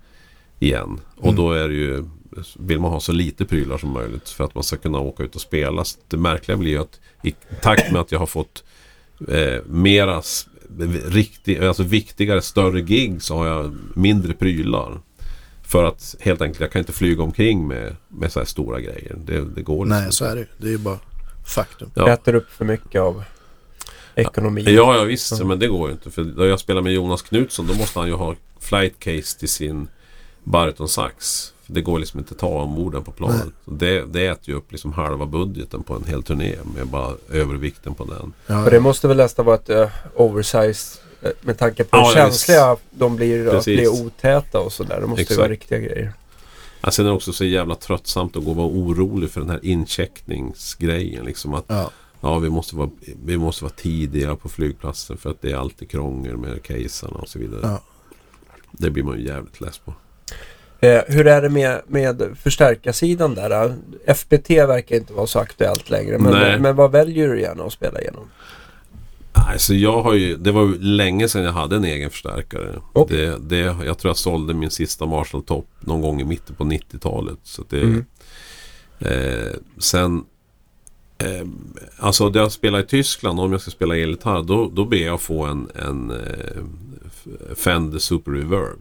igen. 0.59 0.99
Och 1.17 1.23
Mm. 1.23 1.35
då 1.35 1.51
är 1.51 1.67
det 1.67 1.73
ju, 1.75 2.03
vill 2.59 2.79
man 2.79 2.91
ha 2.91 2.99
så 2.99 3.11
lite 3.11 3.45
prylar 3.45 3.77
som 3.77 3.89
möjligt 3.89 4.29
för 4.29 4.43
att 4.43 4.55
man 4.55 4.63
ska 4.63 4.77
kunna 4.77 4.99
åka 4.99 5.23
ut 5.23 5.35
och 5.35 5.41
spela. 5.41 5.83
Så 5.85 5.99
Det 6.07 6.17
märkliga 6.17 6.57
blir 6.57 6.71
ju 6.71 6.77
att 6.77 6.99
i 7.23 7.31
takt 7.61 7.91
med 7.91 8.01
att 8.01 8.11
jag 8.11 8.19
har 8.19 8.25
fått 8.25 8.63
eh, 9.27 9.63
mera 9.65 10.21
riktig, 11.07 11.57
alltså 11.63 11.83
viktigare, 11.83 12.41
större 12.41 12.81
gig 12.81 13.21
så 13.21 13.37
har 13.37 13.47
jag 13.47 13.75
mindre 13.95 14.33
prylar. 14.33 14.99
För 15.63 15.83
att 15.83 16.15
helt 16.19 16.41
enkelt, 16.41 16.59
jag 16.61 16.71
kan 16.71 16.79
inte 16.79 16.93
flyga 16.93 17.23
omkring 17.23 17.67
med, 17.67 17.95
med 18.07 18.31
så 18.31 18.39
här 18.39 18.45
stora 18.45 18.79
grejer. 18.79 19.15
Det, 19.25 19.45
det 19.55 19.61
går 19.61 19.85
liksom 19.85 20.01
Nej, 20.03 20.11
så 20.11 20.25
är 20.25 20.35
det. 20.35 20.45
Det 20.57 20.67
är 20.67 20.71
ju 20.71 20.77
bara 20.77 20.99
faktum. 21.45 21.91
Ja. 21.95 22.09
Äter 22.13 22.35
upp 22.35 22.49
för 22.51 22.65
mycket 22.65 23.01
av 23.01 23.23
ekonomi. 24.15 24.63
Ja, 24.67 24.97
ja 24.97 25.03
visst. 25.03 25.39
Ja. 25.39 25.45
Men 25.45 25.59
det 25.59 25.67
går 25.67 25.87
ju 25.89 25.93
inte. 25.93 26.11
För 26.11 26.23
när 26.23 26.45
jag 26.45 26.59
spelar 26.59 26.81
med 26.81 26.93
Jonas 26.93 27.21
Knutsson 27.21 27.67
då 27.67 27.73
måste 27.73 27.99
han 27.99 28.07
ju 28.07 28.13
ha 28.13 28.35
flight 28.59 28.99
case 28.99 29.39
till 29.39 29.49
sin 29.49 29.87
baritonsax. 30.45 31.51
För 31.65 31.73
Det 31.73 31.81
går 31.81 31.99
liksom 31.99 32.19
inte 32.19 32.33
att 32.33 32.39
ta 32.39 32.47
ombord 32.47 32.93
den 32.93 33.03
på 33.03 33.11
planet. 33.11 33.47
Och 33.65 33.73
Det, 33.73 34.13
det 34.13 34.27
äter 34.27 34.49
ju 34.49 34.55
upp 34.55 34.71
liksom 34.71 34.93
halva 34.93 35.25
budgeten 35.25 35.83
på 35.83 35.93
en 35.95 36.03
hel 36.03 36.23
turné 36.23 36.55
med 36.75 36.87
bara 36.87 37.13
övervikten 37.31 37.93
på 37.93 38.05
den. 38.05 38.33
Ja, 38.47 38.63
För 38.63 38.71
det 38.71 38.79
måste 38.79 39.07
väl 39.07 39.17
nästan 39.17 39.45
vara 39.45 39.55
ett 39.55 39.69
uh, 39.69 39.87
oversize 40.15 40.99
eh, 41.21 41.31
med 41.41 41.57
tanke 41.57 41.83
på 41.83 41.97
hur 41.97 42.03
Ja, 42.03 42.09
ja, 42.09 42.15
känsliga 42.15 42.77
de 42.91 43.15
blir 43.15 43.47
att 43.47 43.53
Precis. 43.53 43.79
bli 43.79 43.87
otäta 43.87 44.59
och 44.59 44.73
sådär. 44.73 45.01
Det 45.01 45.07
måste 45.07 45.21
ju 45.21 45.23
Exakt. 45.23 45.39
vara 45.39 45.49
riktiga 45.49 45.79
grejer. 45.79 46.13
Ja, 46.81 46.91
sen 46.91 47.05
är 47.05 47.09
det 47.09 47.15
också 47.15 47.33
så 47.33 47.45
jävla 47.45 47.75
tröttsamt 47.75 48.37
att 48.37 48.43
gå 48.43 48.49
och 48.49 48.55
vara 48.55 48.67
orolig 48.67 49.29
för 49.29 49.41
den 49.41 49.49
här 49.49 49.59
incheckningsgrejen. 49.65 51.25
Liksom 51.25 51.53
att 51.53 51.65
ja. 51.67 51.91
ja, 52.21 52.39
vi, 52.39 52.49
måste 52.49 52.75
vara, 52.75 52.89
vi 53.25 53.37
måste 53.37 53.63
vara 53.63 53.73
tidiga 53.73 54.35
på 54.35 54.49
flygplatsen 54.49 55.17
för 55.17 55.29
att 55.29 55.41
det 55.41 55.51
är 55.51 55.55
alltid 55.55 55.89
krångel 55.89 56.37
med 56.37 56.63
caserna 56.63 57.17
och 57.17 57.29
så 57.29 57.39
vidare. 57.39 57.61
Ja. 57.63 57.81
Det 58.71 58.89
blir 58.89 59.03
man 59.03 59.19
ju 59.19 59.25
jävligt 59.25 59.61
less 59.61 59.77
på. 59.77 59.93
Eh, 60.79 61.01
hur 61.07 61.27
är 61.27 61.41
det 61.41 61.49
med, 61.49 61.81
med 61.87 62.37
förstärkarsidan 62.43 63.35
där? 63.35 63.75
FBT 64.05 64.49
verkar 64.49 64.95
inte 64.95 65.13
vara 65.13 65.27
så 65.27 65.39
aktuellt 65.39 65.89
längre. 65.89 66.17
Men, 66.19 66.31
Nej. 66.31 66.59
men 66.59 66.75
vad 66.75 66.91
väljer 66.91 67.27
du 67.27 67.41
gärna 67.41 67.63
att 67.63 67.73
spela 67.73 68.01
igenom? 68.01 68.23
Alltså 69.33 69.73
jag 69.73 70.01
har 70.01 70.13
ju, 70.13 70.37
det 70.37 70.51
var 70.51 70.61
ju 70.63 70.77
länge 70.81 71.27
sedan 71.29 71.43
jag 71.43 71.51
hade 71.51 71.75
en 71.75 71.83
egen 71.85 72.09
förstärkare. 72.09 72.75
Okej. 72.93 73.17
Det, 73.17 73.37
det, 73.39 73.57
jag 73.85 73.97
tror 73.97 74.09
jag 74.09 74.17
sålde 74.17 74.53
min 74.53 74.71
sista 74.71 75.05
Marshall 75.05 75.43
Top 75.43 75.67
någon 75.79 76.01
gång 76.01 76.21
i 76.21 76.23
mitten 76.23 76.55
på 76.55 76.63
90-talet. 76.63 77.37
Så 77.43 77.63
det, 77.69 77.81
Mm. 77.81 78.05
eh, 78.99 79.53
sen, 79.77 80.23
eh, 81.17 81.47
alltså 81.99 82.29
det 82.29 82.39
jag 82.39 82.51
spelar 82.51 82.79
i 82.79 82.85
Tyskland, 82.85 83.39
om 83.39 83.51
jag 83.51 83.61
ska 83.61 83.71
spela 83.71 83.97
elgitarr, 83.97 84.43
då, 84.43 84.69
då 84.73 84.85
ber 84.85 84.97
jag 85.05 85.21
få 85.21 85.43
en, 85.45 85.69
en 85.75 86.11
eh, 86.11 87.55
Fender 87.55 87.99
Super 87.99 88.31
Reverb. 88.31 88.79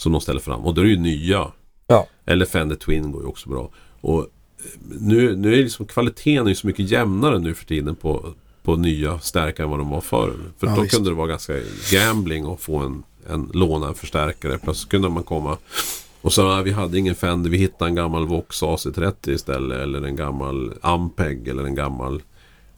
Som 0.00 0.12
de 0.12 0.20
ställer 0.20 0.40
fram. 0.40 0.60
Och 0.60 0.74
då 0.74 0.80
är 0.80 0.84
det 0.84 0.90
ju 0.90 0.96
nya. 0.98 1.46
Ja. 1.86 2.06
Eller 2.26 2.46
Fender 2.46 2.76
Twin 2.76 3.12
går 3.12 3.22
ju 3.22 3.28
också 3.28 3.48
bra. 3.48 3.70
Och 4.00 4.20
eh, 4.20 4.26
nu, 5.00 5.36
nu 5.36 5.52
är 5.52 5.56
liksom 5.56 5.86
kvaliteten 5.86 6.46
är 6.46 6.48
ju 6.48 6.54
så 6.54 6.66
mycket 6.66 6.90
jämnare 6.90 7.38
nu 7.38 7.54
för 7.54 7.64
tiden 7.66 7.94
på, 7.96 8.34
på 8.62 8.76
nya 8.76 9.18
stärkare 9.18 9.64
än 9.64 9.70
vad 9.70 9.78
de 9.80 9.90
var 9.90 10.00
förr. 10.00 10.32
För 10.58 10.66
Ja, 10.66 10.74
då 10.76 10.82
visst. 10.82 10.94
kunde 10.94 11.10
det 11.10 11.14
vara 11.16 11.26
ganska 11.26 11.52
gambling 11.92 12.52
att 12.52 12.60
få 12.60 12.76
en, 12.78 13.02
en 13.28 13.50
låna 13.54 13.88
en 13.88 13.94
förstärkare. 13.94 14.58
Plötsligt 14.58 14.90
kunde 14.90 15.08
man 15.08 15.22
komma 15.22 15.56
och 16.22 16.32
så 16.32 16.48
"Ah, 16.50 16.62
vi 16.62 16.70
hade 16.72 16.98
ingen 16.98 17.14
Fender, 17.14 17.50
vi 17.50 17.58
hittade 17.58 17.88
en 17.90 17.94
gammal 17.94 18.26
Vox 18.26 18.62
AC30 18.62 19.30
istället. 19.30 19.78
Eller 19.80 20.02
en 20.02 20.16
gammal 20.16 20.72
Ampeg 20.80 21.48
eller 21.48 21.64
en 21.64 21.74
gammal 21.74 22.22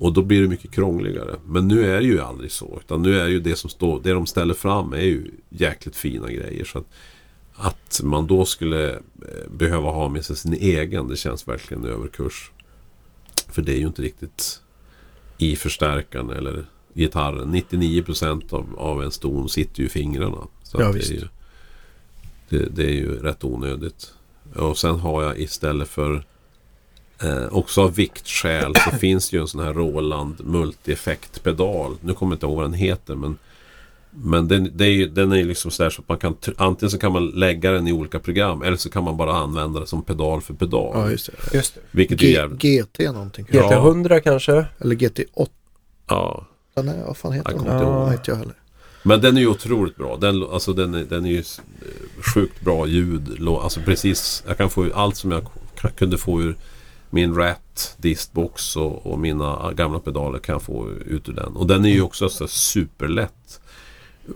och 0.02 0.12
då 0.12 0.22
blir 0.22 0.42
det 0.42 0.48
mycket 0.48 0.70
krångligare. 0.70 1.36
Men 1.46 1.68
nu 1.68 1.90
är 1.90 2.00
det 2.00 2.06
ju 2.06 2.20
aldrig 2.20 2.52
så. 2.52 2.80
Utan 2.84 3.02
nu 3.02 3.18
är 3.18 3.24
det 3.24 3.30
ju 3.30 3.40
det 3.40 3.56
som 3.56 3.70
står, 3.70 4.00
det 4.02 4.12
de 4.12 4.26
ställer 4.26 4.54
fram 4.54 4.92
är 4.92 5.00
ju 5.00 5.30
jäkligt 5.48 5.96
fina 5.96 6.30
grejer. 6.30 6.64
Så 6.64 6.78
att, 6.78 6.86
att 7.54 8.00
man 8.02 8.26
då 8.26 8.44
skulle 8.44 8.90
eh, 8.90 8.98
behöva 9.50 9.90
ha 9.90 10.08
med 10.08 10.24
sig 10.24 10.36
sin 10.36 10.52
egen, 10.52 11.08
det 11.08 11.16
känns 11.16 11.48
verkligen 11.48 11.84
överkurs. 11.84 12.50
För 13.48 13.62
det 13.62 13.72
är 13.72 13.78
ju 13.78 13.86
inte 13.86 14.02
riktigt 14.02 14.60
i 15.38 15.56
förstärkaren 15.56 16.30
eller 16.30 16.64
gitarren. 16.94 17.54
99% 17.54 18.54
av, 18.54 18.78
av 18.78 19.02
en 19.02 19.10
ston 19.10 19.48
sitter 19.48 19.80
ju 19.80 19.86
i 19.86 19.90
fingrarna. 19.90 20.48
Så 20.62 20.80
Ja, 20.80 20.92
det, 20.92 20.98
är 20.98 21.12
ju, 21.12 21.28
det, 22.48 22.76
det 22.76 22.84
är 22.84 22.94
ju 22.94 23.18
rätt 23.18 23.44
onödigt. 23.44 24.14
Och 24.54 24.78
sen 24.78 25.00
har 25.00 25.22
jag 25.22 25.40
istället 25.40 25.88
för 25.88 26.24
Eh, 27.22 27.46
också 27.50 27.82
av 27.82 27.94
viktskäl 27.94 28.74
så 28.84 28.90
finns 28.90 29.30
det 29.30 29.36
ju 29.36 29.40
en 29.40 29.48
sån 29.48 29.60
här 29.64 29.72
Roland 29.72 30.36
multi-effekt-pedal. 30.44 31.96
Nu 32.00 32.14
kommer 32.14 32.32
jag 32.32 32.36
inte 32.36 32.46
ihåg 32.46 32.56
vad 32.56 32.64
den 32.64 32.72
heter 32.74 33.14
men 33.14 33.38
men 34.14 34.48
den, 34.48 34.70
det 34.74 34.84
är 34.84 34.90
ju, 34.90 35.08
den 35.08 35.32
är 35.32 35.36
ju 35.36 35.44
liksom 35.44 35.70
sådär 35.70 35.90
så 35.90 36.02
att 36.02 36.08
man 36.08 36.18
kan 36.18 36.36
Antingen 36.56 36.90
så 36.90 36.98
kan 36.98 37.12
man 37.12 37.26
lägga 37.26 37.70
den 37.72 37.88
i 37.88 37.92
olika 37.92 38.18
program 38.18 38.62
eller 38.62 38.76
så 38.76 38.90
kan 38.90 39.04
man 39.04 39.16
bara 39.16 39.32
använda 39.36 39.80
det 39.80 39.86
som 39.86 40.02
pedal 40.02 40.40
för 40.40 40.54
pedal. 40.54 40.90
ja, 40.94 41.10
just 41.10 41.26
det. 41.50 41.56
Just 41.56 41.74
det. 41.74 41.80
Vilket 41.90 42.22
är 42.22 42.26
G- 42.26 42.32
jävligt... 42.32 42.62
GT 42.62 42.98
någonting 43.12 43.44
kanske. 43.44 43.74
Ja. 43.74 43.80
GT100 43.84 44.20
kanske? 44.20 44.66
Eller 44.78 44.94
GT8. 44.96 45.48
Ja. 46.08 46.46
Nej, 46.82 46.94
vad 47.06 47.16
fan 47.16 47.32
heter 47.32 47.50
Jag 47.52 47.60
den? 47.64 47.68
kommer 47.78 48.12
inte 48.12 48.30
jag 48.30 48.36
heller. 48.38 48.54
Men 49.02 49.20
den 49.20 49.36
är 49.36 49.40
ju 49.40 49.46
otroligt 49.48 49.96
bra. 49.96 50.16
Den, 50.16 50.42
alltså 50.42 50.72
den, 50.72 50.94
är- 50.94 51.04
den 51.04 51.26
är 51.26 51.30
ju 51.30 51.40
s- 51.40 51.60
sjukt 52.34 52.60
bra 52.60 52.86
ljud. 52.86 53.48
Alltså 53.48 53.80
precis, 53.80 54.44
jag 54.48 54.56
kan 54.56 54.70
få 54.70 54.86
ut 54.86 54.92
allt 54.94 55.16
som 55.16 55.30
jag 55.30 55.46
kunde 55.96 56.18
få 56.18 56.40
ur 56.42 56.56
min 57.12 57.34
Rat 57.34 57.94
distbox 57.96 58.76
och, 58.76 59.06
och 59.06 59.18
mina 59.18 59.72
gamla 59.72 59.98
pedaler 59.98 60.38
kan 60.38 60.52
jag 60.52 60.62
få 60.62 60.90
ut 60.90 61.28
ur 61.28 61.32
den. 61.32 61.56
Och 61.56 61.66
den 61.66 61.84
är 61.84 61.88
ju 61.88 62.02
också 62.02 62.28
så 62.28 62.48
superlätt. 62.48 63.60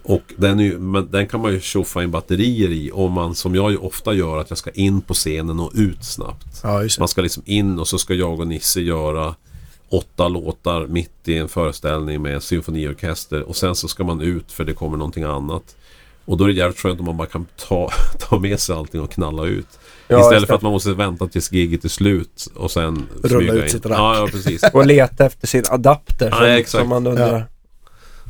Och 0.03 0.35
den, 0.37 0.61
är 0.61 0.65
ju, 0.65 0.79
men 0.79 1.11
den 1.11 1.29
kan 1.29 1.41
man 1.41 1.53
ju 1.53 1.61
tjoffa 1.61 2.03
in 2.03 2.11
batterier 2.11 2.71
i 2.71 2.91
om 2.93 3.13
man 3.13 3.35
som 3.35 3.55
jag 3.55 3.71
ju 3.71 3.77
ofta 3.77 4.13
gör 4.15 4.39
att 4.39 4.51
jag 4.51 4.59
ska 4.59 4.71
in 4.71 5.01
på 5.01 5.15
scenen 5.15 5.61
och 5.61 5.73
ut 5.75 6.05
snabbt. 6.05 6.61
Ja. 6.63 6.83
Man 6.99 7.09
ska 7.09 7.23
liksom 7.23 7.43
in 7.47 7.79
och 7.79 7.89
så 7.89 7.99
ska 7.99 8.15
jag 8.15 8.41
och 8.41 8.47
Nisse 8.47 8.81
göra 8.81 9.35
åtta 9.89 10.29
låtar 10.29 10.87
mitt 10.87 11.29
i 11.29 11.39
en 11.39 11.49
föreställning 11.49 12.23
med 12.23 12.43
symfoniorkester 12.43 13.43
och 13.43 13.57
sen 13.57 13.75
så 13.75 13.89
ska 13.89 14.05
man 14.05 14.21
ut 14.21 14.53
för 14.53 14.65
det 14.65 14.75
kommer 14.75 14.97
någonting 14.97 15.25
annat. 15.25 15.77
Och 16.25 16.37
då 16.37 16.45
är 16.45 16.49
det 16.49 16.55
jävligt 16.55 16.79
skönt 16.79 17.01
om 17.01 17.07
man 17.07 17.17
bara 17.17 17.29
kan 17.29 17.47
ta, 17.57 17.91
ta 18.19 18.39
med 18.39 18.61
sig 18.61 18.77
allting 18.77 19.01
och 19.01 19.11
knalla 19.11 19.45
ut. 19.45 19.79
Ja, 20.09 20.21
Istället 20.21 20.47
för 20.49 20.55
att 20.55 20.63
man 20.63 20.73
måste 20.73 20.93
vänta 20.93 21.27
tills 21.27 21.53
giget 21.53 21.85
är 21.85 21.89
slut 21.89 22.49
och 22.55 22.71
sen 22.71 23.07
Rulla 23.25 23.53
ut 23.53 23.65
in. 23.65 23.71
sitt 23.71 23.87
rack. 23.87 23.99
Ja, 23.99 24.17
ja, 24.19 24.27
precis. 24.31 24.63
Och 24.73 24.87
leta 24.87 25.27
efter 25.27 25.47
sin 25.47 25.65
adapter 25.71 26.29
Ja, 26.31 26.37
som, 26.37 26.45
exakt. 26.47 26.81
som 26.83 26.89
man 26.89 27.07
undrar 27.07 27.47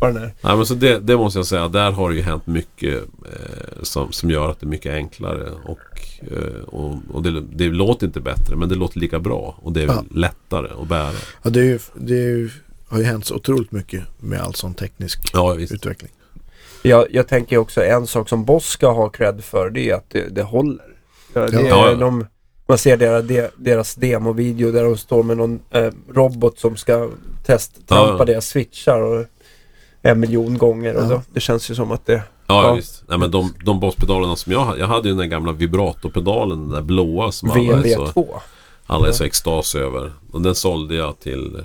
vad 0.00 0.14
den 0.14 0.22
är. 0.22 0.34
Nej, 0.40 0.56
men 0.56 0.66
så 0.66 0.74
det, 0.74 0.98
det 0.98 1.16
måste 1.16 1.38
jag 1.38 1.46
säga, 1.46 1.68
där 1.68 1.90
har 1.90 2.10
det 2.10 2.16
ju 2.16 2.22
hänt 2.22 2.46
mycket 2.46 2.94
eh, 3.04 3.82
som, 3.82 4.12
som 4.12 4.30
gör 4.30 4.50
att 4.50 4.60
det 4.60 4.66
är 4.66 4.68
mycket 4.68 4.92
enklare. 4.92 5.50
Och, 5.64 5.78
eh, 6.32 6.62
och, 6.66 6.94
och 7.12 7.22
det, 7.22 7.40
det 7.40 7.64
låter 7.68 8.06
inte 8.06 8.20
bättre 8.20 8.56
men 8.56 8.68
det 8.68 8.74
låter 8.74 8.98
lika 9.00 9.18
bra 9.18 9.58
och 9.62 9.72
det 9.72 9.82
är 9.82 9.86
Ja. 9.86 10.04
lättare 10.10 10.68
att 10.82 10.88
bära. 10.88 11.12
Ja, 11.42 11.50
det, 11.50 11.60
är 11.60 11.64
ju, 11.64 11.78
det 11.94 12.14
är 12.14 12.28
ju, 12.28 12.50
har 12.88 12.98
ju 12.98 13.04
hänt 13.04 13.26
så 13.26 13.34
otroligt 13.34 13.72
mycket 13.72 14.02
med 14.18 14.40
all 14.40 14.54
sån 14.54 14.74
teknisk 14.74 15.30
Ja, 15.32 15.52
visst. 15.52 15.72
utveckling. 15.72 16.10
Jag, 16.82 17.06
jag 17.10 17.28
tänker 17.28 17.56
också 17.58 17.84
en 17.84 18.06
sak 18.06 18.28
som 18.28 18.44
Boss 18.44 18.66
ska 18.66 18.92
ha 18.92 19.08
cred 19.08 19.44
för 19.44 19.70
det 19.70 19.90
är 19.90 19.94
att 19.94 20.10
det, 20.10 20.28
det 20.28 20.42
håller. 20.42 20.95
Ja, 21.40 21.46
det 21.46 21.68
Ja. 21.68 21.86
är 21.86 21.90
Ja. 21.90 21.94
de, 21.96 22.26
man 22.68 22.78
ser 22.78 22.96
deras, 22.96 23.24
de, 23.26 23.48
deras 23.56 23.94
demovideo 23.94 24.72
där 24.72 24.84
de 24.84 24.96
står 24.96 25.22
med 25.22 25.36
någon 25.36 25.60
eh, 25.70 25.90
robot 26.14 26.58
som 26.58 26.76
ska 26.76 27.08
testtrampa 27.46 28.16
Ja. 28.18 28.24
deras 28.24 28.46
switchar 28.48 29.00
och 29.00 29.24
en 30.02 30.20
miljon 30.20 30.58
gånger. 30.58 30.94
Och 30.96 31.02
Ja. 31.04 31.08
då, 31.08 31.22
det 31.32 31.40
känns 31.40 31.70
ju 31.70 31.74
som 31.74 31.92
att 31.92 32.06
det... 32.06 32.22
Ja, 32.46 32.66
Ja. 32.68 32.74
visst. 32.74 33.04
Nej, 33.08 33.18
men 33.18 33.30
de, 33.30 33.54
de 33.64 33.80
bosspedalerna 33.80 34.36
som 34.36 34.52
jag 34.52 34.64
hade. 34.64 34.78
Jag 34.78 34.86
hade 34.86 35.08
ju 35.08 35.14
den 35.14 35.18
där 35.18 35.24
gamla 35.26 35.52
vibratorpedalen, 35.52 36.58
den 36.60 36.70
där 36.70 36.82
blåa 36.82 37.32
som 37.32 37.50
alla 37.50 37.60
är, 37.62 37.94
så, 37.94 38.06
VB2. 38.06 38.26
alla 38.86 39.08
är 39.08 39.12
så 39.12 39.24
extas 39.24 39.74
över. 39.74 40.12
Och 40.32 40.42
den 40.42 40.54
sålde 40.54 40.94
jag 40.94 41.18
till 41.20 41.64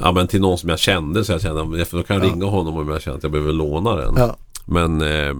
Ja 0.00 0.12
men 0.12 0.26
till 0.26 0.40
någon 0.40 0.58
som 0.58 0.68
jag 0.68 0.78
kände 0.78 1.24
så 1.24 1.32
jag 1.32 1.40
kände 1.42 1.84
för 1.84 1.96
då 1.96 2.02
kan 2.02 2.16
jag 2.16 2.26
Ja. 2.26 2.32
ringa 2.32 2.44
honom 2.46 2.76
om 2.76 2.88
jag 2.88 3.02
känner 3.02 3.16
att 3.16 3.22
jag 3.22 3.32
behöver 3.32 3.52
låna 3.52 3.96
den. 3.96 4.14
Ja, 4.16 4.36
Men 4.66 5.02
eh, 5.02 5.34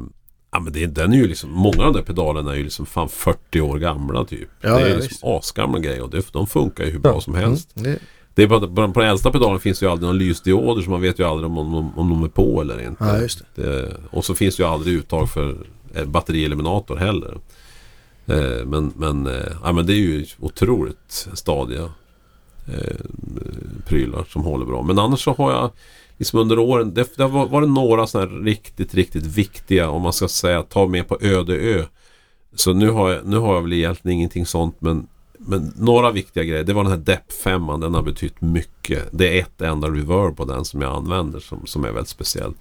Ja 0.54 0.60
men 0.60 0.72
det, 0.72 0.86
den 0.86 1.12
är 1.12 1.16
ju 1.16 1.28
liksom, 1.28 1.50
många 1.50 1.84
av 1.84 1.92
de 1.92 1.98
där 1.98 2.02
pedalerna 2.02 2.52
är 2.52 2.56
ju 2.56 2.64
liksom 2.64 2.86
fan 2.86 3.08
40 3.08 3.60
år 3.60 3.78
gamla 3.78 4.24
typ. 4.24 4.48
Ja, 4.60 4.68
det 4.70 4.82
är 4.82 4.88
ja, 4.88 4.96
liksom 4.96 5.08
visst. 5.08 5.24
asgamla 5.24 5.78
grejer 5.78 6.02
och 6.02 6.10
det, 6.10 6.32
de 6.32 6.46
funkar 6.46 6.84
ju 6.84 6.90
hur 6.90 6.98
bra 6.98 7.20
som 7.20 7.34
helst. 7.34 7.76
Mm, 7.76 7.92
det, 7.92 7.98
Det 8.34 8.42
är 8.42 8.46
bara, 8.46 8.66
bara, 8.66 8.88
på 8.88 9.00
den 9.00 9.08
äldsta 9.08 9.30
pedalen 9.30 9.60
finns 9.60 9.82
ju 9.82 9.86
aldrig 9.86 10.06
någon 10.06 10.18
lysdioder 10.18 10.82
så 10.82 10.90
man 10.90 11.00
vet 11.00 11.18
ju 11.18 11.24
aldrig 11.24 11.50
om, 11.50 11.58
om, 11.58 11.98
om 11.98 12.10
de 12.10 12.24
är 12.24 12.28
på 12.28 12.60
eller 12.60 12.86
inte. 12.86 13.04
ja, 13.04 13.18
just 13.18 13.42
det. 13.54 13.62
Det, 13.62 13.96
och 14.10 14.24
så 14.24 14.34
finns 14.34 14.56
det 14.56 14.62
ju 14.62 14.68
aldrig 14.68 14.94
uttag 14.94 15.30
för 15.30 15.56
eh, 15.94 16.04
batterieliminator 16.04 16.96
heller. 16.96 17.38
Eh, 18.26 18.64
men, 18.66 18.92
men, 18.96 19.26
eh, 19.26 19.52
ja, 19.62 19.72
men 19.72 19.86
det 19.86 19.92
är 19.92 19.98
ju 19.98 20.26
otroligt 20.40 21.28
stadiga 21.32 21.82
eh, 22.66 22.96
prylar 23.86 24.24
som 24.28 24.42
håller 24.42 24.66
bra. 24.66 24.82
Men 24.82 24.98
annars 24.98 25.24
så 25.24 25.32
har 25.32 25.52
jag 25.52 25.70
liksom 26.18 26.38
under 26.38 26.58
åren, 26.58 26.94
det, 26.94 27.16
det 27.16 27.26
var- 27.26 27.46
varit 27.46 27.68
några 27.68 28.06
sådana 28.06 28.30
här 28.30 28.38
riktigt, 28.44 28.94
riktigt 28.94 29.26
viktiga 29.26 29.88
om 29.90 30.02
man 30.02 30.12
ska 30.12 30.28
säga 30.28 30.62
ta 30.62 30.86
med 30.86 31.08
på 31.08 31.18
öde 31.20 31.54
ö. 31.56 31.84
Så 32.54 32.72
nu 32.72 32.90
har 32.90 33.10
jag, 33.10 33.26
nu 33.26 33.36
har 33.36 33.54
jag 33.54 33.62
väl 33.62 33.72
egentligen 33.72 34.16
ingenting 34.18 34.46
sånt 34.46 34.76
men 34.78 35.06
men 35.38 35.72
några 35.76 36.10
viktiga 36.10 36.44
grejer, 36.44 36.64
det 36.64 36.72
var 36.72 36.82
den 36.82 36.92
här 36.92 36.98
DEP 36.98 37.32
5 37.32 37.66
den 37.80 37.94
har 37.94 38.02
betytt 38.02 38.40
mycket. 38.40 39.08
Det 39.12 39.38
är 39.38 39.42
ett 39.42 39.60
enda 39.60 39.88
reverb 39.88 40.36
på 40.36 40.44
den 40.44 40.64
som 40.64 40.82
jag 40.82 40.94
använder 40.94 41.40
som, 41.40 41.66
som 41.66 41.84
är 41.84 41.88
väldigt 41.90 42.08
speciellt. 42.08 42.56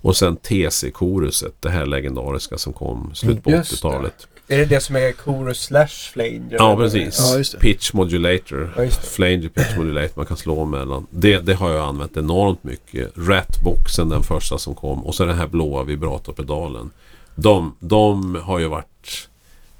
Och 0.00 0.16
sen 0.16 0.36
TC-koruset, 0.36 1.52
det 1.60 1.70
här 1.70 1.86
legendariska 1.86 2.58
som 2.58 2.72
kom 2.72 3.14
slut 3.14 3.44
på 3.44 3.50
Just 3.50 3.70
det. 3.82 3.88
80-talet. 3.88 4.26
Är 4.48 4.58
det 4.58 4.64
det 4.64 4.80
som 4.80 4.96
är 4.96 5.12
chorus 5.12 5.62
slash 5.62 6.12
flanger? 6.12 6.56
Ja, 6.58 6.76
precis. 6.76 7.18
Ja, 7.18 7.38
just 7.38 7.52
det. 7.52 7.58
Pitch 7.58 7.92
modulator. 7.92 8.72
Ja, 8.76 8.84
just 8.84 9.02
det. 9.02 9.06
Flanger 9.06 9.48
pitch 9.48 9.76
modulator. 9.76 10.12
Man 10.16 10.26
kan 10.26 10.36
slå 10.36 10.64
mellan. 10.64 11.06
Det, 11.10 11.38
det 11.38 11.54
har 11.54 11.70
jag 11.70 11.88
använt 11.88 12.16
enormt 12.16 12.64
mycket. 12.64 13.12
Ratboxen, 13.16 14.08
den 14.08 14.22
första 14.22 14.58
som 14.58 14.74
kom. 14.74 15.06
Och 15.06 15.14
så 15.14 15.24
den 15.24 15.36
här 15.36 15.46
blåa 15.46 15.82
vibratorpedalen. 15.82 16.90
De, 17.34 17.74
de 17.78 18.34
har 18.34 18.58
ju 18.58 18.68
varit... 18.68 19.28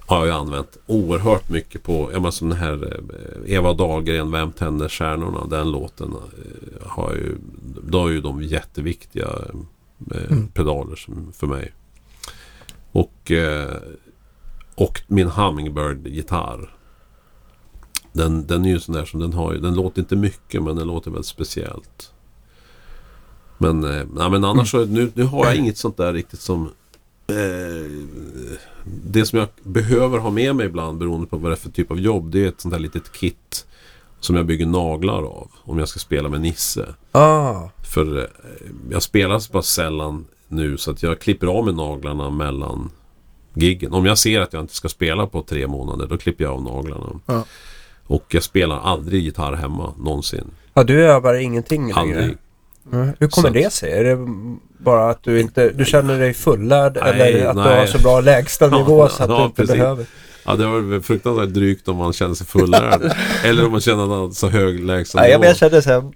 Har 0.08 0.26
jag 0.26 0.36
använt 0.36 0.76
oerhört 0.86 1.48
mycket 1.48 1.82
på, 1.82 2.10
ja 2.12 2.20
men 2.20 2.32
som 2.32 2.48
den 2.48 2.58
här 2.58 2.92
eh, 2.92 3.54
Eva 3.54 3.72
Dahlgren, 3.72 4.30
Vem 4.30 4.52
tänder 4.52 4.88
stjärnorna? 4.88 5.46
Den 5.46 5.70
låten 5.70 6.14
eh, 6.14 6.88
har 6.88 7.12
ju, 7.12 7.36
då 7.82 8.06
är 8.06 8.10
ju 8.10 8.20
de 8.20 8.42
jätteviktiga 8.42 9.28
eh, 10.14 10.38
pedaler 10.54 10.96
som, 10.96 11.32
för 11.32 11.46
mig. 11.46 11.72
Och, 12.92 13.30
eh, 13.30 13.76
och 14.76 15.02
min 15.06 15.28
Hummingbird-gitarr. 15.28 16.70
Den, 18.12 18.46
den 18.46 18.64
är 18.64 18.68
ju 18.68 18.80
sån 18.80 18.94
där 18.94 19.04
som 19.04 19.20
den 19.20 19.32
har 19.32 19.52
ju, 19.52 19.60
den 19.60 19.74
låter 19.74 20.00
inte 20.00 20.16
mycket 20.16 20.62
men 20.62 20.76
den 20.76 20.86
låter 20.86 21.10
väldigt 21.10 21.26
speciellt. 21.26 22.12
Men, 23.58 23.84
eh, 23.84 24.06
nej, 24.14 24.30
men 24.30 24.44
annars 24.44 24.70
så, 24.70 24.84
nu, 24.84 25.10
nu 25.14 25.24
har 25.24 25.46
jag 25.46 25.56
inget 25.56 25.78
sånt 25.78 25.96
där 25.96 26.12
riktigt 26.12 26.40
som 26.40 26.70
eh, 27.26 27.90
Det 28.84 29.26
som 29.26 29.38
jag 29.38 29.48
behöver 29.62 30.18
ha 30.18 30.30
med 30.30 30.56
mig 30.56 30.66
ibland 30.66 30.98
beroende 30.98 31.26
på 31.26 31.36
vad 31.36 31.50
det 31.50 31.54
är 31.54 31.56
för 31.56 31.70
typ 31.70 31.90
av 31.90 32.00
jobb 32.00 32.30
det 32.30 32.44
är 32.44 32.48
ett 32.48 32.60
sånt 32.60 32.72
där 32.72 32.78
litet 32.78 33.12
kit 33.12 33.66
Som 34.20 34.36
jag 34.36 34.46
bygger 34.46 34.66
naglar 34.66 35.22
av 35.22 35.50
om 35.62 35.78
jag 35.78 35.88
ska 35.88 35.98
spela 35.98 36.28
med 36.28 36.40
Nisse. 36.40 36.94
Ah, 37.12 37.68
För 37.82 38.18
eh, 38.18 38.24
jag 38.90 39.02
spelar 39.02 39.38
så 39.38 39.52
pass 39.52 39.66
sällan 39.66 40.26
nu 40.48 40.76
så 40.76 40.90
att 40.90 41.02
jag 41.02 41.20
klipper 41.20 41.46
av 41.46 41.64
med 41.64 41.74
naglarna 41.74 42.30
mellan 42.30 42.90
giggen. 43.56 43.92
Om 43.92 44.06
jag 44.06 44.18
ser 44.18 44.40
att 44.40 44.52
jag 44.52 44.62
inte 44.62 44.74
ska 44.74 44.88
spela 44.88 45.26
på 45.26 45.42
tre 45.42 45.66
månader 45.66 46.06
då 46.06 46.18
klipper 46.18 46.44
jag 46.44 46.52
av 46.52 46.62
naglarna. 46.62 47.06
Ja. 47.26 47.44
Och 48.06 48.24
jag 48.28 48.42
spelar 48.42 48.80
aldrig 48.80 49.22
gitarr 49.22 49.52
hemma 49.52 49.94
någonsin. 49.98 50.50
ja, 50.74 50.82
du 50.84 51.04
övar 51.04 51.34
ingenting 51.34 51.82
längre? 51.94 52.00
Aldrig. 52.18 52.36
Mm. 52.92 53.10
Hur 53.18 53.28
kommer 53.28 53.48
Så- 53.48 53.54
det 53.54 53.72
sig? 53.72 53.92
Är 53.92 54.04
det 54.04 54.16
bara 54.78 55.10
att 55.10 55.22
du 55.22 55.40
inte 55.40 55.70
du 55.70 55.84
känner 55.84 56.18
dig 56.18 56.34
fullärd 56.34 56.98
Nej, 57.02 57.32
eller 57.32 57.46
att 57.46 57.56
du 57.56 57.62
nej. 57.62 57.78
har 57.78 57.86
så 57.86 57.98
bra 57.98 58.20
lägstanivå 58.20 58.98
Ja, 59.02 59.08
så 59.08 59.22
att 59.22 59.30
ja, 59.30 59.38
du 59.38 59.44
inte 59.44 59.56
precis. 59.56 59.76
behöver? 59.76 60.06
Ja, 60.44 60.54
det 60.56 60.66
var 60.66 60.78
väl 60.80 61.02
fruktansvärt 61.02 61.48
drygt 61.48 61.88
om 61.88 61.96
man 61.96 62.12
känner 62.12 62.34
sig 62.34 62.46
fullärd. 62.46 63.12
Eller 63.44 63.64
om 63.66 63.72
man 63.72 63.80
känner 63.80 64.30
så 64.30 64.48
hög 64.48 64.84
lägsta 64.84 65.20
Nej, 65.20 65.38
men 65.38 65.48
jag 65.48 65.56
kände 65.56 65.82
sen 65.82 66.12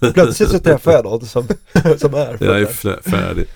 plötsligt 0.14 0.48
så 0.50 0.58
träffar 0.58 0.92
jag 0.92 1.04
någon 1.04 1.26
som, 1.26 1.48
som 1.98 2.14
är 2.14 2.36
Jag 2.40 2.60
är 2.60 2.66
fullärd. 2.66 3.04
färdig. 3.04 3.46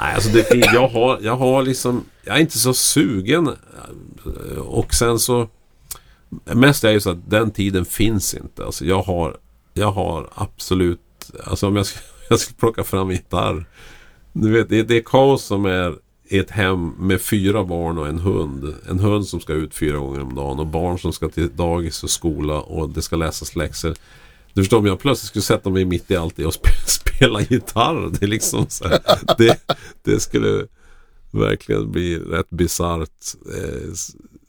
Nej, 0.00 0.14
alltså 0.14 0.30
det, 0.30 0.54
jag, 0.54 0.88
har, 0.88 1.18
jag 1.22 1.36
har 1.36 1.62
liksom... 1.62 2.04
Jag 2.24 2.36
är 2.36 2.40
inte 2.40 2.58
så 2.58 2.74
sugen. 2.74 3.50
Och 4.58 4.94
sen 4.94 5.18
så... 5.18 5.48
Mest 6.44 6.84
är 6.84 6.90
ju 6.90 7.00
så 7.00 7.10
att 7.10 7.30
den 7.30 7.50
tiden 7.50 7.84
finns 7.84 8.34
inte. 8.34 8.64
Alltså 8.64 8.84
jag 8.84 9.02
har... 9.02 9.36
Jag 9.74 9.92
har 9.92 10.28
absolut... 10.34 11.00
Alltså 11.44 11.66
om 11.66 11.76
jag 11.76 11.86
skulle, 11.86 12.04
jag 12.28 12.38
ska 12.38 12.54
plocka 12.54 12.84
fram 12.84 13.08
en 13.08 13.14
gitarr. 13.14 13.64
Du 14.32 14.50
vet, 14.50 14.68
det, 14.68 14.82
det 14.82 14.96
är 14.96 15.02
kaos 15.02 15.44
som 15.44 15.66
är 15.66 15.94
i 16.28 16.38
ett 16.38 16.50
hem 16.50 16.88
med 16.98 17.20
fyra 17.20 17.64
barn 17.64 17.98
och 17.98 18.08
en 18.08 18.18
hund. 18.18 18.74
En 18.88 18.98
hund 18.98 19.26
som 19.26 19.40
ska 19.40 19.52
ut 19.52 19.74
fyra 19.74 19.98
gånger 19.98 20.20
om 20.20 20.34
dagen 20.34 20.58
och 20.58 20.66
barn 20.66 20.98
som 20.98 21.12
ska 21.12 21.28
till 21.28 21.56
dagis 21.56 22.02
och 22.02 22.10
skola 22.10 22.60
och 22.60 22.90
det 22.90 23.02
ska 23.02 23.16
läsas 23.16 23.56
läxor. 23.56 23.94
Du 24.52 24.60
förstår 24.60 24.78
om 24.78 24.86
jag 24.86 25.00
plötsligt 25.00 25.28
skulle 25.28 25.42
sätta 25.42 25.70
mig 25.70 25.84
mitt 25.84 26.10
i 26.10 26.16
allt 26.16 26.36
det 26.36 26.46
och 26.46 26.54
spela 26.86 27.40
gitarr. 27.40 28.10
Det 28.10 28.26
är 28.26 28.28
liksom 28.28 28.66
så 28.68 28.88
här, 28.88 29.00
det, 29.38 29.56
det 30.02 30.20
skulle 30.20 30.66
verkligen 31.30 31.90
bli 31.90 32.18
rätt 32.18 32.50
bisarrt. 32.50 33.34
Eh, 33.56 33.90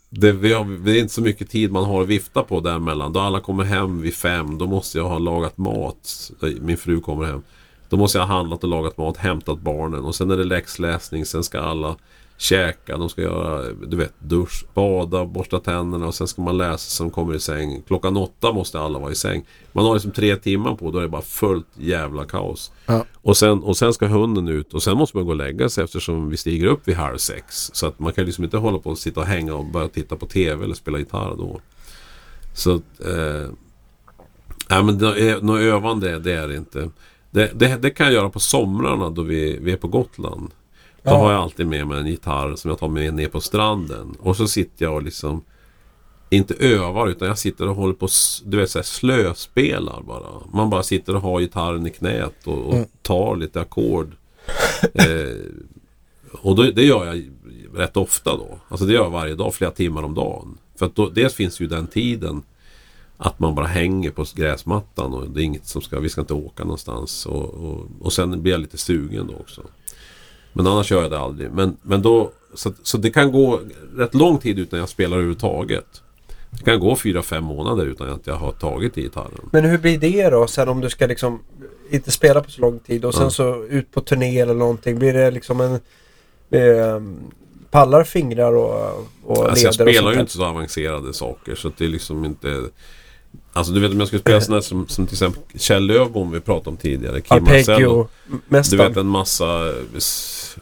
det, 0.10 0.32
det 0.32 0.92
är 0.92 1.00
inte 1.00 1.14
så 1.14 1.22
mycket 1.22 1.50
tid 1.50 1.72
man 1.72 1.84
har 1.84 2.02
att 2.02 2.08
vifta 2.08 2.44
på 2.44 2.60
däremellan. 2.60 3.14
Då 3.14 3.20
alla 3.20 3.40
kommer 3.40 3.64
hem 3.64 4.02
vid 4.02 4.14
fem, 4.14 4.58
då 4.58 4.68
måste 4.68 4.98
jag 4.98 5.10
ha 5.10 5.20
lagat 5.20 5.58
mat. 5.58 6.32
Eh, 6.44 6.50
min 6.62 6.78
fru 6.78 7.02
kommer 7.02 7.26
hem. 7.26 7.42
Då 7.90 7.98
måste 7.98 8.18
jag 8.18 8.26
ha 8.26 8.36
handlat 8.36 8.64
och 8.64 8.70
lagat 8.70 8.98
mat, 8.98 9.18
hämtat 9.18 9.60
barnen 9.60 10.06
och 10.06 10.16
sen 10.16 10.32
är 10.32 10.38
det 10.38 10.44
läxläsning. 10.44 11.26
Sen 11.26 11.44
ska 11.44 11.60
alla 11.60 11.96
käka, 12.42 12.98
de 12.98 13.10
ska 13.10 13.22
göra 13.22 13.72
du 13.88 13.98
vet, 13.98 14.14
dusch, 14.20 14.66
bada, 14.74 15.26
borsta 15.26 15.60
tänderna 15.60 16.08
och 16.08 16.16
sen 16.16 16.28
ska 16.28 16.42
man 16.42 16.58
läsa 16.58 17.04
de 17.04 17.10
kommer 17.12 17.34
i 17.36 17.40
säng. 17.40 17.82
Klockan 17.88 18.18
åtta 18.18 18.54
måste 18.54 18.80
alla 18.80 19.00
vara 19.00 19.12
i 19.12 19.16
säng. 19.16 19.46
Man 19.72 19.86
har 19.86 19.94
liksom 19.94 20.12
tre 20.12 20.36
timmar 20.36 20.76
på, 20.76 20.92
då 20.92 20.98
är 20.98 21.02
det 21.02 21.10
bara 21.10 21.22
fullt 21.22 21.68
jävla 21.78 22.26
kaos. 22.26 22.72
Ja. 22.86 23.06
Och, 23.16 23.38
sen, 23.38 23.64
och 23.64 23.78
sen 23.78 23.94
ska 23.94 24.06
hunden 24.08 24.48
ut 24.48 24.74
och 24.74 24.84
sen 24.84 24.98
måste 24.98 25.18
man 25.18 25.26
gå 25.26 25.32
och 25.32 25.38
lägga 25.38 25.70
sig 25.70 25.84
eftersom 25.84 26.30
vi 26.30 26.38
stiger 26.38 26.66
upp 26.68 26.88
vid 26.88 26.96
halv 26.96 27.18
sex. 27.18 27.70
Så 27.74 27.88
att 27.88 28.00
man 28.00 28.14
kan 28.14 28.26
liksom 28.26 28.44
inte 28.44 28.58
hålla 28.58 28.80
på 28.80 28.90
och 28.90 28.98
sitta 28.98 29.20
och 29.20 29.26
hänga 29.26 29.56
och 29.56 29.66
börja 29.66 29.88
titta 29.88 30.16
på 30.16 30.26
TV 30.26 30.64
eller 30.64 30.76
spela 30.76 30.98
gitarr 31.00 31.36
då. 31.38 31.60
Så 32.54 32.72
eh, 32.74 33.50
Nej 34.70 34.84
men 34.84 34.98
det- 34.98 35.44
något 35.44 35.60
övande 35.60 36.20
det 36.20 36.34
är 36.34 36.48
det 36.48 36.56
inte. 36.58 36.90
Det, 37.32 37.52
det, 37.56 37.78
det 37.82 37.90
kan 37.90 38.06
jag 38.06 38.14
göra 38.14 38.30
på 38.30 38.40
somrarna 38.40 39.10
då 39.10 39.22
vi, 39.22 39.58
vi 39.62 39.72
är 39.72 39.78
på 39.78 39.88
Gotland. 39.88 40.52
Då 41.04 41.12
Ja. 41.12 41.18
har 41.18 41.32
jag 41.32 41.42
alltid 41.42 41.68
med 41.68 41.88
mig 41.88 42.00
en 42.00 42.08
gitarr 42.08 42.56
som 42.56 42.70
jag 42.70 42.80
tar 42.80 42.88
med 42.90 43.14
ner 43.14 43.28
på 43.28 43.42
stranden. 43.42 44.16
Och 44.20 44.38
så 44.38 44.48
sitter 44.48 44.86
jag 44.86 44.94
och 44.96 45.04
liksom 45.04 45.42
inte 46.30 46.54
övar 46.54 47.08
utan 47.08 47.28
jag 47.28 47.38
sitter 47.38 47.68
och 47.70 47.76
håller 47.76 47.94
på 47.94 48.08
du 48.46 48.58
vet 48.58 48.70
så 48.72 48.78
här, 48.80 48.84
slöspelar 48.84 50.02
bara. 50.02 50.28
Man 50.54 50.70
bara 50.70 50.84
sitter 50.84 51.16
och 51.16 51.22
har 51.22 51.40
gitarren 51.40 51.88
i 51.88 51.90
knät 51.90 52.48
och, 52.48 52.58
och 52.68 52.74
Mm. 52.74 52.86
tar 53.02 53.36
lite 53.36 53.62
ackord. 53.62 54.12
eh, 54.94 55.38
och 56.42 56.56
då, 56.56 56.64
det 56.64 56.84
gör 56.84 57.06
jag 57.06 57.30
rätt 57.74 57.98
ofta 57.98 58.38
då. 58.38 58.58
Alltså 58.70 58.86
det 58.86 58.94
gör 58.94 59.04
jag 59.04 59.10
varje 59.10 59.36
dag, 59.36 59.54
flera 59.54 59.72
timmar 59.72 60.04
om 60.04 60.14
dagen. 60.14 60.58
För 60.76 60.86
att 60.86 60.96
då, 60.96 61.10
dels 61.10 61.34
finns 61.34 61.60
ju 61.60 61.68
den 61.68 61.88
tiden 61.88 62.44
att 63.18 63.40
man 63.40 63.56
bara 63.56 63.66
hänger 63.68 64.12
på 64.12 64.26
gräsmattan 64.36 65.14
och 65.14 65.30
det 65.30 65.42
är 65.42 65.44
inget 65.44 65.68
som 65.68 65.82
ska, 65.82 66.00
vi 66.00 66.10
ska 66.10 66.22
inte 66.22 66.34
åka 66.34 66.64
någonstans. 66.64 67.26
Och, 67.26 67.46
och, 67.54 67.88
och 68.02 68.14
sen 68.14 68.42
blir 68.42 68.52
jag 68.52 68.62
lite 68.62 68.78
sugen 68.78 69.28
då 69.28 69.34
också. 69.34 69.62
Men 70.54 70.68
annars 70.68 70.92
gör 70.92 71.02
jag 71.02 71.12
det 71.12 71.20
aldrig. 71.20 71.52
Men, 71.52 71.78
men 71.82 72.02
då, 72.02 72.32
så, 72.54 72.74
så 72.84 72.98
det 72.98 73.10
kan 73.10 73.32
gå 73.32 73.60
rätt 73.96 74.14
lång 74.14 74.38
tid 74.38 74.60
utan 74.60 74.80
jag 74.80 74.90
spelar 74.90 75.18
överhuvudtaget. 75.18 76.02
Det 76.50 76.64
kan 76.64 76.80
gå 76.80 76.96
fyra, 76.96 77.22
fem 77.22 77.44
månader 77.44 77.86
utan 77.86 78.10
att 78.10 78.28
jag 78.28 78.36
har 78.36 78.52
tagit 78.52 78.98
i 78.98 79.02
gitarren. 79.02 79.50
Men 79.52 79.66
hur 79.66 79.78
blir 79.78 79.98
det 79.98 80.30
då 80.30 80.48
sen 80.48 80.70
om 80.70 80.82
du 80.82 80.90
ska 80.90 81.08
liksom 81.08 81.40
inte 81.90 82.12
spela 82.12 82.42
på 82.42 82.52
så 82.52 82.62
lång 82.62 82.80
tid 82.80 83.06
och 83.06 83.14
sen 83.14 83.24
Ja. 83.24 83.30
så 83.30 83.64
ut 83.64 83.92
på 83.92 84.02
turné 84.02 84.40
eller 84.40 84.54
någonting. 84.54 85.00
Blir 85.00 85.14
det 85.14 85.32
liksom 85.32 85.62
en 85.62 85.74
eh, 86.50 87.02
pallar 87.72 88.04
fingrar 88.04 88.54
och, 88.54 89.08
och 89.24 89.50
Alltså 89.50 89.66
jag 89.66 89.74
leder 89.74 89.86
och 89.86 89.94
spelar 89.94 90.02
sånt 90.02 90.16
ju 90.16 90.20
inte 90.22 90.34
så 90.34 90.46
avancerade 90.46 91.14
saker 91.14 91.56
så 91.56 91.68
att 91.68 91.78
det 91.78 91.86
är 91.86 91.90
liksom 91.90 92.26
inte... 92.26 92.62
Alltså 93.54 93.74
du 93.74 93.80
vet 93.80 93.92
om 93.92 94.00
jag 94.00 94.08
skulle 94.08 94.22
spela 94.22 94.42
sådana 94.42 94.62
som, 94.62 94.88
som 94.88 95.08
till 95.08 95.14
exempel 95.14 95.42
Kjell 95.60 95.86
Löfbom 95.88 96.32
vi 96.32 96.40
pratade 96.40 96.70
om 96.70 96.78
tidigare. 96.78 97.22
Kim 97.22 97.44
Marcello. 97.44 98.08
Du 98.70 98.78
vet 98.78 98.98
en 98.98 99.08
massa, 99.08 99.74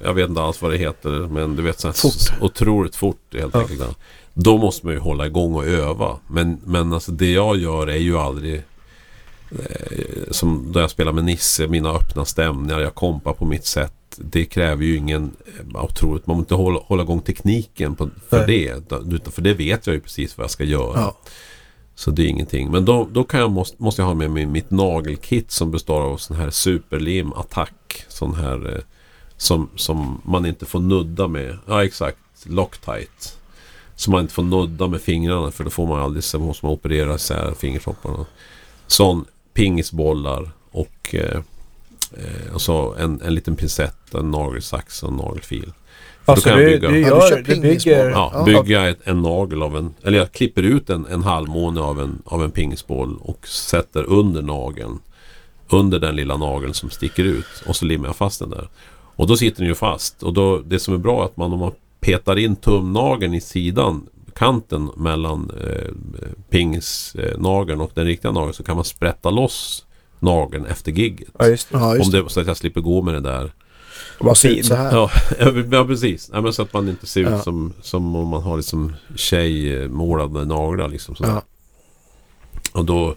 jag 0.04 0.14
vet 0.14 0.30
inte 0.30 0.42
alls 0.42 0.62
vad 0.62 0.72
det 0.72 0.78
heter, 0.78 1.10
men 1.10 1.56
du 1.56 1.62
vet 1.64 1.80
så 1.80 1.88
här, 1.88 1.94
Fort. 1.94 2.42
otroligt 2.42 2.96
fort 2.96 3.22
helt 3.34 3.54
Ja. 3.54 3.60
enkelt. 3.62 3.98
Då 4.34 4.58
måste 4.58 4.86
man 4.86 4.96
ju 4.96 5.00
hålla 5.00 5.26
igång 5.26 5.56
och 5.56 5.66
öva. 5.66 6.18
Men, 6.28 6.58
men 6.66 6.94
alltså 6.94 7.12
det 7.12 7.32
jag 7.32 7.58
gör 7.58 7.88
är 7.88 7.98
ju 7.98 8.18
aldrig 8.18 8.64
eh, 9.52 10.32
som 10.32 10.72
då 10.72 10.80
jag 10.80 10.90
spelar 10.92 11.12
med 11.12 11.24
Nisse, 11.24 11.68
mina 11.68 11.90
öppna 11.92 12.26
stämningar, 12.26 12.80
jag 12.80 12.96
kompar 12.96 13.34
på 13.34 13.46
mitt 13.46 13.66
sätt. 13.66 13.94
Det 14.18 14.46
kräver 14.46 14.84
ju 14.86 14.96
ingen 14.98 15.32
eh, 15.74 15.84
otroligt, 15.84 16.28
man 16.28 16.38
måste 16.38 16.56
hålla, 16.56 16.80
hålla 16.80 17.04
igång 17.04 17.22
tekniken 17.22 17.96
på, 17.96 18.10
för 18.30 18.48
det. 18.48 18.74
Utan 19.16 19.32
för 19.32 19.42
det 19.42 19.54
vet 19.54 19.88
jag 19.88 19.94
ju 19.94 20.00
precis 20.02 20.38
vad 20.38 20.44
jag 20.44 20.52
ska 20.52 20.64
göra. 20.64 20.94
Ja. 21.00 21.18
Så 22.00 22.12
det 22.12 22.24
är 22.24 22.28
ingenting. 22.28 22.72
Men 22.72 22.86
då, 22.86 23.08
då 23.12 23.24
kan 23.24 23.40
jag, 23.40 23.52
måste, 23.52 23.84
måste 23.84 24.02
jag 24.02 24.08
ha 24.08 24.14
med 24.14 24.32
mig 24.32 24.46
mitt 24.46 24.72
nagelkit 24.72 25.52
som 25.52 25.72
består 25.72 26.02
av 26.02 26.18
sån 26.18 26.38
här 26.38 26.50
superlim 26.50 27.34
attack. 27.34 28.06
Sån 28.08 28.36
här 28.36 28.76
eh, 28.76 28.82
som, 29.38 29.70
som 29.76 30.22
man 30.26 30.46
inte 30.46 30.66
får 30.66 30.80
nudda 30.80 31.28
med. 31.28 31.58
Ja 31.68 31.84
exakt, 31.86 32.18
Loctite. 32.44 33.30
Som 33.96 34.12
man 34.12 34.22
inte 34.22 34.34
får 34.34 34.44
nudda 34.44 34.88
med 34.88 35.02
fingrarna 35.02 35.52
för 35.52 35.64
då 35.64 35.70
får 35.70 35.88
man 35.88 36.00
aldrig, 36.00 36.24
så 36.24 36.40
måste 36.40 36.66
man 36.66 36.74
operera 36.74 37.16
isär 37.16 37.54
fingertopparna. 37.58 38.26
Sån 38.88 39.26
pingisbollar 39.54 40.52
och, 40.72 41.16
eh, 41.16 41.42
eh, 42.18 42.54
och 42.54 42.62
så 42.62 42.94
en, 42.94 43.22
en 43.22 43.36
liten 43.36 43.56
pincett, 43.56 44.14
en 44.14 44.32
nagelsax 44.32 45.04
och 45.04 45.10
en 45.10 45.16
nagelfil. 45.16 45.74
Alltså 46.32 46.50
du, 46.50 46.66
bygga. 46.66 46.90
du 46.90 47.00
Ja, 47.00 47.08
du 47.08 47.16
gör, 47.20 47.30
kör 47.30 47.38
du 47.38 47.44
pingisboll. 47.44 47.62
bygger... 47.94 48.10
Ja, 48.10 48.32
Ja. 48.34 48.44
bygga 48.64 48.90
ett, 48.90 49.00
en 49.04 49.22
nagel 49.22 49.62
av 49.62 49.78
en... 49.78 49.94
Eller 50.04 50.18
jag 50.18 50.32
klipper 50.32 50.64
ut 50.64 50.90
en, 50.90 51.06
en 51.06 51.24
halvmåne 51.24 51.82
av 51.82 52.02
en, 52.02 52.22
av 52.26 52.44
en 52.44 52.52
pingisboll 52.52 53.18
och 53.22 53.48
sätter 53.48 54.04
under 54.04 54.42
nageln. 54.42 55.00
Under 55.72 56.00
den 56.00 56.16
lilla 56.16 56.38
nageln 56.38 56.74
som 56.74 56.90
sticker 56.90 57.24
ut. 57.24 57.46
Och 57.68 57.76
så 57.76 57.86
limmar 57.86 58.08
jag 58.08 58.16
fast 58.16 58.40
den 58.40 58.50
där. 58.50 58.68
Och 59.16 59.28
då 59.28 59.38
sitter 59.38 59.60
den 59.60 59.68
ju 59.68 59.76
fast. 59.76 60.24
Och 60.24 60.34
då, 60.34 60.58
det 60.60 60.80
som 60.80 60.94
är 60.94 60.98
bra 60.98 61.22
är 61.22 61.26
att 61.26 61.38
man 61.38 61.54
om 61.54 61.60
man 61.60 61.72
petar 62.00 62.40
in 62.40 62.56
tumnageln 62.56 63.34
i 63.34 63.42
sidan 63.42 64.08
kanten 64.36 64.90
mellan 64.98 65.52
eh, 65.64 65.92
pingisnageln 66.50 67.82
och 67.82 67.92
den 67.94 68.06
riktiga 68.06 68.32
nageln 68.32 68.54
så 68.54 68.64
kan 68.64 68.76
man 68.76 68.86
sprätta 68.86 69.30
loss 69.30 69.86
nageln 70.20 70.66
efter 70.66 70.92
gigget. 70.92 71.30
Ja, 71.40 71.46
just 71.48 71.72
det. 71.72 71.78
Ja, 71.78 71.96
just 71.96 72.06
Om 72.06 72.12
det. 72.12 72.24
det, 72.24 72.30
så 72.30 72.40
att 72.42 72.48
jag 72.48 72.58
slipper 72.58 72.82
gå 72.82 73.02
med 73.02 73.14
det 73.14 73.20
där. 73.20 73.52
Vad 74.20 74.38
ser 74.38 74.50
ut 74.50 74.56
fin. 74.56 74.64
så 74.64 74.76
här. 74.76 74.92
Ja, 74.96 75.10
ja 75.72 75.86
precis. 75.86 76.30
Nej, 76.34 76.42
men 76.42 76.54
så 76.54 76.62
att 76.62 76.74
man 76.74 76.90
inte 76.90 77.06
ser 77.08 77.22
ut 77.22 77.28
Ja. 77.30 77.42
som, 77.42 77.74
som 77.82 78.16
om 78.16 78.28
man 78.28 78.42
har 78.42 78.58
liksom 78.58 78.94
tjejmålade 79.16 80.46
naglar. 80.46 80.88
Liksom, 80.88 81.16
sådär. 81.16 81.32
Ja. 81.32 81.42
Och 82.72 82.86
då... 82.86 83.16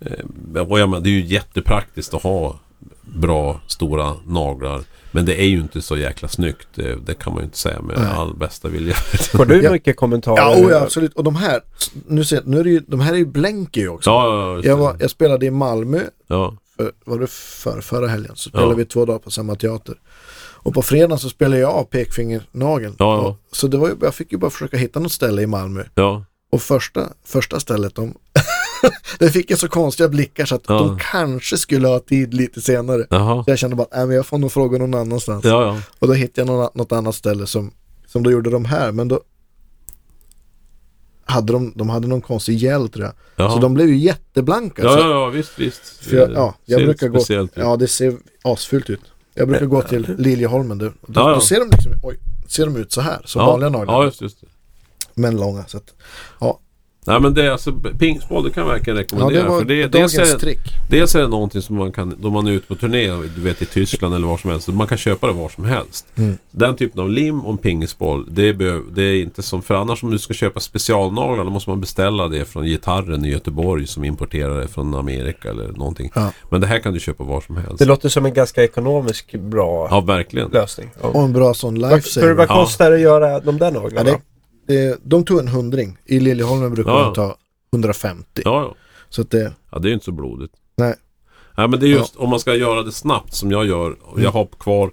Eh, 0.00 0.60
och 0.62 0.80
jag 0.80 0.88
menar, 0.88 1.00
det 1.04 1.08
är 1.08 1.12
ju 1.12 1.24
jättepraktiskt 1.24 2.14
att 2.14 2.22
ha 2.22 2.58
bra 3.02 3.60
stora 3.66 4.14
naglar. 4.26 4.80
Men 5.10 5.24
det 5.26 5.40
är 5.40 5.46
ju 5.46 5.58
inte 5.60 5.82
så 5.82 5.96
jäkla 5.96 6.28
snyggt. 6.28 6.68
Det, 6.74 6.94
det 7.06 7.14
kan 7.14 7.32
man 7.32 7.42
ju 7.42 7.44
inte 7.44 7.58
säga 7.58 7.82
med 7.82 7.98
Nej. 7.98 8.12
all 8.12 8.34
bästa 8.36 8.68
vilja. 8.68 8.94
Får 8.94 9.44
du 9.44 9.62
Ja. 9.62 9.72
mycket 9.72 9.96
kommentarer? 9.96 10.36
Ja, 10.36 10.56
oh, 10.66 10.70
ja, 10.70 10.80
absolut. 10.80 11.14
Och 11.14 11.24
de 11.24 11.36
här, 11.36 11.60
nu 12.06 12.24
ser, 12.24 12.42
nu 12.44 12.60
är 12.60 12.64
det 12.64 12.70
ju, 12.70 12.80
de 12.86 13.00
här 13.00 13.12
är 13.12 13.16
ju 13.18 13.26
blänker 13.26 13.80
ju 13.80 13.88
också. 13.88 14.10
ja, 14.10 14.54
ja, 14.56 14.60
Jag, 14.64 14.76
var, 14.76 14.96
jag 15.00 15.10
spelade 15.10 15.46
i 15.46 15.50
Malmö, 15.50 16.00
ja, 16.26 16.56
för, 16.76 16.92
var 17.04 17.18
det 17.18 17.26
för, 17.30 17.80
förra 17.80 18.06
helgen, 18.08 18.32
så 18.36 18.48
spelade 18.48 18.70
Ja. 18.72 18.76
vi 18.76 18.84
två 18.84 19.04
dagar 19.04 19.18
på 19.18 19.30
samma 19.30 19.54
teater. 19.54 19.94
Och 20.38 20.74
på 20.74 20.82
fredagen 20.82 21.18
så 21.18 21.28
spelade 21.28 21.58
jag 21.60 21.70
av 21.70 21.84
pekfingernageln. 21.84 22.96
Ja, 22.98 23.16
ja. 23.16 23.28
Och, 23.28 23.56
så 23.56 23.66
det 23.66 23.76
var 23.76 23.88
ju, 23.88 23.94
jag 24.02 24.14
fick 24.14 24.32
ju 24.32 24.38
bara 24.38 24.50
försöka 24.50 24.76
hitta 24.76 25.00
något 25.00 25.12
ställe 25.12 25.42
i 25.42 25.46
Malmö. 25.46 25.84
ja. 25.94 26.24
Och 26.50 26.62
första, 26.62 27.08
första 27.24 27.60
stället, 27.60 27.94
de, 27.94 28.14
det 29.18 29.30
fick 29.30 29.50
jag 29.50 29.58
så 29.58 29.68
konstiga 29.68 30.08
blickar 30.08 30.44
så 30.46 30.54
att 30.54 30.62
Ja. 30.68 30.78
de 30.78 30.98
kanske 31.12 31.56
skulle 31.58 31.88
ha 31.88 31.98
tid 32.00 32.34
lite 32.34 32.60
senare. 32.60 33.06
Så 33.44 33.50
jag 33.50 33.58
kände 33.58 33.76
bara, 33.76 33.86
nej 33.92 34.06
men 34.06 34.16
jag 34.16 34.26
får 34.26 34.38
nog 34.38 34.52
fråga 34.52 34.78
någon 34.78 34.94
annanstans. 34.94 35.44
Och 35.98 36.08
då 36.08 36.12
hittade 36.14 36.52
jag 36.52 36.70
något 36.76 36.92
annat 36.92 37.14
ställe 37.14 37.46
som, 37.46 37.72
som 38.06 38.22
då 38.22 38.30
gjorde 38.30 38.50
de 38.50 38.64
här, 38.64 38.92
men 38.92 39.08
då 39.08 39.20
hade 41.26 41.52
de, 41.52 41.72
de 41.76 41.88
hade 41.88 42.06
någon 42.06 42.20
konstig 42.20 42.56
gel 42.58 42.88
tror 42.88 43.04
jag. 43.04 43.14
Jaha. 43.36 43.50
Så 43.50 43.58
de 43.58 43.74
blev 43.74 43.88
ju 43.88 43.96
jätteblanka. 43.96 44.82
ja, 44.82 44.98
ja, 44.98 45.08
ja, 45.10 45.26
visst, 45.26 45.58
visst. 45.58 45.88
för 46.04 46.16
jag, 46.16 46.32
ja, 46.32 46.54
jag 46.64 46.84
brukar 46.84 47.08
gå, 47.08 47.18
ut. 47.18 47.50
ja 47.54 47.76
det 47.76 47.88
ser 47.88 48.16
asfult 48.42 48.90
ut. 48.90 49.00
Jag 49.34 49.48
brukar 49.48 49.66
gå 49.66 49.82
till 49.82 50.14
Liljeholmen 50.18 50.78
du. 50.78 50.84
Då, 50.84 51.20
Ja, 51.20 51.28
ja. 51.28 51.34
då 51.34 51.40
ser 51.40 51.60
de 51.60 51.70
liksom, 51.70 51.92
oj, 52.02 52.16
ser 52.48 52.66
de 52.66 52.76
ut 52.76 52.92
så 52.92 53.00
här, 53.00 53.20
som 53.24 53.40
ja. 53.40 53.46
vanliga 53.46 53.70
naglar. 53.70 53.94
Ja, 53.94 54.04
just, 54.04 54.20
just 54.20 54.40
det. 54.40 54.46
Men 55.14 55.36
långa. 55.36 55.64
Så 55.66 55.76
att, 55.76 55.94
ja, 56.40 56.60
Nej 57.06 57.20
men 57.20 57.34
det 57.34 57.46
är 57.46 57.50
alltså 57.50 57.72
pingisboll 57.98 58.44
det 58.44 58.50
kan 58.50 58.62
jag 58.66 58.72
verkligen 58.72 58.96
ja, 58.96 59.02
rekommendera. 59.02 59.42
det 59.42 59.48
var 59.48 59.58
för 59.58 59.64
det, 59.66 59.86
dagens 59.86 60.12
dels, 60.14 60.34
är, 60.34 60.38
trick. 60.38 60.58
dels 60.90 61.14
är 61.14 61.20
det 61.20 61.28
någonting 61.28 61.62
som 61.62 61.76
man 61.76 61.92
kan, 61.92 62.14
då 62.20 62.30
man 62.30 62.46
är 62.46 62.50
ute 62.50 62.66
på 62.66 62.74
turné, 62.74 63.06
du 63.36 63.40
vet 63.40 63.62
i 63.62 63.66
Tyskland 63.66 64.14
eller 64.14 64.26
var 64.26 64.36
som 64.38 64.50
helst. 64.50 64.68
Man 64.68 64.86
kan 64.86 64.98
köpa 64.98 65.26
det 65.26 65.32
var 65.32 65.48
som 65.48 65.64
helst. 65.64 66.06
Mm. 66.16 66.38
Den 66.50 66.76
typen 66.76 67.00
av 67.00 67.10
lim 67.10 67.40
och 67.40 67.52
en 67.52 67.58
pingisboll, 67.58 68.26
det, 68.30 68.52
behöv, 68.54 68.82
det 68.94 69.02
är 69.02 69.22
inte 69.22 69.42
som, 69.42 69.62
för 69.62 69.74
annars 69.74 70.02
om 70.02 70.10
du 70.10 70.18
ska 70.18 70.34
köpa 70.34 70.60
specialnaglar 70.60 71.44
då 71.44 71.50
måste 71.50 71.70
man 71.70 71.80
beställa 71.80 72.28
det 72.28 72.44
från 72.44 72.64
gitarren 72.64 73.24
i 73.24 73.28
Göteborg 73.30 73.86
som 73.86 74.04
importerar 74.04 74.60
det 74.60 74.68
från 74.68 74.94
Amerika 74.94 75.50
eller 75.50 75.68
någonting. 75.68 76.10
Ja. 76.14 76.32
Men 76.50 76.60
det 76.60 76.66
här 76.66 76.78
kan 76.78 76.94
du 76.94 77.00
köpa 77.00 77.24
var 77.24 77.40
som 77.40 77.56
helst. 77.56 77.78
Det 77.78 77.84
låter 77.84 78.08
som 78.08 78.26
en 78.26 78.34
ganska 78.34 78.64
ekonomisk 78.64 79.32
bra 79.32 79.88
Ja, 79.90 80.00
verkligen. 80.00 80.48
lösning. 80.50 80.90
Ja. 81.02 81.08
Och 81.08 81.22
en 81.22 81.32
bra 81.32 81.54
sån 81.54 81.74
lifesaver. 81.78 82.32
vad 82.32 82.50
Ja. 82.50 82.54
kostar 82.54 82.90
det 82.90 82.96
att 82.96 83.02
göra 83.02 83.40
de 83.40 83.58
där 83.58 83.72
Ja, 83.74 83.80
naglarna? 83.80 84.10
det, 84.10 84.18
det, 84.66 84.98
de 85.04 85.24
tog 85.24 85.38
en 85.38 85.48
hundring. 85.48 85.98
I 86.04 86.20
Liljeholmen 86.20 86.74
brukar 86.74 86.90
Ja. 86.92 87.04
de 87.04 87.14
ta 87.14 87.36
150. 87.72 88.24
Ja, 88.44 88.62
ja. 88.62 88.74
Så 89.08 89.22
att 89.22 89.30
det, 89.30 89.52
Ja, 89.70 89.78
det 89.78 89.86
är 89.86 89.90
ju 89.90 89.94
inte 89.94 90.04
så 90.04 90.12
blodigt. 90.12 90.54
nej. 90.76 90.94
Nej 91.58 91.68
men 91.68 91.80
det 91.80 91.86
är 91.86 91.88
just 91.88 92.16
om 92.16 92.30
man 92.30 92.40
ska 92.40 92.54
göra 92.54 92.82
det 92.82 92.92
snabbt 92.92 93.34
som 93.34 93.50
jag 93.50 93.66
gör. 93.66 93.96
Och 94.02 94.12
Mm. 94.12 94.24
jag 94.24 94.30
har 94.30 94.46
kvar 94.58 94.90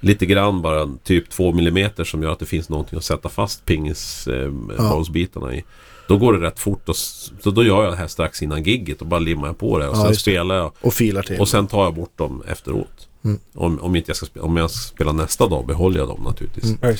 lite 0.00 0.26
grann 0.26 0.62
bara 0.62 0.88
typ 1.04 1.30
2 1.30 1.52
millimeter 1.52 2.04
som 2.04 2.22
gör 2.22 2.32
att 2.32 2.38
det 2.38 2.46
finns 2.46 2.68
någonting 2.68 2.98
att 2.98 3.04
sätta 3.04 3.28
fast 3.28 3.64
pingisbollsbitarna 3.64 5.54
i. 5.54 5.64
Då 6.08 6.16
går 6.18 6.32
det 6.32 6.46
rätt 6.46 6.58
fort 6.58 6.88
och 6.88 6.96
så 6.96 7.50
då 7.50 7.64
gör 7.64 7.82
jag 7.84 7.92
det 7.92 7.96
här 7.96 8.06
strax 8.06 8.42
innan 8.42 8.62
gigget 8.62 9.00
och 9.00 9.06
bara 9.06 9.20
limmar 9.20 9.46
jag 9.46 9.58
på 9.58 9.78
det 9.78 9.88
och 9.88 9.96
Ja, 9.96 10.04
sen 10.04 10.16
spelar 10.16 10.54
jag. 10.54 10.72
Och 10.80 10.94
filar 10.94 11.22
till. 11.22 11.40
Och 11.40 11.48
sen 11.48 11.66
tar 11.66 11.84
jag 11.84 11.94
bort 11.94 12.18
dem 12.18 12.42
efteråt. 12.48 13.08
Mm. 13.24 13.38
Om, 13.54 13.78
om, 13.80 13.96
inte 13.96 14.10
jag 14.10 14.16
ska, 14.16 14.26
spe- 14.26 14.40
om 14.40 14.56
jag 14.56 14.70
ska 14.70 14.94
spela 14.94 15.12
nästa 15.12 15.46
dag 15.48 15.66
behåller 15.66 15.98
jag 15.98 16.08
dem 16.08 16.20
naturligtvis. 16.24 16.64
Mm. 16.82 16.96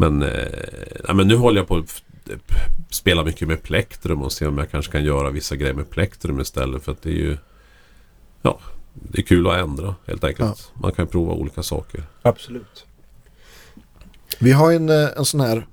Ja. 0.00 0.10
Men, 0.10 0.22
eh, 0.22 0.28
nej, 1.04 1.14
men 1.16 1.28
nu 1.28 1.36
håller 1.36 1.60
jag 1.60 1.68
på 1.68 1.76
att 1.76 2.02
spela 2.90 3.24
mycket 3.24 3.48
med 3.48 3.62
plektrum 3.62 4.22
och 4.22 4.32
se 4.32 4.46
om 4.46 4.58
jag 4.58 4.70
kanske 4.70 4.92
kan 4.92 5.04
göra 5.04 5.30
vissa 5.30 5.56
grejer 5.56 5.74
med 5.74 5.90
plektrum 5.90 6.40
istället. 6.40 6.82
För 6.84 6.92
att 6.92 7.02
det 7.02 7.10
är 7.10 7.14
ju... 7.14 7.36
Ja, 8.42 8.58
det 8.94 9.18
är 9.18 9.22
kul 9.22 9.46
att 9.46 9.58
ändra 9.58 9.94
helt 10.06 10.24
enkelt. 10.24 10.72
Man 10.74 10.92
kan 10.92 11.06
prova 11.06 11.32
olika 11.32 11.62
saker. 11.62 12.02
Absolut. 12.22 12.86
Vi 14.38 14.52
har 14.52 14.72
en, 14.72 14.88
eh, 14.88 15.08
en 15.16 15.24
sån 15.24 15.40
här 15.40 15.66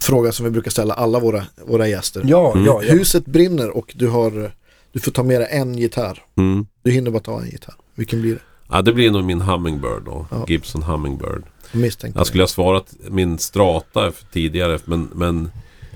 fråga 0.00 0.32
som 0.32 0.44
vi 0.44 0.50
brukar 0.50 0.70
ställa 0.70 0.94
alla 0.94 1.20
våra, 1.20 1.44
våra 1.66 1.88
gäster. 1.88 2.22
Ja, 2.26 2.52
Mm. 2.52 2.66
ja, 2.66 2.82
ja. 2.82 2.92
Huset 2.92 3.26
brinner 3.26 3.76
och 3.76 3.92
du 3.96 4.08
har 4.08 4.52
du 4.92 5.00
får 5.00 5.12
ta 5.12 5.22
med 5.22 5.40
dig 5.40 5.48
en 5.50 5.74
gitarr. 5.78 6.22
Mm. 6.36 6.66
Du 6.82 6.90
hinner 6.90 7.10
bara 7.10 7.22
ta 7.22 7.40
en 7.40 7.50
gitarr. 7.50 7.74
Vilken 7.94 8.20
blir 8.22 8.34
det? 8.34 8.40
Ja, 8.68 8.82
det 8.82 8.92
blir 8.92 9.10
nog 9.10 9.24
min 9.24 9.40
Hummingbird 9.40 10.02
då. 10.04 10.26
Ja. 10.30 10.44
Gibson 10.48 10.82
Hummingbird. 10.82 11.42
Misstänkte 11.72 12.20
Jag 12.20 12.26
skulle 12.26 12.42
ha 12.42 12.48
svarat 12.48 12.94
min 13.10 13.38
Strata 13.38 14.12
tidigare 14.32 14.78
men, 14.84 15.08
men 15.14 15.50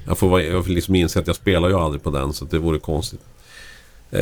jag 0.06 0.18
får, 0.18 0.42
jag 0.42 0.64
får 0.64 0.72
liksom 0.72 0.94
inse 0.94 1.18
att 1.18 1.26
jag 1.26 1.36
spelar 1.36 1.68
ju 1.68 1.74
aldrig 1.74 2.02
på 2.02 2.10
den 2.10 2.32
så 2.32 2.44
det 2.44 2.58
vore 2.58 2.78
konstigt. 2.78 3.20
Eh, 4.10 4.20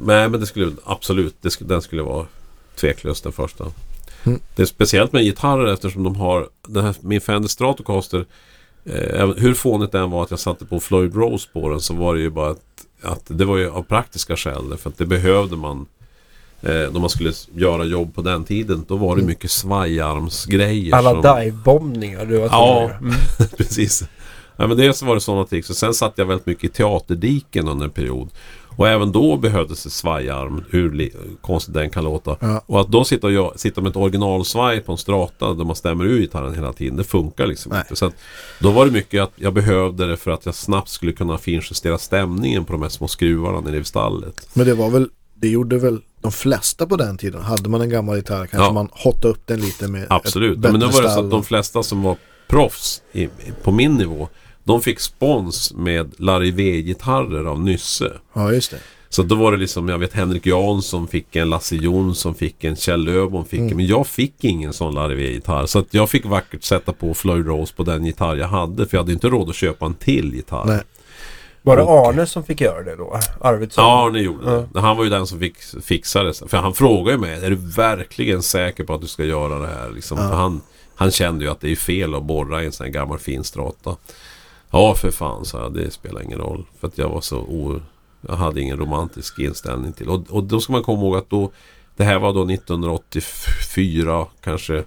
nej 0.00 0.28
men 0.28 0.40
det 0.40 0.46
skulle 0.46 0.72
absolut, 0.84 1.34
det 1.40 1.50
skulle, 1.50 1.68
den 1.68 1.82
skulle 1.82 2.02
vara 2.02 2.26
tveklöst 2.76 3.24
den 3.24 3.32
första. 3.32 3.64
Mm. 4.24 4.40
Det 4.56 4.62
är 4.62 4.66
speciellt 4.66 5.12
med 5.12 5.24
gitarrer 5.24 5.72
eftersom 5.72 6.02
de 6.02 6.16
har 6.16 6.48
den 6.68 6.84
här, 6.84 6.94
min 7.00 7.20
Fender 7.20 7.48
Stratocaster 7.48 8.26
eh, 8.84 9.28
hur 9.36 9.54
fånigt 9.54 9.92
det 9.92 9.98
än 9.98 10.10
var 10.10 10.22
att 10.22 10.30
jag 10.30 10.40
satte 10.40 10.64
på 10.64 10.80
Floyd 10.80 11.14
Rose 11.14 11.48
på 11.52 11.68
den 11.68 11.80
så 11.80 11.94
var 11.94 12.14
det 12.14 12.20
ju 12.20 12.30
bara 12.30 12.50
att, 12.50 12.86
att 13.02 13.22
det 13.26 13.44
var 13.44 13.56
ju 13.56 13.70
av 13.70 13.82
praktiska 13.82 14.36
skäl 14.36 14.76
för 14.76 14.90
att 14.90 14.98
det 14.98 15.06
behövde 15.06 15.56
man 15.56 15.86
eh, 16.62 16.92
då 16.92 17.00
man 17.00 17.10
skulle 17.10 17.32
göra 17.54 17.84
jobb 17.84 18.14
på 18.14 18.22
den 18.22 18.44
tiden. 18.44 18.84
Då 18.88 18.96
var 18.96 19.16
det 19.16 19.22
mycket 19.22 19.50
svajarmsgrejer. 19.50 20.94
Alla 20.94 21.10
som- 21.10 21.22
dive-bombningar 21.22 22.24
du 22.26 22.38
har 22.38 22.46
Ja. 22.46 22.90
Mm. 23.00 23.12
Precis. 23.56 24.04
Ja, 24.56 24.66
men 24.66 24.76
dels 24.76 24.98
så 24.98 25.06
var 25.06 25.14
det 25.14 25.20
sådana 25.20 25.44
tricks 25.44 25.70
och 25.70 25.76
sen 25.76 25.94
satt 25.94 26.12
jag 26.16 26.26
väldigt 26.26 26.46
mycket 26.46 26.64
i 26.64 26.68
teaterdiken 26.68 27.68
under 27.68 27.84
en 27.84 27.90
period. 27.90 28.28
Och 28.76 28.88
även 28.88 29.12
då 29.12 29.36
behövdes 29.36 29.82
det 29.84 29.90
svajarm, 29.90 30.64
hur 30.70 31.10
konstigt 31.40 31.74
den 31.74 31.90
kan 31.90 32.04
låta. 32.04 32.36
Ja. 32.40 32.62
Och 32.66 32.80
att 32.80 32.88
då 32.88 33.04
sitta, 33.04 33.26
och 33.26 33.32
gö- 33.32 33.56
sitta 33.56 33.80
med 33.80 33.90
ett 33.90 33.96
originalsvaj 33.96 34.80
på 34.80 34.92
en 34.92 34.98
strata 34.98 35.54
där 35.54 35.64
man 35.64 35.76
stämmer 35.76 36.04
ur 36.04 36.20
gitarren 36.20 36.54
hela 36.54 36.72
tiden, 36.72 36.96
det 36.96 37.04
funkar 37.04 37.46
liksom 37.46 37.70
Nej. 37.72 37.80
inte. 37.80 37.96
Så 37.96 38.06
att, 38.06 38.14
då 38.60 38.70
var 38.70 38.86
det 38.86 38.92
mycket 38.92 39.22
att 39.22 39.32
jag 39.36 39.54
behövde 39.54 40.06
det 40.06 40.16
för 40.16 40.30
att 40.30 40.46
jag 40.46 40.54
snabbt 40.54 40.88
skulle 40.88 41.12
kunna 41.12 41.38
finjustera 41.38 41.98
stämningen 41.98 42.64
på 42.64 42.72
de 42.72 42.82
här 42.82 42.88
små 42.88 43.08
skruvarna 43.08 43.60
nere 43.60 43.76
i 43.78 43.84
stallet. 43.84 44.48
Men 44.52 44.66
det 44.66 44.74
var 44.74 44.90
väl, 44.90 45.08
det 45.34 45.48
gjorde 45.48 45.78
väl 45.78 46.00
de 46.22 46.32
flesta 46.32 46.86
på 46.86 46.96
den 46.96 47.18
tiden. 47.18 47.42
Hade 47.42 47.68
man 47.68 47.80
en 47.80 47.88
gammal 47.90 48.16
gitarr 48.16 48.46
kanske 48.46 48.56
Ja. 48.68 48.72
man 48.72 48.88
hottade 48.92 49.28
upp 49.34 49.46
den 49.46 49.60
lite 49.60 49.88
med 49.88 50.06
Absolut. 50.10 50.56
ett 50.56 50.62
Men 50.62 50.72
nu 50.72 50.78
bättre 50.78 50.92
var 50.92 51.02
det 51.02 51.10
så 51.14 51.20
att 51.24 51.30
de 51.30 51.44
flesta 51.44 51.82
som 51.82 52.02
var 52.02 52.16
proffs 52.48 53.02
i, 53.12 53.28
på 53.62 53.72
min 53.72 53.94
nivå, 53.94 54.28
de 54.64 54.82
fick 54.82 55.00
spons 55.00 55.72
med 55.74 56.12
Larivé-gitarrer 56.20 57.44
av 57.44 57.60
Nysse. 57.60 58.12
Ja, 58.32 58.52
just 58.52 58.70
det. 58.70 58.78
Så 59.08 59.22
då 59.22 59.34
var 59.34 59.52
det 59.52 59.58
liksom, 59.58 59.88
jag 59.88 59.98
vet 59.98 60.12
Henrik 60.12 60.46
Jansson 60.46 61.08
fick 61.08 61.36
en, 61.36 61.50
Lasse 61.50 61.76
Jonsson 61.76 62.34
fick 62.34 62.64
en, 62.64 62.76
Kjell 62.76 63.08
Öbom 63.08 63.44
fick 63.44 63.58
Mm. 63.60 63.70
en. 63.70 63.76
Men 63.76 63.86
jag 63.86 64.06
fick 64.06 64.44
ingen 64.44 64.72
sån 64.72 64.94
Larivé-gitarr. 64.94 65.66
Så 65.66 65.78
att 65.78 65.86
jag 65.90 66.10
fick 66.10 66.24
vackert 66.26 66.64
sätta 66.64 66.92
på 66.92 67.14
Floyd 67.14 67.46
Rose 67.46 67.74
på 67.74 67.82
den 67.82 68.04
gitarr 68.06 68.36
jag 68.36 68.48
hade. 68.48 68.86
För 68.86 68.96
jag 68.96 69.02
hade 69.02 69.12
inte 69.12 69.28
råd 69.28 69.48
att 69.48 69.54
köpa 69.56 69.86
en 69.86 69.94
till 69.94 70.34
gitarr. 70.34 70.64
Nej. 70.66 70.80
Var 71.62 71.76
det 71.76 71.82
Och- 71.82 72.06
Arne 72.08 72.26
som 72.26 72.44
fick 72.44 72.60
göra 72.60 72.82
det 72.82 72.96
då? 72.96 73.18
Arvidsson? 73.40 73.84
Ja, 73.84 74.06
Arne 74.06 74.18
gjorde 74.18 74.66
det. 74.72 74.80
Han 74.80 74.96
var 74.96 75.04
ju 75.04 75.10
den 75.10 75.26
som 75.26 75.38
fick 75.38 75.56
fixa 75.82 76.22
det. 76.22 76.34
För 76.48 76.56
han 76.56 76.74
frågade 76.74 77.10
ju 77.12 77.18
mig, 77.18 77.44
är 77.44 77.50
du 77.50 77.56
verkligen 77.56 78.42
säker 78.42 78.84
på 78.84 78.94
att 78.94 79.00
du 79.00 79.06
ska 79.06 79.24
göra 79.24 79.58
det 79.58 79.66
här? 79.66 79.90
Liksom, 79.90 80.18
Ja. 80.18 80.24
han, 80.24 80.60
han 80.94 81.10
kände 81.10 81.44
ju 81.44 81.50
att 81.50 81.60
det 81.60 81.70
är 81.72 81.76
fel 81.76 82.14
att 82.14 82.22
borra 82.24 82.62
i 82.62 82.66
en 82.66 82.72
sån 82.72 82.84
här 82.86 82.92
gammal 82.92 83.18
fin 83.18 83.44
strata. 83.44 83.96
Ja, 84.70 84.94
för 84.94 85.10
fan, 85.10 85.44
så 85.44 85.56
jag. 85.56 85.74
Det 85.74 85.90
spelar 85.90 86.22
ingen 86.22 86.38
roll. 86.38 86.64
För 86.80 86.88
att 86.88 86.98
jag 86.98 87.08
var 87.08 87.20
så 87.20 87.38
o... 87.38 87.80
Jag 88.28 88.34
hade 88.36 88.60
ingen 88.60 88.76
romantisk 88.78 89.38
inställning 89.38 89.92
till. 89.92 90.08
Och, 90.08 90.22
och 90.30 90.44
då 90.44 90.60
ska 90.60 90.72
man 90.72 90.82
komma 90.82 91.02
ihåg 91.02 91.16
att 91.16 91.30
då 91.30 91.50
Det 91.96 92.04
här 92.04 92.18
var 92.18 92.32
då 92.32 92.42
1984 92.44 94.26
kanske. 94.40 94.84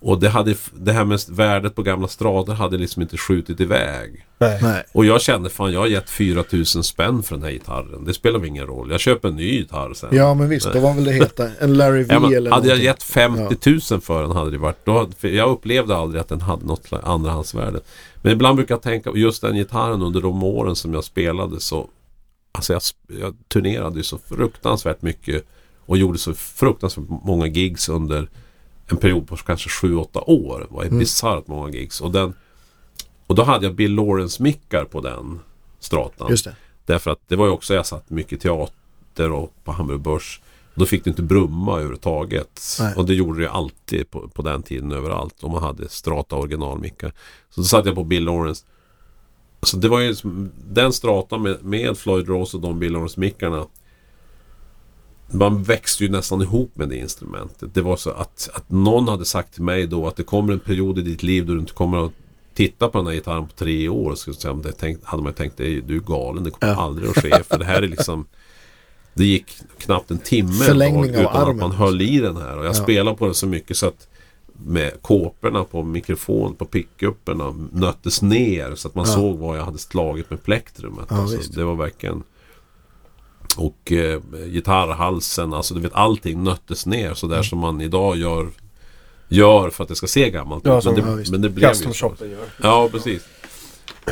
Och 0.00 0.20
det, 0.20 0.28
hade, 0.28 0.54
det 0.72 0.92
här 0.92 1.04
med 1.04 1.20
värdet 1.28 1.74
på 1.74 1.82
gamla 1.82 2.08
strader 2.08 2.54
hade 2.54 2.78
liksom 2.78 3.02
inte 3.02 3.16
skjutit 3.16 3.60
iväg. 3.60 4.26
Nej. 4.38 4.84
Och 4.92 5.04
jag 5.04 5.20
kände 5.20 5.50
fan 5.50 5.72
jag 5.72 5.80
har 5.80 5.86
gett 5.86 6.10
4000 6.10 6.84
spänn 6.84 7.22
för 7.22 7.34
den 7.36 7.44
här 7.44 7.50
gitarren. 7.50 8.04
Det 8.04 8.14
spelar 8.14 8.38
väl 8.38 8.48
ingen 8.48 8.66
roll. 8.66 8.90
Jag 8.90 9.00
köper 9.00 9.28
en 9.28 9.36
ny 9.36 9.50
gitarr 9.50 9.94
sen. 9.94 10.08
Ja 10.12 10.34
men 10.34 10.48
visst, 10.48 10.72
då 10.72 10.80
var 10.80 10.94
väl 10.94 11.04
det 11.04 11.12
heta 11.12 11.48
en 11.60 11.74
Larry 11.74 12.02
V 12.02 12.06
Ja, 12.10 12.20
men 12.20 12.34
eller 12.34 12.50
hade 12.50 12.68
jag 12.68 12.78
någonting. 12.78 12.84
gett 12.86 13.02
50 13.02 13.70
000 13.90 14.00
för 14.00 14.22
den 14.22 14.30
hade 14.30 14.50
det 14.50 14.58
varit... 14.58 14.84
Då, 14.84 15.08
jag 15.20 15.50
upplevde 15.50 15.96
aldrig 15.96 16.20
att 16.20 16.28
den 16.28 16.40
hade 16.40 16.66
något 16.66 16.92
andrahandsvärde. 16.92 17.80
Men 18.22 18.32
ibland 18.32 18.56
brukar 18.56 18.74
jag 18.74 18.82
tänka 18.82 19.10
på 19.10 19.18
just 19.18 19.42
den 19.42 19.56
gitarren 19.56 20.02
under 20.02 20.20
de 20.20 20.42
åren 20.42 20.76
som 20.76 20.94
jag 20.94 21.04
spelade 21.04 21.60
så... 21.60 21.88
Alltså 22.52 22.72
jag, 22.72 22.82
jag 23.20 23.34
turnerade 23.48 23.96
ju 23.96 24.02
så 24.02 24.18
fruktansvärt 24.18 25.02
mycket 25.02 25.44
och 25.86 25.98
gjorde 25.98 26.18
så 26.18 26.34
fruktansvärt 26.34 27.04
många 27.08 27.46
gigs 27.46 27.88
under 27.88 28.28
en 28.86 28.96
period 28.96 29.28
på 29.28 29.36
kanske 29.36 29.68
7-8 29.86 30.22
år. 30.26 30.60
Det 30.68 30.74
var 30.74 30.84
Mm. 30.84 30.98
bisarrt 30.98 31.46
många 31.46 31.70
gigs. 31.70 32.00
Och, 32.00 32.10
den, 32.12 32.34
och 33.26 33.34
då 33.34 33.42
hade 33.42 33.66
jag 33.66 33.74
Bill 33.74 33.94
Lawrence-mickar 33.94 34.84
på 34.84 35.00
den 35.00 35.40
stratan. 35.78 36.30
Just 36.30 36.44
det. 36.44 36.56
Därför 36.86 37.10
att 37.10 37.20
det 37.28 37.36
var 37.36 37.46
ju 37.46 37.52
också, 37.52 37.74
jag 37.74 37.86
satt 37.86 38.10
mycket 38.10 38.40
teater 38.40 39.32
och 39.32 39.52
på 39.64 39.72
Hamburg 39.72 40.00
Börs. 40.00 40.40
Då 40.74 40.86
fick 40.86 41.04
du 41.04 41.10
inte 41.10 41.22
brumma 41.22 41.72
överhuvudtaget. 41.72 42.60
Nej. 42.80 42.94
Och 42.96 43.06
det 43.06 43.14
gjorde 43.14 43.40
det 43.40 43.50
alltid 43.50 44.10
på, 44.10 44.28
på 44.28 44.42
den 44.42 44.62
tiden 44.62 44.92
överallt. 44.92 45.34
Om 45.44 45.52
man 45.52 45.62
hade 45.62 45.88
strata 45.88 46.36
originalmickar. 46.36 47.12
Så 47.50 47.60
då 47.60 47.64
satt 47.64 47.86
jag 47.86 47.94
på 47.94 48.04
Bill 48.04 48.24
Lawrence. 48.24 48.64
Så 49.62 49.76
det 49.76 49.88
var 49.88 50.00
ju 50.00 50.14
den 50.68 50.92
stratan 50.92 51.42
med, 51.42 51.64
med 51.64 51.98
Floyd 51.98 52.28
Rose 52.28 52.56
och 52.56 52.62
de 52.62 52.78
Bill 52.78 52.92
Lawrence-mickarna. 52.92 53.66
Man 55.30 55.62
växte 55.62 56.04
ju 56.04 56.10
nästan 56.10 56.42
ihop 56.42 56.70
med 56.74 56.88
det 56.88 56.96
instrumentet. 56.96 57.74
Det 57.74 57.82
var 57.82 57.96
så 57.96 58.10
att, 58.10 58.50
att 58.54 58.70
någon 58.70 59.08
hade 59.08 59.24
sagt 59.24 59.54
till 59.54 59.62
mig 59.62 59.86
då 59.86 60.06
att 60.06 60.16
det 60.16 60.22
kommer 60.22 60.52
en 60.52 60.58
period 60.60 60.98
i 60.98 61.02
ditt 61.02 61.22
liv 61.22 61.46
då 61.46 61.52
du 61.54 61.60
inte 61.60 61.72
kommer 61.72 62.06
att 62.06 62.12
titta 62.54 62.88
på 62.88 62.98
den 62.98 63.06
här 63.06 63.14
gitarren 63.14 63.46
på 63.46 63.52
tre 63.54 63.88
år. 63.88 64.14
Så 64.14 64.52
det 64.52 64.72
tänkt, 64.72 65.04
hade 65.04 65.22
man 65.22 65.32
tänkt, 65.32 65.56
"Det 65.56 65.66
är- 65.76 65.80
du 65.80 65.96
är 65.96 66.00
galen, 66.00 66.44
det 66.44 66.50
kommer 66.50 66.72
Ja. 66.72 66.80
aldrig 66.80 67.08
att 67.10 67.16
ske. 67.16 67.42
För 67.42 67.58
det 67.58 67.64
här 67.64 67.82
är 67.82 67.88
liksom 67.88 68.26
Det 69.14 69.24
gick 69.24 69.46
knappt 69.78 70.10
en 70.10 70.18
timme 70.18 70.52
Förlängning 70.52 71.00
av 71.16 71.20
utan 71.20 71.26
armen. 71.36 71.50
att 71.50 71.56
man 71.56 71.72
höll 71.72 72.02
i 72.02 72.18
den 72.20 72.36
här. 72.36 72.56
Och 72.58 72.64
jag 72.64 72.70
Ja. 72.70 72.74
spelade 72.74 73.16
på 73.16 73.24
den 73.24 73.34
så 73.34 73.46
mycket 73.46 73.76
så 73.76 73.86
att 73.86 74.08
med 74.64 75.02
kåporna 75.02 75.64
på 75.64 75.82
mikrofon 75.82 76.54
på 76.54 76.64
pickuperna 76.64 77.54
nöttes 77.72 78.22
ner 78.22 78.74
så 78.74 78.88
att 78.88 78.94
man 78.94 79.06
Ja. 79.08 79.14
såg 79.14 79.38
vad 79.38 79.58
jag 79.58 79.64
hade 79.64 79.78
slagit 79.78 80.30
med 80.30 80.42
plektrumet. 80.42 81.06
Ja, 81.10 81.16
alltså, 81.16 81.52
det 81.52 81.64
var 81.64 81.74
verkligen 81.74 82.22
och 83.56 83.92
eh, 83.92 84.20
gitarrhalsen, 84.46 85.54
alltså 85.54 85.74
du 85.74 85.80
vet 85.80 85.94
allting 85.94 86.44
nöttes 86.44 86.86
ner 86.86 87.14
så 87.14 87.26
där 87.26 87.42
som 87.42 87.58
man 87.58 87.80
idag 87.80 88.16
gör 88.16 88.48
Gör 89.28 89.70
för 89.70 89.82
att 89.82 89.88
det 89.88 89.96
ska 89.96 90.06
se 90.06 90.30
gammalt 90.30 90.64
Ja, 90.66 90.78
ut. 90.78 90.84
som- 90.84 90.94
Men 90.94 91.08
ja, 91.08 91.16
det, 91.16 91.30
men 91.30 91.40
det 91.42 91.48
blev 91.48 91.68
ju 91.68 91.74
Custom 91.74 91.94
så. 91.94 92.08
shoppen 92.08 92.30
gör. 92.30 92.44
Ja, 92.62 92.88
precis. 92.92 93.22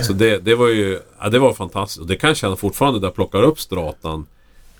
Så 0.03 0.13
det, 0.13 0.39
det 0.39 0.55
var 0.55 0.69
ju 0.69 1.01
ja, 1.21 1.29
det 1.29 1.39
var 1.39 1.53
fantastiskt. 1.55 2.01
Och 2.01 2.07
det 2.07 2.17
kan 2.17 2.29
jag 2.29 2.37
känna 2.37 2.57
fortfarande 2.57 3.01
när 3.01 3.07
jag 3.07 3.15
plockar 3.15 3.43
upp 3.43 3.61
stratan. 3.61 4.27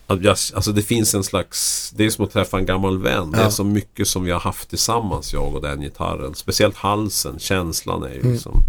Att 0.07 0.23
jag, 0.23 0.37
alltså 0.55 0.73
det 0.73 0.83
finns 0.83 1.15
en 1.15 1.25
slags, 1.25 1.91
det 1.97 2.05
är 2.05 2.11
som 2.11 2.25
att 2.25 2.33
träffa 2.33 2.59
en 2.59 2.67
gammal 2.67 2.99
vän. 2.99 3.31
Det 3.31 3.39
är 3.39 3.43
Ja. 3.43 3.51
så 3.51 3.65
mycket 3.65 4.09
som 4.09 4.25
vi 4.25 4.31
har 4.31 4.41
haft 4.41 4.69
tillsammans, 4.69 5.33
jag 5.33 5.55
och 5.55 5.63
den 5.63 5.81
gitarren. 5.81 6.35
Speciellt 6.35 6.77
halsen, 6.77 7.39
känslan 7.39 8.03
är 8.03 8.09
ju 8.15 8.21
Mm. 8.21 8.33
liksom. 8.33 8.61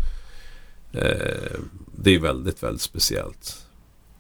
Eh, 0.93 1.59
det 1.97 2.15
är 2.15 2.19
väldigt, 2.19 2.63
väldigt 2.63 2.81
speciellt. 2.81 3.64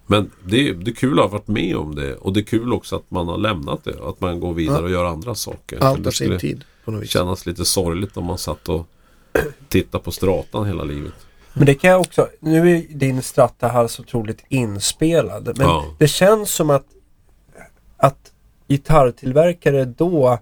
Men 0.07 0.31
det 0.45 0.69
är, 0.69 0.73
det 0.73 0.91
är 0.91 0.95
kul 0.95 1.19
att 1.19 1.25
ha 1.25 1.31
varit 1.31 1.47
med 1.47 1.75
om 1.77 1.95
det. 1.95 2.15
Och 2.15 2.33
det 2.33 2.39
är 2.39 2.43
kul 2.43 2.73
också 2.73 2.95
att 2.95 3.11
man 3.11 3.27
har 3.27 3.37
lämnat 3.37 3.83
det. 3.83 3.95
Att 4.09 4.21
man 4.21 4.39
går 4.39 4.53
vidare 4.53 4.77
Ja. 4.77 4.83
och 4.83 4.89
gör 4.91 5.05
andra 5.05 5.35
saker. 5.35 5.77
För 5.77 5.85
Allt 5.85 6.05
har 6.05 6.11
sin 6.11 6.39
tid 6.39 6.63
på 6.85 6.91
något 6.91 7.03
vis. 7.03 7.09
kännas 7.09 7.45
lite 7.45 7.65
sorgligt 7.65 8.17
om 8.17 8.25
man 8.25 8.37
satt 8.37 8.69
och 8.69 8.87
tittade 9.69 10.03
på 10.03 10.11
stratan 10.11 10.65
hela 10.67 10.83
livet. 10.83 11.13
Men 11.53 11.65
det 11.65 11.73
kan 11.75 11.89
jag 11.89 12.01
också, 12.01 12.27
nu 12.39 12.71
är 12.77 12.83
din 12.89 13.21
Strata-hals 13.21 13.99
otroligt 13.99 14.43
inspelad. 14.49 15.51
Men 15.57 15.67
Ja. 15.67 15.85
det 15.97 16.07
känns 16.07 16.51
som 16.51 16.69
att, 16.69 16.85
att 17.97 18.31
gitarrtillverkare 18.67 19.85
då 19.85 20.39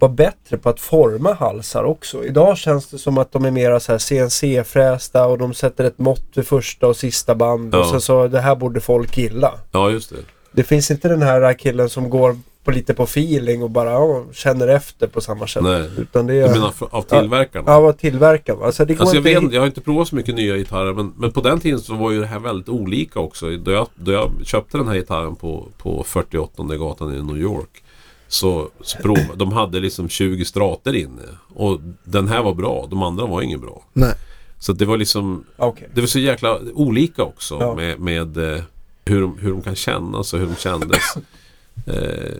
var 0.00 0.08
bättre 0.08 0.56
på 0.58 0.68
att 0.68 0.80
forma 0.80 1.32
halsar 1.32 1.84
också. 1.84 2.24
Idag 2.24 2.58
känns 2.58 2.86
det 2.86 2.98
som 2.98 3.18
att 3.18 3.32
de 3.32 3.44
är 3.44 3.50
mera 3.50 3.80
så 3.80 3.92
här 3.92 3.98
CNC-frästa 3.98 5.26
och 5.26 5.38
de 5.38 5.54
sätter 5.54 5.84
ett 5.84 5.98
mått 5.98 6.24
vid 6.34 6.46
första 6.46 6.86
och 6.86 6.96
sista 6.96 7.34
band 7.34 7.74
och 7.74 7.80
Ja. 7.80 7.90
sen 7.90 8.00
så 8.00 8.28
det 8.28 8.40
här 8.40 8.54
borde 8.56 8.80
folk 8.80 9.18
gilla. 9.18 9.54
Ja, 9.72 9.90
just 9.90 10.10
det. 10.10 10.16
Det 10.52 10.62
finns 10.62 10.90
inte 10.90 11.08
den 11.08 11.22
här 11.22 11.52
killen 11.54 11.88
som 11.88 12.10
går 12.10 12.36
på 12.64 12.70
lite 12.70 12.94
på 12.94 13.02
feeling 13.02 13.62
och 13.62 13.70
bara 13.70 13.90
ja, 13.90 14.24
känner 14.32 14.68
efter 14.68 15.06
på 15.06 15.20
samma 15.20 15.46
sätt. 15.46 15.62
Nej. 15.62 15.90
Utan 15.98 16.26
det 16.26 16.32
Du 16.32 16.42
är... 16.44 16.50
menar 16.50 16.70
för- 16.70 16.88
av 16.90 17.02
tillverkarna? 17.02 17.64
Ja, 17.70 17.80
vad 17.80 17.98
tillverkar 17.98 18.54
man? 18.54 18.64
Alltså 18.64 18.84
det 18.84 18.94
går 18.94 19.00
Alltså 19.00 19.16
jag, 19.16 19.26
inte... 19.28 19.40
vet, 19.46 19.52
jag 19.54 19.60
har 19.60 19.66
inte 19.66 19.80
provat 19.80 20.08
så 20.08 20.16
mycket 20.16 20.34
nya 20.34 20.56
gitarrer 20.56 20.92
men, 20.92 21.12
men 21.16 21.32
på 21.32 21.40
den 21.40 21.60
tiden 21.60 21.80
så 21.80 21.94
var 21.94 22.10
ju 22.10 22.20
det 22.20 22.26
här 22.26 22.38
väldigt 22.38 22.68
olika 22.68 23.20
också. 23.20 23.50
Då 23.56 23.70
jag, 23.70 23.86
då 23.94 24.12
jag 24.12 24.30
köpte 24.44 24.78
den 24.78 24.88
här 24.88 24.94
gitarren 24.94 25.36
på, 25.36 25.66
på 25.78 26.02
48 26.06 26.62
gatan 26.76 27.14
i 27.14 27.22
New 27.22 27.36
York 27.42 27.82
så, 28.30 28.70
så 28.80 28.98
prov, 28.98 29.36
de 29.36 29.52
hade 29.52 29.80
liksom 29.80 30.08
20 30.08 30.44
strater 30.44 30.94
inne. 30.94 31.22
Och 31.54 31.80
den 32.04 32.28
här 32.28 32.42
var 32.42 32.54
bra, 32.54 32.86
de 32.90 33.02
andra 33.02 33.26
var 33.26 33.42
inget 33.42 33.60
bra. 33.60 33.84
Nej. 33.92 34.14
Så 34.58 34.72
det 34.72 34.84
var 34.84 34.96
liksom 34.96 35.44
Okej. 35.56 35.88
Det 35.94 36.00
var 36.00 36.08
så 36.08 36.18
jäkla 36.18 36.58
olika 36.74 37.22
också 37.22 37.56
Ja. 37.60 37.74
med, 37.74 38.00
med 38.00 38.36
eh, 38.36 38.62
hur, 39.04 39.20
de, 39.20 39.38
hur 39.38 39.50
de 39.50 39.62
kan 39.62 39.74
kännas 39.74 40.32
och 40.32 40.40
hur 40.40 40.46
de 40.46 40.56
kändes. 40.56 41.16
eh, 41.86 42.36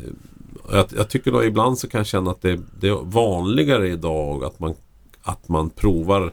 jag, 0.72 0.86
jag 0.96 1.08
tycker 1.08 1.32
då 1.32 1.44
ibland 1.44 1.78
så 1.78 1.88
kan 1.88 1.98
jag 1.98 2.06
känna 2.06 2.30
att 2.30 2.42
det, 2.42 2.60
det 2.80 2.88
är 2.88 3.04
vanligare 3.04 3.88
idag 3.88 4.44
att 4.44 4.60
man, 4.60 4.74
att 5.22 5.48
man 5.48 5.70
provar 5.70 6.32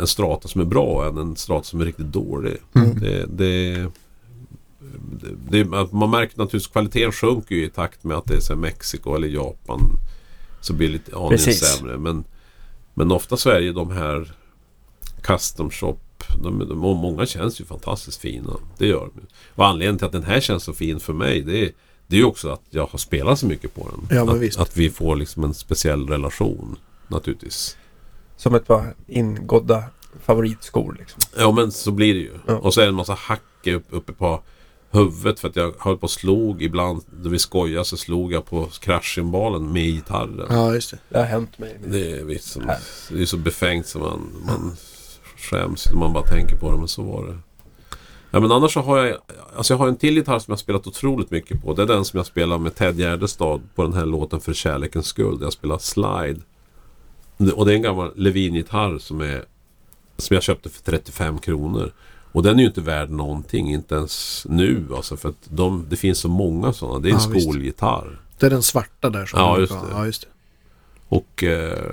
en 0.00 0.06
strata 0.06 0.48
som 0.48 0.60
är 0.60 0.64
bra 0.64 1.08
än 1.08 1.18
en 1.18 1.36
strata 1.36 1.64
som 1.64 1.80
är 1.80 1.84
riktigt 1.84 2.06
dålig. 2.12 2.56
Mm. 2.74 3.00
Det, 3.00 3.26
det, 3.26 3.86
det, 5.50 5.74
att 5.74 5.92
man 5.92 6.10
märker 6.10 6.38
naturligtvis 6.38 6.72
kvaliteten 6.72 7.12
sjunker 7.12 7.54
ju 7.54 7.64
i 7.64 7.70
takt 7.70 8.04
med 8.04 8.16
att 8.16 8.26
det 8.26 8.36
är 8.36 8.40
så 8.40 8.56
Mexiko 8.56 9.14
eller 9.14 9.28
Japan. 9.28 9.80
Så 10.60 10.72
blir 10.72 10.86
det 10.86 10.92
lite 10.92 11.16
aningen 11.16 11.30
Precis. 11.30 11.60
sämre. 11.60 11.98
Men, 11.98 12.24
men 12.94 13.12
ofta 13.12 13.36
så 13.36 13.50
är 13.50 13.60
ju 13.60 13.72
de 13.72 13.90
här 13.90 14.32
custom 15.22 15.70
shop. 15.70 15.98
De, 16.42 16.58
de, 16.68 16.78
många 16.78 17.26
känns 17.26 17.60
ju 17.60 17.64
fantastiskt 17.64 18.20
fina. 18.20 18.52
Det 18.78 18.86
gör 18.86 19.10
de. 19.14 19.20
Och 19.54 19.66
anledningen 19.66 19.98
till 19.98 20.06
att 20.06 20.12
den 20.12 20.22
här 20.22 20.40
känns 20.40 20.64
så 20.64 20.72
fin 20.72 21.00
för 21.00 21.12
mig 21.12 21.40
det 21.40 21.58
är, 21.58 21.72
det 22.06 22.16
är 22.16 22.20
ju 22.20 22.24
också 22.24 22.48
att 22.48 22.62
jag 22.70 22.86
har 22.86 22.98
spelat 22.98 23.38
så 23.38 23.46
mycket 23.46 23.74
på 23.74 23.88
den. 23.90 24.16
Ja, 24.16 24.24
men 24.24 24.34
att, 24.34 24.40
visst. 24.40 24.58
att 24.58 24.76
vi 24.76 24.90
får 24.90 25.16
liksom 25.16 25.44
en 25.44 25.54
speciell 25.54 26.08
relation. 26.08 26.76
Naturligtvis. 27.08 27.76
Som 28.36 28.54
ett 28.54 28.66
par 28.66 28.94
ingådda 29.06 29.84
favoritskor 30.24 30.96
liksom. 30.98 31.20
Ja 31.38 31.52
men 31.52 31.72
så 31.72 31.90
blir 31.90 32.14
det 32.14 32.20
ju. 32.20 32.32
Ja. 32.46 32.56
Och 32.56 32.74
så 32.74 32.80
är 32.80 32.84
det 32.84 32.90
en 32.90 32.94
massa 32.94 33.14
hack 33.14 33.66
upp, 33.66 33.84
uppe 33.90 34.12
på 34.12 34.42
huvudet 34.92 35.40
för 35.40 35.48
att 35.48 35.56
jag 35.56 35.74
höll 35.78 35.96
på 35.96 36.04
och 36.04 36.10
slog 36.10 36.62
ibland. 36.62 37.02
Då 37.22 37.28
vi 37.28 37.38
skojade 37.38 37.84
så 37.84 37.96
slog 37.96 38.32
jag 38.32 38.46
på 38.46 38.68
kraschcymbalen 38.80 39.72
med 39.72 39.86
gitarren. 39.86 40.46
Ja, 40.50 40.74
just 40.74 40.90
det. 40.90 40.98
Det 41.08 41.18
har 41.18 41.24
hänt 41.24 41.58
mig. 41.58 41.78
Det 41.86 42.12
är 42.12 42.24
visst 42.24 42.58
det 43.10 43.22
är 43.22 43.26
så 43.26 43.36
befängt 43.36 43.86
som 43.86 44.00
man, 44.00 44.32
man 44.46 44.76
skäms 45.36 45.86
när 45.90 45.98
man 45.98 46.12
bara 46.12 46.26
tänker 46.26 46.56
på 46.56 46.70
det. 46.70 46.78
Men 46.78 46.88
så 46.88 47.02
var 47.02 47.26
det. 47.26 47.38
Ja 48.30 48.40
men 48.40 48.52
annars 48.52 48.72
så 48.72 48.80
har 48.80 48.98
jag 48.98 49.18
Alltså 49.56 49.74
jag 49.74 49.78
har 49.78 49.88
en 49.88 49.96
till 49.96 50.16
gitarr 50.16 50.38
som 50.38 50.52
jag 50.52 50.58
spelat 50.58 50.86
otroligt 50.86 51.30
mycket 51.30 51.62
på. 51.62 51.74
Det 51.74 51.82
är 51.82 51.86
den 51.86 52.04
som 52.04 52.16
jag 52.16 52.26
spelar 52.26 52.58
med 52.58 52.74
Ted 52.74 52.98
Gärdestad 52.98 53.60
på 53.74 53.82
den 53.82 53.92
här 53.92 54.06
låten 54.06 54.40
För 54.40 54.52
kärlekens 54.52 55.06
skull. 55.06 55.38
Där 55.38 55.46
jag 55.46 55.52
spelar 55.52 55.78
slide. 55.78 56.40
Och 57.54 57.66
det 57.66 57.72
är 57.72 57.76
en 57.76 57.82
gammal 57.82 58.12
Levin-gitarr 58.16 58.98
som 58.98 59.20
är 59.20 59.44
Som 60.16 60.34
jag 60.34 60.42
köpte 60.42 60.70
för 60.70 60.82
35 60.82 61.38
kronor. 61.38 61.92
Och 62.32 62.42
den 62.42 62.56
är 62.58 62.62
ju 62.62 62.68
inte 62.68 62.80
värd 62.80 63.10
någonting. 63.10 63.72
Inte 63.72 63.94
ens 63.94 64.46
nu 64.48 64.84
alltså. 64.96 65.16
För 65.16 65.28
att 65.28 65.36
de, 65.48 65.86
det 65.90 65.96
finns 65.96 66.18
så 66.18 66.28
många 66.28 66.72
sådana. 66.72 66.98
Det 66.98 67.08
är 67.08 67.14
en 67.14 67.20
Ja, 67.22 67.28
visst. 67.28 67.46
skolgitarr. 67.48 68.18
Det 68.38 68.46
är 68.46 68.50
den 68.50 68.62
svarta 68.62 69.10
där 69.10 69.26
som 69.26 69.40
Ja, 69.40 69.58
just 69.58 69.72
det. 69.72 69.78
Ja, 69.90 70.06
just 70.06 70.22
det. 70.22 70.28
Och 71.08 71.44
eh, 71.44 71.92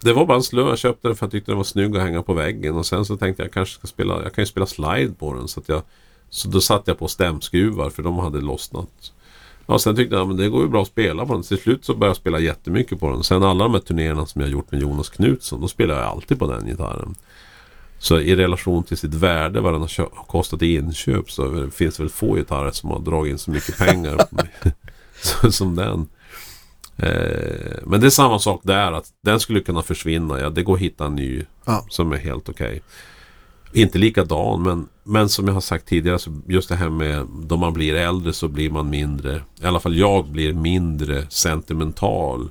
det 0.00 0.12
var 0.12 0.26
bara 0.26 0.36
en 0.36 0.42
slö. 0.42 0.62
Jag 0.68 0.78
köpte 0.78 1.08
den 1.08 1.16
för 1.16 1.26
jag 1.26 1.30
tyckte 1.32 1.50
den 1.50 1.56
var 1.56 1.64
snygg 1.64 1.96
att 1.96 2.02
hänga 2.02 2.22
på 2.22 2.34
väggen. 2.34 2.76
Och 2.76 2.86
sen 2.86 3.04
så 3.04 3.16
tänkte 3.16 3.42
jag 3.42 3.52
kanske 3.52 3.74
ska 3.74 3.86
spela, 3.86 4.22
jag 4.22 4.32
kan 4.34 4.42
ju 4.42 4.46
spela 4.46 4.66
slide 4.66 5.12
på 5.18 5.34
den. 5.34 5.48
Så, 5.48 5.60
att 5.60 5.68
jag, 5.68 5.82
så 6.30 6.48
då 6.48 6.60
satte 6.60 6.90
jag 6.90 6.98
på 6.98 7.08
stämskruvar 7.08 7.90
för 7.90 8.02
de 8.02 8.18
hade 8.18 8.40
lossnat. 8.40 9.12
Ja, 9.66 9.78
sen 9.78 9.96
tyckte 9.96 10.16
jag 10.16 10.28
men 10.28 10.36
det 10.36 10.48
går 10.48 10.62
ju 10.62 10.68
bra 10.68 10.82
att 10.82 10.88
spela 10.88 11.26
på 11.26 11.32
den. 11.32 11.42
Till 11.42 11.58
slut 11.58 11.84
så 11.84 11.94
började 11.94 12.06
jag 12.10 12.16
spela 12.16 12.38
jättemycket 12.38 13.00
på 13.00 13.10
den. 13.10 13.22
Sen 13.24 13.42
alla 13.42 13.64
de 13.64 13.72
här 13.72 13.80
turnéerna 13.80 14.26
som 14.26 14.40
jag 14.40 14.50
gjort 14.50 14.72
med 14.72 14.80
Jonas 14.80 15.08
Knutsson, 15.08 15.60
då 15.60 15.68
spelar 15.68 15.94
jag 15.94 16.04
alltid 16.04 16.38
på 16.38 16.46
den 16.52 16.66
gitarren. 16.66 17.14
Så 18.02 18.20
i 18.20 18.36
relation 18.36 18.84
till 18.84 18.96
sitt 18.96 19.14
värde, 19.14 19.60
vad 19.60 19.72
den 19.74 19.80
har 19.80 20.26
kostat 20.26 20.62
i 20.62 20.74
inköp, 20.74 21.30
så 21.30 21.70
finns 21.70 21.96
det 21.96 22.02
väl 22.02 22.10
få 22.10 22.34
gitarrer 22.36 22.70
som 22.70 22.90
har 22.90 22.98
dragit 23.00 23.30
in 23.30 23.38
så 23.38 23.50
mycket 23.50 23.78
pengar 23.78 24.18
som 25.50 25.76
den. 25.76 26.08
Eh, 26.96 27.76
men 27.86 28.00
det 28.00 28.06
är 28.06 28.10
samma 28.10 28.38
sak 28.38 28.60
där, 28.64 28.92
att 28.92 29.06
den 29.24 29.40
skulle 29.40 29.60
kunna 29.60 29.82
försvinna. 29.82 30.40
Ja, 30.40 30.50
det 30.50 30.62
går 30.62 30.74
att 30.74 30.80
hitta 30.80 31.06
en 31.06 31.14
ny 31.16 31.44
Ja. 31.64 31.86
som 31.88 32.12
är 32.12 32.16
helt 32.16 32.48
okej. 32.48 32.82
inte 33.72 33.98
likadan 33.98 34.62
men, 34.62 34.88
men 35.04 35.28
som 35.28 35.46
jag 35.46 35.54
har 35.54 35.60
sagt 35.60 35.86
tidigare 35.86 36.18
så 36.18 36.40
just 36.48 36.68
det 36.68 36.76
här 36.76 36.88
med 36.90 37.26
då 37.42 37.56
man 37.56 37.72
blir 37.72 37.94
äldre 37.94 38.32
så 38.32 38.48
blir 38.48 38.70
man 38.70 38.90
mindre, 38.90 39.42
i 39.62 39.66
alla 39.66 39.80
fall 39.80 39.96
jag 39.96 40.26
blir 40.26 40.52
mindre 40.52 41.26
sentimental 41.30 42.48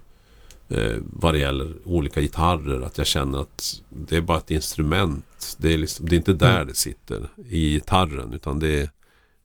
eh, 0.69 0.95
vad 1.01 1.33
det 1.33 1.39
gäller 1.39 1.73
olika 1.85 2.21
gitarrer. 2.21 2.81
Att 2.81 2.97
jag 2.97 3.07
känner 3.07 3.41
att 3.41 3.81
det 3.89 4.17
är 4.17 4.21
bara 4.21 4.37
ett 4.37 4.51
instrument. 4.51 5.25
Det 5.59 5.73
är, 5.73 5.77
liksom, 5.77 6.09
det 6.09 6.15
är 6.15 6.17
inte 6.17 6.33
där 6.33 6.55
Mm. 6.55 6.67
det 6.67 6.73
sitter 6.75 7.29
i 7.49 7.69
gitarren 7.73 8.33
utan 8.33 8.59
det 8.59 8.81
är, 8.81 8.89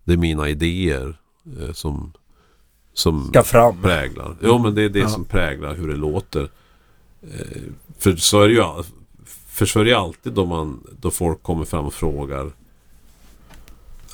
det 0.05 0.13
är 0.13 0.17
mina 0.17 0.49
idéer 0.49 1.19
eh, 1.61 1.73
som, 1.73 2.13
som 2.93 3.29
Ska 3.29 3.43
fram. 3.43 3.83
präglar. 3.83 4.37
Jo 4.43 4.59
men 4.59 4.75
det 4.75 4.83
är 4.83 4.89
det 4.89 4.99
Ja. 4.99 5.09
som 5.09 5.25
präglar 5.25 5.75
hur 5.75 5.89
det 5.89 5.97
låter. 5.97 6.49
Eh, 7.23 7.63
för 7.99 8.17
så 8.17 8.41
är 8.43 8.49
det 8.49 8.55
ju 8.55 8.65
för 9.47 9.67
så 9.67 9.81
är 9.81 9.85
det 9.85 9.91
ju 9.91 9.97
alltid 9.97 10.33
då, 10.33 10.47
man, 10.47 10.87
då 11.01 11.11
folk 11.11 11.43
kommer 11.43 11.65
fram 11.65 11.85
och 11.87 11.95
frågar 11.95 12.51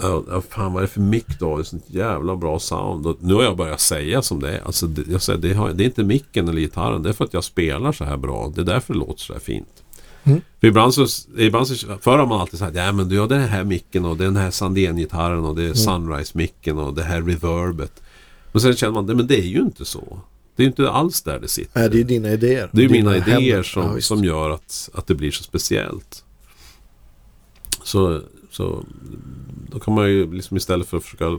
Ja, 0.02 0.23
ja, 0.28 0.40
fan 0.40 0.73
vad 0.73 0.82
är 0.82 0.86
det 0.86 0.93
för 0.93 1.01
mick 1.01 1.39
då? 1.39 1.57
Det 1.57 1.62
är 1.62 1.65
sånt 1.65 1.85
jävla 1.86 2.36
bra 2.36 2.59
sound. 2.59 3.07
Och 3.07 3.16
nu 3.20 3.35
har 3.35 3.43
jag 3.43 3.57
börjat 3.57 3.81
säga 3.81 4.23
som 4.23 4.40
det 4.40 4.57
är. 4.59 4.61
Alltså, 4.65 4.86
det, 4.86 5.12
jag 5.12 5.23
säger, 5.23 5.39
det, 5.39 5.55
har, 5.55 5.73
det 5.73 5.85
är 5.85 5.86
inte 5.86 6.02
micken 6.05 6.48
eller 6.48 6.61
gitarren. 6.61 7.02
Det 7.02 7.09
är 7.09 7.12
för 7.12 7.24
att 7.24 7.35
jag 7.35 7.44
spelar 7.44 7.93
så 7.93 8.05
här 8.05 8.16
bra. 8.16 8.52
Det 8.55 8.61
är 8.61 8.65
därför 8.65 8.93
det 8.94 8.98
låter 9.01 9.20
så 9.20 9.32
här 9.32 9.40
fint. 9.40 9.80
Mm. 10.25 10.41
För 10.61 10.67
ibland 10.67 10.95
så, 10.95 11.07
ibland 11.39 11.69
så, 11.69 11.99
förr 12.01 12.19
har 12.19 12.27
man 12.27 12.41
alltid 12.41 12.59
sagt 12.59 12.77
ja 12.77 12.93
men 12.93 13.09
du 13.09 13.19
har 13.19 13.29
den 13.29 13.49
här 13.49 13.65
micken 13.65 14.05
och 14.05 14.17
den 14.17 14.37
här 14.37 14.51
Sandén-gitarren 14.51 15.45
och 15.45 15.57
det 15.57 15.63
är 15.63 15.75
Sunrise-micken 15.75 16.79
och 16.79 16.95
det 16.95 17.03
här 17.03 17.23
reverbet. 17.23 18.03
Men 18.53 18.61
sen 18.61 18.77
känner 18.77 18.93
man, 18.93 19.07
men 19.07 19.27
det 19.27 19.39
är 19.39 19.47
ju 19.47 19.61
inte 19.61 19.85
så. 19.85 20.21
Det 20.57 20.63
är 20.63 20.65
ju 20.65 20.71
inte 20.71 20.91
alls 20.91 21.23
där 21.23 21.39
det 21.41 21.49
sitter. 21.49 21.81
Nej, 21.81 21.91
det 21.91 22.01
är 22.01 22.05
dina 22.05 22.31
idéer. 22.31 22.71
Det 22.73 22.79
är 22.79 22.83
ju 22.83 22.89
Dina 22.89 23.11
mina 23.11 23.27
idéer 23.27 23.35
händer. 23.35 23.63
som, 23.63 23.95
Ja, 23.95 24.01
som 24.01 24.25
gör 24.25 24.51
att, 24.51 24.91
att 24.95 25.07
det 25.07 25.15
blir 25.15 25.31
så 25.31 25.43
speciellt. 25.43 26.25
Så, 27.85 28.21
så 28.51 28.85
då 29.71 29.79
kan 29.79 29.95
man 29.95 30.11
ju 30.11 30.33
liksom 30.33 30.57
istället 30.57 30.89
för 30.89 30.97
att 30.97 31.05
försöka 31.05 31.39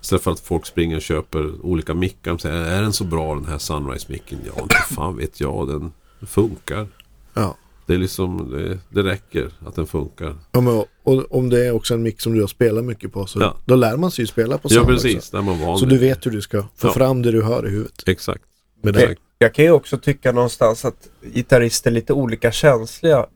Istället 0.00 0.22
för 0.22 0.30
att 0.30 0.40
folk 0.40 0.66
springer 0.66 0.96
och 0.96 1.02
köper 1.02 1.66
olika 1.66 1.94
mickar. 1.94 2.30
De 2.30 2.38
säger, 2.38 2.56
är 2.56 2.82
den 2.82 2.92
så 2.92 3.04
bra 3.04 3.34
den 3.34 3.44
här 3.44 3.58
Sunrise-micken? 3.58 4.38
Ja, 4.46 4.62
inte 4.62 4.74
fan 4.74 5.16
vet 5.16 5.40
jag. 5.40 5.68
Den 5.68 5.92
funkar. 6.26 6.88
Ja. 7.34 7.56
Det 7.86 7.94
är 7.94 7.98
liksom, 7.98 8.50
det, 8.50 8.78
det 9.02 9.08
räcker 9.10 9.50
att 9.66 9.74
den 9.74 9.86
funkar. 9.86 10.34
Ja, 10.52 10.60
men, 10.60 10.84
och 11.02 11.34
om 11.36 11.48
det 11.50 11.66
är 11.66 11.72
också 11.72 11.94
en 11.94 12.02
mick 12.02 12.20
som 12.20 12.34
du 12.34 12.40
har 12.40 12.48
spelat 12.48 12.84
mycket 12.84 13.12
på 13.12 13.26
så 13.26 13.40
Ja. 13.40 13.56
då 13.64 13.74
lär 13.76 13.96
man 13.96 14.10
sig 14.10 14.22
ju 14.22 14.26
spela 14.26 14.58
på 14.58 14.68
Ja, 14.70 14.74
sound 14.74 14.86
precis. 14.88 15.16
också. 15.16 15.36
Där 15.36 15.42
man 15.42 15.60
van 15.60 15.78
Så 15.78 15.84
du 15.84 15.98
vet 15.98 16.26
hur 16.26 16.30
du 16.30 16.40
ska 16.42 16.62
få 16.62 16.86
Ja. 16.88 16.92
fram 16.92 17.22
det 17.22 17.30
du 17.32 17.42
hör 17.42 17.66
i 17.66 17.70
huvudet. 17.70 18.02
Exakt. 18.08 18.42
Med 18.82 18.94
det. 18.94 19.02
Exakt. 19.02 19.20
Jag 19.38 19.54
kan 19.54 19.64
ju 19.64 19.70
också 19.70 19.98
tycka 19.98 20.32
någonstans 20.32 20.84
att 20.84 21.08
gitarrister 21.22 21.90
är 21.90 21.94
lite 21.94 22.12
olika 22.12 22.52
känsliga 22.52 23.26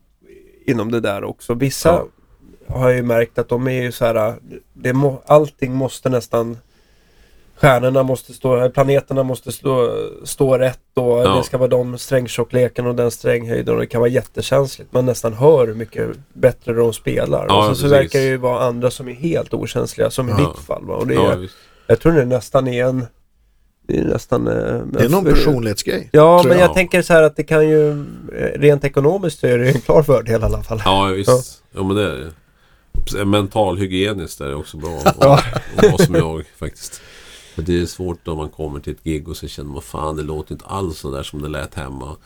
inom 0.67 0.91
det 0.91 1.01
där 1.01 1.25
också. 1.25 1.55
Vissa 1.55 1.89
Ja. 1.89 2.75
har 2.75 2.89
jag 2.89 2.97
ju 2.97 3.03
märkt 3.03 3.39
att 3.39 3.49
de 3.49 3.69
är 3.69 3.83
ju 3.83 3.93
så 3.93 4.05
här, 4.05 4.35
det 4.73 4.93
må, 4.93 5.23
allting 5.27 5.75
måste 5.75 6.09
nästan 6.09 6.59
Stjärnorna 7.61 8.03
måste 8.03 8.33
stå, 8.33 8.71
planeterna 8.71 9.23
måste 9.23 9.53
stå, 9.53 9.91
stå 10.25 10.59
rätt 10.59 10.79
och 10.95 11.05
Ja. 11.19 11.35
det 11.37 11.43
ska 11.45 11.59
vara 11.59 11.69
de 11.69 11.99
strängtjockleken 11.99 12.87
och 12.87 12.95
den 12.95 13.11
stränghöjden 13.11 13.75
och 13.75 13.81
det 13.81 13.87
kan 13.87 14.01
vara 14.01 14.11
jättekänsligt. 14.11 14.93
Man 14.93 15.07
nästan 15.07 15.33
hör 15.35 15.67
hur 15.67 15.75
mycket 15.75 16.09
bättre 16.33 16.73
de 16.73 16.93
spelar. 16.93 17.47
Ja, 17.49 17.59
och 17.59 17.65
sen 17.65 17.75
så 17.77 17.83
precis. 17.83 17.93
verkar 17.99 18.19
det 18.19 18.25
ju 18.27 18.37
vara 18.37 18.61
andra 18.65 18.91
som 18.91 19.09
är 19.09 19.13
helt 19.13 19.55
okänsliga, 19.55 20.11
som 20.11 20.29
i 20.29 20.33
Ja. 20.33 20.37
ditt 20.39 20.65
fall. 20.67 20.85
Va? 20.85 20.95
Och 20.95 21.07
det 21.07 21.15
är, 21.15 21.49
jag 21.87 22.01
tror 22.01 22.13
det 22.13 22.25
nästan 22.25 22.69
är 22.69 22.85
en... 22.85 23.07
Det 23.89 23.99
är 23.99 24.05
nästan... 24.05 24.47
eh, 24.49 24.55
Det 24.93 25.05
är 25.05 25.09
någon 25.09 25.25
personlighetsgrej. 25.25 26.09
Ja, 26.13 26.43
men 26.47 26.59
jag. 26.59 26.69
jag 26.69 26.75
tänker 26.75 27.03
så 27.03 27.13
här 27.13 27.23
att 27.23 27.37
det 27.37 27.43
kan 27.45 27.69
ju 27.69 27.91
eh, 27.91 28.61
rent 28.61 28.85
ekonomiskt 28.85 29.41
så 29.41 29.47
är 29.47 29.59
det 29.59 29.65
ju 29.65 29.71
en 29.73 29.81
klar 29.81 30.03
fördel 30.03 30.41
i 30.43 30.45
alla 30.45 30.63
fall. 30.63 30.83
Ja, 30.85 31.05
visst. 31.05 31.63
Ja. 31.75 31.83
Men 31.83 31.97
det 31.97 32.03
är 32.11 32.17
det. 32.17 33.25
Mentalhygieniskt 33.25 34.41
är 34.41 34.49
det 34.49 34.55
också 34.55 34.77
bra 34.77 34.99
Ja. 35.21 35.41
att 35.77 35.83
vara 35.85 35.99
som 35.99 36.15
jag 36.15 36.45
faktiskt. 36.59 37.01
För 37.61 37.73
det 37.73 37.81
är 37.81 37.87
svårt 37.87 38.29
om 38.29 38.37
man 38.39 38.49
kommer 38.49 38.81
till 38.81 38.93
ett 38.93 39.05
gig 39.05 39.29
och 39.29 39.37
så 39.37 39.49
känner 39.49 39.71
man 39.71 39.83
fan 39.83 40.17
det 40.17 40.23
låter 40.23 40.53
inte 40.53 40.65
alls 40.65 40.99
så 40.99 41.11
där 41.11 41.23
som 41.23 41.43
det 41.43 41.49
lät 41.49 41.75
hemma. 41.75 42.17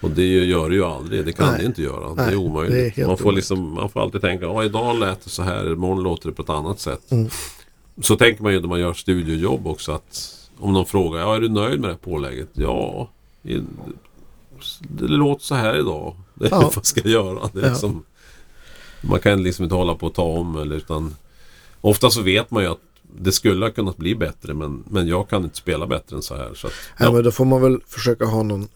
Och 0.00 0.10
det 0.10 0.26
gör 0.26 0.68
det 0.68 0.74
ju 0.74 0.84
aldrig. 0.84 1.24
Det 1.24 1.32
kan 1.32 1.48
Nej. 1.50 1.60
det 1.60 1.66
inte 1.66 1.82
göra. 1.82 2.08
det 2.08 2.14
Nej, 2.14 2.24
är 2.24 2.28
det 2.30 2.34
är 2.34 2.36
omöjligt. 2.36 2.96
helt 2.96 3.08
man, 3.08 3.16
får 3.18 3.32
liksom, 3.32 3.74
man 3.74 3.90
får 3.90 4.00
alltid 4.00 4.20
tänka 4.20 4.44
ja 4.44 4.64
idag 4.64 4.98
lät 4.98 5.24
det 5.24 5.30
så 5.30 5.42
här, 5.42 5.72
imorgon 5.72 6.02
låter 6.02 6.28
det 6.28 6.34
på 6.34 6.42
ett 6.42 6.50
annat 6.50 6.80
sätt. 6.80 7.10
Mm. 7.12 7.28
Så 8.02 8.16
tänker 8.16 8.42
man 8.42 8.52
ju 8.52 8.60
när 8.60 8.68
man 8.68 8.80
gör 8.80 8.92
studiojobb 8.94 9.66
också 9.66 9.92
att 9.92 10.38
om 10.58 10.72
någon 10.72 10.86
frågar, 10.86 11.20
ja 11.20 11.36
är 11.36 11.40
du 11.40 11.48
nöjd 11.48 11.80
med 11.80 11.88
det 11.90 11.92
här 11.94 11.98
pålägget? 12.00 12.48
Ja, 12.52 13.08
det 14.78 15.06
låter 15.08 15.44
så 15.44 15.54
här 15.54 15.78
idag. 15.78 16.16
Det, 16.34 16.48
Ja. 16.50 16.70
Vad 16.74 16.86
ska 16.86 17.00
jag 17.04 17.10
göra? 17.10 17.50
Det 17.52 17.60
är 17.60 17.64
Ja. 17.64 17.70
liksom, 17.70 18.04
man 19.00 19.20
kan 19.20 19.42
liksom 19.42 19.62
inte 19.64 19.74
hålla 19.74 19.94
på 19.94 20.06
att 20.06 20.14
ta 20.14 20.22
om 20.22 20.56
eller 20.56 20.76
utan 20.76 21.14
Ofta 21.80 22.10
så 22.10 22.22
vet 22.22 22.50
man 22.50 22.62
ju 22.62 22.68
att 22.70 22.78
det 23.18 23.32
skulle 23.32 23.64
ha 23.66 23.70
kunnat 23.72 23.96
bli 23.96 24.14
bättre 24.14 24.54
men, 24.54 24.84
men 24.90 25.08
jag 25.08 25.28
kan 25.28 25.44
inte 25.44 25.56
spela 25.56 25.86
bättre 25.86 26.16
än 26.16 26.22
så 26.22 26.36
här. 26.36 26.54
Så 26.54 26.66
att, 26.66 26.72
Ja, 26.98 27.04
ja. 27.04 27.12
men 27.12 27.24
då 27.24 27.30
får 27.30 27.44
man 27.44 27.62
väl 27.62 27.80
försöka 27.86 28.24
ha 28.24 28.42
någon 28.42 28.68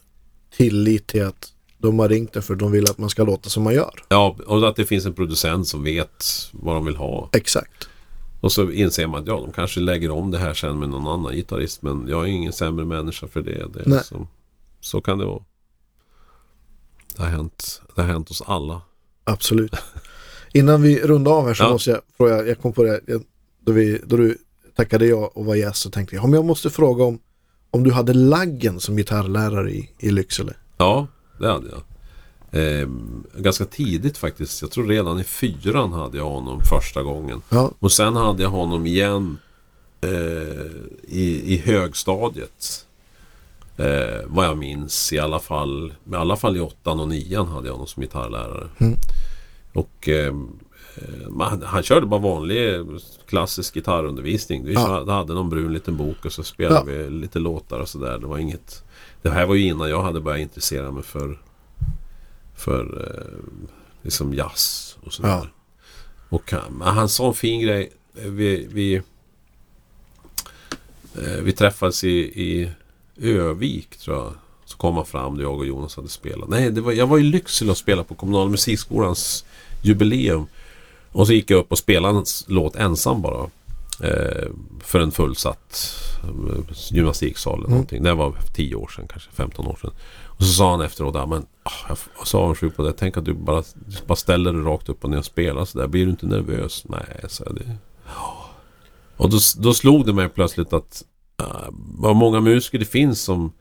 tillit 0.57 1.07
till 1.07 1.25
att 1.25 1.53
de 1.79 1.99
har 1.99 2.09
ringt 2.09 2.33
dig 2.33 2.43
för 2.43 2.55
de 2.55 2.73
vill 2.73 2.85
att 2.91 2.99
man 2.99 3.11
ska 3.11 3.25
låta 3.25 3.49
som 3.51 3.63
man 3.63 3.75
gör. 3.75 3.91
ja, 4.09 4.37
och 4.47 4.69
att 4.69 4.77
det 4.77 4.85
finns 4.85 5.07
en 5.07 5.15
producent 5.15 5.69
som 5.69 5.83
vet 5.85 6.25
vad 6.53 6.75
de 6.77 6.85
vill 6.85 6.97
ha. 6.97 7.29
Exakt. 7.33 7.89
Och 8.41 8.53
så 8.53 8.71
inser 8.71 9.07
man 9.07 9.21
att 9.23 9.27
ja, 9.27 9.35
de 9.41 9.53
kanske 9.53 9.81
lägger 9.81 10.11
om 10.11 10.31
det 10.31 10.39
här 10.39 10.55
sen 10.55 10.79
med 10.79 10.89
någon 10.89 11.07
annan 11.09 11.35
gitarrist 11.35 11.83
men 11.83 12.07
jag 12.09 12.23
är 12.23 12.27
ingen 12.27 12.53
sämre 12.53 12.85
människa 12.85 13.27
för 13.29 13.43
det. 13.43 13.67
det 13.75 13.83
Nej. 13.87 13.99
liksom, 13.99 14.29
så 14.81 15.01
kan 15.01 15.19
det 15.19 15.25
vara. 15.25 15.43
Det 17.17 17.23
har 17.23 17.31
hänt, 17.31 17.83
det 17.95 18.01
har 18.03 18.09
hänt 18.09 18.31
oss 18.31 18.43
alla. 18.47 18.81
Absolut. 19.25 19.73
Innan 20.55 20.83
vi 20.83 21.01
rundar 21.03 21.33
av 21.33 21.47
här 21.47 21.55
så 21.55 21.63
Ja. 21.65 21.71
måste 21.73 21.91
jag 21.91 22.01
fråga, 22.17 22.47
jag 22.47 22.61
kom 22.61 22.73
på 22.73 22.83
det, 22.85 23.01
jag, 23.07 23.23
då, 23.67 23.73
vi, 23.73 24.01
då 24.05 24.17
du 24.17 24.39
tackade 24.77 25.07
jag 25.07 25.37
och 25.37 25.45
var 25.45 25.55
gäst 25.55 25.83
så 25.83 25.91
tänkte 25.91 26.15
jag, 26.15 26.25
om 26.25 26.35
jag 26.35 26.45
måste 26.45 26.71
fråga 26.71 27.05
om, 27.05 27.19
om 27.71 27.85
du 27.85 27.93
hade 27.93 28.15
laggen 28.15 28.81
som 28.81 28.97
gitarrlärare 28.97 29.71
i, 29.71 29.91
i 29.99 30.11
Lycksele. 30.11 30.55
Ja, 30.77 31.07
det 31.39 31.49
hade 31.53 31.69
jag. 31.69 31.83
Eh, 32.63 32.89
ganska 33.35 33.65
tidigt 33.65 34.19
faktiskt. 34.19 34.63
Jag 34.63 34.71
tror 34.71 34.87
redan 34.87 35.21
i 35.21 35.25
fyran 35.25 35.93
hade 35.93 36.17
jag 36.17 36.31
honom 36.31 36.61
första 36.71 37.03
gången. 37.03 37.43
Ja, 37.49 37.71
Och 37.79 37.93
sen 37.93 38.17
hade 38.17 38.43
jag 38.43 38.51
honom 38.51 38.87
igen 38.87 39.39
eh, 40.01 40.11
i, 41.03 41.55
i 41.55 41.63
högstadiet. 41.65 42.87
Eh, 43.77 44.25
vad 44.27 44.47
jag 44.47 44.59
minns 44.59 45.13
i 45.13 45.19
alla 45.19 45.39
fall. 45.39 45.95
I 46.13 46.15
alla 46.15 46.37
fall 46.37 46.57
i 46.57 46.61
åttan 46.61 47.01
och 47.01 47.09
nian 47.09 47.49
hade 47.49 47.67
jag 47.67 47.75
honom 47.75 47.87
som 47.87 48.01
gitarrlärare. 48.01 48.69
Mm. 48.79 48.97
Och 49.73 50.09
eh, 50.97 51.53
eh, 51.53 51.63
han 51.63 51.83
körde 51.83 52.07
bara 52.07 52.21
vanlig 52.21 52.75
eh, 52.75 52.85
klassisk 53.29 53.75
gitarrundervisning. 53.75 54.65
Vi 54.65 54.73
Ja. 54.75 55.05
ja. 55.07 55.13
hade 55.13 55.35
någon 55.35 55.51
brun 55.51 55.73
liten 55.73 55.97
bok 55.97 56.25
och 56.25 56.33
så 56.33 56.43
spelade 56.45 56.93
vi 56.93 57.11
lite 57.11 57.39
låtar 57.39 57.81
och 57.81 57.89
sådär. 57.89 58.19
Det 58.19 58.27
var 58.27 58.39
inget... 58.39 58.83
Det 59.23 59.31
här 59.31 59.47
var 59.47 59.55
ju 59.55 59.67
innan 59.67 59.91
jag 59.91 60.03
hade 60.03 60.21
börjat 60.21 60.41
intressera 60.41 60.91
mig 60.91 61.03
för 61.03 61.39
för 62.57 63.07
eh, 63.07 63.63
liksom 64.03 64.35
jazz 64.35 64.97
och 65.01 65.13
sådär. 65.13 65.29
Ja. 65.29 65.47
Och 66.29 66.53
han, 66.53 66.73
men 66.79 66.89
han 66.89 67.09
sa 67.09 67.29
en 67.29 67.35
fin 67.35 67.61
grej. 67.61 67.93
Vi, 68.13 68.69
vi, 68.73 68.95
eh, 71.15 71.43
vi 71.43 71.53
träffades 71.53 72.05
i, 72.05 72.19
i 72.19 72.71
Övik 73.21 73.97
tror 73.97 74.17
jag. 74.17 74.33
Så 74.65 74.77
kom 74.77 74.95
han 74.97 75.07
fram 75.07 75.41
jag 75.41 75.59
och 75.59 75.67
Jonas 75.67 75.97
hade 75.97 76.09
spelat. 76.09 76.49
Nej, 76.49 76.71
det 76.71 76.81
var, 76.81 76.93
jag 76.93 77.07
var 77.07 77.19
i 77.19 77.23
Lycksele 77.23 77.71
och 77.71 77.77
spelade 77.77 78.09
på 78.09 78.15
kommunala 78.15 78.51
musikskolans 78.51 79.45
jubileum. 79.83 80.47
Och 81.17 81.27
så 81.27 81.33
gick 81.33 81.51
jag 81.51 81.59
upp 81.59 81.73
och 81.73 81.79
spelade 81.79 82.19
en 82.19 82.25
låt 82.47 82.77
ensam 82.77 83.23
bara. 83.23 83.51
Eh, 84.03 84.49
för 84.81 85.01
en 85.01 85.11
fullsatt 85.11 85.95
eh, 86.23 86.75
gymnastiksal 86.91 87.59
eller 87.59 87.69
någonting. 87.69 88.03
Det 88.03 88.15
var 88.15 88.35
10 88.55 88.75
år 88.75 88.89
sedan, 88.89 89.09
kanske 89.09 89.31
15 89.31 89.67
år 89.67 89.79
sedan. 89.81 89.91
Och 90.25 90.43
så 90.43 90.53
sa 90.53 90.71
han 90.71 90.81
efteråt, 90.81 91.15
ja, 91.15 91.27
men 91.27 91.47
ah, 91.63 91.71
jag 91.89 91.99
jag 92.19 92.27
sa 92.27 92.39
avundsjuk 92.39 92.77
på 92.77 92.83
det. 92.83 92.93
Tänk 92.93 93.17
att 93.17 93.25
du 93.25 93.35
bara, 93.35 93.63
bara 94.07 94.17
ställer 94.17 94.53
dig 94.53 94.63
rakt 94.63 94.89
upp 94.89 95.05
och 95.05 95.11
ner 95.11 95.19
och 95.19 95.25
spelar 95.25 95.65
så 95.65 95.79
där. 95.79 95.87
Blir 95.87 96.05
du 96.05 96.11
inte 96.11 96.27
nervös? 96.27 96.85
Nej, 96.89 97.21
jag. 97.39 97.55
Det. 97.55 97.77
Och 99.17 99.31
då, 99.31 99.39
då 99.59 99.75
slog 99.75 100.07
det 100.07 100.13
mig 100.13 100.29
plötsligt 100.29 100.73
att 100.73 101.03
uh, 101.43 101.69
vad 101.99 102.17
många 102.17 102.41
musiker 102.41 102.79
det 102.79 102.85
finns 102.85 103.21
som 103.21 103.53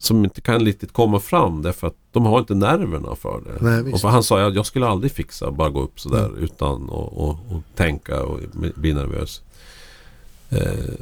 som 0.00 0.24
inte 0.24 0.40
kan 0.40 0.60
riktigt 0.64 0.92
komma 0.92 1.20
fram 1.20 1.62
därför 1.62 1.86
att 1.86 1.96
de 2.12 2.26
har 2.26 2.38
inte 2.38 2.54
nerverna 2.54 3.14
för 3.16 3.40
det. 3.46 3.64
Nej, 3.64 3.92
och 3.92 4.00
för 4.00 4.08
han 4.08 4.22
sa 4.22 4.46
att 4.46 4.54
jag 4.54 4.66
skulle 4.66 4.86
aldrig 4.86 5.12
fixa 5.12 5.50
bara 5.50 5.70
gå 5.70 5.80
upp 5.82 6.00
sådär 6.00 6.30
utan 6.38 6.90
att 6.90 7.76
tänka 7.76 8.22
och 8.22 8.40
bli 8.74 8.92
nervös. 8.94 9.42
Eh, 10.50 10.94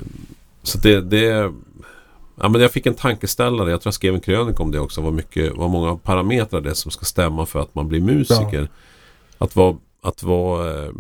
så 0.63 0.79
det, 0.79 1.01
det 1.01 1.53
Ja, 2.41 2.49
men 2.49 2.61
jag 2.61 2.71
fick 2.73 2.87
en 2.87 2.95
tankeställare. 2.95 3.71
Jag 3.71 3.81
tror 3.81 3.89
jag 3.89 3.95
skrev 3.95 4.15
en 4.15 4.21
krönika 4.21 4.63
om 4.63 4.71
det 4.71 4.81
också. 4.81 5.01
Vad, 5.01 5.13
mycket, 5.13 5.53
vad 5.57 5.71
många 5.71 5.97
parametrar 5.97 6.61
det 6.61 6.71
är 6.71 6.75
som 6.75 6.91
ska 6.91 7.05
stämma 7.05 7.47
för 7.47 7.61
att 7.61 7.75
man 7.75 7.89
blir 7.89 8.01
musiker. 8.01 8.69
Att 9.39 9.57
vara, 9.57 9.77
att 10.03 10.23
vara 10.23 10.85
eh, 10.85 10.91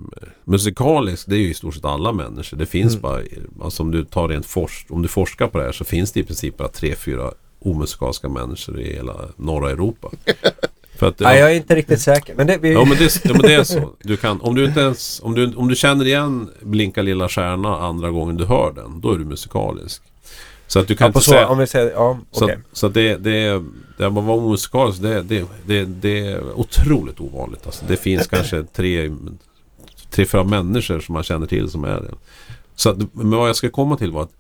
musikalisk, 0.44 1.27
det 1.28 1.35
är 1.35 1.39
ju 1.40 1.51
i 1.51 1.55
stort 1.55 1.74
sett 1.74 1.85
alla 1.85 2.12
människor. 2.12 2.56
Det 2.56 2.66
finns 2.66 2.93
Mm. 2.93 3.02
bara, 3.02 3.20
alltså 3.64 3.82
om 3.82 3.90
du 3.90 4.05
tar 4.05 4.28
rent 4.28 4.47
forsk, 4.47 4.86
om 4.90 5.02
du 5.02 5.09
forskar 5.09 5.47
på 5.48 5.59
det 5.59 5.64
här 5.64 5.73
så 5.73 5.85
finns 5.85 6.12
det 6.12 6.20
i 6.20 6.24
princip 6.24 6.56
bara 6.56 6.69
tre, 6.69 6.94
fyra 6.94 7.32
omusikaliska 7.64 8.28
människor 8.28 8.80
i 8.80 8.94
hela 8.94 9.14
norra 9.36 9.70
Europa. 9.70 10.10
För 11.02 11.09
att, 11.09 11.20
Nej, 11.20 11.39
jag 11.39 11.52
är 11.52 11.56
inte 11.56 11.74
riktigt 11.74 12.01
säker. 12.01 12.34
Men 12.34 12.47
det, 12.47 12.59
vi... 12.59 12.72
Ja 12.72 12.84
men, 12.84 12.98
det, 12.98 13.24
ja 13.24 13.32
men 13.32 13.43
det 13.43 13.55
är 13.55 13.64
så. 13.64 13.90
Du 14.02 14.16
kan, 14.16 14.40
om 14.40 14.55
du 14.55 14.64
inte 14.64 14.80
ens, 14.80 15.20
om 15.22 15.34
du, 15.34 15.55
om 15.55 15.68
du 15.68 15.76
känner 15.76 16.05
igen 16.05 16.51
Blinka 16.60 17.02
lilla 17.02 17.28
stjärna 17.28 17.76
andra 17.76 18.10
gången 18.10 18.36
du 18.36 18.44
hör 18.44 18.72
den, 18.72 19.01
då 19.01 19.12
är 19.12 19.18
du 19.18 19.24
musikalisk. 19.24 20.02
Så 20.66 20.78
att 20.78 20.89
du 20.89 20.97
kan 20.97 21.05
ja, 21.05 21.09
inte 21.09 21.20
så, 21.20 21.30
säga... 21.30 21.48
om 21.48 21.59
vi 21.59 21.66
säger, 21.66 21.90
ja, 21.90 22.18
Så, 22.30 22.44
okej. 22.44 22.59
så 22.72 22.86
att 22.86 22.94
det, 22.94 23.16
det, 23.16 23.62
det 23.98 24.06
att 24.06 24.12
vara 24.12 24.48
musikalisk, 24.48 25.02
det, 25.02 25.22
det, 25.22 25.44
det, 25.66 25.84
det 25.84 26.26
är 26.26 26.59
otroligt 26.59 27.20
ovanligt. 27.20 27.66
Alltså, 27.66 27.84
det 27.89 27.97
finns 27.97 28.26
kanske 28.26 28.62
tre, 28.62 29.10
tre, 30.10 30.26
fyra 30.26 30.44
människor 30.44 31.01
som 31.01 31.12
man 31.12 31.22
känner 31.22 31.47
till 31.47 31.70
som 31.70 31.84
är 31.84 32.01
det. 32.01 32.14
Så 32.74 32.90
att, 32.90 32.97
men 33.12 33.30
vad 33.30 33.48
jag 33.48 33.56
ska 33.56 33.70
komma 33.70 33.97
till 33.97 34.12
var 34.12 34.22
att, 34.22 34.32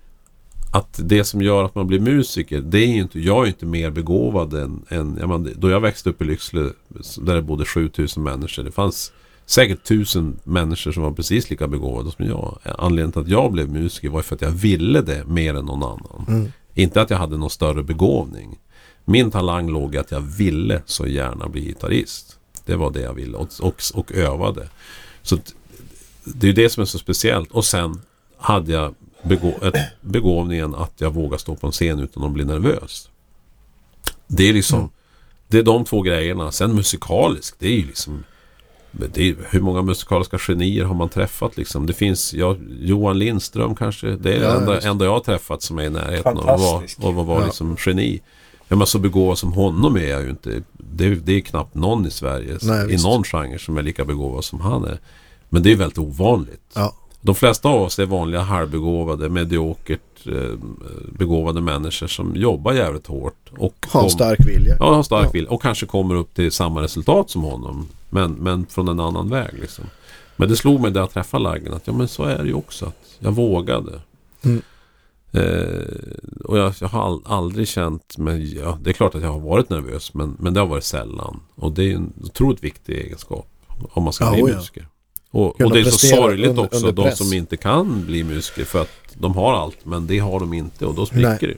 att 0.74 1.00
det 1.04 1.24
som 1.24 1.42
gör 1.42 1.64
att 1.64 1.74
man 1.74 1.86
blir 1.86 2.00
musiker, 2.00 2.60
det 2.60 2.78
är 2.78 2.86
ju 2.86 3.00
inte, 3.00 3.20
jag 3.20 3.38
är 3.38 3.42
ju 3.42 3.48
inte 3.48 3.66
mer 3.66 3.90
begåvad 3.90 4.54
än, 4.54 4.84
än 4.88 5.16
jag 5.20 5.28
menar, 5.28 5.50
då 5.56 5.70
jag 5.70 5.80
växte 5.80 6.10
upp 6.10 6.22
i 6.22 6.24
Lycksele 6.24 6.70
där 7.16 7.34
det 7.34 7.42
bodde 7.42 7.64
7000 7.64 8.22
människor. 8.22 8.62
Det 8.62 8.72
fanns 8.72 9.12
säkert 9.46 9.84
tusen 9.84 10.38
människor 10.44 10.92
som 10.92 11.02
var 11.02 11.10
precis 11.10 11.50
lika 11.50 11.68
begåvade 11.68 12.10
som 12.10 12.26
jag. 12.26 12.58
Anledningen 12.78 13.12
till 13.12 13.20
att 13.20 13.28
jag 13.28 13.52
blev 13.52 13.68
musiker 13.68 14.08
var 14.08 14.22
för 14.22 14.34
att 14.34 14.42
jag 14.42 14.50
ville 14.50 15.00
det 15.00 15.24
mer 15.26 15.54
än 15.54 15.64
någon 15.64 15.82
annan. 15.82 16.52
Inte 16.74 17.02
att 17.02 17.10
jag 17.10 17.18
hade 17.18 17.36
någon 17.36 17.50
större 17.50 17.82
begåvning. 17.82 18.58
Min 19.04 19.30
talang 19.30 19.68
låg 19.68 19.94
i 19.94 19.98
att 19.98 20.10
jag 20.10 20.20
ville 20.20 20.82
så 20.86 21.06
gärna 21.06 21.48
bli 21.48 21.60
gitarrist. 21.60 22.38
Det 22.64 22.76
var 22.76 22.90
det 22.90 23.00
jag 23.00 23.14
ville 23.14 23.36
och, 23.36 23.48
och, 23.60 23.82
och 23.94 24.12
övade. 24.12 24.68
Så 25.22 25.38
det 26.24 26.46
är 26.46 26.48
ju 26.48 26.52
det 26.52 26.68
som 26.68 26.80
är 26.80 26.84
så 26.84 26.98
speciellt. 26.98 27.52
Och 27.52 27.64
sen 27.64 28.00
hade 28.38 28.72
jag 28.72 28.94
begå, 29.22 29.54
ett, 29.62 29.74
begåvningen 30.00 30.74
att 30.74 30.92
jag 30.98 31.10
vågar 31.14 31.38
stå 31.38 31.54
på 31.56 31.66
en 31.66 31.72
scen 31.72 31.98
utan 32.00 32.22
att 32.24 32.32
bli 32.32 32.44
nervös. 32.44 33.08
Det 34.26 34.48
är 34.48 34.52
liksom 34.52 34.90
Det 35.48 35.58
är 35.58 35.62
de 35.62 35.84
två 35.84 36.02
grejerna. 36.02 36.52
Sen 36.52 36.74
musikaliskt, 36.74 37.56
det 37.58 37.66
är 37.66 37.76
ju 37.76 37.86
liksom 37.86 38.24
det 38.94 39.16
är, 39.28 39.36
hur 39.50 39.60
många 39.60 39.82
musikaliska 39.82 40.38
genier 40.38 40.84
har 40.84 40.94
man 40.94 41.08
träffat 41.08 41.56
liksom? 41.56 41.86
Det 41.86 41.92
finns 41.92 42.34
ja, 42.34 42.56
Johan 42.80 43.18
Lindström 43.18 43.74
kanske. 43.74 44.06
Det 44.06 44.34
är 44.34 44.40
det 44.40 44.44
Ja, 44.46 44.50
just. 44.54 44.60
enda 44.60 44.80
enda 44.80 45.04
jag 45.04 45.12
har 45.12 45.20
träffat 45.20 45.62
som 45.62 45.78
är 45.78 45.82
i 45.82 45.90
närheten 45.90 46.38
av 46.38 46.48
att 46.50 46.60
vara, 46.60 46.82
av 47.02 47.18
att 47.20 47.26
vara 47.26 47.40
Ja. 47.40 47.44
liksom 47.46 47.76
geni. 47.86 48.20
Ja, 48.68 48.76
men 48.76 48.86
så 48.86 48.98
begåvad 48.98 49.38
som 49.38 49.52
honom 49.52 49.96
är 49.96 50.08
jag 50.10 50.22
ju 50.22 50.30
inte. 50.30 50.62
Det, 50.78 51.14
det 51.14 51.32
är 51.32 51.40
knappt 51.40 51.74
någon 51.74 52.06
i 52.06 52.10
Sverige 52.10 52.58
Nej, 52.62 52.84
i 52.84 52.86
visst. 52.86 53.04
någon 53.04 53.24
genre 53.24 53.58
som 53.58 53.78
är 53.78 53.82
lika 53.82 54.04
begåvad 54.04 54.44
som 54.44 54.60
han 54.60 54.84
är. 54.84 54.98
Men 55.48 55.62
det 55.62 55.72
är 55.72 55.76
väldigt 55.76 55.98
ovanligt. 55.98 56.60
Ja. 56.74 56.94
De 57.24 57.34
flesta 57.34 57.68
av 57.68 57.82
oss 57.82 57.98
är 57.98 58.06
vanliga 58.06 58.40
halvbegåvade, 58.40 59.28
mediokert 59.28 60.26
eh, 60.26 60.58
begåvade 61.12 61.60
människor 61.60 62.06
som 62.06 62.36
jobbar 62.36 62.72
jävligt 62.72 63.06
hårt. 63.06 63.50
Och 63.58 63.86
Ha 63.92 64.04
en 64.04 64.10
stark 64.10 64.40
vilja. 64.46 64.76
Ja, 64.80 64.94
har 64.94 65.02
stark 65.02 65.26
Ja. 65.26 65.30
vilja 65.32 65.50
och 65.50 65.62
kanske 65.62 65.86
kommer 65.86 66.14
upp 66.14 66.34
till 66.34 66.52
samma 66.52 66.82
resultat 66.82 67.30
som 67.30 67.42
honom. 67.42 67.88
Men, 68.10 68.32
men 68.32 68.66
från 68.66 68.88
en 68.88 69.00
annan 69.00 69.30
väg 69.30 69.50
liksom. 69.60 69.84
Men 70.36 70.48
det 70.48 70.56
slog 70.56 70.80
mig 70.80 70.90
när 70.90 71.00
jag 71.00 71.10
träffade 71.10 71.42
Laggen 71.42 71.74
att 71.74 71.86
ja 71.86 71.92
men 71.92 72.08
så 72.08 72.22
är 72.22 72.38
det 72.38 72.46
ju 72.48 72.54
också. 72.54 72.86
Att 72.86 73.16
jag 73.18 73.32
vågade. 73.32 74.00
Mm. 74.42 74.62
Eh, 75.32 76.44
och 76.44 76.58
jag, 76.58 76.74
jag 76.80 76.88
har 76.88 77.20
aldrig 77.24 77.68
känt 77.68 78.18
mig, 78.18 78.58
ja, 78.58 78.78
det 78.82 78.90
är 78.90 78.94
klart 78.94 79.14
att 79.14 79.22
jag 79.22 79.32
har 79.32 79.40
varit 79.40 79.70
nervös 79.70 80.14
men, 80.14 80.36
men 80.38 80.54
det 80.54 80.60
har 80.60 80.66
varit 80.66 80.84
sällan. 80.84 81.40
Och 81.54 81.72
det 81.72 81.92
är 81.92 81.94
en 81.94 82.12
otroligt 82.24 82.64
viktig 82.64 82.98
egenskap 82.98 83.48
om 83.92 84.02
man 84.02 84.12
ska 84.12 84.24
Ja, 84.24 84.32
bli 84.32 84.42
musiker. 84.54 84.86
Och, 85.34 85.60
och 85.60 85.72
det 85.72 85.80
är 85.80 85.84
så 85.84 85.98
sorgligt 86.06 86.50
under- 86.50 86.62
också, 86.64 86.86
under 86.86 87.04
de 87.04 87.16
som 87.16 87.32
inte 87.32 87.56
kan 87.56 88.04
bli 88.06 88.24
musiker 88.24 88.64
för 88.64 88.82
att 88.82 88.88
de 89.14 89.34
har 89.36 89.54
allt 89.54 89.76
men 89.84 90.06
det 90.06 90.18
har 90.18 90.40
de 90.40 90.52
inte 90.52 90.86
och 90.86 90.94
då 90.94 91.06
spricker 91.06 91.46
det. 91.48 91.56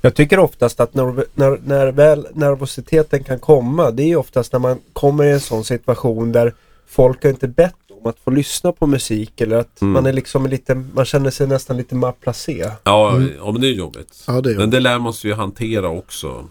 Jag 0.00 0.14
tycker 0.14 0.38
oftast 0.38 0.80
att 0.80 0.94
när, 0.94 1.24
när, 1.34 1.60
när 1.64 1.86
väl 1.86 2.26
nervositeten 2.34 3.24
kan 3.24 3.38
komma, 3.38 3.90
det 3.90 4.02
är 4.02 4.16
oftast 4.16 4.52
när 4.52 4.60
man 4.60 4.78
kommer 4.92 5.24
i 5.24 5.30
en 5.30 5.40
sån 5.40 5.64
situation 5.64 6.32
där 6.32 6.54
folk 6.86 7.22
har 7.22 7.30
inte 7.30 7.48
bett 7.48 7.74
om 8.00 8.06
att 8.10 8.18
få 8.24 8.30
lyssna 8.30 8.72
på 8.72 8.86
musik 8.86 9.40
eller 9.40 9.56
att 9.56 9.80
Mm. 9.82 9.92
man 9.92 10.06
är 10.06 10.12
liksom 10.12 10.46
lite, 10.46 10.74
man 10.74 11.04
känner 11.04 11.30
sig 11.30 11.46
nästan 11.46 11.76
lite 11.76 11.94
malplacé. 11.94 12.70
Ja, 12.84 13.10
Mm. 13.16 13.30
ja 13.38 13.52
men 13.52 13.60
det 13.60 13.68
är 13.68 13.72
jobbigt. 13.72 14.24
Ja, 14.26 14.40
det 14.40 14.50
är 14.50 14.56
Men 14.56 14.70
det 14.70 14.80
lär 14.80 14.98
man 14.98 15.12
sig 15.14 15.30
ju 15.30 15.36
hantera 15.36 15.88
också. 15.88 16.48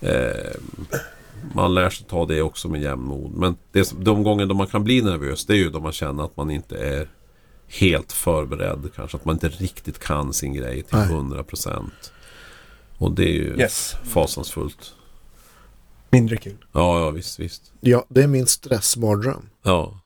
Eh, 0.00 0.10
man 1.54 1.74
lär 1.74 1.90
sig 1.90 2.06
ta 2.06 2.26
det 2.26 2.42
också 2.42 2.68
med 2.68 2.82
jämnmod. 2.82 3.32
Men 3.36 3.56
det, 3.72 3.84
som- 3.84 4.04
de 4.04 4.22
gånger 4.22 4.46
då 4.46 4.54
man 4.54 4.66
kan 4.66 4.84
bli 4.84 5.02
nervös 5.02 5.46
det 5.46 5.52
är 5.52 5.56
ju 5.56 5.70
då 5.70 5.80
man 5.80 5.92
känner 5.92 6.24
att 6.24 6.36
man 6.36 6.50
inte 6.50 6.76
är 6.78 7.08
helt 7.68 8.12
förberedd. 8.12 8.90
Kanske 8.96 9.16
att 9.16 9.24
man 9.24 9.34
inte 9.34 9.48
riktigt 9.48 9.98
kan 9.98 10.32
sin 10.32 10.54
grej 10.54 10.82
till 10.82 10.98
Nej. 10.98 11.08
100%. 11.08 11.90
Och 12.98 13.12
det 13.14 13.22
är 13.24 13.32
ju 13.34 13.56
Yes. 13.58 13.94
fasansfullt. 14.04 14.94
Mindre 16.10 16.36
kul. 16.36 16.56
Ja, 16.72 17.00
ja 17.00 17.10
visst, 17.10 17.38
visst. 17.40 17.72
Ja, 17.80 18.04
det 18.08 18.22
är 18.22 18.26
min 18.26 18.46
stressmardröm. 18.46 19.48
Ja, 19.62 20.00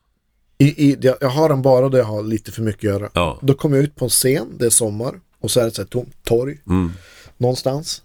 I, 0.59 0.65
i, 0.91 0.97
jag, 1.01 1.17
jag 1.21 1.29
har 1.29 1.49
den 1.49 1.63
bara 1.63 1.89
där 1.89 1.99
jag 1.99 2.05
har 2.05 2.23
lite 2.23 2.53
för 2.53 2.63
mycket 2.63 2.79
att 2.95 3.01
göra. 3.01 3.11
ja. 3.15 3.39
Då 3.43 3.55
kommer 3.55 3.77
jag 3.77 3.85
ut 3.85 3.97
på 3.97 4.05
en 4.05 4.09
scen, 4.11 4.47
det 4.59 4.67
är 4.67 4.71
sommar 4.71 5.21
och 5.41 5.51
så 5.51 5.61
är 5.61 5.65
det 5.65 5.69
ett 5.69 5.75
så 5.77 5.83
här 5.83 5.89
tomt 5.89 6.25
torg 6.25 6.59
Mm. 6.67 6.93
någonstans. 7.37 8.03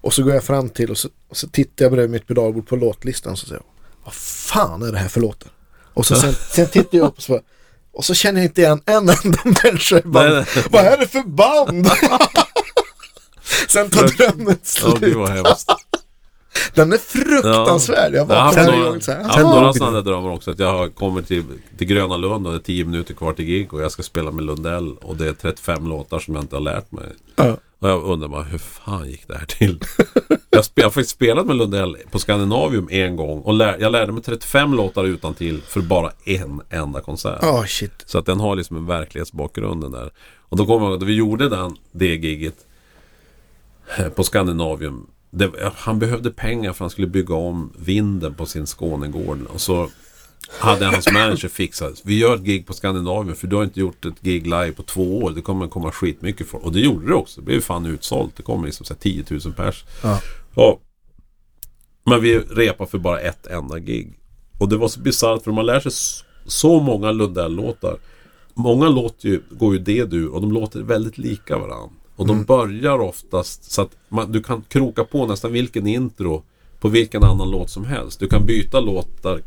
Och 0.00 0.14
så 0.14 0.22
går 0.22 0.34
jag 0.34 0.44
fram 0.44 0.68
till 0.68 0.90
och 0.90 0.98
så, 0.98 1.08
och 1.28 1.36
så 1.36 1.48
tittar 1.48 1.84
jag 1.84 1.92
bredvid 1.92 2.10
mitt 2.10 2.26
pedalbord 2.26 2.68
på 2.68 2.76
låtlistan 2.76 3.32
och 3.32 3.38
så 3.38 3.46
säger 3.46 3.60
jag 3.60 4.04
Vad 4.04 4.14
fan 4.14 4.82
är 4.82 4.92
det 4.92 4.98
här 4.98 5.08
för 5.08 5.20
låtar? 5.20 5.50
Och 5.94 6.06
så 6.06 6.16
sen, 6.16 6.32
sen 6.50 6.66
tittar 6.68 6.98
jag 6.98 7.06
upp 7.06 7.16
och 7.16 7.22
så 7.22 7.32
bara, 7.32 7.42
och 7.92 8.04
så 8.04 8.14
känner 8.14 8.40
jag 8.40 8.46
inte 8.48 8.60
igen 8.60 8.82
en 8.86 8.96
enda 8.96 9.14
människa 9.64 9.98
i 9.98 10.02
bandet. 10.02 10.48
Vad 10.70 10.84
är 10.84 10.96
det 10.98 11.06
för 11.06 11.22
band? 11.22 11.86
sen 13.68 13.90
tar 13.90 14.06
drömmen 14.08 14.46
Ja, 14.48 14.56
slut. 14.62 15.00
gud 15.00 15.16
vad 15.16 15.28
hemskt. 15.30 15.70
Den 16.74 16.92
är 16.92 16.96
fruktansvärd. 16.98 18.14
Jag 18.14 18.30
Jag 18.30 18.34
har 18.34 18.42
haft 18.42 18.56
några, 18.56 18.90
gång 18.90 19.00
så 19.00 19.12
här. 19.12 19.20
jag 19.20 19.26
har 19.28 19.34
haft 19.36 19.44
några 19.54 19.72
sådana 19.72 20.00
drömmar 20.00 20.30
också. 20.30 20.50
Att 20.50 20.58
jag 20.58 20.94
kommit 20.94 21.28
till, 21.28 21.44
till 21.78 21.86
Gröna 21.86 22.16
Lund 22.16 22.46
och 22.46 22.52
det 22.52 22.58
är 22.58 22.62
10 22.62 22.84
minuter 22.84 23.14
kvar 23.14 23.32
till 23.32 23.44
gig 23.44 23.74
och 23.74 23.82
jag 23.82 23.92
ska 23.92 24.02
spela 24.02 24.30
med 24.30 24.44
Lundell 24.44 24.96
och 24.96 25.16
det 25.16 25.28
är 25.28 25.32
35 25.32 25.86
låtar 25.88 26.18
som 26.18 26.34
jag 26.34 26.44
inte 26.44 26.56
har 26.56 26.60
lärt 26.60 26.92
mig. 26.92 27.04
Ja. 27.36 27.56
Och 27.80 27.88
jag 27.88 28.02
undrar 28.02 28.28
bara, 28.28 28.42
hur 28.42 28.58
fan 28.58 29.10
gick 29.10 29.28
det 29.28 29.38
här 29.38 29.46
till? 29.46 29.80
jag, 30.50 30.84
har 30.84 30.90
faktiskt 30.90 31.10
spelat 31.10 31.46
med 31.46 31.56
Lundell 31.56 31.96
på 32.10 32.18
Skandinavium 32.18 32.88
en 32.90 33.16
gång 33.16 33.40
och 33.40 33.54
lär, 33.54 33.76
jag 33.80 33.92
lärde 33.92 34.12
mig 34.12 34.22
35 34.22 34.74
låtar 34.74 35.04
utan 35.04 35.34
till 35.34 35.62
för 35.62 35.80
bara 35.80 36.12
en 36.24 36.60
enda 36.70 37.00
konsert. 37.00 37.38
Ja, 37.42 37.64
shit. 37.66 38.02
Så 38.06 38.18
att 38.18 38.26
den 38.26 38.40
har 38.40 38.56
liksom 38.56 38.76
en 38.76 38.86
verklighetsbakgrund 38.86 39.82
den 39.82 39.92
där. 39.92 40.10
Och 40.38 40.56
då 40.56 40.66
kommer 40.66 40.86
jag 40.86 40.90
ihåg, 40.90 41.00
då 41.00 41.06
vi 41.06 41.14
gjorde 41.14 41.48
den, 41.48 41.76
det 41.92 42.06
giget 42.06 42.66
eh, 43.98 44.08
på 44.08 44.24
Skandinavium. 44.24 45.06
Det, 45.30 45.50
han 45.74 45.98
behövde 45.98 46.30
pengar 46.30 46.72
för 46.72 46.84
han 46.84 46.90
skulle 46.90 47.06
bygga 47.06 47.34
om 47.34 47.72
vinden 47.78 48.34
på 48.34 48.46
sin 48.46 48.66
Skånegård. 48.66 49.38
Och 49.52 49.60
så 49.60 49.90
hade 50.48 50.86
hans 50.86 51.12
manager 51.12 51.48
fixat. 51.48 52.00
Vi 52.04 52.18
gör 52.18 52.34
ett 52.34 52.42
gig 52.42 52.66
på 52.66 52.72
Skandinavium 52.72 53.36
för 53.36 53.46
du 53.46 53.56
har 53.56 53.64
inte 53.64 53.80
gjort 53.80 54.04
ett 54.04 54.20
gig 54.20 54.44
live 54.44 54.72
på 54.72 54.82
två 54.82 55.18
år. 55.18 55.30
Det 55.30 55.42
kommer 55.42 55.68
komma 55.68 55.92
skitmycket 55.92 56.46
folk. 56.48 56.64
Och 56.64 56.72
det 56.72 56.80
gjorde 56.80 57.06
det 57.06 57.14
också. 57.14 57.40
Det 57.40 57.44
blev 57.44 57.60
fan 57.60 57.86
utsålt. 57.86 58.36
Det 58.36 58.42
kom 58.42 58.64
liksom 58.64 58.86
så 58.86 58.94
här 58.94 59.00
10 59.00 59.24
000 59.30 59.40
pers. 59.40 59.84
Ja. 60.02 60.20
Ja. 60.54 60.78
Men 62.04 62.20
vi 62.20 62.38
repade 62.38 62.90
för 62.90 62.98
bara 62.98 63.20
ett 63.20 63.46
enda 63.46 63.78
gig. 63.78 64.18
Och 64.58 64.68
det 64.68 64.76
var 64.76 64.88
så 64.88 65.00
bisarrt 65.00 65.44
för 65.44 65.52
man 65.52 65.66
lär 65.66 65.80
sig 65.80 65.92
så 66.46 66.80
många 66.80 67.12
Lundell-låtar. 67.12 67.96
Många 68.54 68.88
låter 68.88 69.28
ju, 69.28 69.42
går 69.50 69.74
ju 69.74 69.78
D-dur 69.78 70.28
och 70.28 70.40
de 70.40 70.52
låter 70.52 70.80
väldigt 70.82 71.18
lika 71.18 71.58
varandra. 71.58 71.90
Och 72.16 72.26
de 72.26 72.44
börjar 72.44 72.98
oftast 72.98 73.72
så 73.72 73.82
att 73.82 73.90
man, 74.08 74.32
du 74.32 74.42
kan 74.42 74.62
kroka 74.62 75.04
på 75.04 75.26
nästan 75.26 75.52
vilken 75.52 75.86
intro 75.86 76.42
på 76.80 76.88
vilken 76.88 77.24
annan 77.24 77.50
låt 77.50 77.70
som 77.70 77.84
helst. 77.84 78.20
Du 78.20 78.28
kan 78.28 78.46
byta 78.46 78.80
låtar 78.80 79.42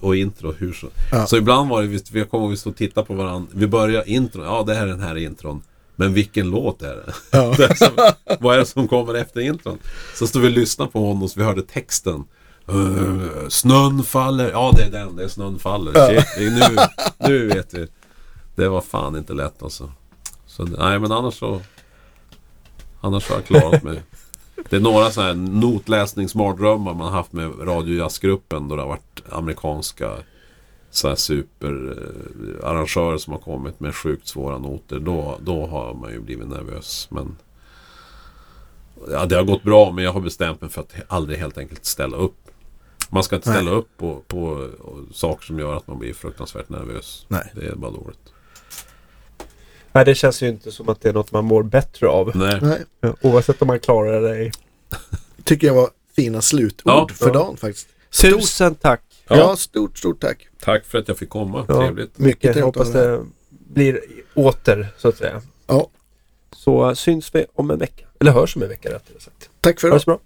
och 0.00 0.16
intro 0.16 0.52
hur 0.52 0.72
så. 0.72 0.86
Ja. 1.12 1.26
Så 1.26 1.36
ibland 1.36 1.70
var 1.70 1.82
det, 1.82 1.88
vi, 1.88 2.02
vi 2.12 2.24
kommer 2.24 2.48
vi 2.48 2.56
stå 2.56 2.70
och 2.70 2.76
titta 2.76 3.04
på 3.04 3.14
varandra. 3.14 3.50
Vi 3.54 3.66
börjar 3.66 4.08
intron, 4.08 4.44
ja 4.44 4.62
det 4.66 4.74
här 4.74 4.82
är 4.82 4.90
den 4.90 5.00
här 5.00 5.16
intron. 5.16 5.62
Men 5.96 6.14
vilken 6.14 6.50
låt 6.50 6.82
är 6.82 6.96
det? 6.96 7.12
Ja. 7.30 7.54
det 7.56 7.64
är 7.64 7.74
som, 7.74 8.12
vad 8.40 8.54
är 8.54 8.58
det 8.58 8.66
som 8.66 8.88
kommer 8.88 9.14
efter 9.14 9.40
intron? 9.40 9.78
Så 10.14 10.26
stod 10.26 10.42
vi 10.42 10.48
och 10.48 10.52
lyssnade 10.52 10.90
på 10.90 11.06
honom 11.06 11.28
så 11.28 11.40
vi 11.40 11.46
hörde 11.46 11.62
texten. 11.62 12.24
Uh, 12.70 13.48
snön 13.48 14.02
faller, 14.02 14.50
ja 14.50 14.72
det 14.76 14.82
är 14.82 14.90
den, 14.90 15.16
det 15.16 15.24
är 15.24 15.28
snön 15.28 15.58
faller. 15.58 15.96
Är 15.96 16.24
nu, 16.38 16.76
nu 17.28 17.46
vet 17.46 17.74
vi. 17.74 17.86
Det 18.54 18.68
var 18.68 18.80
fan 18.80 19.16
inte 19.16 19.32
lätt 19.32 19.62
alltså. 19.62 19.92
Så, 20.46 20.64
nej 20.64 20.98
men 20.98 21.12
annars 21.12 21.38
så 21.38 21.60
Annars 23.04 23.28
har 23.28 23.36
jag 23.36 23.46
klarat 23.46 23.82
mig. 23.82 24.02
Det 24.70 24.76
är 24.76 24.80
några 24.80 25.10
sådana 25.10 25.28
här 25.28 25.36
notläsningsmardrömmar 25.36 26.94
man 26.94 27.06
har 27.06 27.10
haft 27.10 27.32
med 27.32 27.52
radiojazzgruppen 27.60 28.68
då 28.68 28.76
det 28.76 28.82
har 28.82 28.88
varit 28.88 29.22
amerikanska 29.30 30.10
så 30.90 31.08
här 31.08 31.14
superarrangörer 31.14 33.18
som 33.18 33.32
har 33.32 33.40
kommit 33.40 33.80
med 33.80 33.94
sjukt 33.94 34.28
svåra 34.28 34.58
noter. 34.58 34.98
Då, 34.98 35.38
då 35.40 35.66
har 35.66 35.94
man 35.94 36.12
ju 36.12 36.20
blivit 36.20 36.48
nervös. 36.48 37.08
Men 37.10 37.36
ja, 39.10 39.26
det 39.26 39.36
har 39.36 39.44
gått 39.44 39.62
bra 39.62 39.92
men 39.92 40.04
jag 40.04 40.12
har 40.12 40.20
bestämt 40.20 40.60
mig 40.60 40.70
för 40.70 40.80
att 40.80 40.94
aldrig 41.08 41.38
helt 41.38 41.58
enkelt 41.58 41.84
ställa 41.84 42.16
upp. 42.16 42.36
Man 43.10 43.24
ska 43.24 43.36
inte 43.36 43.50
Nej. 43.50 43.58
ställa 43.58 43.70
upp 43.70 43.96
på, 43.96 44.22
på 44.26 44.68
saker 45.12 45.46
som 45.46 45.58
gör 45.58 45.76
att 45.76 45.86
man 45.86 45.98
blir 45.98 46.14
fruktansvärt 46.14 46.68
nervös. 46.68 47.26
Nej. 47.28 47.52
Det 47.54 47.66
är 47.66 47.74
bara 47.74 47.90
dåligt. 47.90 48.31
Nej, 49.92 50.04
det 50.04 50.14
känns 50.14 50.42
ju 50.42 50.48
inte 50.48 50.72
som 50.72 50.88
att 50.88 51.00
det 51.00 51.08
är 51.08 51.12
något 51.12 51.32
man 51.32 51.44
mår 51.44 51.62
bättre 51.62 52.08
av. 52.08 52.32
Nej. 52.36 52.58
Nej, 52.62 53.12
Oavsett 53.20 53.62
om 53.62 53.66
man 53.68 53.80
klarar 53.80 54.20
det. 54.22 54.44
i- 54.44 54.52
tycker 55.44 55.66
jag 55.66 55.74
var 55.74 55.90
fina 56.16 56.40
slutord 56.42 56.92
Ja, 56.92 57.08
för 57.14 57.32
dagen 57.32 57.56
faktiskt. 57.56 57.88
Stort, 58.10 58.30
Tusen 58.40 58.74
tack. 58.74 59.02
ja. 59.28 59.36
Ja. 59.36 59.56
stort, 59.56 59.98
stort 59.98 60.20
tack. 60.20 60.48
Tack 60.60 60.84
för 60.84 60.98
att 60.98 61.08
jag 61.08 61.18
fick 61.18 61.28
komma. 61.30 61.64
Ja, 61.68 61.74
Trevligt. 61.80 62.18
Mycket. 62.18 62.56
Jag 62.56 62.64
hoppas 62.64 62.92
det 62.92 63.24
blir 63.48 64.00
åter 64.34 64.88
så 64.98 65.08
att 65.08 65.16
säga. 65.16 65.42
Ja, 65.66 65.88
Så 66.56 66.94
syns 66.94 67.34
vi 67.34 67.44
om 67.54 67.70
en 67.70 67.78
vecka. 67.78 68.04
Eller 68.20 68.32
hörs 68.32 68.56
om 68.56 68.62
en 68.62 68.68
vecka 68.68 68.88
rättare 68.88 69.20
sagt. 69.20 69.50
tack 69.60 69.80
för 69.80 69.88
Ha 69.88 69.94
det 69.96 70.00
så 70.00 70.10
bra. 70.10 70.18